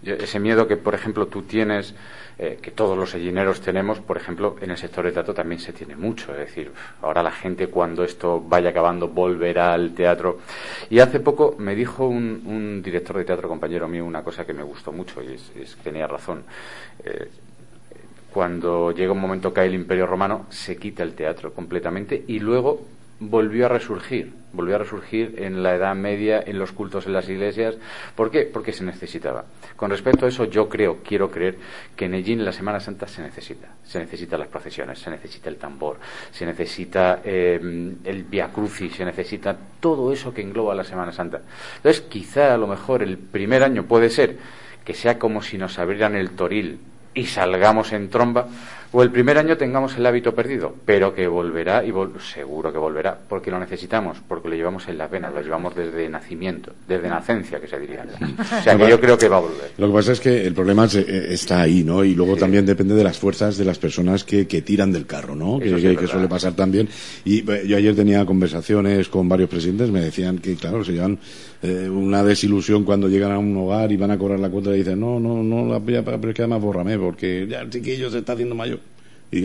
ese 0.03 0.41
miedo 0.41 0.66
que, 0.66 0.79
por 0.79 0.95
ejemplo, 0.95 1.27
tú 1.27 1.43
tienes, 1.43 1.95
eh, 2.39 2.59
que 2.62 2.71
todos 2.71 2.97
los 2.97 3.11
sellineros 3.11 3.61
tenemos, 3.61 4.01
por 4.01 4.16
ejemplo, 4.16 4.57
en 4.62 4.71
el 4.71 4.79
sector 4.79 5.05
de 5.05 5.12
teatro 5.12 5.35
también 5.35 5.61
se 5.61 5.75
tiene 5.75 5.95
mucho. 5.95 6.33
Es 6.33 6.39
decir, 6.39 6.73
ahora 7.03 7.23
la 7.23 7.33
gente 7.33 7.66
cuando 7.66 8.03
esto 8.03 8.41
vaya 8.41 8.71
acabando 8.71 9.09
volverá 9.09 9.75
al 9.75 9.93
teatro. 9.93 10.39
Y 10.89 11.01
hace 11.01 11.21
poco 11.21 11.57
me 11.59 11.75
dijo 11.75 12.07
un, 12.07 12.81
director 12.83 13.18
de 13.18 13.25
teatro, 13.25 13.47
compañero 13.47 13.89
mío, 13.89 14.07
una 14.07 14.25
cosa 14.25 14.47
que 14.47 14.55
me 14.55 14.62
gustó 14.62 14.91
mucho 14.91 15.23
y 15.23 15.35
es, 15.35 15.77
que 15.77 15.83
tenía 15.83 16.07
razón. 16.07 16.45
Eh, 17.05 17.29
cuando 18.33 18.93
llega 18.93 19.12
un 19.12 19.20
momento 19.20 19.53
que 19.53 19.61
hay 19.61 19.68
el 19.68 19.74
Imperio 19.74 20.07
Romano, 20.07 20.47
se 20.51 20.76
quita 20.76 21.03
el 21.03 21.14
teatro 21.14 21.53
completamente 21.53 22.24
y 22.26 22.39
luego 22.39 22.87
volvió 23.20 23.66
a 23.66 23.68
resurgir, 23.68 24.33
volvió 24.55 24.76
a 24.76 24.78
resurgir 24.78 25.35
en 25.39 25.62
la 25.62 25.74
Edad 25.74 25.95
Media, 25.95 26.43
en 26.45 26.59
los 26.59 26.72
cultos 26.72 27.07
en 27.07 27.12
las 27.12 27.28
iglesias. 27.28 27.76
¿Por 28.16 28.31
qué? 28.31 28.43
Porque 28.43 28.72
se 28.72 28.83
necesitaba. 28.83 29.45
Con 29.76 29.91
respecto 29.91 30.24
a 30.24 30.28
eso, 30.31 30.47
yo 30.47 30.68
creo, 30.68 30.99
quiero 31.05 31.31
creer, 31.31 31.59
que 31.95 32.07
en 32.07 32.14
Ellín, 32.14 32.45
la 32.45 32.53
Semana 32.53 32.81
Santa, 32.81 33.07
se 33.07 33.20
necesita. 33.20 33.68
Se 33.85 33.99
necesitan 33.99 34.41
las 34.41 34.49
procesiones, 34.49 34.99
se 34.99 35.11
necesita 35.11 35.51
el 35.51 35.57
tambor, 35.57 35.99
se 36.33 36.47
necesita 36.47 37.20
eh, 37.22 37.61
el 38.05 38.24
Via 38.24 38.49
Crucis, 38.49 38.95
se 38.95 39.05
necesita 39.05 39.55
todo 39.81 40.12
eso 40.12 40.33
que 40.33 40.41
engloba 40.41 40.74
la 40.74 40.85
Semana 40.85 41.12
Santa. 41.12 41.43
Entonces, 41.76 42.01
quizá 42.03 42.55
a 42.55 42.59
lo 42.59 42.66
mejor 42.66 43.03
el 43.03 43.18
primer 43.18 43.62
año 43.62 43.85
puede 43.85 44.09
ser 44.09 44.39
que 44.85 44.95
sea 44.95 45.18
como 45.18 45.43
si 45.43 45.59
nos 45.59 45.78
abrieran 45.78 46.16
el 46.16 46.31
toril 46.31 46.81
y 47.15 47.27
salgamos 47.27 47.93
en 47.93 48.09
tromba, 48.09 48.47
o 48.93 49.03
el 49.03 49.11
primer 49.11 49.38
año 49.38 49.57
tengamos 49.57 49.97
el 49.97 50.05
hábito 50.05 50.34
perdido, 50.34 50.74
pero 50.84 51.14
que 51.14 51.28
volverá 51.28 51.84
y 51.84 51.93
seguro 52.32 52.72
que 52.72 52.78
volverá, 52.78 53.16
porque 53.28 53.51
lo 53.51 53.59
necesitamos, 53.61 54.18
porque 54.26 54.49
lo 54.49 54.57
llevamos 54.57 54.88
en 54.88 54.99
la 54.99 55.09
pena, 55.09 55.30
lo 55.30 55.41
llevamos 55.41 55.76
desde 55.76 56.09
nacimiento, 56.09 56.72
desde 56.88 57.09
nacencia, 57.09 57.61
que 57.61 57.68
se 57.68 57.78
diría. 57.78 58.05
O 58.41 58.62
sea, 58.62 58.76
que 58.76 58.88
yo 58.88 59.01
creo 59.01 59.16
que 59.16 59.28
va 59.28 59.36
a 59.36 59.41
volver. 59.41 59.70
Lo 59.78 59.88
que 59.88 59.93
pasa 59.93 60.12
es 60.12 60.20
que 60.20 60.47
el 60.47 60.55
problema 60.55 60.86
eh, 60.93 61.28
está 61.30 61.62
ahí, 61.62 61.84
¿no? 61.84 62.05
Y 62.05 62.14
luego 62.14 62.36
también 62.36 62.66
depende 62.66 62.95
de 62.95 63.05
las 63.05 63.18
fuerzas 63.18 63.57
de 63.57 63.64
las 63.64 63.78
personas 63.78 64.24
que, 64.24 64.45
tiran 64.45 64.93
del 64.93 65.07
carro, 65.07 65.34
¿no? 65.34 65.59
que, 65.59 66.07
suele 66.07 66.28
pasar 66.28 66.55
también. 66.55 66.88
Y 67.24 67.51
eh, 67.51 67.64
yo 67.66 67.76
ayer 67.76 67.95
tenía 67.95 68.24
conversaciones 68.26 69.09
con 69.09 69.28
varios 69.28 69.49
presidentes, 69.49 69.91
me 69.91 70.01
decían 70.01 70.38
que, 70.38 70.57
claro, 70.57 70.84
se 70.84 70.93
llevan 70.93 71.18
eh, 71.62 71.88
una 71.88 72.24
desilusión 72.24 72.84
cuando 72.84 73.09
llegan 73.09 73.32
a 73.32 73.38
un 73.38 73.55
hogar 73.57 73.93
y 73.93 73.97
van 73.97 74.11
a 74.11 74.18
cobrar 74.18 74.41
la 74.41 74.49
cuota 74.49 74.74
y 74.74 74.78
dicen, 74.78 74.99
no, 74.99 75.20
no, 75.20 75.43
no, 75.43 75.66
la, 75.66 75.80
pero 75.80 76.28
es 76.30 76.34
que 76.34 76.43
además 76.43 76.62
bórrame, 76.62 76.99
porque 76.99 77.47
ya 77.49 77.61
el 77.61 77.70
chiquillo 77.70 78.11
se 78.11 78.18
está 78.18 78.32
haciendo 78.32 78.55
mayor. 78.55 78.80
Y 79.33 79.45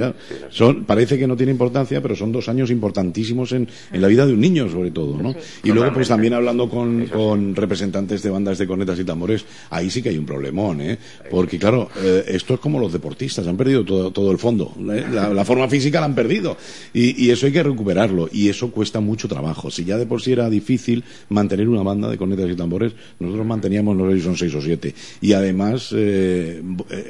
son, 0.49 0.83
parece 0.85 1.17
que 1.17 1.27
no 1.27 1.37
tiene 1.37 1.51
importancia, 1.51 2.01
pero 2.01 2.15
son 2.15 2.31
dos 2.31 2.49
años 2.49 2.71
importantísimos 2.71 3.51
en, 3.51 3.67
en 3.91 4.01
la 4.01 4.07
vida 4.07 4.25
de 4.25 4.33
un 4.33 4.41
niño, 4.41 4.67
sobre 4.67 4.89
todo, 4.89 5.21
¿no? 5.21 5.35
y 5.63 5.71
luego, 5.71 5.93
pues 5.93 6.07
también 6.07 6.33
hablando 6.33 6.67
con, 6.69 7.05
con, 7.05 7.55
representantes 7.55 8.23
de 8.23 8.29
bandas 8.31 8.57
de 8.57 8.65
cornetas 8.65 8.99
y 8.99 9.03
tambores, 9.03 9.45
ahí 9.69 9.91
sí 9.91 10.01
que 10.01 10.09
hay 10.09 10.17
un 10.17 10.25
problemón, 10.25 10.81
¿eh? 10.81 10.97
Porque, 11.29 11.59
claro, 11.59 11.89
eh, 12.01 12.23
esto 12.27 12.55
es 12.55 12.59
como 12.59 12.79
los 12.79 12.93
deportistas, 12.93 13.45
han 13.45 13.57
perdido 13.57 13.85
todo, 13.85 14.11
todo 14.11 14.31
el 14.31 14.39
fondo. 14.39 14.73
¿eh? 14.91 15.05
La, 15.11 15.45
forma 15.45 15.67
física 15.67 15.99
la 15.99 16.07
han 16.07 16.15
perdido. 16.15 16.57
Y, 16.93 17.23
y, 17.23 17.29
eso 17.29 17.45
hay 17.45 17.51
que 17.51 17.61
recuperarlo. 17.61 18.27
Y 18.31 18.49
eso 18.49 18.71
cuesta 18.71 18.99
mucho 18.99 19.27
trabajo. 19.27 19.69
Si 19.69 19.85
ya 19.85 19.97
de 19.97 20.05
por 20.05 20.21
sí 20.21 20.31
era 20.31 20.49
difícil 20.49 21.03
mantener 21.29 21.69
una 21.69 21.83
banda 21.83 22.09
de 22.09 22.17
cornetas 22.17 22.49
y 22.49 22.55
tambores, 22.55 22.93
nosotros 23.19 23.45
manteníamos, 23.45 23.95
no 23.95 24.09
sé 24.09 24.17
si 24.17 24.23
son 24.23 24.35
seis 24.35 24.53
o 24.55 24.61
siete. 24.61 24.95
Y 25.21 25.33
además, 25.33 25.93
eh, 25.95 26.61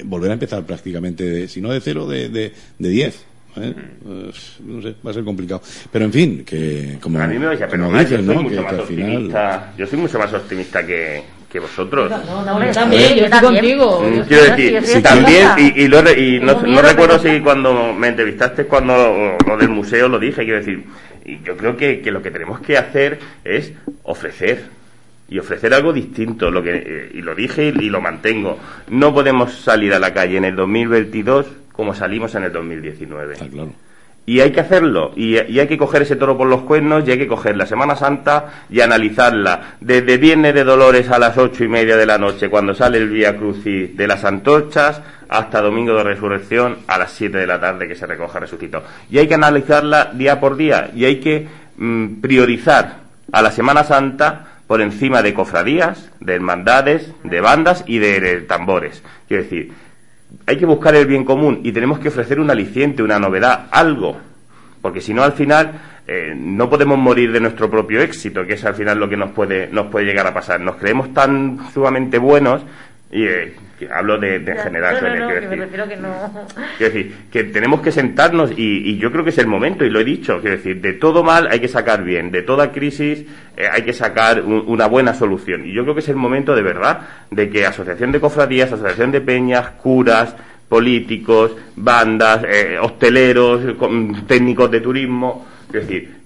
volver 0.05 0.31
a 0.31 0.33
empezar 0.33 0.65
prácticamente, 0.65 1.47
si 1.47 1.61
no 1.61 1.71
de 1.71 1.79
cero, 1.79 2.07
de 2.07 2.25
de 2.29 2.53
10. 2.77 3.25
¿eh? 3.57 3.73
Pues, 4.03 4.57
no 4.65 4.81
sé, 4.81 4.95
va 5.05 5.11
a 5.11 5.13
ser 5.13 5.23
complicado. 5.23 5.61
Pero 5.91 6.05
en 6.05 6.13
fin, 6.13 6.45
que 6.45 6.97
como, 7.01 7.19
a 7.19 7.27
mí 7.27 7.39
me 7.39 7.55
pero 7.57 7.77
¿no? 7.77 8.49
Que, 8.49 8.59
al 8.59 8.81
final... 8.81 9.71
Yo 9.77 9.87
soy 9.87 9.99
mucho 9.99 10.19
más 10.19 10.33
optimista 10.33 10.85
que, 10.85 11.23
que 11.49 11.59
vosotros. 11.59 12.09
No, 12.09 12.43
no, 12.43 12.65
yo 12.65 12.71
también, 12.71 13.15
yo 13.15 13.25
estoy 13.25 13.41
contigo. 13.41 14.03
Quiero 14.27 14.55
decir, 14.55 15.03
también, 15.03 15.47
y, 15.57 15.83
y, 15.83 15.87
lo, 15.87 15.99
y 16.11 16.39
no, 16.39 16.61
no 16.61 16.81
recuerdo 16.81 17.19
si 17.19 17.39
cuando 17.39 17.93
me 17.93 18.09
entrevistaste, 18.09 18.65
cuando 18.65 19.37
lo 19.45 19.57
del 19.57 19.69
museo 19.69 20.07
lo 20.07 20.19
dije, 20.19 20.43
quiero 20.43 20.59
decir, 20.59 20.83
y 21.25 21.39
yo 21.43 21.57
creo 21.57 21.75
que, 21.75 22.01
que 22.01 22.11
lo 22.11 22.21
que 22.21 22.31
tenemos 22.31 22.59
que 22.59 22.77
hacer 22.77 23.19
es 23.43 23.73
ofrecer 24.03 24.75
y 25.27 25.39
ofrecer 25.39 25.73
algo 25.73 25.91
distinto, 25.91 26.51
lo 26.51 26.61
que, 26.61 26.75
eh, 26.75 27.11
y 27.13 27.21
lo 27.21 27.33
dije 27.33 27.67
y, 27.67 27.89
lo 27.89 27.99
mantengo. 27.99 28.59
No 28.89 29.13
podemos 29.13 29.53
salir 29.55 29.93
a 29.93 29.99
la 29.99 30.13
calle 30.13 30.37
en 30.37 30.45
el 30.45 30.55
2022 30.55 31.47
como 31.75 31.93
salimos 31.93 32.33
en 32.35 32.43
el 32.43 32.51
2019. 32.51 33.35
claro. 33.35 33.71
Y 34.27 34.39
hay 34.39 34.51
que 34.51 34.61
hacerlo, 34.61 35.11
y, 35.15 35.37
hay 35.37 35.67
que 35.67 35.77
coger 35.77 36.01
ese 36.01 36.15
toro 36.15 36.35
por 36.35 36.47
los 36.47 36.61
cuernos, 36.61 37.07
y 37.07 37.11
hay 37.11 37.19
que 37.19 37.27
coger 37.27 37.55
la 37.55 37.67
Semana 37.67 37.95
Santa 37.95 38.65
y 38.71 38.81
analizarla. 38.81 39.75
Desde 39.79 40.17
Viernes 40.17 40.55
de 40.55 40.63
Dolores 40.63 41.11
a 41.11 41.19
las 41.19 41.37
ocho 41.37 41.63
y 41.63 41.67
media 41.67 41.95
de 41.95 42.07
la 42.07 42.17
noche, 42.17 42.49
cuando 42.49 42.73
sale 42.73 42.97
el 42.97 43.09
Vía 43.09 43.37
Crucis 43.37 43.95
de 43.95 44.07
las 44.07 44.25
Antorchas, 44.25 44.99
hasta 45.29 45.61
Domingo 45.61 45.93
de 45.93 46.03
Resurrección 46.03 46.77
a 46.87 46.97
las 46.97 47.11
siete 47.11 47.37
de 47.37 47.45
la 47.45 47.59
tarde 47.59 47.87
que 47.87 47.95
se 47.95 48.07
recoja 48.07 48.39
resucitó. 48.39 48.83
Y 49.11 49.19
hay 49.19 49.27
que 49.27 49.35
analizarla 49.35 50.11
día 50.13 50.39
por 50.39 50.57
día, 50.57 50.89
y 50.95 51.05
hay 51.05 51.19
que 51.19 51.47
mm, 51.77 52.21
priorizar 52.21 52.97
a 53.31 53.41
la 53.43 53.51
Semana 53.51 53.83
Santa 53.83 54.47
por 54.65 54.81
encima 54.81 55.21
de 55.21 55.35
cofradías, 55.35 56.09
de 56.19 56.33
hermandades, 56.33 57.11
de 57.23 57.41
bandas 57.41 57.83
y 57.85 57.99
de 57.99 58.41
tambores. 58.41 59.03
Quiero 59.27 59.43
decir, 59.43 59.71
hay 60.45 60.57
que 60.57 60.65
buscar 60.65 60.95
el 60.95 61.05
bien 61.05 61.23
común 61.23 61.61
y 61.63 61.71
tenemos 61.71 61.99
que 61.99 62.09
ofrecer 62.09 62.39
un 62.39 62.49
aliciente, 62.49 63.03
una 63.03 63.19
novedad, 63.19 63.67
algo. 63.71 64.17
Porque 64.81 65.01
si 65.01 65.13
no, 65.13 65.23
al 65.23 65.33
final, 65.33 65.73
eh, 66.07 66.33
no 66.37 66.69
podemos 66.69 66.97
morir 66.97 67.31
de 67.31 67.39
nuestro 67.39 67.69
propio 67.69 68.01
éxito, 68.01 68.45
que 68.45 68.53
es 68.53 68.65
al 68.65 68.75
final 68.75 68.99
lo 68.99 69.09
que 69.09 69.17
nos 69.17 69.31
puede, 69.31 69.67
nos 69.67 69.87
puede 69.87 70.05
llegar 70.05 70.27
a 70.27 70.33
pasar. 70.33 70.61
Nos 70.61 70.75
creemos 70.75 71.13
tan 71.13 71.59
sumamente 71.73 72.17
buenos 72.17 72.61
y 73.11 73.25
eh, 73.25 73.55
hablo 73.93 74.17
de, 74.17 74.39
de 74.39 74.57
general. 74.57 74.97
que 76.77 76.83
decir, 76.83 77.15
que 77.31 77.43
tenemos 77.45 77.81
que 77.81 77.91
sentarnos 77.91 78.51
y, 78.55 78.97
yo 78.97 79.11
creo 79.11 79.23
que 79.23 79.29
es 79.31 79.37
el 79.37 79.47
momento, 79.47 79.83
y 79.85 79.89
lo 79.89 79.99
he 79.99 80.03
dicho, 80.03 80.39
quiero 80.41 80.57
decir, 80.57 80.81
de 80.81 80.93
todo 80.93 81.23
mal 81.23 81.47
hay 81.51 81.59
que 81.59 81.67
sacar 81.67 82.03
bien, 82.03 82.31
de 82.31 82.41
toda 82.41 82.71
crisis 82.71 83.25
eh, 83.57 83.67
hay 83.71 83.83
que 83.83 83.93
sacar 83.93 84.41
una 84.41 84.87
buena 84.87 85.13
solución. 85.13 85.65
Y 85.65 85.73
yo 85.73 85.83
creo 85.83 85.95
que 85.95 86.01
es 86.01 86.09
el 86.09 86.15
momento 86.15 86.55
de 86.55 86.61
verdad 86.61 87.01
de 87.31 87.49
que 87.49 87.65
Asociación 87.65 88.11
de 88.11 88.19
Cofradías, 88.19 88.71
Asociación 88.71 89.11
de 89.11 89.21
Peñas, 89.21 89.69
curas, 89.71 90.35
políticos, 90.69 91.55
bandas, 91.75 92.43
eh, 92.49 92.77
hosteleros, 92.81 93.61
técnicos 94.27 94.71
de 94.71 94.81
turismo, 94.81 95.45
es 95.67 95.73
decir, 95.73 96.24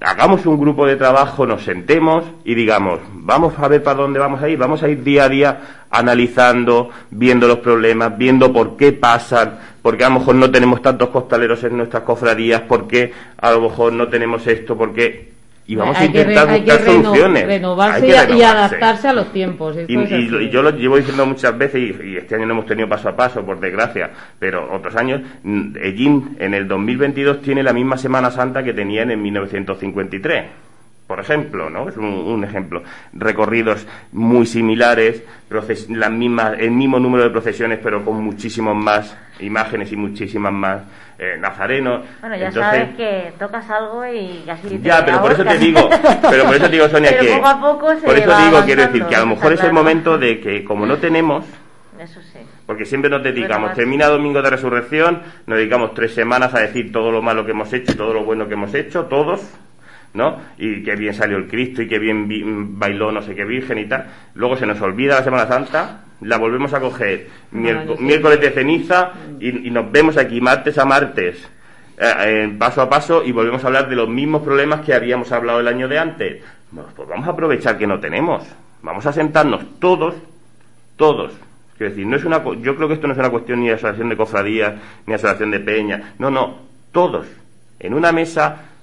hagamos 0.00 0.46
un 0.46 0.58
grupo 0.58 0.86
de 0.86 0.96
trabajo, 0.96 1.46
nos 1.46 1.62
sentemos 1.62 2.24
y 2.44 2.54
digamos, 2.54 3.00
vamos 3.12 3.54
a 3.58 3.68
ver 3.68 3.82
para 3.82 3.98
dónde 4.00 4.18
vamos 4.18 4.42
a 4.42 4.48
ir, 4.48 4.58
vamos 4.58 4.82
a 4.82 4.88
ir 4.88 5.02
día 5.02 5.24
a 5.24 5.28
día 5.28 5.60
analizando, 5.90 6.90
viendo 7.10 7.46
los 7.46 7.58
problemas, 7.58 8.16
viendo 8.18 8.52
por 8.52 8.76
qué 8.76 8.92
pasan, 8.92 9.58
porque 9.80 10.04
a 10.04 10.08
lo 10.08 10.18
mejor 10.18 10.34
no 10.34 10.50
tenemos 10.50 10.82
tantos 10.82 11.10
costaleros 11.10 11.62
en 11.64 11.76
nuestras 11.76 12.02
cofradías, 12.02 12.62
por 12.62 12.88
qué 12.88 13.12
a 13.36 13.52
lo 13.52 13.60
mejor 13.60 13.92
no 13.92 14.08
tenemos 14.08 14.46
esto, 14.46 14.76
porque 14.76 15.33
y 15.66 15.76
vamos 15.76 15.96
a 15.96 16.04
intentar 16.04 16.48
buscar 16.48 16.80
soluciones. 16.80 17.46
Renovarse, 17.46 18.06
y 18.06 18.42
adaptarse 18.42 19.08
a 19.08 19.12
los 19.12 19.32
tiempos. 19.32 19.76
Y, 19.88 20.50
yo 20.50 20.62
lo 20.62 20.70
llevo 20.70 20.96
diciendo 20.96 21.26
muchas 21.26 21.56
veces, 21.56 21.94
y, 22.02 22.16
este 22.16 22.34
año 22.34 22.46
no 22.46 22.54
hemos 22.54 22.66
tenido 22.66 22.88
paso 22.88 23.08
a 23.08 23.16
paso, 23.16 23.44
por 23.44 23.60
desgracia, 23.60 24.10
pero 24.38 24.74
otros 24.74 24.94
años, 24.96 25.22
Ellín 25.44 26.36
en 26.38 26.54
el 26.54 26.68
2022 26.68 27.40
tiene 27.40 27.62
la 27.62 27.72
misma 27.72 27.96
Semana 27.96 28.30
Santa 28.30 28.62
que 28.62 28.74
tenía 28.74 29.02
en 29.02 29.22
1953. 29.22 30.44
Por 31.06 31.20
ejemplo, 31.20 31.68
¿no? 31.68 31.88
Es 31.88 31.96
un, 31.96 32.42
ejemplo. 32.44 32.82
Recorridos 33.12 33.86
muy 34.12 34.46
similares, 34.46 35.22
las 35.90 36.10
mismas, 36.10 36.54
el 36.58 36.70
mismo 36.70 36.98
número 36.98 37.24
de 37.24 37.30
procesiones, 37.30 37.78
pero 37.82 38.04
con 38.04 38.22
muchísimas 38.22 38.74
más 38.74 39.16
imágenes 39.40 39.92
y 39.92 39.96
muchísimas 39.96 40.52
más 40.52 40.82
eh, 41.18 41.36
nazarenos. 41.38 42.06
Bueno, 42.20 42.36
ya 42.36 42.50
sabes 42.50 42.96
que 42.96 43.32
tocas 43.38 43.68
algo 43.68 44.06
y 44.06 44.48
así 44.48 44.80
Ya, 44.82 45.04
pero 45.04 45.20
por 45.20 45.32
eso 45.32 45.44
te 45.44 45.58
digo, 45.58 45.88
pero 46.30 46.44
por 46.44 46.56
eso 46.56 46.64
te 46.64 46.72
digo, 46.72 46.88
Sonia, 46.88 47.18
que. 47.20 47.34
Poco 47.34 47.46
a 47.48 47.60
poco 47.60 47.86
por 48.04 48.16
eso 48.18 48.38
digo, 48.38 48.62
quiero 48.64 48.82
decir, 48.82 49.04
que 49.04 49.16
a 49.16 49.20
lo 49.20 49.26
mejor 49.26 49.52
es 49.52 49.62
el 49.62 49.72
momento 49.72 50.16
de 50.16 50.40
que, 50.40 50.64
como 50.64 50.86
no 50.86 50.96
tenemos. 50.96 51.44
Eso 51.98 52.20
sí. 52.22 52.38
Porque 52.66 52.86
siempre 52.86 53.10
nos 53.10 53.22
dedicamos, 53.22 53.74
termina 53.74 54.06
Domingo 54.06 54.40
de 54.40 54.50
Resurrección, 54.50 55.22
nos 55.46 55.58
dedicamos 55.58 55.92
tres 55.92 56.14
semanas 56.14 56.54
a 56.54 56.60
decir 56.60 56.90
todo 56.90 57.12
lo 57.12 57.20
malo 57.20 57.44
que 57.44 57.50
hemos 57.50 57.70
hecho 57.72 57.94
todo 57.94 58.14
lo 58.14 58.24
bueno 58.24 58.48
que 58.48 58.54
hemos 58.54 58.74
hecho, 58.74 59.04
todos, 59.04 59.42
¿no? 60.14 60.38
Y 60.56 60.82
qué 60.82 60.96
bien 60.96 61.12
salió 61.12 61.36
el 61.36 61.48
Cristo 61.48 61.82
y 61.82 61.88
qué 61.88 61.98
bien 61.98 62.78
bailó 62.78 63.12
no 63.12 63.20
sé 63.20 63.34
qué 63.34 63.44
virgen 63.44 63.78
y 63.78 63.86
tal. 63.86 64.06
Luego 64.34 64.56
se 64.56 64.64
nos 64.64 64.80
olvida 64.80 65.16
la 65.16 65.24
Semana 65.24 65.46
Santa, 65.46 66.04
la 66.22 66.38
volvemos 66.38 66.72
a 66.72 66.80
coger 66.80 67.28
miércoles 67.50 68.40
de 68.40 68.50
ceniza 68.50 69.12
y, 69.40 69.70
nos 69.70 69.90
vemos 69.90 70.16
aquí 70.16 70.40
martes 70.40 70.78
a 70.78 70.84
martes. 70.84 71.50
Eh, 71.98 72.52
paso 72.58 72.82
a 72.82 72.88
paso 72.88 73.22
y 73.24 73.30
volvemos 73.30 73.62
a 73.62 73.66
hablar 73.68 73.88
de 73.88 73.94
los 73.96 74.08
mismos 74.08 74.42
problemas 74.42 74.80
que 74.80 74.94
habíamos 74.94 75.30
hablado 75.30 75.60
el 75.60 75.68
año 75.68 75.88
de 75.88 75.98
antes. 75.98 76.42
pues 76.96 77.08
vamos 77.08 77.26
a 77.26 77.32
aprovechar 77.32 77.76
que 77.76 77.86
no 77.86 78.00
tenemos. 78.00 78.44
Vamos 78.82 79.04
a 79.06 79.12
sentarnos 79.12 79.80
todos, 79.80 80.14
todos. 80.96 81.32
Quiero 81.76 81.90
decir, 81.90 82.06
no 82.06 82.16
es 82.16 82.24
una, 82.24 82.42
yo 82.60 82.76
creo 82.76 82.86
que 82.86 82.94
esto 82.94 83.08
no 83.08 83.14
es 83.14 83.18
una 83.18 83.30
cuestión 83.30 83.60
ni 83.60 83.66
de 83.66 83.74
asociación 83.74 84.08
de 84.08 84.16
cofradías, 84.16 84.74
ni 85.06 85.10
de 85.10 85.14
asociación 85.14 85.50
de 85.50 85.60
peña. 85.60 86.14
No, 86.18 86.30
no, 86.30 86.58
todos. 86.92 87.26
En 87.80 87.94
una 87.94 88.12
mesa 88.12 88.73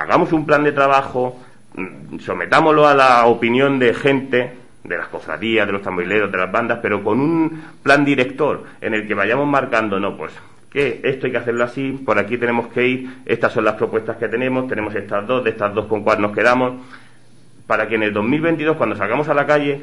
hagamos 0.00 0.32
un 0.32 0.46
plan 0.46 0.64
de 0.64 0.72
trabajo, 0.72 1.38
mm, 1.74 2.18
sometámoslo 2.20 2.88
a 2.88 2.94
la 2.94 3.26
opinión 3.26 3.78
de 3.78 3.92
gente, 3.92 4.52
de 4.82 4.96
las 4.96 5.08
cofradías, 5.08 5.66
de 5.66 5.72
los 5.74 5.82
tamborileros, 5.82 6.32
de 6.32 6.38
las 6.38 6.50
bandas, 6.50 6.78
pero 6.80 7.04
con 7.04 7.20
un 7.20 7.62
plan 7.82 8.04
director 8.04 8.64
en 8.80 8.94
el 8.94 9.06
que 9.06 9.14
vayamos 9.14 9.46
marcando, 9.46 10.00
no, 10.00 10.16
pues 10.16 10.32
que 10.70 11.00
esto 11.02 11.26
hay 11.26 11.32
que 11.32 11.38
hacerlo 11.38 11.64
así, 11.64 12.00
por 12.04 12.18
aquí 12.18 12.38
tenemos 12.38 12.68
que 12.68 12.86
ir, 12.86 13.10
estas 13.26 13.52
son 13.52 13.64
las 13.64 13.74
propuestas 13.74 14.16
que 14.16 14.28
tenemos, 14.28 14.68
tenemos 14.68 14.94
estas 14.94 15.26
dos, 15.26 15.44
de 15.44 15.50
estas 15.50 15.74
dos 15.74 15.86
con 15.86 16.02
cuál 16.02 16.22
nos 16.22 16.32
quedamos, 16.32 16.74
para 17.66 17.86
que 17.86 17.96
en 17.96 18.04
el 18.04 18.12
2022, 18.12 18.76
cuando 18.76 18.96
salgamos 18.96 19.28
a 19.28 19.34
la 19.34 19.46
calle, 19.46 19.82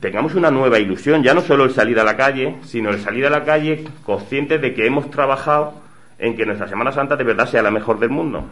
tengamos 0.00 0.34
una 0.36 0.50
nueva 0.50 0.78
ilusión, 0.78 1.22
ya 1.22 1.34
no 1.34 1.42
solo 1.42 1.64
el 1.64 1.72
salir 1.72 2.00
a 2.00 2.04
la 2.04 2.16
calle, 2.16 2.56
sino 2.62 2.90
el 2.90 3.00
salir 3.00 3.26
a 3.26 3.30
la 3.30 3.44
calle 3.44 3.84
conscientes 4.04 4.60
de 4.62 4.72
que 4.72 4.86
hemos 4.86 5.10
trabajado 5.10 5.74
en 6.18 6.36
que 6.36 6.46
nuestra 6.46 6.68
Semana 6.68 6.92
Santa 6.92 7.16
de 7.16 7.24
verdad 7.24 7.46
sea 7.46 7.62
la 7.62 7.70
mejor 7.70 7.98
del 7.98 8.10
mundo 8.10 8.48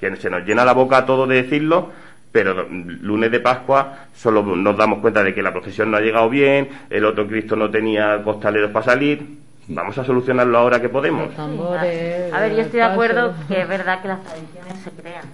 que 0.00 0.14
se 0.16 0.30
nos 0.30 0.44
llena 0.44 0.64
la 0.64 0.72
boca 0.72 0.98
a 0.98 1.06
todo 1.06 1.26
de 1.26 1.42
decirlo, 1.42 1.90
pero 2.32 2.66
lunes 2.68 3.30
de 3.30 3.40
Pascua 3.40 4.08
solo 4.14 4.42
nos 4.42 4.76
damos 4.76 4.98
cuenta 4.98 5.22
de 5.22 5.34
que 5.34 5.42
la 5.42 5.52
procesión 5.52 5.90
no 5.90 5.96
ha 5.96 6.00
llegado 6.00 6.28
bien, 6.28 6.68
el 6.90 7.04
otro 7.04 7.26
Cristo 7.26 7.56
no 7.56 7.70
tenía 7.70 8.22
costaleros 8.22 8.70
para 8.70 8.84
salir. 8.84 9.38
Vamos 9.68 9.98
a 9.98 10.04
solucionarlo 10.04 10.58
ahora 10.58 10.80
que 10.80 10.88
podemos. 10.88 11.36
a 11.38 11.46
ver, 11.86 12.54
yo 12.54 12.60
estoy 12.60 12.78
de 12.78 12.84
acuerdo 12.84 13.34
que 13.48 13.62
es 13.62 13.68
verdad 13.68 14.00
que 14.00 14.08
las 14.08 14.22
tradiciones 14.22 14.78
se 14.78 14.90
crean. 14.90 15.24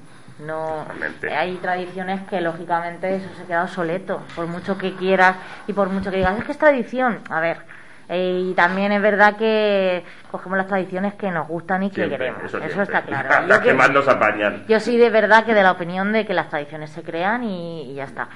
No, 0.46 0.86
hay 1.36 1.56
tradiciones 1.56 2.20
que 2.28 2.40
lógicamente 2.40 3.16
eso 3.16 3.28
se 3.36 3.44
queda 3.44 3.64
obsoleto, 3.64 4.22
por 4.34 4.46
mucho 4.46 4.78
que 4.78 4.94
quieras 4.94 5.36
y 5.66 5.72
por 5.72 5.88
mucho 5.88 6.10
que 6.10 6.16
digas, 6.16 6.38
es 6.38 6.44
que 6.44 6.52
es 6.52 6.58
tradición. 6.58 7.20
A 7.28 7.40
ver, 7.40 7.58
y 8.12 8.52
también 8.54 8.92
es 8.92 9.00
verdad 9.00 9.36
que 9.36 10.04
cogemos 10.30 10.58
las 10.58 10.66
tradiciones 10.66 11.14
que 11.14 11.30
nos 11.30 11.48
gustan 11.48 11.82
y 11.84 11.90
que 11.90 12.08
queremos. 12.08 12.42
Eso, 12.44 12.82
está 12.82 13.02
claro. 13.02 13.46
las 13.46 13.60
que, 13.60 13.72
más 13.72 13.90
nos 13.90 14.06
apañan. 14.08 14.64
Yo 14.68 14.80
soy 14.80 14.96
de 14.96 15.10
verdad 15.10 15.44
que 15.44 15.54
de 15.54 15.62
la 15.62 15.72
opinión 15.72 16.12
de 16.12 16.26
que 16.26 16.34
las 16.34 16.48
tradiciones 16.48 16.90
se 16.90 17.02
crean 17.02 17.44
y, 17.44 17.94
ya 17.94 18.04
está. 18.04 18.28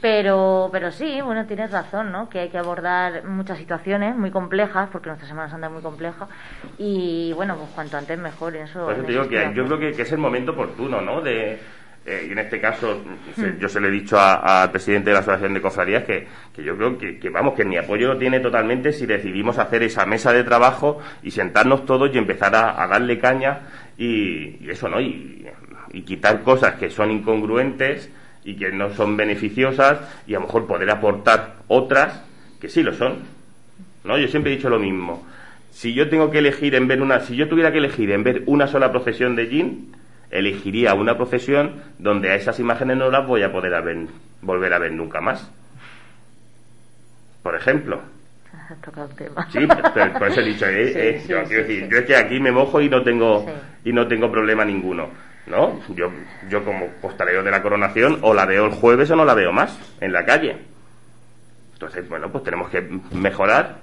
Pero, 0.00 0.70
pero 0.72 0.90
sí, 0.90 1.20
bueno, 1.20 1.44
tienes 1.44 1.70
razón, 1.70 2.10
¿no? 2.10 2.30
Que 2.30 2.40
hay 2.40 2.48
que 2.48 2.56
abordar 2.56 3.24
muchas 3.24 3.58
situaciones 3.58 4.16
muy 4.16 4.30
complejas, 4.30 4.88
porque 4.90 5.08
nuestra 5.08 5.28
Semana 5.28 5.50
Santa 5.50 5.66
es 5.66 5.72
muy 5.74 5.82
compleja. 5.82 6.26
Y 6.78 7.34
bueno, 7.34 7.54
pues 7.56 7.68
cuanto 7.74 7.98
antes 7.98 8.18
mejor. 8.18 8.56
Eso, 8.56 8.90
eso 8.90 9.02
te 9.02 9.12
digo 9.12 9.28
que 9.28 9.52
yo 9.54 9.66
creo 9.66 9.78
que, 9.78 9.92
que, 9.92 10.02
es 10.02 10.12
el 10.12 10.18
momento 10.18 10.52
oportuno, 10.52 11.02
¿no? 11.02 11.20
De, 11.20 11.60
eh, 12.06 12.26
y 12.28 12.32
en 12.32 12.38
este 12.38 12.60
caso, 12.60 13.02
hmm. 13.36 13.58
yo 13.60 13.68
se 13.68 13.80
le 13.80 13.88
he 13.88 13.90
dicho 13.90 14.18
al 14.18 14.70
presidente 14.70 15.10
de 15.10 15.14
la 15.14 15.20
Asociación 15.20 15.52
de 15.52 15.60
Cofradías 15.60 16.04
que, 16.04 16.26
yo 16.56 16.76
creo 16.76 16.98
que, 16.98 17.28
vamos, 17.28 17.54
que 17.54 17.64
mi 17.64 17.76
apoyo 17.76 18.08
lo 18.08 18.18
tiene 18.18 18.40
totalmente 18.40 18.92
si 18.92 19.06
decidimos 19.06 19.58
hacer 19.58 19.82
esa 19.82 20.06
mesa 20.06 20.32
de 20.32 20.42
trabajo 20.42 20.98
y 21.22 21.30
sentarnos 21.30 21.84
todos 21.84 22.10
y 22.14 22.18
empezar 22.18 22.54
a, 22.54 22.86
darle 22.86 23.18
caña 23.18 23.60
y, 23.98 24.68
eso, 24.68 24.88
¿no? 24.88 25.00
Y, 25.00 25.46
quitar 26.06 26.42
cosas 26.42 26.76
que 26.76 26.88
son 26.88 27.10
incongruentes 27.10 28.10
y 28.44 28.54
que 28.54 28.70
no 28.70 28.94
son 28.94 29.16
beneficiosas 29.16 29.98
y 30.26 30.34
a 30.34 30.38
lo 30.38 30.46
mejor 30.46 30.66
poder 30.66 30.88
aportar 30.88 31.56
otras 31.68 32.24
que 32.60 32.68
sí 32.68 32.82
lo 32.82 32.94
son. 32.94 33.18
¿No? 34.04 34.16
Yo 34.16 34.28
siempre 34.28 34.52
he 34.52 34.56
dicho 34.56 34.70
lo 34.70 34.78
mismo. 34.78 35.26
Si 35.70 35.92
yo 35.92 36.08
tengo 36.08 36.30
que 36.30 36.38
elegir 36.38 36.74
en 36.74 36.88
ver 36.88 37.02
una, 37.02 37.20
si 37.20 37.36
yo 37.36 37.48
tuviera 37.48 37.70
que 37.70 37.78
elegir 37.78 38.10
en 38.12 38.24
ver 38.24 38.44
una 38.46 38.66
sola 38.66 38.90
profesión 38.90 39.36
de 39.36 39.48
jean, 39.48 39.86
elegiría 40.30 40.94
una 40.94 41.16
procesión 41.16 41.82
donde 41.98 42.30
a 42.30 42.34
esas 42.36 42.58
imágenes 42.60 42.96
no 42.96 43.10
las 43.10 43.26
voy 43.26 43.42
a 43.42 43.52
poder 43.52 43.72
volver 44.42 44.72
a 44.72 44.78
ver 44.78 44.92
nunca 44.92 45.20
más. 45.20 45.50
Por 47.42 47.54
ejemplo. 47.56 48.00
Sí, 49.50 49.66
por 49.66 50.28
eso 50.28 50.40
he 50.40 50.44
dicho, 50.44 50.66
eh, 50.66 50.92
eh, 50.94 51.24
yo, 51.26 51.38
es 51.40 52.04
que 52.04 52.16
aquí 52.16 52.38
me 52.38 52.52
mojo 52.52 52.80
y 52.80 52.88
no 52.88 53.02
tengo 53.02 53.46
y 53.84 53.92
no 53.92 54.06
tengo 54.06 54.30
problema 54.30 54.64
ninguno. 54.64 55.08
¿No? 55.46 55.80
Yo, 55.96 56.12
yo 56.48 56.64
como 56.64 56.86
postalero 57.00 57.42
de 57.42 57.50
la 57.50 57.62
coronación 57.62 58.18
o 58.22 58.34
la 58.34 58.46
veo 58.46 58.66
el 58.66 58.72
jueves 58.72 59.10
o 59.10 59.16
no 59.16 59.24
la 59.24 59.34
veo 59.34 59.52
más 59.52 59.76
en 60.00 60.12
la 60.12 60.24
calle. 60.24 60.56
Entonces, 61.72 62.08
bueno, 62.08 62.30
pues 62.30 62.44
tenemos 62.44 62.68
que 62.68 62.82
mejorar, 63.12 63.78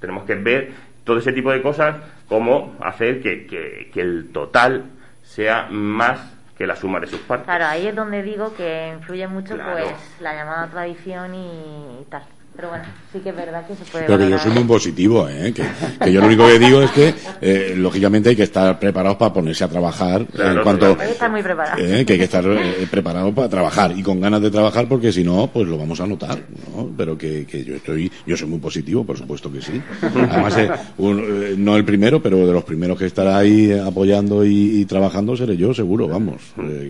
tenemos 0.00 0.24
que 0.24 0.36
ver 0.36 0.70
todo 1.04 1.18
ese 1.18 1.32
tipo 1.32 1.50
de 1.50 1.60
cosas, 1.60 1.96
cómo 2.26 2.76
hacer 2.80 3.20
que, 3.20 3.46
que, 3.46 3.90
que 3.92 4.00
el 4.00 4.30
total 4.32 4.84
sea 5.30 5.68
más 5.70 6.20
que 6.58 6.66
la 6.66 6.74
suma 6.74 6.98
de 6.98 7.06
sus 7.06 7.20
partes. 7.20 7.46
Claro, 7.46 7.66
ahí 7.66 7.86
es 7.86 7.94
donde 7.94 8.22
digo 8.22 8.52
que 8.54 8.92
influye 8.96 9.26
mucho 9.28 9.56
pues 9.56 9.94
la 10.20 10.34
llamada 10.34 10.66
tradición 10.68 11.34
y 11.34 12.04
tal. 12.10 12.24
Pero 12.56 12.68
bueno, 12.68 12.84
sí 13.12 13.20
que 13.20 13.30
es 13.30 13.36
verdad 13.36 13.66
que 13.66 13.74
se 13.74 13.84
puede. 13.84 14.06
Pero 14.06 14.28
yo 14.28 14.38
soy 14.38 14.52
muy 14.52 14.64
positivo, 14.64 15.26
¿eh? 15.28 15.54
que, 15.54 16.12
yo 16.12 16.20
lo 16.20 16.26
único 16.26 16.46
que 16.46 16.58
digo 16.58 16.82
es 16.82 16.90
que, 16.90 17.14
eh, 17.40 17.74
lógicamente, 17.76 18.30
hay 18.30 18.36
que 18.36 18.42
estar 18.42 18.78
preparados 18.78 19.16
para 19.16 19.32
ponerse 19.32 19.64
a 19.64 19.68
trabajar. 19.68 20.26
en 20.34 20.62
cuanto, 20.62 20.86
hay 20.86 20.96
que 20.96 21.12
estar 21.12 21.30
muy 21.30 21.42
preparado. 21.42 21.82
Eh, 21.82 22.04
que 22.04 22.14
hay 22.14 22.18
que 22.18 22.24
estar 22.24 22.44
eh, 22.44 22.86
preparados 22.90 23.32
para 23.32 23.48
trabajar 23.48 23.92
y 23.96 24.02
con 24.02 24.20
ganas 24.20 24.42
de 24.42 24.50
trabajar, 24.50 24.88
porque 24.88 25.12
si 25.12 25.22
no, 25.22 25.48
pues 25.52 25.68
lo 25.68 25.78
vamos 25.78 26.00
a 26.00 26.06
notar. 26.06 26.38
¿no? 26.76 26.90
Pero 26.96 27.16
que, 27.16 27.46
que 27.46 27.64
yo 27.64 27.76
estoy, 27.76 28.10
yo 28.26 28.36
soy 28.36 28.48
muy 28.48 28.58
positivo, 28.58 29.04
por 29.04 29.16
supuesto 29.16 29.50
que 29.50 29.62
sí. 29.62 29.80
Además, 30.02 30.56
no 30.98 31.76
el 31.76 31.84
primero, 31.84 32.20
pero 32.20 32.46
de 32.46 32.52
los 32.52 32.64
primeros 32.64 32.98
que 32.98 33.06
estará 33.06 33.38
ahí 33.38 33.72
apoyando 33.72 34.44
y, 34.44 34.84
trabajando 34.86 35.36
seré 35.36 35.56
yo, 35.56 35.72
seguro, 35.72 36.08
vamos. 36.08 36.42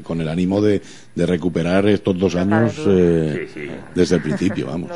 con 0.02 0.20
el 0.20 0.28
ánimo 0.28 0.60
de, 0.60 0.80
de 1.14 1.26
recuperar 1.26 1.86
estos 1.86 2.18
dos 2.18 2.34
años 2.34 2.74
desde 3.94 4.16
el 4.16 4.22
principio, 4.22 4.66
vamos. 4.66 4.90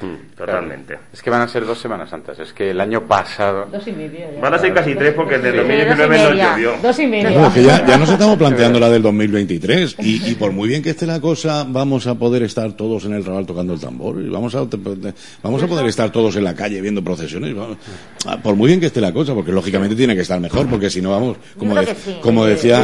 Mm, 0.00 0.34
totalmente. 0.36 0.98
Es 1.12 1.22
que 1.22 1.28
van 1.28 1.42
a 1.42 1.48
ser 1.48 1.66
dos 1.66 1.78
semanas 1.78 2.10
antes. 2.12 2.38
Es 2.38 2.52
que 2.52 2.70
el 2.70 2.80
año 2.80 3.02
pasado. 3.02 3.66
Dos 3.70 3.86
y 3.86 3.92
medio. 3.92 4.26
Van 4.40 4.54
a 4.54 4.58
ser 4.58 4.72
casi 4.72 4.94
tres 4.94 5.12
porque 5.14 5.34
el 5.34 5.42
de 5.42 5.52
2019 5.52 6.18
no 6.18 6.34
llovió. 6.34 6.72
Dos 6.82 6.98
y 6.98 7.06
medio. 7.06 7.30
ya, 7.56 7.86
ya, 7.86 7.98
nos 7.98 8.08
estamos 8.08 8.38
planteando 8.38 8.80
la 8.80 8.88
del 8.88 9.02
2023. 9.02 9.96
Y, 10.00 10.30
y, 10.30 10.34
por 10.36 10.52
muy 10.52 10.68
bien 10.68 10.82
que 10.82 10.90
esté 10.90 11.06
la 11.06 11.20
cosa, 11.20 11.66
vamos 11.68 12.06
a 12.06 12.14
poder 12.14 12.42
estar 12.42 12.72
todos 12.72 13.04
en 13.04 13.12
el 13.12 13.24
rabal 13.24 13.44
tocando 13.44 13.74
el 13.74 13.80
tambor. 13.80 14.20
Y 14.20 14.28
vamos 14.30 14.54
a, 14.54 14.64
vamos 15.42 15.62
a 15.62 15.66
poder 15.66 15.86
estar 15.86 16.10
todos 16.10 16.36
en 16.36 16.44
la 16.44 16.54
calle 16.54 16.80
viendo 16.80 17.04
procesiones. 17.04 17.54
Ah, 18.26 18.38
por 18.42 18.54
muy 18.56 18.68
bien 18.68 18.80
que 18.80 18.86
esté 18.86 19.00
la 19.00 19.12
cosa, 19.12 19.34
porque 19.34 19.52
lógicamente 19.52 19.94
tiene 19.94 20.14
que 20.14 20.22
estar 20.22 20.40
mejor. 20.40 20.66
Porque 20.68 20.88
si 20.88 21.02
no, 21.02 21.10
vamos. 21.10 21.36
Como, 21.58 21.74
como 22.22 22.46
decía. 22.46 22.82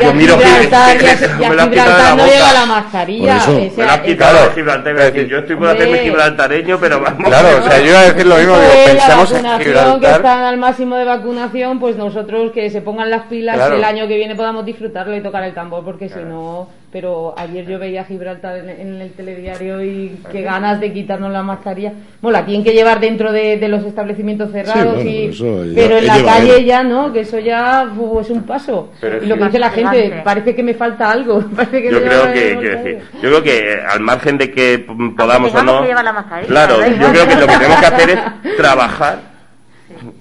yo 0.00 0.14
miro 0.14 0.36
Gibraltar, 0.38 0.98
ya, 1.00 2.14
no 2.16 2.26
llega 2.26 2.52
la 2.52 2.66
mascarilla. 2.66 3.46
Yo 5.28 5.38
estoy 5.38 5.56
por 5.56 5.68
hacerme 5.68 6.07
gibraltareño, 6.10 6.78
pero 6.80 7.00
vamos. 7.02 7.28
Claro, 7.28 7.48
o 7.58 7.62
sea, 7.62 7.78
yo 7.78 7.90
iba 7.90 8.00
a 8.00 8.12
decir 8.12 8.26
lo 8.26 8.36
mismo, 8.36 8.54
que 8.54 8.90
pensamos 8.92 9.32
en 9.32 9.46
Gibraltar. 9.60 10.00
que 10.00 10.16
están 10.16 10.42
al 10.42 10.56
máximo 10.56 10.96
de 10.96 11.04
vacunación, 11.04 11.78
pues 11.78 11.96
nosotros 11.96 12.52
que 12.52 12.70
se 12.70 12.80
pongan 12.80 13.10
las 13.10 13.22
pilas 13.26 13.70
y 13.70 13.74
el 13.74 13.84
año 13.84 14.08
que 14.08 14.16
viene 14.16 14.34
podamos 14.34 14.64
disfrutarlo 14.64 15.16
y 15.16 15.22
tocar 15.22 15.44
el 15.44 15.54
tambor, 15.54 15.84
porque 15.84 16.08
si 16.08 16.20
no 16.20 16.68
pero 16.90 17.34
ayer 17.36 17.66
yo 17.66 17.78
veía 17.78 18.04
Gibraltar 18.04 18.56
en, 18.56 19.00
el 19.00 19.12
telediario 19.12 19.82
y 19.82 20.18
qué 20.32 20.42
ganas 20.42 20.80
de 20.80 20.92
quitarnos 20.92 21.30
la 21.30 21.42
mascarilla. 21.42 21.92
Bueno, 22.22 22.38
la 22.38 22.46
tienen 22.46 22.64
que 22.64 22.72
llevar 22.72 22.98
dentro 22.98 23.30
de, 23.30 23.58
los 23.68 23.84
establecimientos 23.84 24.50
cerrados, 24.50 25.04
y, 25.04 25.30
pero 25.74 25.98
en 25.98 26.06
la 26.06 26.22
calle 26.22 26.64
ya 26.64 26.82
no, 26.82 27.12
que 27.12 27.20
eso 27.20 27.38
ya 27.38 27.86
es 28.20 28.30
un 28.30 28.42
paso. 28.44 28.90
y 29.22 29.26
lo 29.26 29.36
que 29.36 29.44
dice 29.44 29.58
la 29.58 29.70
gente, 29.70 30.22
parece 30.24 30.54
que 30.54 30.62
me 30.62 30.74
falta 30.74 31.10
algo. 31.10 31.44
Parece 31.58 31.82
que 31.82 31.90
yo, 31.90 32.02
creo 32.02 32.32
que, 32.32 33.00
yo 33.14 33.20
creo 33.20 33.42
que 33.42 33.80
al 33.88 34.00
margen 34.00 34.38
de 34.38 34.50
que 34.50 34.86
podamos 35.16 35.54
o 35.54 35.62
no... 35.62 35.84
la 35.84 36.44
claro, 36.46 36.76
yo 36.86 37.10
creo 37.10 37.28
que 37.28 37.34
lo 37.34 37.46
que 37.46 37.56
tenemos 37.56 37.80
que 37.80 37.86
hacer 37.86 38.10
es 38.10 38.56
trabajar 38.56 39.27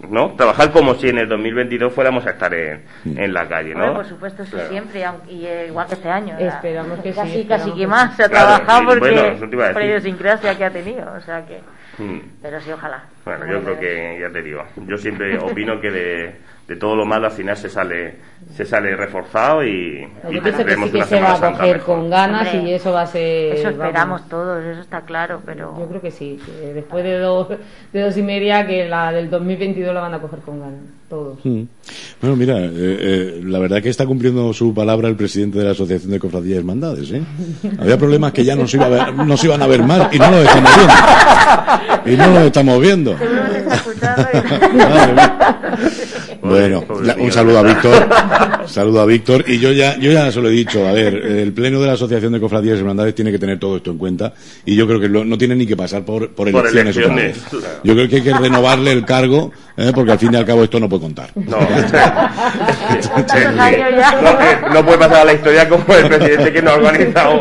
¿no? 0.09 0.33
Trabajar 0.35 0.71
como 0.71 0.95
si 0.95 1.09
en 1.09 1.19
el 1.19 1.27
2022 1.27 1.93
fuéramos 1.93 2.25
a 2.25 2.31
estar 2.31 2.53
en, 2.53 2.83
en 3.05 3.33
la 3.33 3.47
calle, 3.47 3.73
¿no? 3.73 3.79
Bueno, 3.79 3.93
por 3.95 4.05
supuesto, 4.05 4.45
sí, 4.45 4.57
siempre, 4.69 5.03
y 5.29 5.45
eh, 5.45 5.65
igual 5.67 5.87
que 5.87 5.95
este 5.95 6.09
año. 6.09 6.37
Esperamos 6.37 6.99
que 6.99 7.11
casi, 7.11 7.41
sí. 7.41 7.45
Casi 7.45 7.71
que 7.73 7.87
más 7.87 8.15
se 8.15 8.23
ha 8.23 8.29
Claro, 8.29 8.63
trabajado 8.63 8.79
sí, 8.79 8.85
porque 8.87 9.11
bueno, 9.11 9.27
eso 9.27 9.49
te 9.49 9.55
iba 9.55 9.67
a 9.69 9.73
por 9.73 9.81
idiosincrasia 9.83 10.57
que 10.57 10.65
ha 10.65 10.71
tenido, 10.71 11.13
o 11.13 11.21
sea 11.21 11.45
que... 11.45 11.61
Mm. 11.97 12.19
Pero 12.41 12.61
sí, 12.61 12.71
ojalá. 12.71 13.03
Bueno, 13.25 13.47
yo 13.51 13.63
creo 13.63 13.79
que, 13.79 14.17
ya 14.21 14.29
te 14.29 14.41
digo, 14.43 14.63
yo 14.75 14.97
siempre 14.97 15.37
opino 15.39 15.81
que 15.81 15.89
de, 15.91 16.35
de 16.67 16.75
todo 16.75 16.95
lo 16.95 17.05
malo 17.05 17.27
al 17.27 17.31
final 17.31 17.55
se 17.55 17.69
sale 17.69 18.15
se 18.55 18.65
sale 18.65 18.95
reforzado 18.95 19.63
y, 19.63 20.07
y 20.29 20.33
Yo 20.33 20.41
pienso 20.43 20.65
que 20.65 20.75
sí 20.75 21.01
se 21.07 21.21
va 21.21 21.33
a 21.35 21.51
coger 21.51 21.79
con 21.81 22.09
ganas 22.09 22.47
Hombre, 22.53 22.69
y 22.69 22.73
eso 22.73 22.91
va 22.91 23.01
a 23.01 23.07
ser. 23.07 23.53
Eso 23.55 23.63
vamos, 23.65 23.71
esperamos 23.79 24.29
todos, 24.29 24.63
eso 24.63 24.81
está 24.81 25.01
claro, 25.01 25.41
pero... 25.45 25.75
Yo 25.77 25.87
creo 25.87 26.01
que 26.01 26.11
sí, 26.11 26.39
que 26.45 26.73
después 26.73 27.03
de 27.03 27.19
dos, 27.19 27.49
de 27.93 28.01
dos 28.01 28.17
y 28.17 28.21
media, 28.23 28.65
que 28.65 28.87
la 28.87 29.11
del 29.11 29.29
2022 29.29 29.93
la 29.93 30.01
van 30.01 30.13
a 30.13 30.19
coger 30.19 30.39
con 30.39 30.59
ganas, 30.59 30.79
todos. 31.09 31.39
Mm. 31.43 31.63
Bueno, 32.21 32.35
mira, 32.35 32.57
eh, 32.59 32.69
eh, 32.73 33.41
la 33.43 33.59
verdad 33.59 33.81
que 33.81 33.89
está 33.89 34.05
cumpliendo 34.05 34.53
su 34.53 34.73
palabra 34.73 35.07
el 35.07 35.15
presidente 35.15 35.59
de 35.59 35.65
la 35.65 35.71
Asociación 35.71 36.11
de 36.11 36.19
Cofradías 36.19 36.55
y 36.55 36.59
Hermandades. 36.59 37.11
¿eh? 37.11 37.21
Había 37.79 37.97
problemas 37.97 38.31
que 38.31 38.43
ya 38.45 38.55
no 38.55 38.67
se, 38.67 38.77
iba 38.77 38.85
a 38.85 38.89
ver- 38.89 39.13
no 39.13 39.37
se 39.37 39.47
iban 39.47 39.61
a 39.61 39.67
ver 39.67 39.83
mal 39.83 40.09
y 40.11 40.19
no 40.19 40.31
los 40.31 40.45
estamos 40.45 40.71
viendo. 40.75 40.93
Y 42.05 42.15
no 42.17 42.27
los 42.33 42.43
estamos 42.43 42.81
viendo. 42.81 43.15
Bueno, 46.49 46.83
la- 47.03 47.15
un 47.15 47.31
saludo 47.31 47.59
a 47.59 47.63
Víctor. 47.63 47.93
Saludo 48.67 48.99
a 49.01 49.05
Víctor. 49.05 49.45
Y 49.47 49.59
yo 49.59 49.71
ya, 49.71 49.97
yo 49.97 50.11
ya 50.11 50.29
se 50.31 50.41
lo 50.41 50.49
he 50.49 50.51
dicho. 50.51 50.85
A 50.85 50.91
ver, 50.91 51.15
el 51.15 51.53
pleno 51.53 51.79
de 51.79 51.87
la 51.87 51.93
Asociación 51.93 52.33
de 52.33 52.39
Cofradías 52.39 52.75
y 52.75 52.79
Hermandades 52.79 53.15
tiene 53.15 53.31
que 53.31 53.39
tener 53.39 53.57
todo 53.59 53.77
esto 53.77 53.91
en 53.91 53.97
cuenta. 53.97 54.33
Y 54.65 54.75
yo 54.75 54.85
creo 54.87 54.99
que 54.99 55.07
lo- 55.07 55.23
no 55.23 55.37
tiene 55.37 55.55
ni 55.55 55.65
que 55.65 55.77
pasar 55.77 56.03
por, 56.03 56.29
por 56.31 56.51
Por 56.51 56.67
elecciones. 56.67 57.37
otra. 57.53 57.79
Yo 57.83 57.93
creo 57.93 58.09
que 58.09 58.17
hay 58.17 58.21
que 58.23 58.33
renovarle 58.33 58.91
el 58.91 59.05
cargo, 59.05 59.51
¿eh? 59.77 59.91
porque 59.93 60.11
al 60.11 60.19
fin 60.19 60.33
y 60.33 60.37
al 60.37 60.45
cabo 60.45 60.63
esto 60.63 60.79
no 60.79 60.89
puede 60.89 61.03
contar. 61.03 61.29
No, 61.35 61.57
no, 64.21 64.73
no 64.73 64.85
puede 64.85 64.97
pasar 64.97 65.21
a 65.21 65.25
la 65.25 65.33
historia 65.33 65.69
como 65.69 65.85
el 65.93 66.07
presidente 66.07 66.51
que 66.51 66.61
no 66.61 66.71
ha 66.71 66.75
organizado 66.75 67.39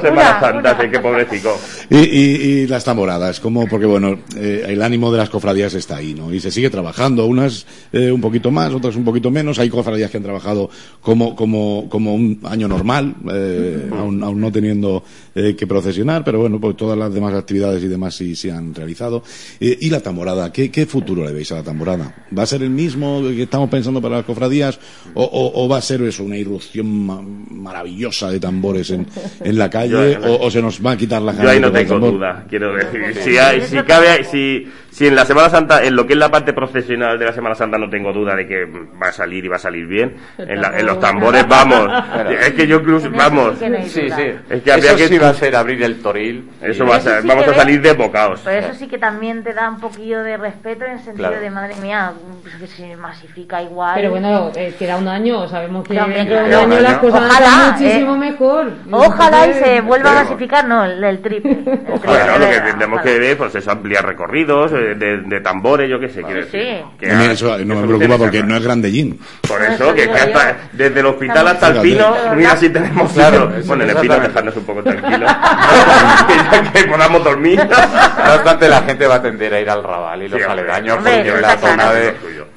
Semana 0.00 0.10
Una, 0.10 0.40
Santa, 0.40 0.58
una. 0.58 0.70
así 0.70 0.88
que 0.90 0.98
pobrecito. 1.00 1.56
Y, 1.90 1.96
y, 1.98 2.02
y 2.02 2.66
las 2.66 2.84
tamboradas, 2.84 3.40
como 3.40 3.66
porque 3.66 3.86
bueno, 3.86 4.18
eh, 4.36 4.66
el 4.68 4.82
ánimo 4.82 5.10
de 5.10 5.18
las 5.18 5.30
cofradías 5.30 5.74
está 5.74 5.96
ahí, 5.96 6.14
¿no? 6.14 6.32
Y 6.32 6.40
se 6.40 6.50
sigue 6.50 6.70
trabajando, 6.70 7.26
unas 7.26 7.66
eh, 7.92 8.12
un 8.12 8.20
poquito 8.20 8.50
más, 8.50 8.72
otras 8.72 8.96
un 8.96 9.04
poquito 9.04 9.30
menos. 9.30 9.58
Hay 9.58 9.70
cofradías 9.70 10.10
que 10.10 10.18
han 10.18 10.22
trabajado 10.22 10.68
como 11.00 11.34
como 11.34 11.88
como 11.88 12.14
un 12.14 12.40
año 12.44 12.68
normal, 12.68 13.14
eh, 13.32 13.88
aún, 13.96 14.22
aún 14.22 14.40
no 14.40 14.52
teniendo 14.52 15.02
eh, 15.34 15.54
que 15.56 15.66
procesionar, 15.66 16.24
pero 16.24 16.40
bueno, 16.40 16.60
pues 16.60 16.76
todas 16.76 16.98
las 16.98 17.12
demás 17.14 17.32
actividades 17.34 17.82
y 17.82 17.88
demás 17.88 18.14
sí 18.14 18.34
se 18.36 18.50
han 18.52 18.74
realizado. 18.74 19.22
Eh, 19.60 19.78
y 19.80 19.88
la 19.88 20.00
tamborada, 20.00 20.52
¿qué, 20.52 20.70
¿qué 20.70 20.84
futuro 20.84 21.24
le 21.24 21.32
veis 21.32 21.50
a 21.52 21.56
la 21.56 21.62
tamborada? 21.62 21.77
¿Va 21.86 22.42
a 22.42 22.46
ser 22.46 22.62
el 22.62 22.70
mismo 22.70 23.22
que 23.22 23.42
estamos 23.44 23.68
pensando 23.70 24.00
para 24.02 24.16
las 24.16 24.24
cofradías 24.24 24.78
o, 25.14 25.22
o- 25.24 25.64
o 25.64 25.68
va 25.68 25.78
a 25.78 25.80
ser 25.82 26.02
eso, 26.02 26.24
una 26.24 26.36
irrupción 26.36 27.06
ma- 27.06 27.22
maravillosa 27.22 28.30
de 28.30 28.40
tambores 28.40 28.90
en, 28.90 29.06
en 29.44 29.58
la 29.58 29.70
calle 29.70 30.18
Yo- 30.20 30.32
o, 30.34 30.46
o 30.46 30.50
se 30.50 30.60
nos 30.62 30.84
va 30.84 30.92
a 30.92 30.96
quitar 30.96 31.22
la 31.22 31.32
Yo 31.34 31.48
ahí 31.48 31.60
no 31.60 31.70
tengo 31.72 31.94
tambor? 31.94 32.12
duda, 32.12 32.44
quiero 32.48 32.74
decir. 32.74 33.14
Si, 33.22 33.36
hay, 33.38 33.60
si 33.62 33.76
cabe, 33.82 34.24
si, 34.24 34.66
si 34.90 35.06
en 35.06 35.14
la 35.14 35.24
Semana 35.24 35.48
Santa, 35.50 35.82
en 35.84 35.94
lo 35.96 36.06
que 36.06 36.12
es 36.14 36.18
la 36.18 36.30
parte 36.30 36.52
profesional 36.52 37.18
de 37.18 37.24
la 37.24 37.32
Semana 37.32 37.54
Santa, 37.54 37.78
no 37.78 37.88
tengo 37.90 38.12
duda 38.12 38.34
de 38.36 38.46
que 38.46 38.64
va 38.64 39.08
a 39.08 39.12
salir 39.12 39.44
y 39.44 39.48
va 39.48 39.56
a 39.56 39.60
salir 39.60 39.86
bien. 39.86 40.16
En, 40.38 40.60
la- 40.60 40.78
en 40.78 40.86
los 40.86 40.98
tambores, 41.00 41.46
vamos. 41.48 41.88
Es 42.40 42.52
que 42.52 42.66
yo 42.66 42.76
incluso, 42.80 43.10
vamos. 43.10 43.54
sí 43.58 44.00
Sí. 44.08 44.22
Es 44.50 44.62
que 44.62 44.72
habría 44.72 44.90
Eso 44.90 44.96
que- 44.96 45.08
sí 45.08 45.18
va 45.18 45.30
a 45.30 45.34
ser 45.34 45.54
abrir 45.56 45.82
el 45.82 46.00
toril. 46.00 46.48
Eso 46.62 46.86
va 46.86 46.96
a 46.96 47.00
ser, 47.00 47.22
sí 47.22 47.28
vamos 47.28 47.46
a 47.46 47.54
salir 47.54 47.80
ves- 47.80 47.90
desbocados. 47.96 48.40
Pero 48.44 48.66
eso 48.66 48.74
sí 48.78 48.86
que 48.86 48.98
también 48.98 49.42
te 49.42 49.52
da 49.52 49.68
un 49.70 49.80
poquillo 49.80 50.22
de 50.22 50.36
respeto 50.36 50.84
en 50.84 50.92
el 50.92 50.98
sentido 51.00 51.28
Claro. 51.28 51.40
de, 51.42 51.50
madre 51.50 51.67
mía, 51.76 52.12
pues 52.42 52.54
que 52.56 52.66
se 52.66 52.96
masifica 52.96 53.62
igual. 53.62 53.92
Pero 53.96 54.10
bueno, 54.10 54.50
eh, 54.54 54.74
queda 54.78 54.96
un 54.96 55.08
año, 55.08 55.48
sabemos 55.48 55.86
que 55.86 55.94
No, 55.94 56.06
dentro 56.08 56.36
de 56.36 56.44
un 56.44 56.54
año 56.72 56.80
las 56.80 56.98
cosas 56.98 57.20
Ojalá, 57.22 57.46
estar 57.46 57.72
muchísimo 57.80 58.14
eh. 58.14 58.18
mejor. 58.18 58.72
Ojalá 58.90 59.46
y 59.48 59.54
se 59.54 59.80
vuelva 59.80 60.10
a 60.10 60.14
masificar, 60.24 60.66
no, 60.66 60.84
el, 60.84 61.02
el 61.02 61.20
triple. 61.22 61.52
El 61.52 61.62
triple, 61.64 62.18
de 62.18 62.38
lo 62.38 62.46
que 62.50 62.60
tendremos 62.60 62.98
ojalá. 62.98 63.02
que 63.02 63.18
ver, 63.18 63.36
pues 63.38 63.54
es 63.54 63.68
ampliar 63.68 64.04
recorridos 64.06 64.72
eh, 64.72 64.94
de, 64.96 65.18
de 65.22 65.40
tambores, 65.40 65.88
yo 65.90 65.98
qué 66.00 66.08
sé, 66.08 66.22
quiero 66.22 66.42
Sí, 66.46 66.58
decir. 66.58 66.82
sí. 66.90 66.96
que 66.98 67.10
ha- 67.10 67.32
eso 67.32 67.58
no 67.64 67.74
me 67.76 67.86
preocupa 67.86 68.18
porque 68.18 68.42
no 68.42 68.56
es 68.56 68.62
grandellín. 68.64 69.18
Por 69.46 69.58
Por 69.58 69.62
eso, 69.62 69.94
que, 69.94 70.04
hasta- 70.04 70.56
desde 70.72 71.00
el 71.00 71.06
hospital 71.06 71.48
hasta 71.48 71.68
el 71.68 71.80
pino, 71.80 72.14
mira 72.36 72.56
si 72.56 72.68
tenemos 72.70 73.12
Claro, 73.12 73.50
Bueno, 73.66 73.84
en 73.84 73.90
el 73.90 73.96
pino 73.96 74.18
dejarnos 74.18 74.56
un 74.56 74.64
poco 74.64 74.82
tranquilos. 74.82 75.30
que, 76.72 76.80
que 76.80 76.86
podamos 76.88 77.24
dormir. 77.24 77.58
No 77.58 78.34
obstante, 78.34 78.68
la 78.68 78.82
gente 78.82 79.06
va 79.06 79.16
a 79.16 79.22
tender 79.22 79.54
a 79.54 79.60
ir 79.60 79.70
al 79.70 79.82
Raval 79.82 80.22
y 80.22 80.28
los 80.28 80.40
Sí, 80.40 80.46
aledaños 80.48 80.96
Hombre, 80.98 81.12
porque 81.24 81.40
la 81.40 81.56
zona 81.60 81.92
de... 81.92 82.14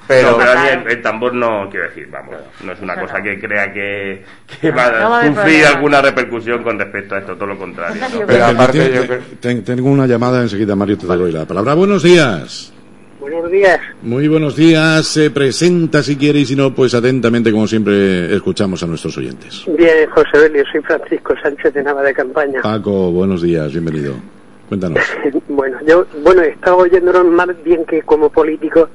Pero, 0.08 0.32
no, 0.32 0.38
pero 0.40 0.52
el, 0.54 0.92
el 0.92 1.02
tambor 1.02 1.34
no, 1.34 1.70
quiero 1.70 1.88
decir, 1.88 2.08
vamos, 2.12 2.36
no 2.66 2.72
es 2.74 2.80
una 2.82 3.00
cosa 3.00 3.22
que 3.22 3.40
crea 3.40 3.72
que, 3.72 4.24
que 4.60 4.70
No, 4.70 4.76
va 4.76 5.20
a 5.20 5.22
sufrir 5.22 5.34
problema. 5.36 5.68
alguna 5.70 6.02
repercusión 6.02 6.64
con 6.64 6.78
respecto 6.78 7.16
a 7.16 7.20
esto, 7.20 7.36
todo 7.36 7.46
lo 7.48 7.58
contrario. 7.58 8.02
¿no? 8.14 8.26
Pero 8.28 8.46
aparte 8.46 8.92
yo 8.94 9.06
creo- 9.08 9.22
ten- 9.40 9.64
tengo 9.64 9.90
una 9.90 10.08
llamada 10.08 10.42
enseguida, 10.42 10.76
Mario, 10.76 10.98
te 10.98 11.06
doy 11.08 11.32
la 11.32 11.46
palabra. 11.46 11.76
Buenos 11.76 12.04
días. 12.04 12.74
Buenos 13.22 13.50
días. 13.52 13.80
Muy 14.02 14.28
buenos 14.28 14.56
días. 14.58 15.06
Se 15.08 15.30
presenta 15.30 16.02
si 16.04 16.18
quiere 16.18 16.40
y 16.40 16.46
si 16.46 16.56
no, 16.56 16.74
pues 16.74 16.94
atentamente, 16.96 17.52
como 17.52 17.68
siempre, 17.68 18.34
escuchamos 18.36 18.82
a 18.84 18.88
nuestros 18.88 19.16
oyentes. 19.18 19.64
Bien, 19.78 20.10
José 20.10 20.40
Belio, 20.50 20.64
soy 20.72 20.82
Francisco 20.82 21.36
Sánchez 21.42 21.74
de 21.74 21.84
Nava 21.84 22.02
de 22.02 22.14
Campaña. 22.14 22.62
Paco, 22.64 23.12
buenos 23.12 23.42
días, 23.44 23.72
bienvenido. 23.72 24.16
Cuéntanos. 24.72 25.04
Bueno, 25.50 25.80
yo, 25.86 26.06
bueno, 26.24 26.44
he 26.44 26.52
estado 26.52 26.78
oyéndonos 26.78 27.26
más 27.26 27.62
bien 27.62 27.84
que 27.84 28.02
como 28.04 28.30
políticos, 28.30 28.88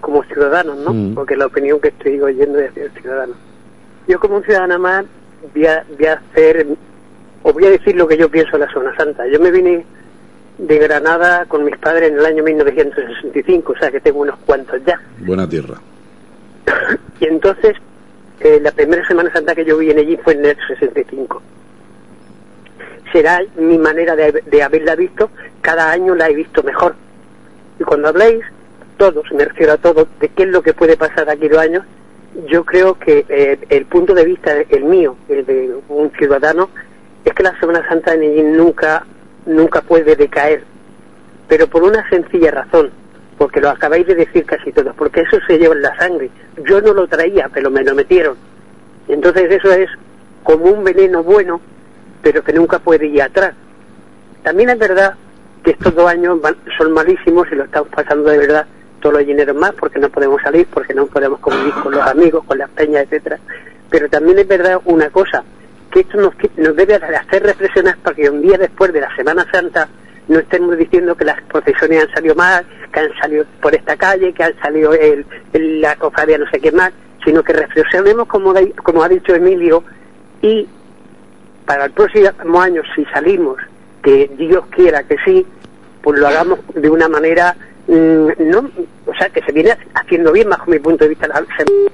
como 0.00 0.24
ciudadanos, 0.24 0.78
¿no? 0.78 0.94
Mm. 0.94 1.14
Porque 1.14 1.36
la 1.36 1.44
opinión 1.44 1.78
que 1.80 1.88
estoy 1.88 2.18
oyendo 2.18 2.58
es 2.58 2.74
de 2.74 2.88
ciudadanos. 2.88 3.36
Yo 4.06 4.18
como 4.18 4.40
ciudadana 4.40 4.78
más 4.78 5.04
voy 5.54 5.66
a, 5.66 5.84
voy 5.98 6.06
a 6.06 6.14
hacer, 6.14 6.66
os 7.42 7.52
voy 7.52 7.66
a 7.66 7.70
decir 7.70 7.94
lo 7.94 8.08
que 8.08 8.16
yo 8.16 8.30
pienso 8.30 8.52
de 8.52 8.64
la 8.64 8.72
Semana 8.72 8.96
Santa. 8.96 9.26
Yo 9.26 9.38
me 9.38 9.50
vine 9.50 9.84
de 10.56 10.78
Granada 10.78 11.44
con 11.44 11.62
mis 11.62 11.76
padres 11.76 12.10
en 12.10 12.18
el 12.18 12.24
año 12.24 12.42
1965, 12.42 13.72
o 13.72 13.78
sea 13.78 13.90
que 13.90 14.00
tengo 14.00 14.20
unos 14.20 14.38
cuantos 14.46 14.82
ya. 14.86 14.98
Buena 15.18 15.46
tierra. 15.46 15.74
Y 17.20 17.26
entonces, 17.26 17.76
eh, 18.40 18.60
la 18.62 18.70
primera 18.70 19.06
Semana 19.06 19.30
Santa 19.30 19.54
que 19.54 19.66
yo 19.66 19.76
vi 19.76 19.90
en 19.90 19.98
allí 19.98 20.16
fue 20.16 20.32
en 20.32 20.46
el 20.46 20.56
65. 20.68 21.42
Será 23.12 23.42
mi 23.56 23.78
manera 23.78 24.16
de, 24.16 24.42
de 24.44 24.62
haberla 24.62 24.94
visto, 24.96 25.30
cada 25.60 25.90
año 25.90 26.14
la 26.14 26.28
he 26.28 26.34
visto 26.34 26.62
mejor. 26.62 26.94
Y 27.78 27.84
cuando 27.84 28.08
habléis, 28.08 28.44
todos, 28.96 29.30
me 29.32 29.44
refiero 29.44 29.74
a 29.74 29.76
todos, 29.76 30.08
de 30.20 30.28
qué 30.28 30.42
es 30.42 30.48
lo 30.48 30.62
que 30.62 30.74
puede 30.74 30.96
pasar 30.96 31.30
aquí 31.30 31.48
dos 31.48 31.60
años, 31.60 31.84
yo 32.46 32.64
creo 32.64 32.98
que 32.98 33.24
eh, 33.28 33.58
el 33.68 33.86
punto 33.86 34.14
de 34.14 34.24
vista, 34.24 34.52
el 34.68 34.84
mío, 34.84 35.16
el 35.28 35.46
de 35.46 35.74
un 35.88 36.10
ciudadano, 36.12 36.68
es 37.24 37.32
que 37.32 37.42
la 37.42 37.58
Semana 37.58 37.86
Santa 37.88 38.14
en 38.14 38.22
allí 38.22 38.42
nunca, 38.42 39.04
nunca 39.46 39.80
puede 39.80 40.14
decaer. 40.16 40.62
Pero 41.48 41.66
por 41.66 41.82
una 41.82 42.08
sencilla 42.10 42.50
razón, 42.50 42.90
porque 43.38 43.60
lo 43.60 43.70
acabáis 43.70 44.06
de 44.06 44.14
decir 44.14 44.44
casi 44.44 44.72
todos, 44.72 44.94
porque 44.96 45.20
eso 45.22 45.38
se 45.46 45.58
lleva 45.58 45.74
en 45.74 45.82
la 45.82 45.96
sangre. 45.96 46.30
Yo 46.68 46.80
no 46.80 46.92
lo 46.92 47.06
traía, 47.06 47.48
pero 47.52 47.70
me 47.70 47.82
lo 47.82 47.94
metieron. 47.94 48.36
Entonces 49.08 49.50
eso 49.50 49.72
es 49.72 49.88
como 50.42 50.66
un 50.66 50.84
veneno 50.84 51.22
bueno, 51.22 51.60
pero 52.22 52.42
que 52.42 52.52
nunca 52.52 52.78
puede 52.78 53.06
ir 53.06 53.22
atrás. 53.22 53.54
También 54.42 54.70
es 54.70 54.78
verdad 54.78 55.14
que 55.62 55.72
estos 55.72 55.94
dos 55.94 56.08
años 56.10 56.40
van- 56.40 56.56
son 56.76 56.92
malísimos 56.92 57.46
y 57.50 57.54
lo 57.56 57.64
estamos 57.64 57.88
pasando 57.88 58.30
de 58.30 58.38
verdad 58.38 58.66
todos 59.00 59.16
los 59.16 59.26
dineros 59.26 59.56
más 59.56 59.72
porque 59.74 59.98
no 59.98 60.08
podemos 60.08 60.40
salir, 60.42 60.66
porque 60.72 60.94
no 60.94 61.06
podemos 61.06 61.38
convivir 61.40 61.72
con 61.74 61.92
los 61.92 62.06
amigos, 62.06 62.44
con 62.44 62.58
las 62.58 62.70
peñas, 62.70 63.04
etcétera. 63.04 63.38
Pero 63.90 64.08
también 64.08 64.38
es 64.38 64.48
verdad 64.48 64.80
una 64.84 65.08
cosa, 65.10 65.42
que 65.90 66.00
esto 66.00 66.18
nos, 66.20 66.34
nos 66.56 66.76
debe 66.76 66.94
hacer 66.96 67.42
reflexionar 67.42 67.96
para 67.98 68.14
que 68.16 68.28
un 68.28 68.42
día 68.42 68.58
después 68.58 68.92
de 68.92 69.00
la 69.00 69.14
Semana 69.16 69.46
Santa 69.50 69.88
no 70.28 70.38
estemos 70.40 70.76
diciendo 70.76 71.16
que 71.16 71.24
las 71.24 71.40
procesiones 71.42 72.02
han 72.04 72.10
salido 72.12 72.34
mal, 72.34 72.66
que 72.92 73.00
han 73.00 73.14
salido 73.18 73.44
por 73.62 73.74
esta 73.74 73.96
calle, 73.96 74.32
que 74.34 74.42
han 74.44 74.58
salido 74.60 74.92
el, 74.92 75.24
el- 75.54 75.80
la 75.80 75.96
cofradía 75.96 76.36
no 76.38 76.48
sé 76.50 76.60
qué 76.60 76.70
más, 76.72 76.92
sino 77.24 77.42
que 77.42 77.52
reflexionemos 77.54 78.28
como, 78.28 78.52
como 78.82 79.02
ha 79.02 79.08
dicho 79.08 79.34
Emilio 79.34 79.82
y 80.42 80.68
para 81.68 81.84
el 81.84 81.90
próximo 81.90 82.62
año, 82.62 82.80
si 82.96 83.04
salimos, 83.04 83.58
que 84.02 84.30
Dios 84.38 84.64
quiera 84.70 85.02
que 85.02 85.16
sí, 85.22 85.46
pues 86.00 86.18
lo 86.18 86.26
hagamos 86.26 86.60
de 86.74 86.88
una 86.88 87.10
manera, 87.10 87.54
mm, 87.86 88.28
no, 88.38 88.70
o 89.08 89.14
sea, 89.18 89.28
que 89.30 89.40
se 89.42 89.52
viene 89.52 89.70
haciendo 89.94 90.32
bien 90.32 90.48
bajo 90.48 90.70
mi 90.70 90.78
punto 90.78 91.04
de 91.04 91.08
vista. 91.10 91.26
La, 91.28 91.36
se- 91.56 91.88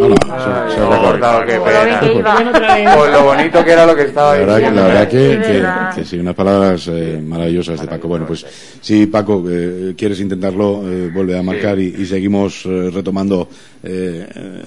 Hola, 0.00 0.14
Ay, 0.30 0.72
se- 0.74 0.80
ha 0.80 1.02
cortado. 1.02 1.44
qué 1.44 1.54
Por 1.56 1.68
pena. 1.72 2.94
Por 2.96 3.08
lo 3.10 3.24
bonito 3.24 3.64
que 3.64 3.70
era 3.72 3.84
lo 3.86 3.96
que 3.96 4.02
estaba 4.02 4.32
La 4.38 4.38
verdad, 4.38 4.54
que- 4.56 4.60
diciendo. 4.60 4.80
la 4.82 4.86
verdad 4.88 5.08
que, 5.08 5.94
Sí, 5.94 6.00
que- 6.00 6.04
sí, 6.04 6.18
unas 6.18 6.34
palabras 6.36 6.88
eh, 6.92 7.20
maravillosas 7.24 7.80
de 7.80 7.86
Paco. 7.88 8.06
Bueno, 8.08 8.26
pues 8.26 8.46
si 8.80 9.06
Paco, 9.06 9.42
eh, 9.50 9.94
quieres 9.96 10.20
intentarlo, 10.20 10.82
eh, 10.88 11.10
vuelve 11.12 11.36
a 11.38 11.42
marcar 11.42 11.78
y, 11.80 11.94
y 11.98 12.06
seguimos 12.06 12.64
eh, 12.66 12.90
retomando 12.92 13.48
eh, 13.82 14.26
eh, 14.32 14.62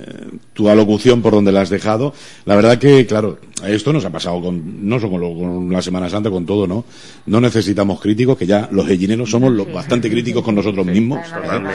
tu 0.54 0.68
alocución 0.70 1.22
por 1.22 1.34
donde 1.34 1.52
la 1.54 1.62
has 1.62 1.70
dejado. 1.70 2.14
La 2.46 2.56
verdad 2.58 2.78
que, 2.78 3.06
claro, 3.06 3.38
esto 3.66 3.94
nos 3.94 4.04
ha 4.04 4.10
pasado 4.10 4.42
con, 4.42 4.88
no 4.90 5.00
solo 5.00 5.34
con 5.34 5.72
la 5.72 5.82
Semana 5.82 6.10
Santa, 6.10 6.30
con 6.30 6.46
todo, 6.46 6.68
¿no? 6.68 6.84
No 7.28 7.40
necesitamos 7.40 8.02
críticos, 8.02 8.38
que 8.38 8.46
ya 8.48 8.68
los 8.72 8.86
gellineros 8.86 9.30
somos 9.30 9.52
los 9.54 9.72
bastante 9.72 10.10
críticos 10.10 10.44
con 10.44 10.56
nosotros 10.56 10.86
mismos. 10.86 11.20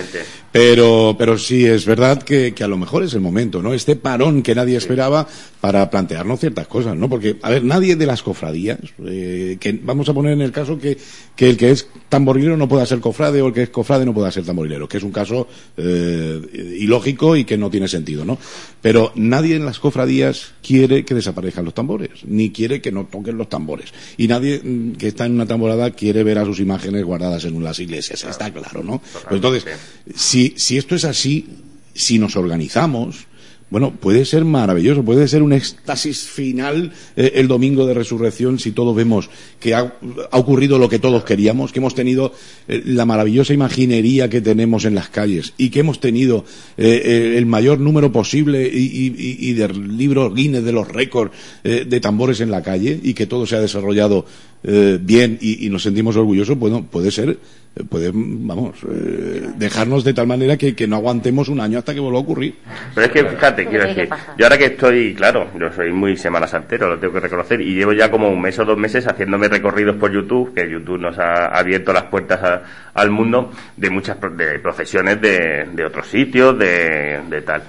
Totalmente. 0.06 0.46
Pero, 0.52 1.14
pero 1.18 1.36
sí 1.36 1.66
es 1.66 1.84
verdad 1.84 2.22
que, 2.22 2.54
que 2.54 2.64
a 2.64 2.68
lo 2.68 2.78
mejor 2.78 3.02
es 3.02 3.12
el 3.12 3.20
momento, 3.20 3.60
¿no? 3.60 3.74
Este 3.74 3.94
parón 3.94 4.42
que 4.42 4.54
nadie 4.54 4.78
esperaba 4.78 5.26
para 5.60 5.90
plantearnos 5.90 6.40
ciertas 6.40 6.66
cosas, 6.66 6.96
¿no? 6.96 7.08
Porque, 7.08 7.36
a 7.42 7.50
ver, 7.50 7.64
nadie 7.64 7.96
de 7.96 8.06
las 8.06 8.22
cofradías, 8.22 8.78
eh, 9.04 9.58
que 9.60 9.78
vamos 9.82 10.08
a 10.08 10.14
poner 10.14 10.32
en 10.32 10.40
el 10.40 10.52
caso 10.52 10.78
que, 10.78 10.96
que 11.34 11.50
el 11.50 11.56
que 11.56 11.72
es 11.72 11.88
tamborilero 12.08 12.56
no 12.56 12.68
pueda 12.68 12.86
ser 12.86 13.00
cofrade 13.00 13.42
o 13.42 13.48
el 13.48 13.52
que 13.52 13.64
es 13.64 13.68
cofrade 13.68 14.06
no 14.06 14.14
pueda 14.14 14.30
ser 14.30 14.44
tamborilero, 14.44 14.88
que 14.88 14.96
es 14.96 15.02
un 15.02 15.12
caso 15.12 15.46
eh, 15.76 16.40
ilógico 16.78 17.36
y 17.36 17.44
que 17.44 17.58
no 17.58 17.68
tiene 17.68 17.88
sentido, 17.88 18.24
¿no? 18.24 18.38
Pero 18.80 19.12
nadie 19.14 19.56
en 19.56 19.66
las 19.66 19.78
cofradías 19.78 20.52
quiere 20.62 21.04
que 21.04 21.14
desaparezcan 21.14 21.64
los 21.64 21.74
tambores, 21.74 22.24
ni 22.24 22.50
quiere 22.50 22.80
que 22.80 22.92
no 22.92 23.04
toquen 23.04 23.36
los 23.36 23.48
tambores. 23.48 23.92
Y 24.16 24.28
nadie 24.28 24.60
mm, 24.62 24.92
que 24.92 25.08
está 25.08 25.26
en 25.26 25.32
una 25.32 25.46
tamborada 25.46 25.90
quiere 25.90 26.22
ver 26.22 26.38
a 26.38 26.44
sus 26.44 26.60
imágenes 26.60 27.04
guardadas 27.04 27.44
en 27.44 27.62
las 27.62 27.78
iglesias, 27.78 28.24
está 28.24 28.50
claro, 28.52 28.82
¿no? 28.82 29.02
Pues 29.12 29.32
entonces, 29.32 29.66
si, 30.14 30.54
esto 30.76 30.94
es 30.94 31.04
así, 31.04 31.46
si 31.94 32.18
nos 32.18 32.36
organizamos, 32.36 33.26
bueno, 33.68 33.90
puede 33.90 34.24
ser 34.24 34.44
maravilloso, 34.44 35.04
puede 35.04 35.26
ser 35.26 35.42
un 35.42 35.52
éxtasis 35.52 36.20
final 36.28 36.92
eh, 37.16 37.32
el 37.34 37.48
domingo 37.48 37.84
de 37.84 37.94
resurrección 37.94 38.60
si 38.60 38.70
todos 38.70 38.94
vemos 38.94 39.28
que 39.58 39.74
ha, 39.74 39.92
ocurrido 40.30 40.78
lo 40.78 40.88
que 40.88 41.00
todos 41.00 41.24
queríamos, 41.24 41.72
que 41.72 41.80
hemos 41.80 41.96
tenido 41.96 42.32
eh, 42.68 42.80
la 42.84 43.04
maravillosa 43.06 43.54
imaginería 43.54 44.30
que 44.30 44.40
tenemos 44.40 44.84
en 44.84 44.94
las 44.94 45.08
calles 45.08 45.52
y 45.58 45.70
que 45.70 45.80
hemos 45.80 45.98
tenido 45.98 46.44
eh, 46.76 47.34
el 47.36 47.46
mayor 47.46 47.80
número 47.80 48.12
posible 48.12 48.70
y, 48.72 48.78
y, 48.78 49.48
y 49.50 49.52
del 49.54 49.96
libro 49.96 50.32
Guinness 50.32 50.62
de 50.62 50.72
los 50.72 50.86
récords 50.86 51.32
de 51.64 52.00
tambores 52.00 52.40
en 52.40 52.52
la 52.52 52.62
calle 52.62 53.00
y 53.02 53.14
que 53.14 53.26
todo 53.26 53.46
se 53.46 53.56
ha 53.56 53.60
desarrollado 53.60 54.26
eh, 54.68 54.98
bien 55.00 55.38
y, 55.40 55.64
y, 55.64 55.70
nos 55.70 55.84
sentimos 55.84 56.16
orgullosos, 56.16 56.58
bueno, 56.58 56.84
puede 56.90 57.12
ser, 57.12 57.38
puede, 57.88 58.10
vamos, 58.12 58.74
eh, 58.90 59.48
dejarnos 59.56 60.02
de 60.02 60.12
tal 60.12 60.26
manera 60.26 60.56
que, 60.56 60.74
que, 60.74 60.88
no 60.88 60.96
aguantemos 60.96 61.48
un 61.48 61.60
año 61.60 61.78
hasta 61.78 61.94
que 61.94 62.00
vuelva 62.00 62.18
a 62.18 62.22
ocurrir. 62.22 62.56
Pero 62.92 63.06
es 63.06 63.12
que, 63.12 63.24
fíjate, 63.24 63.66
quiero 63.66 63.86
decir, 63.86 64.08
yo 64.36 64.44
ahora 64.44 64.58
que 64.58 64.64
estoy, 64.64 65.14
claro, 65.14 65.48
yo 65.56 65.70
soy 65.72 65.92
muy 65.92 66.16
semana 66.16 66.48
santero, 66.48 66.88
lo 66.88 66.98
tengo 66.98 67.14
que 67.14 67.20
reconocer, 67.20 67.60
y 67.60 67.74
llevo 67.74 67.92
ya 67.92 68.10
como 68.10 68.28
un 68.28 68.40
mes 68.40 68.58
o 68.58 68.64
dos 68.64 68.76
meses 68.76 69.06
haciéndome 69.06 69.46
recorridos 69.46 69.94
por 69.96 70.12
YouTube, 70.12 70.52
que 70.52 70.68
YouTube 70.68 70.98
nos 70.98 71.16
ha 71.18 71.46
abierto 71.46 71.92
las 71.92 72.04
puertas 72.04 72.42
a, 72.42 72.62
al 72.92 73.10
mundo 73.10 73.52
de 73.76 73.88
muchas 73.88 74.16
de 74.36 74.58
profesiones 74.58 75.20
de, 75.20 75.68
de 75.72 75.84
otros 75.84 76.08
sitios, 76.08 76.58
de, 76.58 77.20
de 77.30 77.42
tal. 77.42 77.62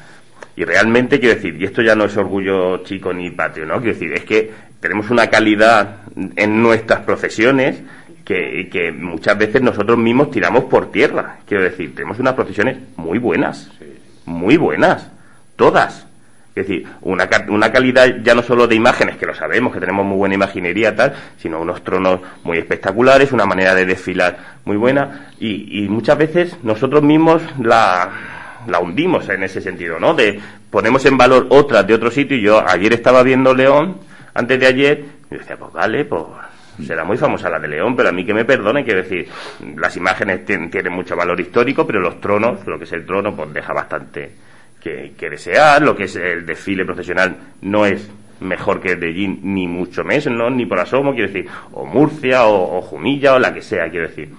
Y 0.58 0.66
realmente 0.66 1.20
quiero 1.20 1.36
decir, 1.36 1.56
y 1.62 1.66
esto 1.66 1.84
ya 1.84 1.96
no 1.96 2.06
es 2.06 2.18
orgullo 2.18 2.84
chico 2.84 3.14
ni 3.14 3.30
patrio, 3.30 3.68
¿no? 3.68 3.76
Quiero 3.76 3.94
decir, 3.94 4.12
es 4.12 4.26
que 4.26 4.52
tenemos 4.80 5.12
una 5.12 5.28
calidad 5.28 5.98
en 6.36 6.64
nuestras 6.64 7.02
profesiones 7.02 7.80
que, 8.26 8.68
que, 8.72 8.92
muchas 8.92 9.38
veces 9.38 9.62
nosotros 9.62 10.00
mismos 10.00 10.32
tiramos 10.32 10.64
por 10.64 10.92
tierra. 10.92 11.38
Quiero 11.46 11.64
decir, 11.64 11.94
tenemos 11.94 12.18
unas 12.18 12.34
profesiones 12.34 12.76
muy 12.96 13.20
buenas, 13.20 13.70
muy 14.26 14.58
buenas, 14.58 15.12
todas. 15.56 16.08
Es 16.56 16.68
decir, 16.68 16.88
una, 17.02 17.30
una 17.50 17.72
calidad 17.72 18.08
ya 18.24 18.34
no 18.34 18.42
solo 18.42 18.66
de 18.66 18.74
imágenes, 18.74 19.18
que 19.18 19.28
lo 19.28 19.36
sabemos, 19.36 19.72
que 19.72 19.80
tenemos 19.80 20.08
muy 20.08 20.18
buena 20.18 20.34
imaginería 20.34 20.96
tal, 20.96 21.14
sino 21.38 21.62
unos 21.62 21.84
tronos 21.84 22.22
muy 22.44 22.58
espectaculares, 22.58 23.32
una 23.32 23.46
manera 23.46 23.76
de 23.76 23.86
desfilar 23.86 24.40
muy 24.66 24.76
buena, 24.76 25.34
y, 25.40 25.84
y 25.84 25.88
muchas 25.88 26.18
veces 26.18 26.58
nosotros 26.64 27.04
mismos 27.04 27.44
la, 27.60 28.37
la 28.68 28.80
hundimos 28.80 29.28
en 29.30 29.44
ese 29.44 29.62
sentido, 29.62 30.00
¿no? 30.00 30.14
De 30.14 30.40
ponemos 30.70 31.06
en 31.06 31.18
valor 31.18 31.48
otras 31.50 31.88
de 31.88 31.94
otro 31.94 32.12
sitio, 32.12 32.38
y 32.38 32.42
yo 32.42 32.64
ayer 32.68 32.94
estaba 32.94 33.24
viendo 33.24 33.54
León, 33.54 33.98
antes 34.34 34.60
de 34.60 34.68
ayer, 34.68 35.06
y 35.32 35.36
decía, 35.36 35.58
pues 35.58 35.74
vale, 35.74 36.06
pues 36.06 36.24
será 36.86 37.04
muy 37.04 37.18
famosa 37.18 37.50
la 37.50 37.60
de 37.60 37.68
León, 37.68 37.96
pero 37.96 38.10
a 38.10 38.12
mí 38.12 38.26
que 38.26 38.34
me 38.34 38.46
perdone, 38.46 38.84
quiero 38.84 39.02
decir, 39.02 39.28
las 39.78 39.96
imágenes 39.98 40.46
tienen, 40.46 40.70
tienen 40.70 40.94
mucho 40.94 41.16
valor 41.16 41.40
histórico, 41.40 41.88
pero 41.88 42.00
los 42.00 42.22
tronos, 42.22 42.66
lo 42.68 42.78
que 42.78 42.84
es 42.84 42.94
el 42.94 43.06
trono, 43.06 43.36
pues 43.36 43.52
deja 43.54 43.74
bastante 43.74 44.32
que, 44.82 45.14
que 45.18 45.30
desear, 45.30 45.82
lo 45.82 45.96
que 45.96 46.04
es 46.04 46.16
el 46.16 46.46
desfile 46.46 46.86
profesional 46.86 47.36
no 47.62 47.86
es 47.86 48.10
mejor 48.40 48.80
que 48.82 48.92
el 48.92 49.00
de 49.00 49.14
Gin, 49.14 49.40
ni 49.44 49.68
mucho 49.68 50.04
menos, 50.04 50.28
¿no? 50.28 50.50
ni 50.50 50.66
por 50.66 50.80
asomo, 50.80 51.14
quiero 51.14 51.32
decir, 51.32 51.50
o 51.74 51.86
Murcia, 51.86 52.46
o, 52.46 52.78
o 52.78 52.82
Jumilla, 52.82 53.34
o 53.34 53.40
la 53.40 53.54
que 53.54 53.62
sea, 53.62 53.90
quiero 53.90 54.08
decir. 54.08 54.30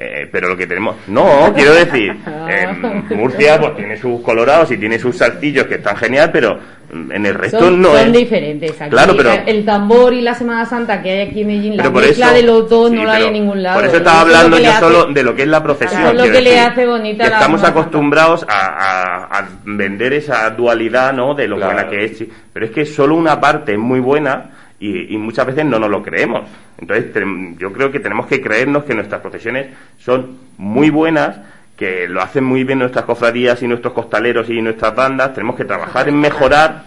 Eh, 0.00 0.28
pero 0.30 0.46
lo 0.48 0.56
que 0.56 0.68
tenemos, 0.68 0.94
no, 1.08 1.52
quiero 1.56 1.74
decir, 1.74 2.12
en 2.48 3.18
Murcia 3.18 3.58
pues 3.58 3.74
tiene 3.74 3.96
sus 3.96 4.20
colorados 4.20 4.70
y 4.70 4.76
tiene 4.76 4.96
sus 4.96 5.16
saltillos 5.16 5.66
que 5.66 5.74
están 5.74 5.96
genial, 5.96 6.30
pero 6.32 6.56
en 6.92 7.26
el 7.26 7.34
resto 7.34 7.58
son, 7.58 7.82
no 7.82 7.88
son 7.88 8.06
es. 8.06 8.12
diferentes. 8.12 8.80
Aquí 8.80 8.90
Claro, 8.90 9.14
pero- 9.16 9.30
el 9.44 9.64
tambor 9.64 10.14
y 10.14 10.20
la 10.20 10.34
Semana 10.34 10.64
Santa 10.66 11.02
que 11.02 11.10
hay 11.10 11.20
aquí 11.28 11.40
en 11.40 11.48
Medellín, 11.48 11.76
la 11.76 11.90
mezcla 11.90 12.26
eso- 12.26 12.34
de 12.36 12.42
los 12.44 12.70
dos 12.70 12.90
sí, 12.90 12.94
no 12.96 13.04
la 13.06 13.14
hay 13.14 13.24
en 13.24 13.32
ningún 13.32 13.60
lado. 13.60 13.80
Por 13.80 13.88
eso 13.88 13.96
estaba 13.96 14.20
hablando 14.20 14.56
yo 14.58 14.70
hace- 14.70 14.78
solo 14.80 15.04
de 15.06 15.22
lo 15.24 15.34
que 15.34 15.42
es 15.42 15.48
la 15.48 15.62
profesión. 15.64 16.06
Es 16.06 16.14
lo 16.14 16.32
que 16.32 16.40
le 16.42 16.60
hace 16.60 16.86
bonita 16.86 17.24
que 17.24 17.30
la 17.30 17.36
Estamos 17.36 17.64
acostumbrados 17.64 18.46
a, 18.48 18.66
a- 18.66 19.38
a 19.40 19.48
vender 19.64 20.12
esa 20.12 20.48
dualidad, 20.50 21.12
¿no? 21.12 21.34
De 21.34 21.48
lo 21.48 21.56
Claro. 21.56 21.72
buena 21.74 21.88
que 21.90 22.04
es. 22.04 22.24
Pero 22.52 22.66
es 22.66 22.70
que 22.70 22.86
solo 22.86 23.16
una 23.16 23.40
parte 23.40 23.72
es 23.72 23.78
muy 23.78 23.98
buena 23.98 24.50
y, 24.80 25.14
y 25.14 25.18
muchas 25.18 25.46
veces 25.46 25.64
no 25.64 25.78
nos 25.78 25.90
lo 25.90 26.02
creemos. 26.02 26.48
Entonces, 26.78 27.12
yo 27.58 27.72
creo 27.72 27.90
que 27.90 28.00
tenemos 28.00 28.26
que 28.26 28.40
creernos 28.40 28.84
que 28.84 28.94
nuestras 28.94 29.20
profesiones 29.20 29.68
son 29.98 30.38
muy 30.56 30.90
buenas 30.90 31.40
que 31.78 32.08
lo 32.08 32.20
hacen 32.20 32.42
muy 32.42 32.64
bien 32.64 32.80
nuestras 32.80 33.04
cofradías 33.04 33.62
y 33.62 33.68
nuestros 33.68 33.94
costaleros 33.94 34.50
y 34.50 34.60
nuestras 34.60 34.94
bandas. 34.96 35.32
Tenemos 35.32 35.54
que 35.54 35.64
trabajar 35.64 36.08
en 36.08 36.18
mejorar 36.18 36.82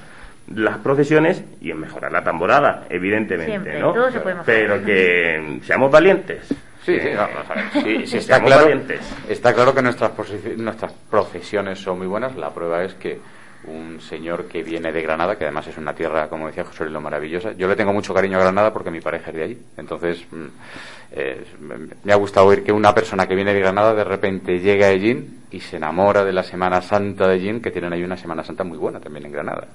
las 0.54 0.78
profesiones 0.80 1.44
y 1.62 1.72
en 1.72 1.80
mejorar 1.80 2.12
la 2.12 2.22
tamborada, 2.24 2.86
evidentemente, 2.90 3.52
Siempre, 3.52 3.80
¿no? 3.80 3.94
todo 3.94 4.12
se 4.12 4.20
puede 4.20 4.36
mejorar. 4.36 4.46
Pero 4.46 4.84
que 4.86 5.60
seamos 5.64 5.90
valientes. 5.90 6.46
Sí, 6.84 7.00
sí, 7.00 7.10
sabes. 7.14 7.66
Sí, 7.74 8.08
sí, 8.08 8.18
está, 8.18 8.44
claro, 8.44 8.64
valientes. 8.64 9.00
está 9.30 9.54
claro 9.54 9.74
que 9.74 9.82
nuestras, 9.82 10.12
nuestras 10.58 10.92
profesiones 11.10 11.80
son 11.80 12.00
muy 12.00 12.08
buenas. 12.08 12.36
La 12.36 12.50
prueba 12.50 12.84
es 12.84 12.94
que 12.96 13.20
un 13.66 14.02
señor 14.02 14.46
que 14.46 14.64
viene 14.64 14.92
de 14.92 15.02
Granada, 15.02 15.38
que 15.38 15.44
además 15.46 15.68
es 15.68 15.78
una 15.78 15.94
tierra, 15.94 16.28
como 16.30 16.48
decía 16.48 16.64
José 16.64 16.84
Luis, 16.84 16.94
lo 16.94 17.02
maravillosa. 17.02 17.52
Yo 17.54 17.68
le 17.68 17.76
tengo 17.76 17.94
mucho 17.94 18.14
cariño 18.14 18.38
a 18.38 18.42
Granada 18.42 18.74
porque 18.74 18.90
mi 18.92 19.02
pareja 19.02 19.30
es 19.30 19.36
de 19.36 19.44
allí. 19.44 19.58
Entonces, 19.78 20.26
mm, 20.32 20.46
eh, 21.14 21.44
me- 21.60 21.76
me 22.04 22.14
ha 22.14 22.16
gustado 22.16 22.48
oír 22.48 22.64
que 22.64 22.72
una 22.72 22.94
persona 22.96 23.28
que 23.28 23.36
viene 23.36 23.54
de 23.54 23.60
Granada 23.60 23.94
de 23.94 24.04
repente 24.04 24.60
llega 24.60 24.88
a 24.88 24.90
Ellín 24.90 25.42
y 25.52 25.60
se 25.60 25.78
enamora 25.78 26.24
de 26.24 26.32
la 26.34 26.44
Semana 26.44 26.82
Santa 26.82 27.28
de 27.28 27.36
Ellín, 27.36 27.62
que 27.62 27.70
tienen 27.72 27.94
ahí 27.94 28.04
una 28.04 28.18
Semana 28.18 28.44
Santa 28.44 28.64
muy 28.64 28.78
buena 28.78 29.00
también 29.00 29.26
en 29.26 29.32
Granada. 29.34 29.68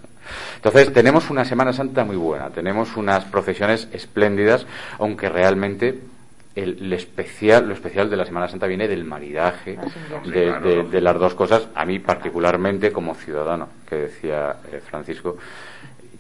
Entonces, 0.57 0.93
tenemos 0.93 1.31
una 1.31 1.45
Semana 1.45 1.73
Santa 1.73 2.05
muy 2.05 2.17
buena, 2.17 2.49
tenemos 2.51 2.97
unas 2.97 3.25
procesiones 3.27 3.89
espléndidas, 3.93 4.67
aunque 4.99 5.29
realmente 5.29 5.99
el, 6.57 6.79
el 6.81 6.93
especial, 6.95 7.69
lo 7.69 7.75
especial 7.75 8.11
de 8.11 8.17
la 8.17 8.25
Semana 8.27 8.49
Santa 8.49 8.67
viene 8.67 8.89
del 8.89 9.05
maridaje 9.05 9.79
de, 10.25 10.47
de- 10.61 10.83
de 10.91 11.01
las 11.01 11.19
dos 11.19 11.35
cosas. 11.35 11.69
A 11.75 11.85
mí 11.85 11.99
particularmente 12.01 12.91
como 12.93 13.15
ciudadano, 13.15 13.69
que 13.89 13.97
decía 13.97 14.57
eh, 14.73 14.81
Francisco, 14.85 15.37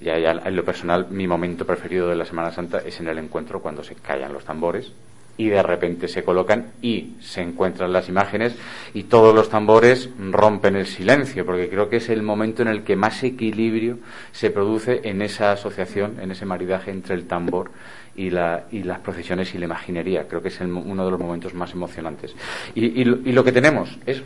ya, 0.00 0.18
ya 0.18 0.32
en 0.32 0.54
lo 0.54 0.64
personal, 0.64 1.06
mi 1.10 1.26
momento 1.26 1.64
preferido 1.66 2.08
de 2.08 2.14
la 2.16 2.24
Semana 2.26 2.52
Santa 2.52 2.78
es 2.84 3.00
en 3.00 3.08
el 3.08 3.18
encuentro 3.18 3.60
cuando 3.60 3.82
se 3.82 3.94
callan 3.96 4.32
los 4.32 4.44
tambores 4.44 4.92
y 5.36 5.48
de 5.48 5.62
repente 5.62 6.08
se 6.08 6.22
colocan 6.22 6.72
y 6.82 7.14
se 7.20 7.42
encuentran 7.42 7.92
las 7.92 8.08
imágenes 8.08 8.56
y 8.94 9.04
todos 9.04 9.34
los 9.34 9.48
tambores 9.48 10.08
rompen 10.30 10.76
el 10.76 10.86
silencio, 10.86 11.44
porque 11.44 11.68
creo 11.68 11.88
que 11.88 11.96
es 11.96 12.08
el 12.08 12.22
momento 12.22 12.62
en 12.62 12.68
el 12.68 12.82
que 12.82 12.96
más 12.96 13.22
equilibrio 13.22 13.98
se 14.32 14.50
produce 14.50 15.00
en 15.04 15.22
esa 15.22 15.52
asociación, 15.52 16.18
en 16.20 16.30
ese 16.30 16.46
maridaje 16.46 16.90
entre 16.90 17.14
el 17.14 17.26
tambor 17.26 17.70
y, 18.14 18.30
la, 18.30 18.64
y 18.70 18.82
las 18.82 19.00
procesiones 19.00 19.54
y 19.54 19.58
la 19.58 19.66
imaginería. 19.66 20.26
Creo 20.26 20.42
que 20.42 20.48
es 20.48 20.60
uno 20.60 21.04
de 21.04 21.10
los 21.10 21.20
momentos 21.20 21.54
más 21.54 21.72
emocionantes. 21.72 22.34
Y 22.74 23.04
lo 23.04 23.44
que 23.44 23.52
tenemos 23.52 23.98
es 24.06 24.22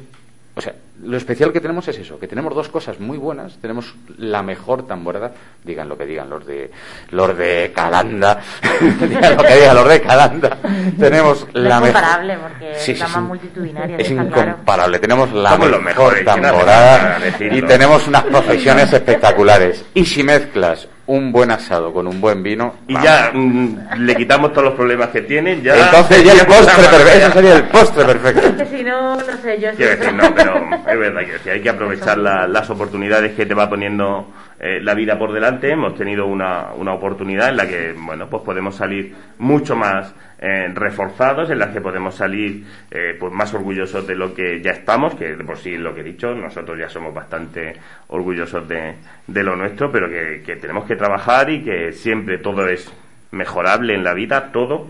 o 0.55 0.61
sea, 0.61 0.75
lo 1.03 1.17
especial 1.17 1.53
que 1.53 1.61
tenemos 1.61 1.87
es 1.89 1.99
eso, 1.99 2.19
que 2.19 2.27
tenemos 2.27 2.55
dos 2.55 2.69
cosas 2.69 2.99
muy 3.01 3.17
buenas, 3.17 3.57
tenemos 3.61 3.95
la 4.19 4.43
mejor 4.43 4.87
tamborada, 4.87 5.33
digan 5.65 5.89
lo 5.89 5.97
que 5.97 6.05
digan 6.07 6.29
los 6.29 6.45
de 6.45 6.71
los 7.11 7.37
de 7.39 7.73
Calanda, 7.75 8.41
digan 9.09 9.37
lo 9.37 9.43
que 9.45 9.55
digan 9.55 9.75
los 9.77 9.89
de 9.89 10.01
Calanda, 10.03 10.59
tenemos 10.99 11.47
No 11.55 11.61
la 11.61 11.77
es 11.77 11.83
mejor 11.83 12.03
porque 12.43 12.75
Sí, 12.77 12.93
es 12.93 12.99
sí, 12.99 13.03
la 13.03 13.07
sí. 13.07 13.13
más 13.15 13.23
multitudinaria. 13.23 13.97
es 13.97 14.09
claro. 14.09 14.29
incomparable, 14.29 14.99
tenemos 14.99 15.33
la 15.33 15.51
Somos 15.51 15.83
mejor 15.83 16.19
no 16.19 16.25
tamborada 16.25 17.19
y 17.39 17.63
tenemos 17.63 18.07
unas 18.09 18.25
profesiones 18.25 18.93
espectaculares. 18.93 19.85
Y 19.95 20.05
si 20.05 20.23
mezclas 20.23 20.89
un 21.11 21.33
buen 21.33 21.51
asado 21.51 21.93
con 21.93 22.07
un 22.07 22.21
buen 22.21 22.43
vino, 22.43 22.75
Y 22.87 22.95
vamos. 22.95 23.05
ya 23.09 23.31
mm, 23.35 23.77
le 23.99 24.15
quitamos 24.15 24.53
todos 24.53 24.65
los 24.67 24.75
problemas 24.75 25.09
que 25.09 25.23
tienen. 25.23 25.61
Ya 25.63 25.75
entonces 25.87 26.23
ya 26.23 26.33
el 26.35 26.47
postre 26.47 26.83
Ya- 26.83 26.91
perfecto, 26.91 27.19
eso 27.27 27.33
sería 27.33 27.57
el 27.57 27.65
postre 27.65 28.05
perfecto. 28.05 28.63
Es 28.63 28.69
que 28.69 28.77
si 28.79 28.85
no, 28.85 29.17
no 29.17 29.23
sé, 29.43 29.61
yo 29.61 29.71
Quiero 29.77 29.97
decir, 29.97 30.13
no, 30.15 30.35
pero 30.35 30.55
es 30.89 30.99
verdad 30.99 31.21
que 31.43 31.51
hay 31.51 31.61
que 31.61 31.69
aprovechar 31.69 32.19
la- 32.19 32.47
las 32.47 32.71
oportunidades 32.71 33.33
que 33.35 33.45
te 33.45 33.55
va 33.55 33.69
poniendo 33.69 34.27
eh, 34.61 34.79
la 34.83 34.95
vida 34.95 35.19
por 35.19 35.33
delante. 35.33 35.71
Hemos 35.71 35.95
tenido 35.95 36.27
una, 36.27 36.75
una 36.75 36.93
oportunidad 36.93 37.49
en 37.49 37.57
la 37.57 37.67
que, 37.67 37.95
bueno, 37.95 38.29
pues 38.29 38.43
podemos 38.43 38.77
salir 38.77 39.15
mucho 39.39 39.75
más 39.75 40.15
eh, 40.39 40.69
reforzados, 40.75 41.49
en 41.51 41.59
la 41.59 41.73
que 41.73 41.81
podemos 41.81 42.15
salir 42.15 42.65
eh, 42.91 43.17
pues 43.19 43.33
más 43.33 43.55
orgullosos 43.55 44.07
de 44.07 44.15
lo 44.15 44.35
que 44.35 44.61
ya 44.61 44.73
estamos, 44.73 45.15
que 45.15 45.35
de 45.35 45.45
por 45.45 45.57
sí 45.57 45.79
lo 45.79 45.95
que 45.95 46.03
he 46.03 46.05
dicho, 46.05 46.35
nosotros 46.35 46.79
ya 46.79 46.91
somos 46.91 47.15
bastante 47.15 47.75
orgullosos 48.09 48.69
de, 48.69 48.97
de 49.27 49.43
lo 49.43 49.57
nuestro, 49.57 49.91
pero 49.91 50.11
que, 50.11 50.43
que 50.45 50.57
tenemos 50.57 50.85
que 50.85 50.97
trabajar 50.97 51.49
y 51.49 51.63
que 51.63 51.93
siempre 51.93 52.37
todo 52.37 52.69
es 52.69 52.93
mejorable 53.31 53.95
en 53.95 54.05
la 54.05 54.13
vida, 54.13 54.53
todo 54.53 54.89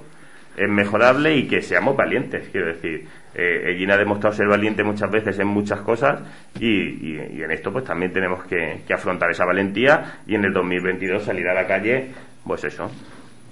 es 0.56 0.68
mejorable 0.68 1.36
y 1.36 1.46
que 1.46 1.62
seamos 1.62 1.96
valientes, 1.96 2.48
quiero 2.50 2.66
decir. 2.66 3.06
Eh, 3.34 3.86
ha 3.90 3.96
demostrado 3.96 4.34
ser 4.34 4.48
valiente 4.48 4.82
muchas 4.82 5.10
veces 5.10 5.38
en 5.38 5.46
muchas 5.46 5.80
cosas 5.80 6.18
y, 6.58 7.16
en 7.16 7.50
esto 7.52 7.72
pues 7.72 7.84
también 7.84 8.12
tenemos 8.12 8.44
que, 8.44 8.82
afrontar 8.92 9.30
esa 9.30 9.44
valentía 9.44 10.20
y 10.26 10.34
en 10.34 10.44
el 10.44 10.52
2022 10.52 11.22
salir 11.22 11.46
a 11.48 11.54
la 11.54 11.66
calle, 11.66 12.08
pues 12.44 12.64
eso, 12.64 12.90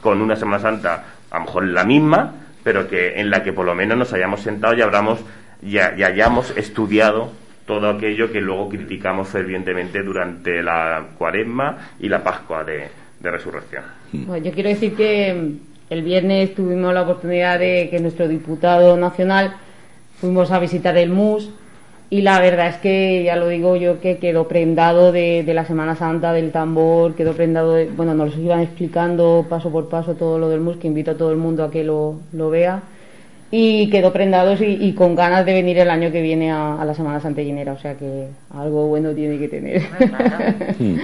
con 0.00 0.20
una 0.20 0.36
Semana 0.36 0.58
Santa 0.58 1.04
a 1.30 1.38
lo 1.38 1.44
mejor 1.44 1.64
la 1.68 1.84
misma, 1.84 2.34
pero 2.64 2.88
que 2.88 3.20
en 3.20 3.30
la 3.30 3.42
que 3.42 3.52
por 3.52 3.66
lo 3.66 3.74
menos 3.74 3.96
nos 3.96 4.12
hayamos 4.12 4.40
sentado 4.40 4.74
y 4.74 4.82
habramos 4.82 5.24
y, 5.62 5.78
hayamos 5.78 6.56
estudiado 6.56 7.30
todo 7.66 7.90
aquello 7.90 8.32
que 8.32 8.40
luego 8.40 8.68
criticamos 8.68 9.28
fervientemente 9.28 10.02
durante 10.02 10.62
la 10.62 11.04
cuaresma 11.16 11.90
y 12.00 12.08
la 12.08 12.22
Pascua 12.22 12.64
de, 12.64 12.88
Resurrección. 13.20 13.82
Bueno, 14.12 14.44
yo 14.44 14.52
quiero 14.52 14.68
decir 14.68 14.94
que 14.94 15.56
el 15.90 16.02
viernes 16.02 16.54
tuvimos 16.54 16.94
la 16.94 17.02
oportunidad 17.02 17.58
de 17.58 17.88
que 17.90 17.98
nuestro 17.98 18.28
diputado 18.28 18.96
nacional 18.96 19.56
fuimos 20.20 20.50
a 20.50 20.58
visitar 20.58 20.96
el 20.96 21.10
MUS 21.10 21.50
y 22.10 22.22
la 22.22 22.40
verdad 22.40 22.68
es 22.68 22.76
que, 22.76 23.22
ya 23.24 23.36
lo 23.36 23.48
digo 23.48 23.76
yo, 23.76 24.00
que 24.00 24.16
quedó 24.16 24.48
prendado 24.48 25.12
de, 25.12 25.44
la 25.46 25.66
Semana 25.66 25.94
Santa, 25.94 26.32
del 26.32 26.52
tambor, 26.52 27.14
quedó 27.14 27.34
prendado, 27.34 27.74
de, 27.74 27.86
bueno, 27.86 28.14
nos 28.14 28.36
lo 28.36 28.42
iban 28.42 28.60
explicando 28.60 29.46
paso 29.48 29.70
por 29.70 29.88
paso 29.88 30.14
todo 30.14 30.38
lo 30.38 30.48
del 30.48 30.60
MUS, 30.60 30.78
que 30.78 30.86
invito 30.86 31.10
a 31.10 31.16
todo 31.16 31.30
el 31.30 31.36
mundo 31.36 31.64
a 31.64 31.70
que 31.70 31.84
lo, 31.84 32.16
lo 32.32 32.50
vea 32.50 32.82
y 33.50 33.88
quedó 33.88 34.12
prendado 34.12 34.54
y, 34.60 34.92
con 34.92 35.14
ganas 35.14 35.46
de 35.46 35.54
venir 35.54 35.78
el 35.78 35.88
año 35.88 36.12
que 36.12 36.20
viene 36.20 36.52
a, 36.52 36.84
la 36.84 36.94
Semana 36.94 37.20
Santellinera, 37.20 37.72
o 37.72 37.78
sea 37.78 37.94
que 37.94 38.28
algo 38.50 38.88
bueno 38.88 39.12
tiene 39.12 39.38
que 39.38 39.48
tener. 39.48 39.82
Hmm. 40.78 40.96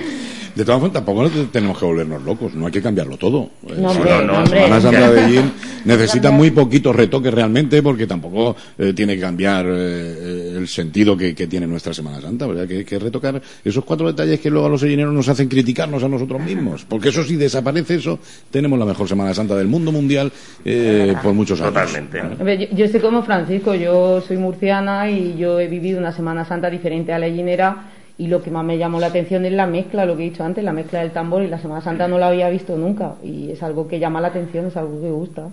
De 0.55 0.65
todas 0.65 0.81
formas, 0.81 0.93
tampoco 0.93 1.29
tenemos 1.51 1.79
que 1.79 1.85
volvernos 1.85 2.23
locos, 2.23 2.55
no 2.55 2.67
hay 2.67 2.73
que 2.73 2.81
cambiarlo 2.81 3.17
todo. 3.17 3.51
No, 3.77 3.95
no, 3.95 4.47
Semana 4.47 4.81
Santa 4.81 5.11
de 5.11 5.29
Gin 5.29 5.53
necesita 5.85 6.31
muy 6.31 6.51
poquitos 6.51 6.95
retoques 6.95 7.35
realmente 7.35 7.83
porque 7.83 8.07
tampoco 8.07 8.57
eh, 8.79 8.93
tiene 8.95 9.17
que 9.17 9.21
cambiar 9.21 9.67
eh, 9.69 10.55
el 10.57 10.69
sentido 10.69 11.17
que, 11.17 11.35
tiene 11.35 11.67
nuestra 11.67 11.93
Semana 11.93 12.21
Santa, 12.21 12.47
¿verdad? 12.47 12.67
Que 12.67 12.79
hay 12.79 12.85
que 12.85 12.99
retocar 12.99 13.41
esos 13.65 13.85
cuatro 13.85 14.07
detalles 14.07 14.41
que 14.41 14.49
luego 14.49 14.67
a 14.67 14.71
los 14.71 14.81
sellineros 14.81 15.13
nos 15.13 15.29
hacen 15.29 15.49
criticarnos 15.49 16.03
a 16.03 16.09
nosotros 16.09 16.41
mismos, 16.41 16.87
porque 16.89 17.11
eso 17.11 17.25
si 17.25 17.37
desaparece 17.37 17.97
eso, 17.97 18.19
tenemos 18.51 18.79
la 18.79 18.85
mejor 18.85 19.09
Semana 19.09 19.35
Santa 19.35 19.57
del 19.57 19.67
mundo 19.67 19.93
mundial 19.93 20.33
eh, 20.65 21.15
por 21.23 21.35
muchos 21.35 21.61
años. 21.61 21.75
Totalmente. 21.75 22.69
Yo, 22.75 22.85
estoy 22.85 23.01
como 23.01 23.23
Francisco, 23.23 23.75
yo 23.75 24.21
soy 24.21 24.39
murciana 24.39 25.11
y 25.11 25.37
yo 25.37 25.61
he 25.61 25.67
vivido 25.67 25.99
una 25.99 26.13
Semana 26.13 26.45
Santa 26.45 26.71
diferente 26.71 27.13
a 27.13 27.19
la 27.19 27.29
llinera 27.29 27.91
y 28.16 28.28
lo 28.28 28.43
que 28.43 28.51
más 28.51 28.65
me 28.65 28.78
llamó 28.78 29.01
la 29.01 29.09
atención 29.09 29.45
es 29.45 29.53
la 29.53 29.66
mezcla, 29.66 30.07
lo 30.07 30.16
que 30.16 30.27
he 30.27 30.31
dicho 30.31 30.45
antes, 30.45 30.62
la 30.62 30.73
mezcla 30.73 31.01
del 31.01 31.11
tambor 31.11 31.43
y 31.43 31.49
la 31.49 31.59
Semana 31.59 31.81
Santa 31.81 32.07
no 32.07 32.19
la 32.19 32.28
había 32.28 32.49
visto 32.49 32.77
nunca 32.77 33.15
y 33.23 33.51
es 33.51 33.62
algo 33.62 33.89
que 33.89 33.99
llama 33.99 34.20
la 34.20 34.28
atención, 34.28 34.66
es 34.66 34.77
algo 34.77 35.01
que 35.01 35.11
gusta. 35.11 35.49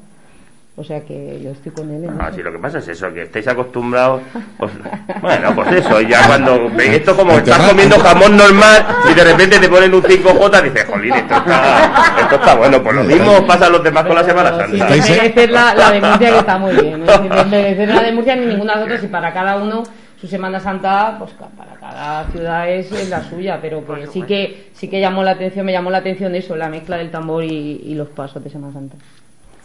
O 0.78 0.86
sea 0.86 1.02
que 1.02 1.42
yo 1.44 1.52
estoy 1.52 1.74
con 1.74 1.92
él. 1.92 2.10
ah, 2.18 2.32
sí, 2.34 2.42
lo 2.42 2.52
que 2.52 2.58
pasa 2.58 2.78
es 2.78 2.88
eso, 2.88 3.14
que 3.14 3.24
estáis 3.24 3.46
acostumbrados. 3.48 4.22
Pues, 4.58 4.72
bueno, 5.22 5.54
pues 5.54 5.74
eso, 5.74 6.00
ya 6.00 6.26
cuando 6.26 6.70
veis 6.70 6.94
esto 6.94 7.16
como 7.16 7.34
estás 7.34 7.68
comiendo 7.68 8.00
jamón 8.00 8.38
normal 8.38 8.86
y 9.12 9.14
de 9.14 9.24
repente 9.24 9.60
te 9.60 9.68
ponen 9.68 9.94
un 9.94 10.02
5J, 10.02 10.64
dices, 10.64 10.86
jolín, 10.86 11.14
esto 11.14 11.36
está, 11.36 12.16
esto 12.22 12.36
está 12.36 12.56
bueno. 12.56 12.82
Pues 12.82 12.96
lo 12.96 13.04
mismo 13.04 13.46
pasa 13.46 13.66
a 13.66 13.70
los 13.70 13.84
demás 13.84 14.06
con 14.06 14.16
la 14.16 14.24
Semana 14.24 14.50
Santa. 14.52 14.94
Sí, 14.94 15.12
merecer 15.12 15.50
la, 15.52 15.76
la 15.76 15.92
de 15.92 16.02
Murcia 16.02 16.30
que 16.32 16.38
está 16.38 16.58
muy 16.58 16.74
bien. 16.76 17.06
No 17.06 17.46
merecer 17.46 17.90
la 17.90 18.02
de 18.04 18.12
Murcia 18.14 18.36
ni 18.38 18.46
ninguna 18.46 18.74
de 18.74 18.80
las 18.80 18.86
otras 18.86 19.04
y 19.04 19.08
para 19.08 19.34
cada 19.34 19.58
uno 19.58 19.84
su 20.22 20.28
Semana 20.28 20.60
Santa, 20.60 21.16
pues 21.18 21.32
para 21.32 21.74
cada 21.80 22.32
ciudad 22.32 22.70
es, 22.70 23.10
la 23.10 23.28
suya, 23.28 23.58
pero 23.60 23.84
que 23.84 24.06
sí 24.06 24.22
que 24.22 24.70
sí 24.74 24.88
que 24.88 25.02
llamó 25.02 25.24
la 25.24 25.32
atención, 25.32 25.66
me 25.66 25.72
llamó 25.72 25.90
la 25.90 25.98
atención 25.98 26.36
eso, 26.36 26.56
la 26.56 26.70
mezcla 26.70 26.98
del 26.98 27.10
tambor 27.10 27.44
y, 27.44 27.82
y 27.84 27.96
los 27.96 28.10
pasos 28.10 28.44
de 28.44 28.52
Semana 28.52 28.72
Santa. 28.72 28.98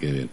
Qué 0.01 0.12
bien. 0.12 0.28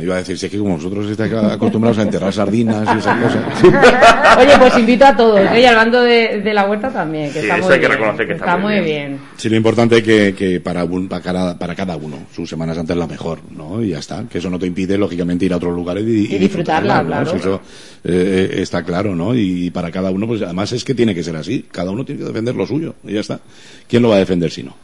Iba 0.00 0.14
a 0.14 0.18
decir, 0.18 0.38
si 0.38 0.46
es 0.46 0.52
que 0.52 0.58
como 0.58 0.76
vosotros 0.76 1.10
estáis 1.10 1.32
acostumbrados 1.32 1.98
a 1.98 2.02
enterrar 2.02 2.32
sardinas 2.32 2.86
y 2.94 2.98
esas 2.98 3.18
cosas. 3.18 3.42
Oye, 4.38 4.58
pues 4.58 4.78
invito 4.78 5.04
a 5.04 5.16
todos, 5.16 5.40
¿eh? 5.40 5.60
y 5.60 5.64
hablando 5.64 6.02
de, 6.02 6.40
de, 6.40 6.54
la 6.54 6.66
huerta 6.66 6.90
también, 6.90 7.32
que 7.32 7.40
sí, 7.40 7.46
está, 7.46 7.56
muy, 7.56 7.72
hay 7.72 7.78
bien, 7.78 7.90
que 7.90 7.96
reconocer 7.96 8.26
que 8.26 8.32
está, 8.34 8.56
muy 8.56 8.80
bien. 8.80 9.18
Sí, 9.36 9.48
lo 9.48 9.56
importante 9.56 9.98
es 9.98 10.02
que, 10.04 10.34
que 10.34 10.60
para, 10.60 10.84
un, 10.84 11.08
para, 11.08 11.22
cada, 11.22 11.58
para 11.58 11.74
cada 11.74 11.96
uno 11.96 12.18
su 12.32 12.46
Semana 12.46 12.74
Santa 12.74 12.92
es 12.92 12.98
la 12.98 13.06
mejor, 13.06 13.40
¿no? 13.50 13.82
Y 13.82 13.90
ya 13.90 13.98
está. 13.98 14.24
Que 14.30 14.38
eso 14.38 14.48
no 14.48 14.58
te 14.58 14.66
impide, 14.66 14.96
lógicamente, 14.96 15.46
ir 15.46 15.52
a 15.52 15.56
otros 15.56 15.74
lugares 15.74 16.04
y, 16.04 16.34
y, 16.34 16.38
disfrutarla, 16.38 17.04
claro. 17.04 17.36
Eso 17.36 17.60
eh, 18.04 18.50
eh, 18.50 18.62
está 18.62 18.82
claro, 18.82 19.14
¿no? 19.14 19.34
Y 19.34 19.70
para 19.70 19.90
cada 19.90 20.10
uno, 20.10 20.26
pues 20.26 20.42
además 20.42 20.72
es 20.72 20.84
que 20.84 20.94
tiene 20.94 21.14
que 21.14 21.22
ser 21.22 21.36
así. 21.36 21.66
Cada 21.70 21.90
uno 21.90 22.04
tiene 22.04 22.20
que 22.20 22.26
defender 22.26 22.54
lo 22.54 22.66
suyo, 22.66 22.96
y 23.04 23.12
ya 23.14 23.20
está. 23.20 23.40
¿Quién 23.88 24.02
lo 24.02 24.08
va 24.08 24.16
a 24.16 24.18
defender 24.18 24.50
si 24.50 24.62
no? 24.62 24.74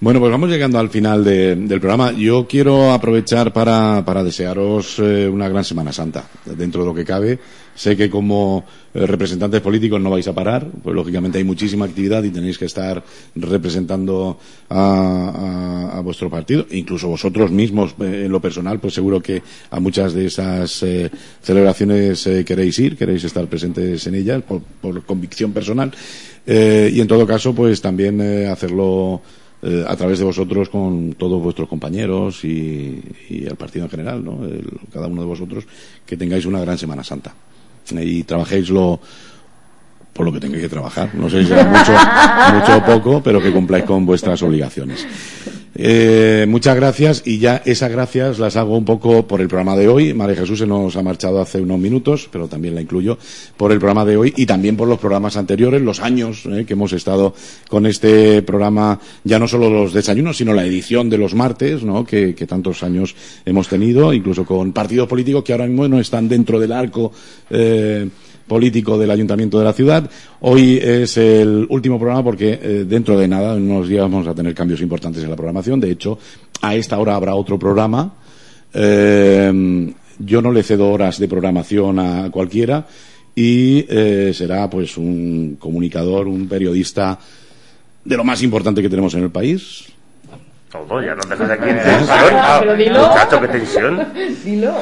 Bueno, 0.00 0.20
pues 0.20 0.30
vamos 0.30 0.50
llegando 0.50 0.78
al 0.78 0.90
final 0.90 1.24
de, 1.24 1.56
del 1.56 1.80
programa. 1.80 2.12
Yo 2.12 2.46
quiero 2.46 2.92
aprovechar 2.92 3.52
para, 3.52 4.04
para 4.04 4.22
desearos 4.22 4.98
eh, 4.98 5.28
una 5.28 5.48
gran 5.48 5.64
Semana 5.64 5.92
Santa, 5.92 6.28
dentro 6.44 6.82
de 6.82 6.86
lo 6.88 6.94
que 6.94 7.04
cabe. 7.04 7.38
Sé 7.78 7.96
que 7.96 8.10
como 8.10 8.64
eh, 8.92 9.06
representantes 9.06 9.60
políticos 9.60 10.00
no 10.00 10.10
vais 10.10 10.26
a 10.26 10.34
parar, 10.34 10.66
pues 10.82 10.96
lógicamente 10.96 11.38
hay 11.38 11.44
muchísima 11.44 11.84
actividad 11.84 12.24
y 12.24 12.30
tenéis 12.30 12.58
que 12.58 12.64
estar 12.64 13.04
representando 13.36 14.36
a, 14.68 16.00
vuestro 16.02 16.28
partido, 16.28 16.66
incluso 16.72 17.06
vosotros 17.06 17.52
mismos 17.52 17.94
eh, 18.00 18.24
en 18.26 18.32
lo 18.32 18.40
personal, 18.40 18.80
pues 18.80 18.94
seguro 18.94 19.22
que 19.22 19.42
a 19.70 19.78
muchas 19.78 20.12
de 20.12 20.26
esas 20.26 20.84
celebraciones 21.40 22.28
queréis 22.44 22.78
ir, 22.80 22.96
queréis 22.96 23.22
estar 23.22 23.46
presentes 23.46 24.04
en 24.08 24.14
ellas 24.16 24.42
por, 24.42 25.04
convicción 25.04 25.52
personal. 25.52 25.92
Y 26.46 27.00
en 27.00 27.06
todo 27.06 27.26
caso, 27.26 27.54
pues 27.54 27.80
también 27.80 28.20
hacerlo 28.48 29.20
eh, 29.62 29.84
a 29.86 29.94
través 29.94 30.18
de 30.18 30.24
vosotros 30.24 30.68
con 30.68 31.12
todos 31.12 31.40
vuestros 31.40 31.68
compañeros 31.68 32.44
y, 32.44 33.02
el 33.28 33.56
partido 33.56 33.84
en 33.84 33.90
general, 33.90 34.24
¿no? 34.24 34.40
cada 34.92 35.06
uno 35.06 35.20
de 35.20 35.28
vosotros, 35.28 35.64
que 36.06 36.16
tengáis 36.16 36.46
una 36.46 36.60
gran 36.60 36.78
Semana 36.78 37.04
Santa 37.04 37.34
y 37.92 38.24
trabajéis 38.24 38.70
lo, 38.70 39.00
por 40.12 40.26
lo 40.26 40.32
que 40.32 40.40
tengáis 40.40 40.62
que 40.62 40.68
trabajar. 40.68 41.14
No 41.14 41.30
sé 41.30 41.42
si 41.42 41.48
será 41.48 41.64
mucho, 41.64 41.92
mucho 42.54 42.76
o 42.76 42.84
poco, 42.84 43.22
pero 43.22 43.40
que 43.40 43.52
cumpláis 43.52 43.84
con 43.84 44.04
vuestras 44.04 44.42
obligaciones. 44.42 45.06
Eh, 45.80 46.44
muchas 46.48 46.74
gracias 46.74 47.22
y 47.24 47.38
ya 47.38 47.62
esas 47.64 47.92
gracias 47.92 48.40
las 48.40 48.56
hago 48.56 48.76
un 48.76 48.84
poco 48.84 49.28
por 49.28 49.40
el 49.40 49.46
programa 49.46 49.76
de 49.76 49.86
hoy. 49.86 50.12
María 50.12 50.34
Jesús 50.34 50.58
se 50.58 50.66
nos 50.66 50.96
ha 50.96 51.02
marchado 51.04 51.40
hace 51.40 51.60
unos 51.60 51.78
minutos, 51.78 52.28
pero 52.32 52.48
también 52.48 52.74
la 52.74 52.80
incluyo 52.80 53.16
por 53.56 53.70
el 53.70 53.78
programa 53.78 54.04
de 54.04 54.16
hoy 54.16 54.34
y 54.36 54.44
también 54.44 54.76
por 54.76 54.88
los 54.88 54.98
programas 54.98 55.36
anteriores, 55.36 55.80
los 55.80 56.00
años 56.00 56.44
eh, 56.46 56.64
que 56.66 56.72
hemos 56.72 56.92
estado 56.92 57.32
con 57.68 57.86
este 57.86 58.42
programa, 58.42 58.98
ya 59.22 59.38
no 59.38 59.46
solo 59.46 59.70
los 59.70 59.92
desayunos, 59.92 60.36
sino 60.36 60.52
la 60.52 60.66
edición 60.66 61.08
de 61.08 61.18
los 61.18 61.36
martes, 61.36 61.84
¿no? 61.84 62.04
que, 62.04 62.34
tantos 62.48 62.82
años 62.82 63.14
hemos 63.44 63.68
tenido, 63.68 64.12
incluso 64.12 64.44
con 64.44 64.72
partidos 64.72 65.06
políticos 65.06 65.44
que 65.44 65.52
ahora 65.52 65.68
mismo 65.68 65.86
no 65.86 66.00
están 66.00 66.28
dentro 66.28 66.58
del 66.58 66.72
arco. 66.72 67.12
Eh, 67.50 68.08
político 68.48 68.98
del 68.98 69.10
Ayuntamiento 69.10 69.58
de 69.58 69.64
la 69.64 69.72
ciudad. 69.72 70.10
Hoy 70.40 70.78
es 70.82 71.16
el 71.18 71.66
último 71.68 71.98
programa 71.98 72.24
porque 72.24 72.58
eh, 72.60 72.84
dentro 72.88 73.18
de 73.18 73.28
nada, 73.28 73.54
en 73.56 73.70
unos 73.70 73.88
días 73.88 74.02
vamos 74.02 74.26
a 74.26 74.34
tener 74.34 74.54
cambios 74.54 74.80
importantes 74.80 75.22
en 75.22 75.30
la 75.30 75.36
programación. 75.36 75.78
De 75.78 75.90
hecho, 75.90 76.18
a 76.62 76.74
esta 76.74 76.98
hora 76.98 77.14
habrá 77.14 77.34
otro 77.34 77.58
programa. 77.58 78.14
Eh, 78.74 79.92
yo 80.18 80.42
no 80.42 80.50
le 80.50 80.62
cedo 80.62 80.90
horas 80.90 81.18
de 81.18 81.28
programación 81.28 81.98
a 81.98 82.30
cualquiera 82.30 82.86
y 83.34 83.84
eh, 83.88 84.32
será 84.34 84.68
pues 84.68 84.96
un 84.96 85.56
comunicador, 85.60 86.26
un 86.26 86.48
periodista 86.48 87.18
de 88.04 88.16
lo 88.16 88.24
más 88.24 88.42
importante 88.42 88.82
que 88.82 88.88
tenemos 88.88 89.14
en 89.14 89.22
el 89.22 89.30
país, 89.30 89.84
todo, 90.70 91.02
ya 91.02 91.14
no 91.14 91.22
dejas 91.28 91.50
aquí 91.50 91.70
en 91.70 91.82
tensión. 91.82 92.18
Pero 92.60 92.76
dilo. 92.76 93.08
Muchacho, 93.08 93.40
qué 93.40 93.48
tensión. 93.48 94.08
Dilo. 94.44 94.74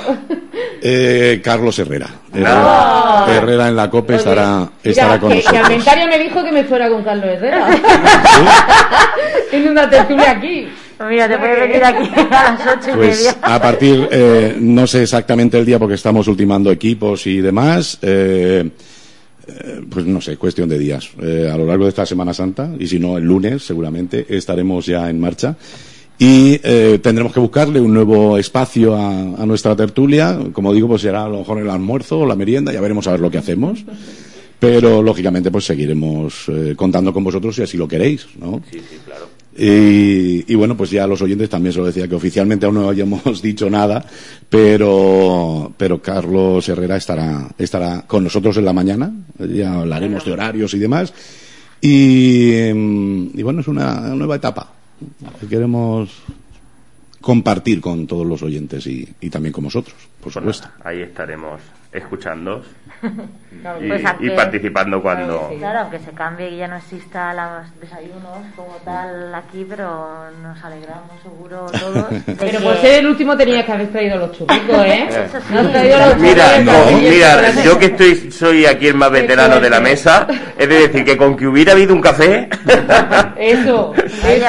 Eh, 0.83 1.41
Carlos 1.43 1.79
Herrera. 1.79 2.09
Herrera, 2.33 3.69
en 3.69 3.77
la 3.77 3.89
COPE 3.89 4.17
estará, 4.17 4.69
estará 4.83 5.19
con 5.19 5.31
nosotros. 5.31 5.53
Que 5.53 5.59
Almentaria 5.59 6.07
me 6.07 6.19
dijo 6.19 6.45
que 6.45 6.53
me 6.53 6.65
fuera 6.65 6.89
con 6.89 7.03
Carlos 7.05 7.27
Herrera. 7.27 7.69
Tiene 9.51 9.71
una 9.71 9.89
tertulia 9.89 10.33
aquí. 10.33 10.69
Pues 10.97 11.11
mira, 11.11 11.29
te 11.29 11.39
puedes 11.39 11.61
venir 11.61 11.85
aquí 11.85 12.11
a 12.17 12.43
las 12.43 12.61
ocho 12.79 12.91
y 12.91 12.95
pues 12.95 13.19
media. 13.19 13.37
A 13.43 13.61
partir, 13.61 14.09
eh, 14.11 14.57
no 14.59 14.87
sé 14.87 15.03
exactamente 15.03 15.59
el 15.59 15.67
día 15.67 15.79
porque 15.79 15.95
estamos 15.95 16.27
ultimando 16.27 16.71
equipos 16.71 17.27
y 17.27 17.41
demás. 17.41 17.99
Eh, 18.01 18.71
eh, 19.49 19.81
pues 19.89 20.07
no 20.07 20.21
sé, 20.21 20.37
cuestión 20.37 20.69
de 20.69 20.79
días. 20.79 21.11
Eh, 21.21 21.51
a 21.53 21.57
lo 21.57 21.67
largo 21.67 21.85
de 21.85 21.91
esta 21.91 22.05
Semana 22.05 22.35
Santa, 22.35 22.73
y 22.79 22.87
si 22.87 22.99
no 22.99 23.17
el 23.17 23.25
lunes, 23.25 23.63
seguramente 23.65 24.27
estaremos 24.29 24.87
ya 24.87 25.09
en 25.09 25.21
marcha. 25.21 25.57
Y 26.19 26.59
eh, 26.63 26.99
tendremos 27.03 27.33
que 27.33 27.41
buscarle 27.41 27.79
un 27.79 27.93
nuevo 27.93 28.39
espacio 28.39 28.97
a, 28.97 29.45
nuestra 29.45 29.77
tertulia. 29.77 30.39
Como 30.53 30.73
digo, 30.73 30.89
pues 30.89 31.03
será 31.03 31.25
a 31.25 31.29
lo 31.29 31.39
mejor 31.39 31.59
el 31.59 31.69
almuerzo 31.69 32.21
o 32.21 32.27
la 32.27 32.35
merienda, 32.35 32.73
ya 32.73 32.81
veremos 32.81 33.07
a 33.07 33.13
ver 33.13 33.21
lo 33.21 33.31
que 33.31 33.39
hacemos. 33.39 33.85
Pero 34.59 35.03
lógicamente, 35.03 35.51
pues 35.51 35.67
seguiremos 35.67 36.51
contando 36.75 37.13
con 37.13 37.23
vosotros 37.23 37.55
si 37.55 37.63
así 37.63 37.77
lo 37.77 37.87
queréis, 37.87 38.27
¿no? 38.41 38.63
Sí, 38.71 38.79
sí, 38.79 38.97
claro. 39.05 39.36
Y, 39.59 40.55
bueno, 40.55 40.77
pues 40.77 40.91
ya 40.91 41.05
a 41.05 41.07
los 41.07 41.23
oyentes 41.23 41.49
también 41.49 41.73
se 41.73 41.79
lo 41.79 41.87
decía 41.87 42.07
que 42.09 42.15
oficialmente 42.15 42.67
aún 42.67 42.75
no 42.75 42.89
hayamos 42.91 43.41
dicho 43.43 43.71
nada, 43.71 44.05
pero, 44.51 45.73
pero 45.77 46.03
Carlos 46.03 46.69
Herrera 46.69 46.97
estará, 46.97 47.49
estará 47.59 48.03
con 48.07 48.25
nosotros 48.25 48.57
en 48.59 48.65
la 48.67 48.73
mañana, 48.73 49.13
ya 49.39 49.81
hablaremos 49.81 50.25
de 50.25 50.33
horarios 50.33 50.75
y 50.75 50.79
demás. 50.79 51.15
Y, 51.81 52.53
y 52.69 53.43
bueno, 53.43 53.61
es 53.61 53.69
una 53.69 53.95
nueva 54.15 54.37
etapa 54.37 54.73
queremos 55.49 56.11
compartir 57.21 57.81
con 57.81 58.07
todos 58.07 58.27
los 58.27 58.43
oyentes 58.43 58.87
y, 58.87 59.07
y 59.21 59.31
también 59.31 59.53
con 59.53 59.65
vosotros, 59.65 59.95
por 60.23 60.33
Pues 60.33 60.35
supuesto. 60.35 60.69
nada, 60.79 60.91
ahí 60.91 61.03
estaremos 61.03 61.61
escuchando 61.93 62.63
Claro, 63.63 63.83
y, 63.83 63.89
pues 63.89 64.03
y 64.21 64.31
participando 64.31 65.01
cuando... 65.03 65.51
Claro, 65.59 65.79
aunque 65.81 65.99
se 65.99 66.11
cambie 66.11 66.51
y 66.51 66.59
ya 66.59 66.69
no 66.69 66.77
exista 66.77 67.33
los 67.33 67.81
desayunos 67.81 68.39
como 68.55 68.77
tal 68.85 69.35
aquí, 69.35 69.67
pero 69.69 70.31
nos 70.43 70.63
alegramos 70.63 71.11
seguro 71.23 71.65
todos. 71.73 72.05
Pero 72.27 72.51
que- 72.51 72.61
por 72.61 72.77
ser 72.77 72.99
el 73.01 73.07
último 73.07 73.35
tenías 73.37 73.65
que 73.65 73.73
haber 73.73 73.89
traído 73.89 74.19
los 74.19 74.33
churricos, 74.33 74.85
¿eh? 74.85 75.07
Eso 75.09 75.39
sí. 75.49 75.55
No 75.55 75.61
has 75.61 75.73
traído 75.73 75.99
los 75.99 76.17
Mira, 76.19 76.45
churricos, 76.59 76.75
no, 76.93 76.99
mira, 76.99 77.51
yo 77.65 77.79
que 77.79 77.87
estoy 77.87 78.31
soy 78.31 78.67
aquí 78.67 78.89
el 78.89 78.95
más 78.95 79.11
veterano 79.11 79.59
de 79.59 79.71
la 79.71 79.81
mesa, 79.81 80.27
es 80.59 80.69
de 80.69 80.75
decir 80.89 81.05
que 81.05 81.17
con 81.17 81.35
que 81.35 81.47
hubiera 81.47 81.73
habido 81.73 81.95
un 81.95 82.03
café, 82.03 82.49
Eso, 83.39 83.95
eso. 83.97 84.47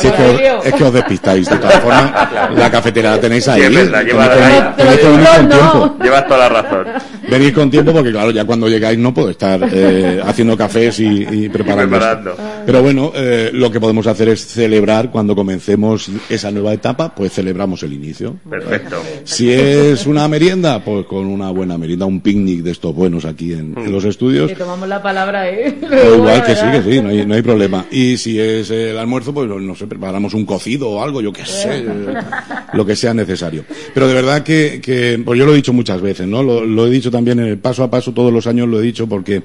Sí, 0.00 0.08
es, 0.08 0.12
que 0.12 0.50
os, 0.50 0.66
es 0.66 0.74
que 0.74 0.84
os 0.84 0.92
despistáis. 0.92 1.48
De 1.48 1.56
todas 1.56 1.80
formas, 1.80 2.12
la 2.56 2.70
cafetera 2.70 3.12
la 3.12 3.20
tenéis 3.20 3.46
ahí. 3.48 3.60
Sí, 3.62 3.66
es 3.76 3.90
verdad, 3.90 3.98
Tenéis 4.00 4.12
lleva 4.12 4.34
que- 4.34 4.42
ahí. 4.44 4.74
tenéis 4.76 4.98
que 4.98 5.08
venir 5.08 5.26
con 5.28 5.48
tiempo. 5.48 5.96
llevas 6.02 6.26
toda 6.26 6.48
la 6.50 6.62
razón. 6.62 6.86
Venir 7.30 7.52
con 7.52 7.70
tiempo 7.70 7.92
porque, 7.92 8.10
claro, 8.10 8.30
ya 8.30 8.44
cuando 8.44 8.68
llegáis 8.68 8.98
no 8.98 9.12
puedo 9.12 9.30
estar 9.30 9.60
eh, 9.72 10.20
haciendo 10.24 10.56
cafés 10.56 10.98
y, 11.00 11.26
y 11.30 11.48
preparando. 11.48 11.96
Y 11.96 11.98
preparando. 11.98 12.36
Pero 12.68 12.82
bueno, 12.82 13.12
eh, 13.14 13.48
lo 13.50 13.72
que 13.72 13.80
podemos 13.80 14.06
hacer 14.06 14.28
es 14.28 14.46
celebrar 14.46 15.10
cuando 15.10 15.34
comencemos 15.34 16.10
esa 16.28 16.50
nueva 16.50 16.74
etapa, 16.74 17.14
pues 17.14 17.32
celebramos 17.32 17.82
el 17.82 17.94
inicio. 17.94 18.36
Perfecto. 18.46 18.96
Si 19.24 19.50
es 19.50 20.04
una 20.04 20.28
merienda, 20.28 20.84
pues 20.84 21.06
con 21.06 21.24
una 21.28 21.50
buena 21.50 21.78
merienda, 21.78 22.04
un 22.04 22.20
picnic 22.20 22.60
de 22.60 22.72
estos 22.72 22.94
buenos 22.94 23.24
aquí 23.24 23.54
en, 23.54 23.72
en 23.74 23.90
los 23.90 24.04
estudios. 24.04 24.50
Te 24.50 24.54
tomamos 24.54 24.86
la 24.86 25.02
palabra, 25.02 25.48
¿eh? 25.48 25.78
O 25.82 26.16
igual 26.16 26.44
que 26.44 26.54
sí, 26.54 26.66
que 26.70 26.82
sí, 26.82 27.00
no 27.00 27.08
hay, 27.08 27.24
no 27.24 27.36
hay 27.36 27.40
problema. 27.40 27.86
Y 27.90 28.18
si 28.18 28.38
es 28.38 28.70
el 28.70 28.98
almuerzo, 28.98 29.32
pues 29.32 29.48
no 29.48 29.74
sé, 29.74 29.86
preparamos 29.86 30.34
un 30.34 30.44
cocido 30.44 30.90
o 30.90 31.02
algo, 31.02 31.22
yo 31.22 31.32
qué 31.32 31.46
sé, 31.46 31.78
eh, 31.78 32.14
lo 32.74 32.84
que 32.84 32.94
sea 32.96 33.14
necesario. 33.14 33.64
Pero 33.94 34.08
de 34.08 34.12
verdad 34.12 34.42
que, 34.42 34.82
que 34.82 35.18
pues 35.24 35.38
yo 35.38 35.46
lo 35.46 35.54
he 35.54 35.56
dicho 35.56 35.72
muchas 35.72 36.02
veces, 36.02 36.28
¿no? 36.28 36.42
Lo, 36.42 36.62
lo 36.66 36.86
he 36.86 36.90
dicho 36.90 37.10
también 37.10 37.38
en 37.38 37.46
el 37.46 37.56
paso 37.56 37.82
a 37.82 37.90
paso, 37.90 38.12
todos 38.12 38.30
los 38.30 38.46
años 38.46 38.68
lo 38.68 38.78
he 38.78 38.82
dicho 38.82 39.08
porque 39.08 39.42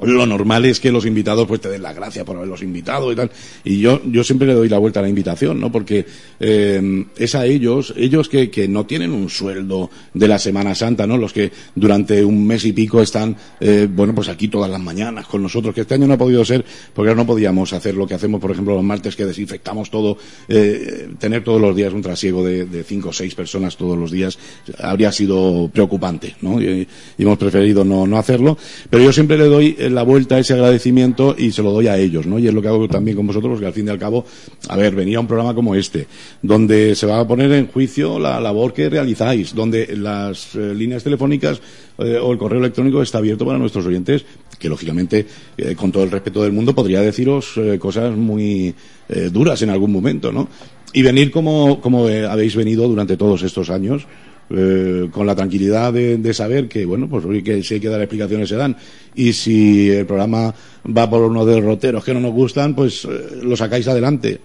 lo 0.00 0.26
normal 0.26 0.64
es 0.66 0.80
que 0.80 0.92
los 0.92 1.06
invitados 1.06 1.46
pues 1.46 1.60
te 1.60 1.68
den 1.68 1.82
las 1.82 1.94
gracias 1.94 2.24
por 2.24 2.36
haberlos 2.36 2.62
invitado 2.62 3.10
y 3.12 3.16
tal. 3.16 3.30
Y 3.64 3.80
yo, 3.80 4.00
yo 4.04 4.22
siempre 4.24 4.46
le 4.46 4.54
doy 4.54 4.68
la 4.68 4.78
vuelta 4.78 5.00
a 5.00 5.02
la 5.02 5.08
invitación, 5.08 5.60
¿no? 5.60 5.72
Porque 5.72 6.04
eh, 6.40 7.04
es 7.16 7.34
a 7.34 7.46
ellos, 7.46 7.94
ellos 7.96 8.28
que, 8.28 8.50
que 8.50 8.68
no 8.68 8.86
tienen 8.86 9.12
un 9.12 9.30
sueldo 9.30 9.90
de 10.12 10.28
la 10.28 10.38
Semana 10.38 10.74
Santa, 10.74 11.06
¿no? 11.06 11.16
Los 11.16 11.32
que 11.32 11.50
durante 11.74 12.24
un 12.24 12.46
mes 12.46 12.64
y 12.64 12.72
pico 12.72 13.00
están, 13.00 13.36
eh, 13.60 13.88
bueno, 13.90 14.14
pues 14.14 14.28
aquí 14.28 14.48
todas 14.48 14.70
las 14.70 14.80
mañanas 14.80 15.26
con 15.26 15.42
nosotros, 15.42 15.74
que 15.74 15.82
este 15.82 15.94
año 15.94 16.06
no 16.06 16.14
ha 16.14 16.18
podido 16.18 16.44
ser, 16.44 16.64
porque 16.94 17.14
no 17.14 17.26
podíamos 17.26 17.72
hacer 17.72 17.94
lo 17.94 18.06
que 18.06 18.14
hacemos, 18.14 18.40
por 18.40 18.50
ejemplo, 18.50 18.74
los 18.74 18.84
martes 18.84 19.16
que 19.16 19.24
desinfectamos 19.24 19.90
todo, 19.90 20.18
eh, 20.48 21.08
tener 21.18 21.42
todos 21.42 21.60
los 21.60 21.74
días 21.74 21.92
un 21.92 22.02
trasiego 22.02 22.44
de, 22.44 22.66
cinco 22.86 23.08
o 23.08 23.12
seis 23.12 23.34
personas 23.34 23.76
todos 23.76 23.98
los 23.98 24.10
días 24.10 24.38
habría 24.78 25.10
sido 25.10 25.70
preocupante, 25.72 26.36
¿no? 26.42 26.60
Y, 26.60 26.86
y 27.18 27.22
hemos 27.22 27.38
preferido 27.38 27.84
no, 27.84 28.06
no 28.06 28.18
hacerlo, 28.18 28.58
pero 28.90 29.02
yo 29.02 29.12
siempre 29.12 29.38
le 29.38 29.46
doy 29.46 29.76
la 29.90 30.02
vuelta 30.02 30.36
a 30.36 30.38
ese 30.38 30.54
agradecimiento 30.54 31.34
y 31.36 31.52
se 31.52 31.62
lo 31.62 31.72
doy 31.72 31.88
a 31.88 31.96
ellos, 31.96 32.26
¿no? 32.26 32.38
Y 32.38 32.46
es 32.46 32.54
lo 32.54 32.62
que 32.62 32.68
hago 32.68 32.88
también 32.88 33.16
con 33.16 33.26
vosotros, 33.26 33.60
que 33.60 33.66
al 33.66 33.72
fin 33.72 33.86
y 33.86 33.90
al 33.90 33.98
cabo, 33.98 34.24
a 34.68 34.76
ver, 34.76 34.94
venía 34.94 35.20
un 35.20 35.26
programa 35.26 35.54
como 35.54 35.74
este, 35.74 36.06
donde 36.42 36.94
se 36.94 37.06
va 37.06 37.20
a 37.20 37.26
poner 37.26 37.50
en 37.52 37.68
juicio 37.68 38.18
la 38.18 38.40
labor 38.40 38.72
que 38.72 38.88
realizáis, 38.88 39.54
donde 39.54 39.96
las 39.96 40.54
eh, 40.54 40.74
líneas 40.74 41.02
telefónicas 41.02 41.60
eh, 41.98 42.18
o 42.22 42.32
el 42.32 42.38
correo 42.38 42.60
electrónico 42.60 43.02
está 43.02 43.18
abierto 43.18 43.46
para 43.46 43.58
nuestros 43.58 43.86
oyentes, 43.86 44.24
que 44.58 44.68
lógicamente, 44.68 45.26
eh, 45.56 45.74
con 45.74 45.92
todo 45.92 46.04
el 46.04 46.10
respeto 46.10 46.42
del 46.42 46.52
mundo, 46.52 46.74
podría 46.74 47.00
deciros 47.00 47.52
eh, 47.56 47.78
cosas 47.78 48.16
muy 48.16 48.74
eh, 49.08 49.30
duras 49.32 49.62
en 49.62 49.70
algún 49.70 49.92
momento, 49.92 50.32
¿no? 50.32 50.48
Y 50.92 51.02
venir 51.02 51.30
como, 51.30 51.80
como 51.80 52.08
eh, 52.08 52.26
habéis 52.26 52.56
venido 52.56 52.88
durante 52.88 53.16
todos 53.16 53.42
estos 53.42 53.70
años, 53.70 54.06
eh, 54.50 55.08
con 55.10 55.26
la 55.26 55.34
tranquilidad 55.34 55.92
de, 55.92 56.18
de 56.18 56.34
saber 56.34 56.68
que, 56.68 56.84
bueno, 56.84 57.08
pues 57.08 57.24
que 57.42 57.62
si 57.62 57.74
hay 57.74 57.80
que 57.80 57.88
dar 57.88 58.00
explicaciones 58.00 58.48
se 58.48 58.56
dan. 58.56 58.76
Y 59.14 59.32
si 59.32 59.90
el 59.90 60.06
programa 60.06 60.54
va 60.86 61.08
por 61.10 61.22
unos 61.22 61.46
derroteros 61.46 62.04
que 62.04 62.14
no 62.14 62.20
nos 62.20 62.32
gustan, 62.32 62.74
pues 62.74 63.04
eh, 63.04 63.40
lo 63.42 63.56
sacáis 63.56 63.88
adelante. 63.88 64.40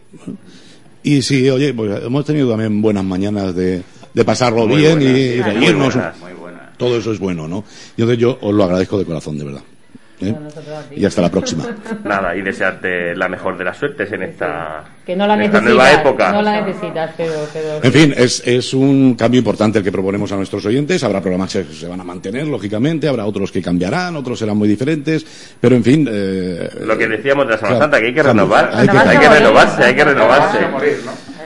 Y 1.04 1.22
si, 1.22 1.50
oye, 1.50 1.74
pues 1.74 2.04
hemos 2.04 2.26
tenido 2.26 2.50
también 2.50 2.82
buenas 2.82 3.04
mañanas 3.04 3.56
de, 3.56 3.82
de 4.14 4.26
pasarlo 4.26 4.68
Muy 4.68 4.78
bien 4.82 5.00
buenas, 5.00 5.18
y, 5.18 5.22
y 5.24 5.36
muy 5.38 5.42
reírnos. 5.44 5.94
buenas. 5.96 6.78
Todo 6.78 6.98
eso 6.98 7.12
es 7.12 7.20
bueno, 7.20 7.48
¿no? 7.48 7.64
Y 7.96 8.02
entonces 8.02 8.18
yo 8.20 8.38
os 8.42 8.54
lo 8.56 8.64
agradezco 8.64 8.98
de 8.98 9.06
corazón, 9.06 9.38
de 9.38 9.46
verdad. 9.46 9.62
¿Eh? 10.22 10.36
Y 10.96 11.06
hasta 11.06 11.22
la 11.22 11.30
próxima. 11.30 11.66
Nada, 12.04 12.36
y 12.36 12.42
desearte 12.42 13.16
la 13.16 13.28
mejor 13.28 13.58
de 13.58 13.64
las 13.64 13.78
suertes 13.78 14.12
en 14.12 14.24
esta, 14.24 14.84
Que 15.06 15.16
no 15.16 15.26
la 15.28 15.36
en 15.36 15.42
esta 15.42 15.62
nueva 15.62 15.92
época. 15.92 16.32
No 16.32 16.42
la 16.42 16.62
necesitas, 16.62 17.12
pero... 17.18 17.34
pero 17.54 17.80
En 17.84 17.92
fin, 17.92 18.14
es, 18.16 18.42
es 18.46 18.74
un 18.74 19.16
cambio 19.16 19.40
importante 19.40 19.80
el 19.80 19.84
que 19.84 19.92
proponemos 19.92 20.32
a 20.32 20.36
nuestros 20.36 20.66
oyentes. 20.66 21.04
Habrá 21.04 21.22
programas 21.22 21.52
que 21.54 21.64
se 21.66 21.88
van 21.88 22.00
a 22.00 22.04
mantener, 22.04 22.48
lógicamente, 22.48 23.08
habrá 23.08 23.26
otros 23.26 23.52
que 23.52 23.62
cambiarán, 23.62 24.16
otros 24.16 24.40
serán 24.40 24.58
muy 24.58 24.68
diferentes, 24.68 25.26
pero 25.60 25.76
en 25.76 25.84
fin. 25.84 26.08
Eh, 26.12 26.70
Lo 26.82 26.98
que 26.98 27.08
decíamos 27.08 27.46
de 27.48 27.54
la 27.54 27.58
Semana 27.58 27.80
Santa, 27.80 28.00
que 28.00 28.08
hay 28.08 28.14
que 28.14 28.24
renovar. 28.24 28.72
Hay 28.74 28.88
que- 28.88 28.98
Hay 28.98 29.18
que 29.18 29.30
renovarse, 29.30 29.84
hay 29.84 29.96
que 29.96 30.04
renovarse. 30.06 30.58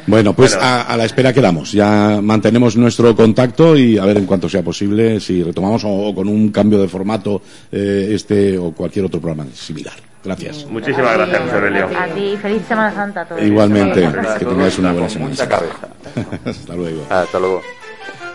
Bueno, 0.08 0.34
pues 0.34 0.56
Bueno. 0.56 0.68
A, 0.68 0.82
a 0.84 0.98
la 0.98 1.06
espera 1.06 1.34
quedamos. 1.34 1.72
Ya 1.72 2.20
mantenemos 2.22 2.76
nuestro 2.78 3.16
contacto 3.16 3.78
y 3.78 3.98
a 3.98 4.06
ver 4.06 4.18
en 4.18 4.26
cuanto 4.26 4.48
sea 4.50 4.62
posible 4.62 5.20
si 5.20 5.42
retomamos 5.44 5.84
o, 5.84 5.90
o 5.90 6.16
con 6.16 6.28
un 6.28 6.50
cambio 6.52 6.80
de 6.80 6.88
formato 6.88 7.42
eh, 7.72 8.10
este 8.12 8.58
o 8.58 8.72
cualquier 8.72 9.06
otro 9.06 9.20
programa 9.20 9.46
similar. 9.54 9.94
Gracias. 10.24 10.66
Muchísimas 10.66 11.14
gracias, 11.16 11.40
José 11.40 11.56
Aurelio. 11.56 11.90
A 11.98 12.08
ti, 12.08 12.36
feliz 12.42 12.62
Semana 12.68 12.94
Santa 12.94 13.22
a 13.22 13.26
todos. 13.28 13.44
Igualmente, 13.44 14.10
que 14.40 14.46
tengáis 14.46 14.80
una 14.80 14.92
buena 14.92 15.10
semana. 15.10 15.34
Hasta 16.46 16.76
luego. 16.76 17.04
Hasta 17.10 17.40
luego. 17.40 17.62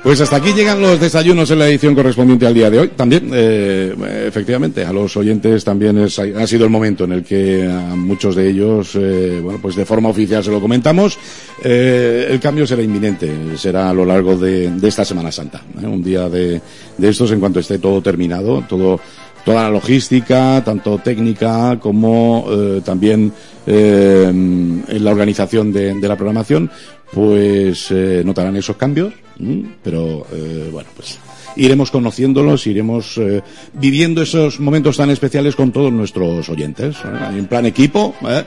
Pues 0.03 0.19
hasta 0.23 0.37
aquí 0.37 0.55
llegan 0.55 0.81
los 0.81 0.99
desayunos 0.99 1.51
en 1.51 1.59
la 1.59 1.69
edición 1.69 1.95
correspondiente 1.95 2.47
al 2.47 2.55
día 2.55 2.71
de 2.71 2.79
hoy. 2.79 2.89
También, 2.97 3.31
eh, 3.35 3.95
efectivamente, 4.27 4.83
a 4.83 4.95
los 4.95 5.15
oyentes 5.19 5.63
también 5.63 5.99
es- 5.99 6.19
ha 6.19 6.47
sido 6.47 6.65
el 6.65 6.71
momento 6.71 7.05
en 7.05 7.13
el 7.13 7.23
que 7.23 7.69
a 7.71 7.95
muchos 7.97 8.35
de 8.35 8.49
ellos, 8.49 8.93
eh, 8.95 9.41
bueno, 9.43 9.59
pues 9.61 9.77
de 9.77 9.85
forma 9.85 10.09
oficial 10.09 10.43
se 10.43 10.51
lo 10.51 10.59
comentamos. 10.59 11.19
Eh, 11.63 12.29
el 12.31 12.41
cambio 12.41 12.67
será 12.67 12.83
inminente, 12.83 13.31
será 13.59 13.91
a 13.91 13.95
lo 13.95 14.07
largo 14.07 14.39
de, 14.39 14.71
esta 14.83 15.05
Semana 15.05 15.31
Santa. 15.31 15.61
¿eh? 15.83 15.87
Un 15.87 16.03
día 16.03 16.31
de, 16.31 16.63
de 16.97 17.09
estos 17.09 17.31
en 17.33 17.41
cuanto 17.41 17.61
esté 17.61 17.79
todo 17.79 18.01
terminado, 18.01 18.65
todo 18.67 18.99
toda 19.45 19.65
la 19.65 19.71
logística, 19.71 20.63
tanto 20.65 20.99
técnica 20.99 21.79
como 21.81 22.47
eh, 22.51 22.83
también 22.85 23.33
en 23.67 24.85
la 25.05 25.11
organización 25.11 25.73
de, 25.73 25.95
la 26.01 26.17
programación, 26.17 26.71
pues 27.13 27.91
notarán 28.25 28.57
esos 28.57 28.77
cambios, 28.77 29.15
¿m? 29.41 29.77
pero 29.83 30.27
eh, 30.33 30.69
bueno, 30.73 30.89
pues 30.95 31.19
iremos 31.57 31.91
conociéndolos, 31.91 32.67
iremos 32.67 33.17
eh, 33.19 33.43
viviendo 33.75 34.23
esos 34.23 34.61
momentos 34.61 34.97
tan 34.97 35.11
especiales 35.11 35.57
con 35.57 35.73
todos 35.73 35.93
nuestros 35.93 36.49
oyentes, 36.49 36.97
¿eh? 37.05 37.39
en 37.39 37.47
plan 37.47 37.67
equipo. 37.67 38.15
¿eh? 38.29 38.45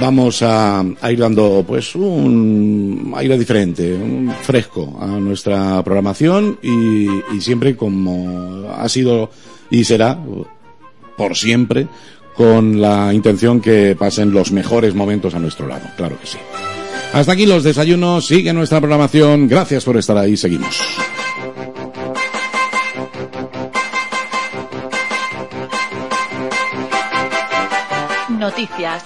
Vamos 0.00 0.42
a, 0.42 0.80
a 0.80 1.12
ir 1.12 1.18
dando 1.18 1.64
pues 1.66 1.94
un 1.94 3.12
aire 3.16 3.38
diferente, 3.38 3.94
un 3.94 4.32
fresco 4.42 4.98
a 5.00 5.06
nuestra 5.06 5.82
programación 5.84 6.58
y 6.60 7.40
siempre 7.40 7.76
como 7.76 8.68
ha 8.68 8.88
sido 8.88 9.30
y 9.70 9.84
será 9.84 10.18
por 11.16 11.36
siempre 11.36 11.86
con 12.36 12.80
la 12.80 13.14
intención 13.14 13.60
que 13.60 13.96
pasen 13.96 14.32
los 14.32 14.52
mejores 14.52 14.94
momentos 14.94 15.34
a 15.34 15.38
nuestro 15.38 15.66
lado, 15.66 15.86
claro 15.96 16.18
que 16.20 16.26
sí. 16.26 16.38
Hasta 17.12 17.32
aquí 17.32 17.46
los 17.46 17.64
desayunos, 17.64 18.26
sigue 18.26 18.52
nuestra 18.52 18.78
programación, 18.80 19.48
gracias 19.48 19.84
por 19.84 19.96
estar 19.96 20.16
ahí, 20.18 20.36
seguimos. 20.36 20.80
Noticias, 28.28 29.04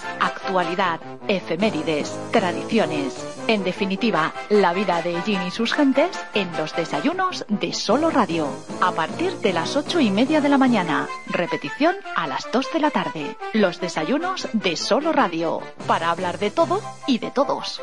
actualidad, 0.50 1.00
efemérides, 1.28 2.12
tradiciones. 2.32 3.14
En 3.46 3.62
definitiva, 3.62 4.32
la 4.48 4.72
vida 4.72 5.00
de 5.00 5.22
Jean 5.24 5.46
y 5.46 5.52
sus 5.52 5.72
gentes 5.72 6.10
en 6.34 6.50
los 6.56 6.74
desayunos 6.74 7.46
de 7.48 7.72
Solo 7.72 8.10
Radio. 8.10 8.48
A 8.80 8.90
partir 8.90 9.32
de 9.38 9.52
las 9.52 9.76
ocho 9.76 10.00
y 10.00 10.10
media 10.10 10.40
de 10.40 10.48
la 10.48 10.58
mañana. 10.58 11.08
Repetición 11.28 11.94
a 12.16 12.26
las 12.26 12.50
dos 12.52 12.66
de 12.72 12.80
la 12.80 12.90
tarde. 12.90 13.36
Los 13.52 13.80
desayunos 13.80 14.48
de 14.52 14.74
Solo 14.74 15.12
Radio. 15.12 15.60
Para 15.86 16.10
hablar 16.10 16.40
de 16.40 16.50
todo 16.50 16.80
y 17.06 17.18
de 17.18 17.30
todos. 17.30 17.80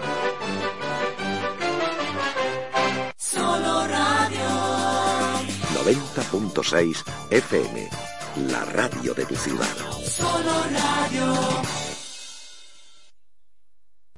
Solo 3.16 3.88
Radio. 3.88 4.48
90.6 5.86 7.04
FM, 7.32 7.90
la 8.52 8.66
radio 8.66 9.14
de 9.14 9.26
tu 9.26 9.36
ciudad. 9.38 9.78
Solo 10.04 10.52
Radio. 10.74 11.87